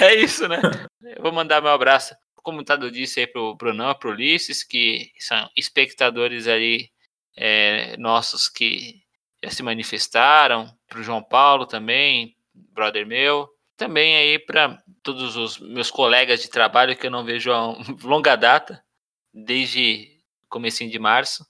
É 0.00 0.14
isso, 0.14 0.48
né? 0.48 0.60
Eu 1.02 1.22
vou 1.22 1.32
mandar 1.32 1.60
meu 1.60 1.70
abraço, 1.70 2.14
como 2.48 2.62
o 2.62 2.64
Tado 2.64 2.90
disse 2.90 3.20
aí 3.20 3.26
pro 3.26 3.54
Brunão, 3.56 3.94
pro 3.94 4.08
Ulisses, 4.08 4.64
que 4.64 5.12
são 5.18 5.50
espectadores 5.54 6.48
ali 6.48 6.90
é, 7.36 7.94
nossos 7.98 8.48
que 8.48 9.02
já 9.44 9.50
se 9.50 9.62
manifestaram, 9.62 10.74
pro 10.88 11.02
João 11.02 11.22
Paulo 11.22 11.66
também, 11.66 12.34
brother 12.54 13.06
meu. 13.06 13.46
Também 13.76 14.16
aí 14.16 14.38
para 14.38 14.82
todos 15.02 15.36
os 15.36 15.58
meus 15.58 15.90
colegas 15.90 16.40
de 16.40 16.48
trabalho 16.48 16.96
que 16.96 17.06
eu 17.06 17.10
não 17.10 17.22
vejo 17.22 17.52
há 17.52 17.76
longa 18.02 18.34
data, 18.34 18.82
desde 19.30 20.18
comecinho 20.48 20.90
de 20.90 20.98
março. 20.98 21.46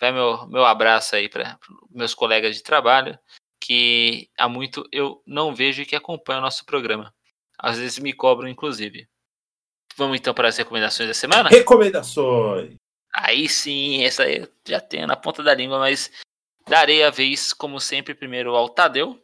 Vai 0.00 0.10
meu, 0.10 0.48
meu 0.48 0.64
abraço 0.64 1.14
aí 1.14 1.28
para 1.28 1.60
meus 1.92 2.12
colegas 2.12 2.56
de 2.56 2.62
trabalho 2.64 3.16
que 3.60 4.28
há 4.36 4.48
muito 4.48 4.84
eu 4.90 5.22
não 5.24 5.54
vejo 5.54 5.82
e 5.82 5.86
que 5.86 5.94
acompanham 5.94 6.40
o 6.40 6.44
nosso 6.44 6.64
programa. 6.64 7.14
Às 7.56 7.78
vezes 7.78 8.00
me 8.00 8.12
cobram, 8.12 8.48
inclusive. 8.48 9.08
Vamos 9.98 10.20
então 10.20 10.32
para 10.32 10.46
as 10.46 10.56
recomendações 10.56 11.08
da 11.08 11.14
semana? 11.14 11.48
Recomendações. 11.48 12.76
Aí 13.12 13.48
sim, 13.48 14.04
essa 14.04 14.22
aí 14.22 14.38
eu 14.38 14.48
já 14.64 14.80
tenho 14.80 15.08
na 15.08 15.16
ponta 15.16 15.42
da 15.42 15.52
língua, 15.52 15.80
mas 15.80 16.08
darei 16.68 17.02
a 17.02 17.10
vez, 17.10 17.52
como 17.52 17.80
sempre, 17.80 18.14
primeiro 18.14 18.54
ao 18.54 18.68
Tadeu. 18.68 19.20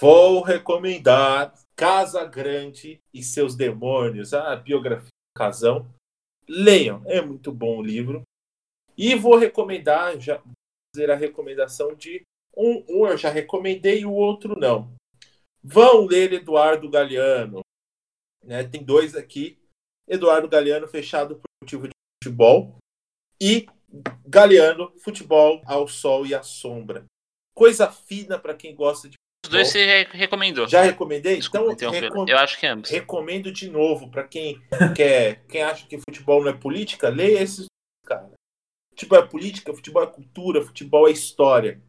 Vou 0.00 0.40
recomendar 0.40 1.52
Casa 1.74 2.24
Grande 2.24 3.02
e 3.12 3.24
seus 3.24 3.56
demônios, 3.56 4.32
a 4.32 4.54
biografia 4.54 5.08
do 5.08 5.36
Casão. 5.36 5.92
Leiam, 6.48 7.02
é 7.06 7.20
muito 7.20 7.50
bom 7.50 7.78
o 7.78 7.82
livro. 7.82 8.22
E 8.96 9.16
vou 9.16 9.36
recomendar, 9.36 10.16
já 10.20 10.36
vou 10.36 10.52
fazer 10.94 11.10
a 11.10 11.16
recomendação 11.16 11.92
de 11.92 12.22
um, 12.56 12.84
um 12.88 13.06
eu 13.08 13.16
já 13.16 13.30
recomendei 13.30 14.02
e 14.02 14.06
o 14.06 14.12
outro 14.12 14.56
não. 14.56 14.94
Vão 15.60 16.06
ler 16.06 16.32
Eduardo 16.32 16.88
Galeano. 16.88 17.62
Né? 18.44 18.62
Tem 18.62 18.80
dois 18.80 19.16
aqui. 19.16 19.58
Eduardo 20.08 20.48
Galeano, 20.48 20.86
fechado 20.88 21.36
por 21.36 21.44
motivo 21.62 21.88
de 21.88 21.92
futebol. 22.22 22.76
E 23.40 23.66
Galeano, 24.26 24.92
futebol 24.98 25.62
ao 25.66 25.86
sol 25.88 26.26
e 26.26 26.34
à 26.34 26.42
sombra. 26.42 27.04
Coisa 27.54 27.90
fina 27.90 28.38
para 28.38 28.54
quem 28.54 28.74
gosta 28.74 29.08
de 29.08 29.14
Os 29.44 29.50
dois 29.50 29.68
você 29.68 30.04
recomendou. 30.12 30.66
já 30.68 30.82
recomendei? 30.82 31.36
Desculpa, 31.36 31.72
então, 31.72 31.90
recom- 31.92 32.26
Eu 32.28 32.38
acho 32.38 32.58
que 32.58 32.66
ambos. 32.66 32.90
recomendo 32.90 33.52
de 33.52 33.70
novo 33.70 34.10
para 34.10 34.26
quem 34.26 34.60
quer, 34.96 35.44
quem 35.46 35.62
acha 35.62 35.86
que 35.86 35.98
futebol 35.98 36.42
não 36.42 36.50
é 36.50 36.56
política, 36.56 37.08
leia 37.08 37.40
esses 37.40 37.66
cara. 38.04 38.30
Futebol 38.90 39.18
é 39.18 39.26
política, 39.26 39.72
futebol 39.74 40.02
é 40.02 40.06
cultura, 40.06 40.62
futebol 40.62 41.08
é 41.08 41.12
história, 41.12 41.80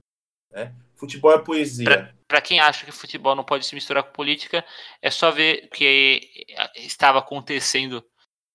né? 0.51 0.73
Futebol 0.95 1.33
é 1.33 1.39
poesia. 1.39 2.15
Para 2.27 2.41
quem 2.41 2.59
acha 2.59 2.85
que 2.85 2.91
futebol 2.91 3.35
não 3.35 3.43
pode 3.43 3.65
se 3.65 3.75
misturar 3.75 4.03
com 4.03 4.11
política, 4.11 4.65
é 5.01 5.11
só 5.11 5.31
ver 5.31 5.65
o 5.65 5.69
que 5.69 6.21
estava 6.75 7.19
acontecendo 7.19 8.03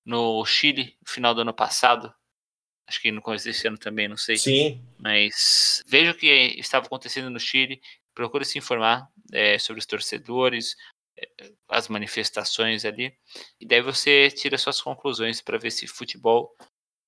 no 0.05 0.45
Chile 0.45 0.97
no 1.01 1.09
final 1.13 1.35
do 1.35 1.43
ano 1.43 1.55
passado. 1.55 2.13
Acho 2.89 3.01
que 3.01 3.13
no 3.13 3.23
começo 3.23 3.45
desse 3.45 3.69
ano 3.69 3.79
também, 3.79 4.09
não 4.09 4.17
sei. 4.17 4.37
Sim, 4.37 4.85
Mas 4.99 5.83
veja 5.87 6.11
o 6.11 6.15
que 6.15 6.27
estava 6.59 6.87
acontecendo 6.87 7.31
no 7.31 7.39
Chile, 7.39 7.81
procure 8.13 8.45
se 8.45 8.59
informar 8.59 9.09
é, 9.33 9.59
sobre 9.59 9.79
os 9.79 9.87
torcedores, 9.87 10.75
é, 11.17 11.53
as 11.69 11.87
manifestações 11.87 12.85
ali, 12.85 13.15
e 13.61 13.67
daí 13.67 13.81
você 13.81 14.29
tira 14.31 14.59
suas 14.59 14.81
conclusões 14.81 15.41
para 15.41 15.59
ver 15.59 15.71
se 15.71 15.87
futebol 15.87 16.51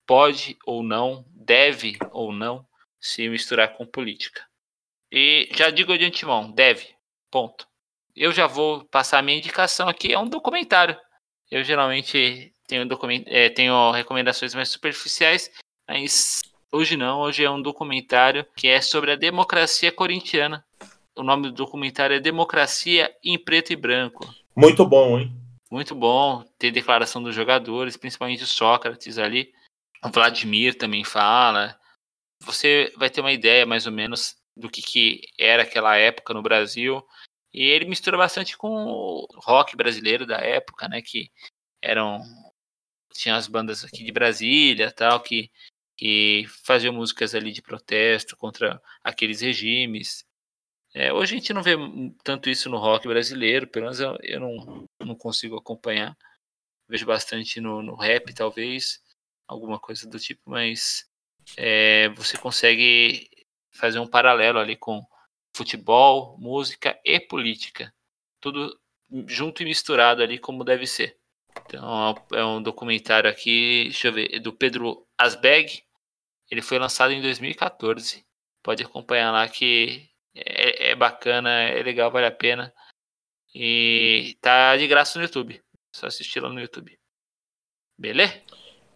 pode 0.06 0.56
ou 0.64 0.82
não, 0.82 1.24
deve 1.30 1.96
ou 2.12 2.32
não 2.32 2.64
se 3.00 3.28
misturar 3.28 3.76
com 3.76 3.84
política. 3.84 4.46
E 5.12 5.48
já 5.54 5.70
digo 5.70 5.96
de 5.96 6.06
antemão, 6.06 6.50
deve, 6.50 6.88
ponto. 7.30 7.68
Eu 8.16 8.32
já 8.32 8.46
vou 8.46 8.84
passar 8.86 9.18
a 9.18 9.22
minha 9.22 9.38
indicação 9.38 9.88
aqui, 9.88 10.12
é 10.12 10.18
um 10.18 10.28
documentário. 10.28 10.96
Eu 11.50 11.62
geralmente 11.62 12.52
tenho, 12.66 12.88
document, 12.88 13.24
é, 13.26 13.50
tenho 13.50 13.90
recomendações 13.90 14.54
mais 14.54 14.70
superficiais, 14.70 15.50
mas 15.86 16.40
Hoje 16.74 16.96
não, 16.96 17.20
hoje 17.20 17.44
é 17.44 17.50
um 17.50 17.60
documentário 17.60 18.46
que 18.56 18.66
é 18.66 18.80
sobre 18.80 19.12
a 19.12 19.16
democracia 19.16 19.92
corintiana. 19.92 20.64
O 21.14 21.22
nome 21.22 21.42
do 21.42 21.52
documentário 21.52 22.16
é 22.16 22.18
Democracia 22.18 23.14
em 23.22 23.38
Preto 23.38 23.74
e 23.74 23.76
Branco. 23.76 24.26
muito 24.56 24.86
bom, 24.86 25.18
hein? 25.18 25.30
Muito 25.70 25.94
bom 25.94 26.42
ter 26.58 26.70
declaração 26.70 27.22
dos 27.22 27.34
jogadores, 27.34 27.98
principalmente 27.98 28.42
o 28.42 28.46
Sócrates 28.46 29.18
ali. 29.18 29.52
O 30.02 30.08
Vladimir 30.08 30.74
também 30.78 31.04
fala. 31.04 31.78
Você 32.40 32.90
vai 32.96 33.10
ter 33.10 33.20
uma 33.20 33.32
ideia 33.32 33.66
mais 33.66 33.86
ou 33.86 33.92
menos 33.92 34.34
do 34.56 34.70
que, 34.70 34.82
que 34.82 35.22
era 35.38 35.62
aquela 35.62 35.96
época 35.96 36.34
no 36.34 36.42
Brasil. 36.42 37.06
E 37.52 37.64
ele 37.64 37.84
mistura 37.84 38.16
bastante 38.16 38.56
com 38.56 38.68
o 38.68 39.26
rock 39.36 39.76
brasileiro 39.76 40.26
da 40.26 40.38
época, 40.38 40.88
né? 40.88 41.02
Que 41.02 41.30
eram. 41.82 42.20
Tinha 43.14 43.36
as 43.36 43.46
bandas 43.46 43.84
aqui 43.84 44.02
de 44.04 44.12
Brasília 44.12 44.90
tal, 44.90 45.20
que 45.20 45.50
que 46.02 46.46
faziam 46.64 46.92
músicas 46.92 47.32
ali 47.32 47.52
de 47.52 47.62
protesto 47.62 48.36
contra 48.36 48.82
aqueles 49.04 49.40
regimes. 49.40 50.24
É, 50.92 51.12
hoje 51.12 51.34
a 51.34 51.38
gente 51.38 51.52
não 51.52 51.62
vê 51.62 51.76
tanto 52.24 52.50
isso 52.50 52.68
no 52.68 52.76
rock 52.76 53.06
brasileiro, 53.06 53.68
pelo 53.68 53.84
menos 53.84 54.00
eu, 54.00 54.16
eu 54.20 54.40
não, 54.40 54.88
não 55.00 55.14
consigo 55.14 55.56
acompanhar. 55.56 56.16
Vejo 56.88 57.06
bastante 57.06 57.60
no, 57.60 57.82
no 57.82 57.94
rap, 57.94 58.34
talvez, 58.34 59.00
alguma 59.46 59.78
coisa 59.78 60.08
do 60.08 60.18
tipo, 60.18 60.50
mas 60.50 61.08
é, 61.56 62.08
você 62.10 62.36
consegue 62.36 63.30
fazer 63.72 63.98
um 63.98 64.06
paralelo 64.06 64.58
ali 64.58 64.76
com 64.76 65.04
futebol, 65.54 66.36
música 66.38 66.98
e 67.04 67.18
política. 67.20 67.92
Tudo 68.40 68.78
junto 69.26 69.62
e 69.62 69.64
misturado 69.64 70.22
ali 70.22 70.38
como 70.38 70.64
deve 70.64 70.86
ser. 70.86 71.16
Então 71.66 72.14
é 72.32 72.44
um 72.44 72.62
documentário 72.62 73.28
aqui, 73.28 73.84
deixa 73.84 74.08
eu 74.08 74.12
ver, 74.12 74.40
do 74.40 74.52
Pedro 74.52 75.06
Asbeg. 75.18 75.82
Ele 76.50 76.62
foi 76.62 76.78
lançado 76.78 77.12
em 77.12 77.20
2014. 77.20 78.24
Pode 78.62 78.82
acompanhar 78.82 79.30
lá 79.32 79.48
que 79.48 80.08
é, 80.34 80.90
é 80.90 80.94
bacana, 80.94 81.50
é 81.50 81.82
legal, 81.82 82.10
vale 82.10 82.26
a 82.26 82.30
pena. 82.30 82.72
E 83.54 84.36
tá 84.40 84.76
de 84.76 84.86
graça 84.86 85.18
no 85.18 85.24
YouTube. 85.24 85.62
Só 85.94 86.06
assistir 86.06 86.40
lá 86.40 86.48
no 86.48 86.60
YouTube. 86.60 86.98
Beleza? 87.98 88.40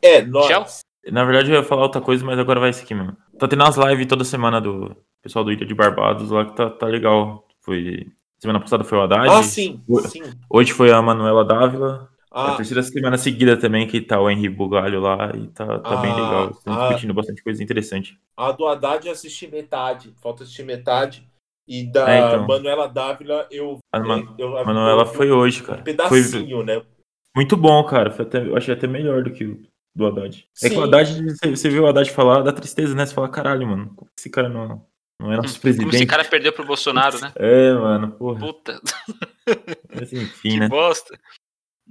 É, 0.01 0.23
nós. 0.23 0.49
Tchau. 0.49 0.67
Na 1.13 1.25
verdade, 1.25 1.51
eu 1.51 1.57
ia 1.57 1.63
falar 1.63 1.83
outra 1.83 2.01
coisa, 2.01 2.25
mas 2.25 2.39
agora 2.39 2.59
vai 2.59 2.71
esse 2.71 2.83
aqui 2.83 2.95
mesmo. 2.95 3.17
Tá 3.39 3.47
tendo 3.49 3.63
as 3.65 3.77
lives 3.77 4.07
toda 4.07 4.25
semana 4.25 4.61
do 4.61 4.97
pessoal 5.23 5.45
do 5.45 5.53
Ilha 5.53 5.67
de 5.67 5.75
Barbados 5.75 6.31
lá 6.31 6.45
que 6.45 6.57
tá, 6.57 6.71
tá 6.71 6.87
legal. 6.87 7.47
Foi. 7.61 8.07
Semana 8.39 8.61
passada 8.61 8.85
foi 8.85 8.99
o 8.99 9.03
Haddad. 9.03 9.29
Ah, 9.29 9.43
sim, 9.43 9.83
sim. 10.09 10.23
Hoje 10.49 10.73
foi 10.73 10.91
a 10.93 11.01
Manuela 11.03 11.45
Dávila. 11.45 12.09
É 12.35 12.39
a 12.39 12.53
Ah, 12.53 12.57
terceira 12.57 12.83
semana 12.83 13.17
seguida 13.17 13.57
também 13.57 13.87
que 13.87 13.99
tá 14.01 14.21
o 14.21 14.29
Henri 14.31 14.49
Bugalho 14.49 15.01
lá 15.01 15.33
e 15.35 15.47
tá, 15.49 15.79
tá 15.79 15.97
bem 15.97 16.13
Ah, 16.13 16.15
legal. 16.17 16.51
Estão 16.51 16.75
ah. 16.75 16.81
discutindo 16.89 17.15
bastante 17.15 17.43
coisa 17.43 17.63
interessante. 17.63 18.19
a 18.37 18.53
do 18.53 18.67
Haddad 18.67 19.07
eu 19.07 19.13
assisti 19.13 19.49
metade. 19.49 20.15
Falta 20.23 20.43
assistir 20.43 20.65
metade. 20.65 21.27
E 21.67 21.83
da 21.91 22.09
É, 22.09 22.19
então. 22.29 22.47
Manuela 22.47 22.87
Dávila 22.89 23.47
eu. 23.51 23.79
A 23.93 23.99
Man- 23.99 24.35
eu, 24.39 24.57
A 24.57 24.65
Manuela 24.65 25.03
eu- 25.03 25.07
foi 25.07 25.31
hoje, 25.33 25.63
cara. 25.63 25.81
Um 25.81 25.85
Foi 25.85 25.93
pedacinho, 26.23 26.63
né? 26.63 26.81
muito 27.35 27.57
bom, 27.57 27.83
cara. 27.85 28.11
Foi 28.11 28.25
até, 28.25 28.47
eu 28.47 28.57
achei 28.57 28.73
até 28.75 28.87
melhor 28.87 29.23
do 29.25 29.31
que 29.33 29.45
o 29.45 29.63
do 29.97 30.07
Haddad. 30.07 30.47
É 30.63 30.69
que 30.69 30.75
Sim. 30.75 30.77
o 30.81 30.83
Haddad, 30.85 31.23
você, 31.57 31.71
viu 31.71 31.85
o 31.85 31.87
Haddad 31.87 32.11
falar 32.11 32.43
da 32.43 32.53
tristeza, 32.53 32.95
né? 32.95 33.07
Você 33.07 33.15
fala, 33.15 33.31
caralho, 33.31 33.67
mano, 33.67 33.95
como 33.97 34.11
esse 34.17 34.29
cara 34.29 34.47
não, 34.49 34.87
não 35.19 35.33
é 35.33 35.37
nosso 35.37 35.55
Como 35.55 35.63
presidente? 35.63 35.97
esse 35.97 36.07
cara 36.07 36.23
perdeu 36.23 36.53
pro 36.53 36.67
Bolsonaro, 36.67 37.19
né? 37.19 37.33
É, 37.37 37.73
mano, 37.73 38.13
porra. 38.13 38.39
Puta, 38.39 38.79
Mas 39.95 40.13
enfim, 40.13 40.51
que 40.51 40.61
né? 40.61 40.69
bosta. 40.69 41.19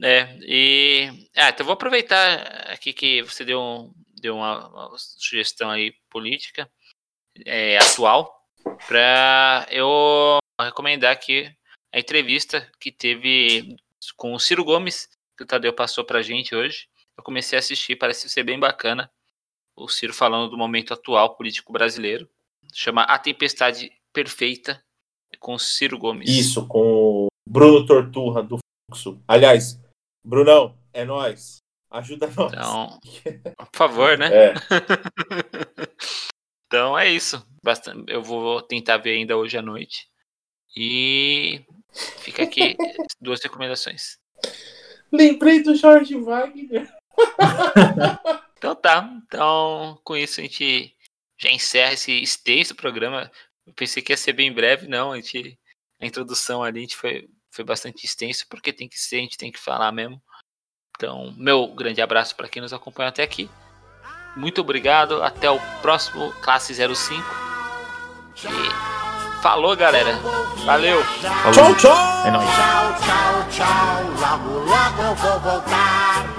É, 0.04 0.38
e. 0.42 1.10
Ah, 1.36 1.50
então 1.50 1.66
vou 1.66 1.74
aproveitar 1.74 2.38
aqui 2.72 2.94
que 2.94 3.24
você 3.24 3.44
deu, 3.44 3.60
um- 3.60 3.92
deu 4.22 4.36
uma, 4.36 4.68
uma 4.68 4.98
sugestão 4.98 5.72
aí 5.72 5.94
política 6.10 6.70
é, 7.44 7.78
atual 7.80 8.32
para 8.88 9.66
eu 9.72 10.38
recomendar 10.62 11.12
aqui 11.12 11.52
a 11.94 12.00
entrevista 12.00 12.70
que 12.80 12.92
teve 12.92 13.76
com 14.16 14.34
o 14.34 14.40
Ciro 14.40 14.64
Gomes, 14.64 15.08
que 15.38 15.44
o 15.44 15.48
Tadeu 15.48 15.74
passou 15.74 16.04
pra 16.04 16.22
gente 16.22 16.54
hoje. 16.54 16.88
Eu 17.18 17.24
comecei 17.24 17.58
a 17.58 17.60
assistir, 17.60 17.96
parece 17.96 18.30
ser 18.30 18.44
bem 18.44 18.60
bacana. 18.60 19.12
O 19.76 19.88
Ciro 19.88 20.14
falando 20.14 20.50
do 20.50 20.58
momento 20.58 20.94
atual 20.94 21.36
político 21.36 21.72
brasileiro. 21.74 22.30
Chama 22.74 23.04
A 23.04 23.18
Tempestade 23.20 23.92
Perfeita 24.14 24.82
com 25.40 25.54
o 25.56 25.60
Ciro 25.60 25.98
Gomes. 25.98 26.30
Isso, 26.30 26.66
com 26.68 27.26
o 27.26 27.28
Bruno 27.48 27.86
Torturra 27.86 28.42
do 28.42 28.58
Fluxo. 28.90 29.22
Aliás, 29.28 29.80
Brunão, 30.26 30.78
é 30.94 31.04
nós. 31.06 31.58
Ajuda 31.92 32.28
nós. 32.36 32.52
Então, 32.54 33.00
por 33.58 33.70
favor, 33.78 34.18
né? 34.18 34.30
É. 34.34 34.54
Então 36.68 36.98
é 36.98 37.08
isso. 37.10 37.46
Basta- 37.64 37.94
Eu 38.08 38.22
vou 38.24 38.62
tentar 38.62 38.98
ver 38.98 39.12
ainda 39.16 39.38
hoje 39.38 39.58
à 39.58 39.62
noite. 39.62 40.10
E 40.76 41.64
fica 42.18 42.44
aqui 42.44 42.76
duas 43.22 43.42
recomendações. 43.42 44.18
Lembrei 45.12 45.62
do 45.64 45.76
Jorge 45.76 46.16
Wagner. 46.20 46.92
Então 48.58 48.74
tá. 48.74 49.08
Então, 49.28 50.00
com 50.04 50.18
isso 50.18 50.40
a 50.40 50.44
gente 50.44 50.92
já 51.38 51.52
encerra 51.52 51.94
esse 51.94 52.12
extenso 52.12 52.74
programa. 52.74 53.32
Eu 53.68 53.74
pensei 53.74 54.02
que 54.02 54.12
ia 54.12 54.18
ser 54.18 54.34
bem 54.34 54.52
breve, 54.52 54.88
não. 54.88 55.12
A, 55.12 55.18
gente, 55.18 55.60
a 56.02 56.06
introdução 56.06 56.64
ali 56.64 56.80
a 56.80 56.82
gente 56.82 56.96
foi, 56.96 57.28
foi 57.52 57.64
bastante 57.64 58.06
extenso, 58.06 58.48
porque 58.50 58.74
tem 58.74 58.90
que 58.90 58.98
ser, 58.98 59.18
a 59.18 59.22
gente 59.22 59.38
tem 59.38 59.52
que 59.52 59.60
falar 59.60 59.92
mesmo. 59.92 60.20
Então, 60.98 61.32
meu 61.38 61.68
grande 61.76 62.02
abraço 62.02 62.36
para 62.36 62.48
quem 62.48 62.62
nos 62.62 62.74
acompanhou 62.74 63.10
até 63.10 63.22
aqui. 63.22 63.50
Muito 64.36 64.62
obrigado. 64.62 65.22
Até 65.22 65.50
o 65.50 65.60
próximo 65.82 66.32
Classe 66.42 66.74
05. 66.74 67.22
E 68.38 69.42
falou, 69.42 69.76
galera. 69.76 70.14
Valeu. 70.66 71.04
Falou. 71.04 71.54
Tchau, 71.54 71.76
tchau! 71.76 72.28
É 72.28 72.32
nóis. 72.32 72.50
Tchau, 72.50 72.96
tchau, 73.00 73.50
tchau, 73.52 74.04
logo, 74.20 74.60
logo 74.66 75.02
eu 75.04 75.16
vou 75.16 75.40
voltar. 75.40 76.35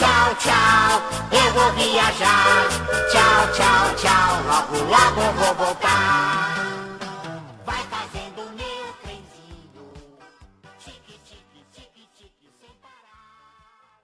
Tchau, 0.00 0.34
tchau, 0.36 1.02
eu 1.30 1.52
vou 1.52 1.72
viajar. 1.74 2.68
Tchau, 3.12 3.52
tchau, 3.52 3.94
tchau, 3.96 4.42
logo, 4.46 4.78
logo 4.88 5.20
eu 5.20 5.32
vou 5.34 5.54
voltar. 5.56 6.56
Vai 7.66 7.82
fazendo 7.84 8.40
o 8.40 8.50
meu 8.56 8.94
trenzinho. 9.02 9.92
Sem 10.78 10.94
parar. 12.80 14.00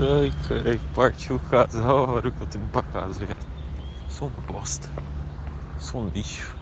Ai, 0.00 0.32
caralho, 0.48 0.80
partiu 0.96 1.36
o 1.36 1.40
casal 1.48 1.98
a 1.98 2.12
hora 2.14 2.28
que 2.28 2.40
eu 2.40 2.46
tô 2.48 2.58
indo 2.58 2.72
pra 2.72 2.82
casa, 2.82 3.24
velho. 3.24 3.36
Sou 4.08 4.26
um 4.26 4.52
bosta. 4.52 4.88
Sou 5.78 6.02
um 6.02 6.08
lixo. 6.08 6.60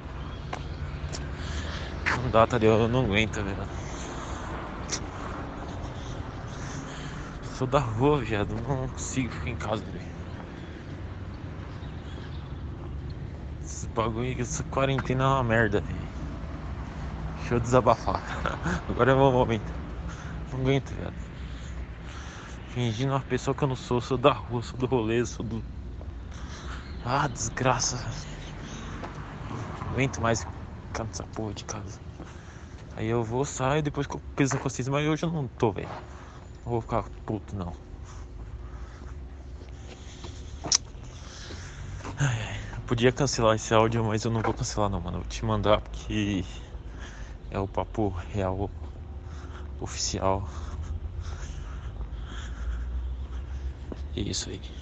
Não 2.16 2.31
dá, 2.31 2.47
Tadeu, 2.47 2.73
eu 2.73 2.89
não 2.89 3.05
aguento, 3.05 3.43
velho. 3.43 3.57
Sou 7.55 7.66
da 7.66 7.78
rua, 7.78 8.19
viado. 8.20 8.55
Não 8.66 8.89
consigo 8.89 9.32
ficar 9.32 9.51
em 9.51 9.57
casa, 9.57 9.85
velho. 9.85 10.11
Esse 13.62 13.87
bagulho, 13.89 14.41
essa 14.41 14.62
quarentena 14.65 15.24
é 15.24 15.27
uma 15.27 15.45
merda, 15.45 15.81
velho. 15.81 16.11
Deixa 17.39 17.55
eu 17.55 17.61
desabafar. 17.61 18.23
Agora 18.89 19.12
é 19.12 19.15
o 19.15 19.19
meu 19.19 19.32
momento. 19.32 19.73
Não 20.53 20.61
aguento, 20.61 20.91
viado 20.91 21.31
fingindo 22.70 23.12
uma 23.12 23.20
pessoa 23.20 23.55
que 23.55 23.62
eu 23.62 23.69
não 23.69 23.77
sou, 23.77 24.01
sou 24.01 24.16
da 24.16 24.32
rua, 24.32 24.62
sou 24.62 24.78
do 24.78 24.87
rolê, 24.87 25.24
sou 25.27 25.45
do. 25.45 25.62
Ah, 27.05 27.28
desgraça. 27.28 28.05
Não 29.51 29.93
aguento 29.93 30.20
mais 30.20 30.47
ficar 30.91 31.05
nessa 31.05 31.25
porra 31.25 31.55
de 31.55 31.65
casa. 31.65 31.99
Aí 32.97 33.07
eu 33.07 33.23
vou, 33.23 33.45
saio, 33.45 33.83
depois 33.83 34.07
que 34.07 34.17
eu 34.17 34.21
peso 34.35 34.55
na 34.55 34.61
consciência, 34.61 34.93
mas 34.93 35.07
hoje 35.07 35.25
eu 35.25 35.31
não 35.31 35.47
tô, 35.49 35.73
velho. 35.73 35.89
Não 36.65 36.73
vou 36.73 36.81
ficar 36.81 37.05
puto, 37.25 37.57
não. 37.57 37.73
Ai, 42.19 42.57
eu 42.77 42.81
podia 42.83 43.12
cancelar 43.12 43.55
esse 43.55 43.73
áudio, 43.73 44.05
mas 44.05 44.25
eu 44.25 44.31
não 44.31 44.43
vou 44.43 44.53
cancelar, 44.53 44.91
não, 44.91 45.01
mano. 45.01 45.19
Eu 45.19 45.21
vou 45.23 45.31
te 45.31 45.45
mandar 45.45 45.81
porque 45.81 46.45
é 47.51 47.59
o 47.59 47.69
papo 47.69 48.09
real, 48.33 48.71
oficial. 49.81 50.49
É 54.17 54.21
isso 54.21 54.51
aí. 54.51 54.80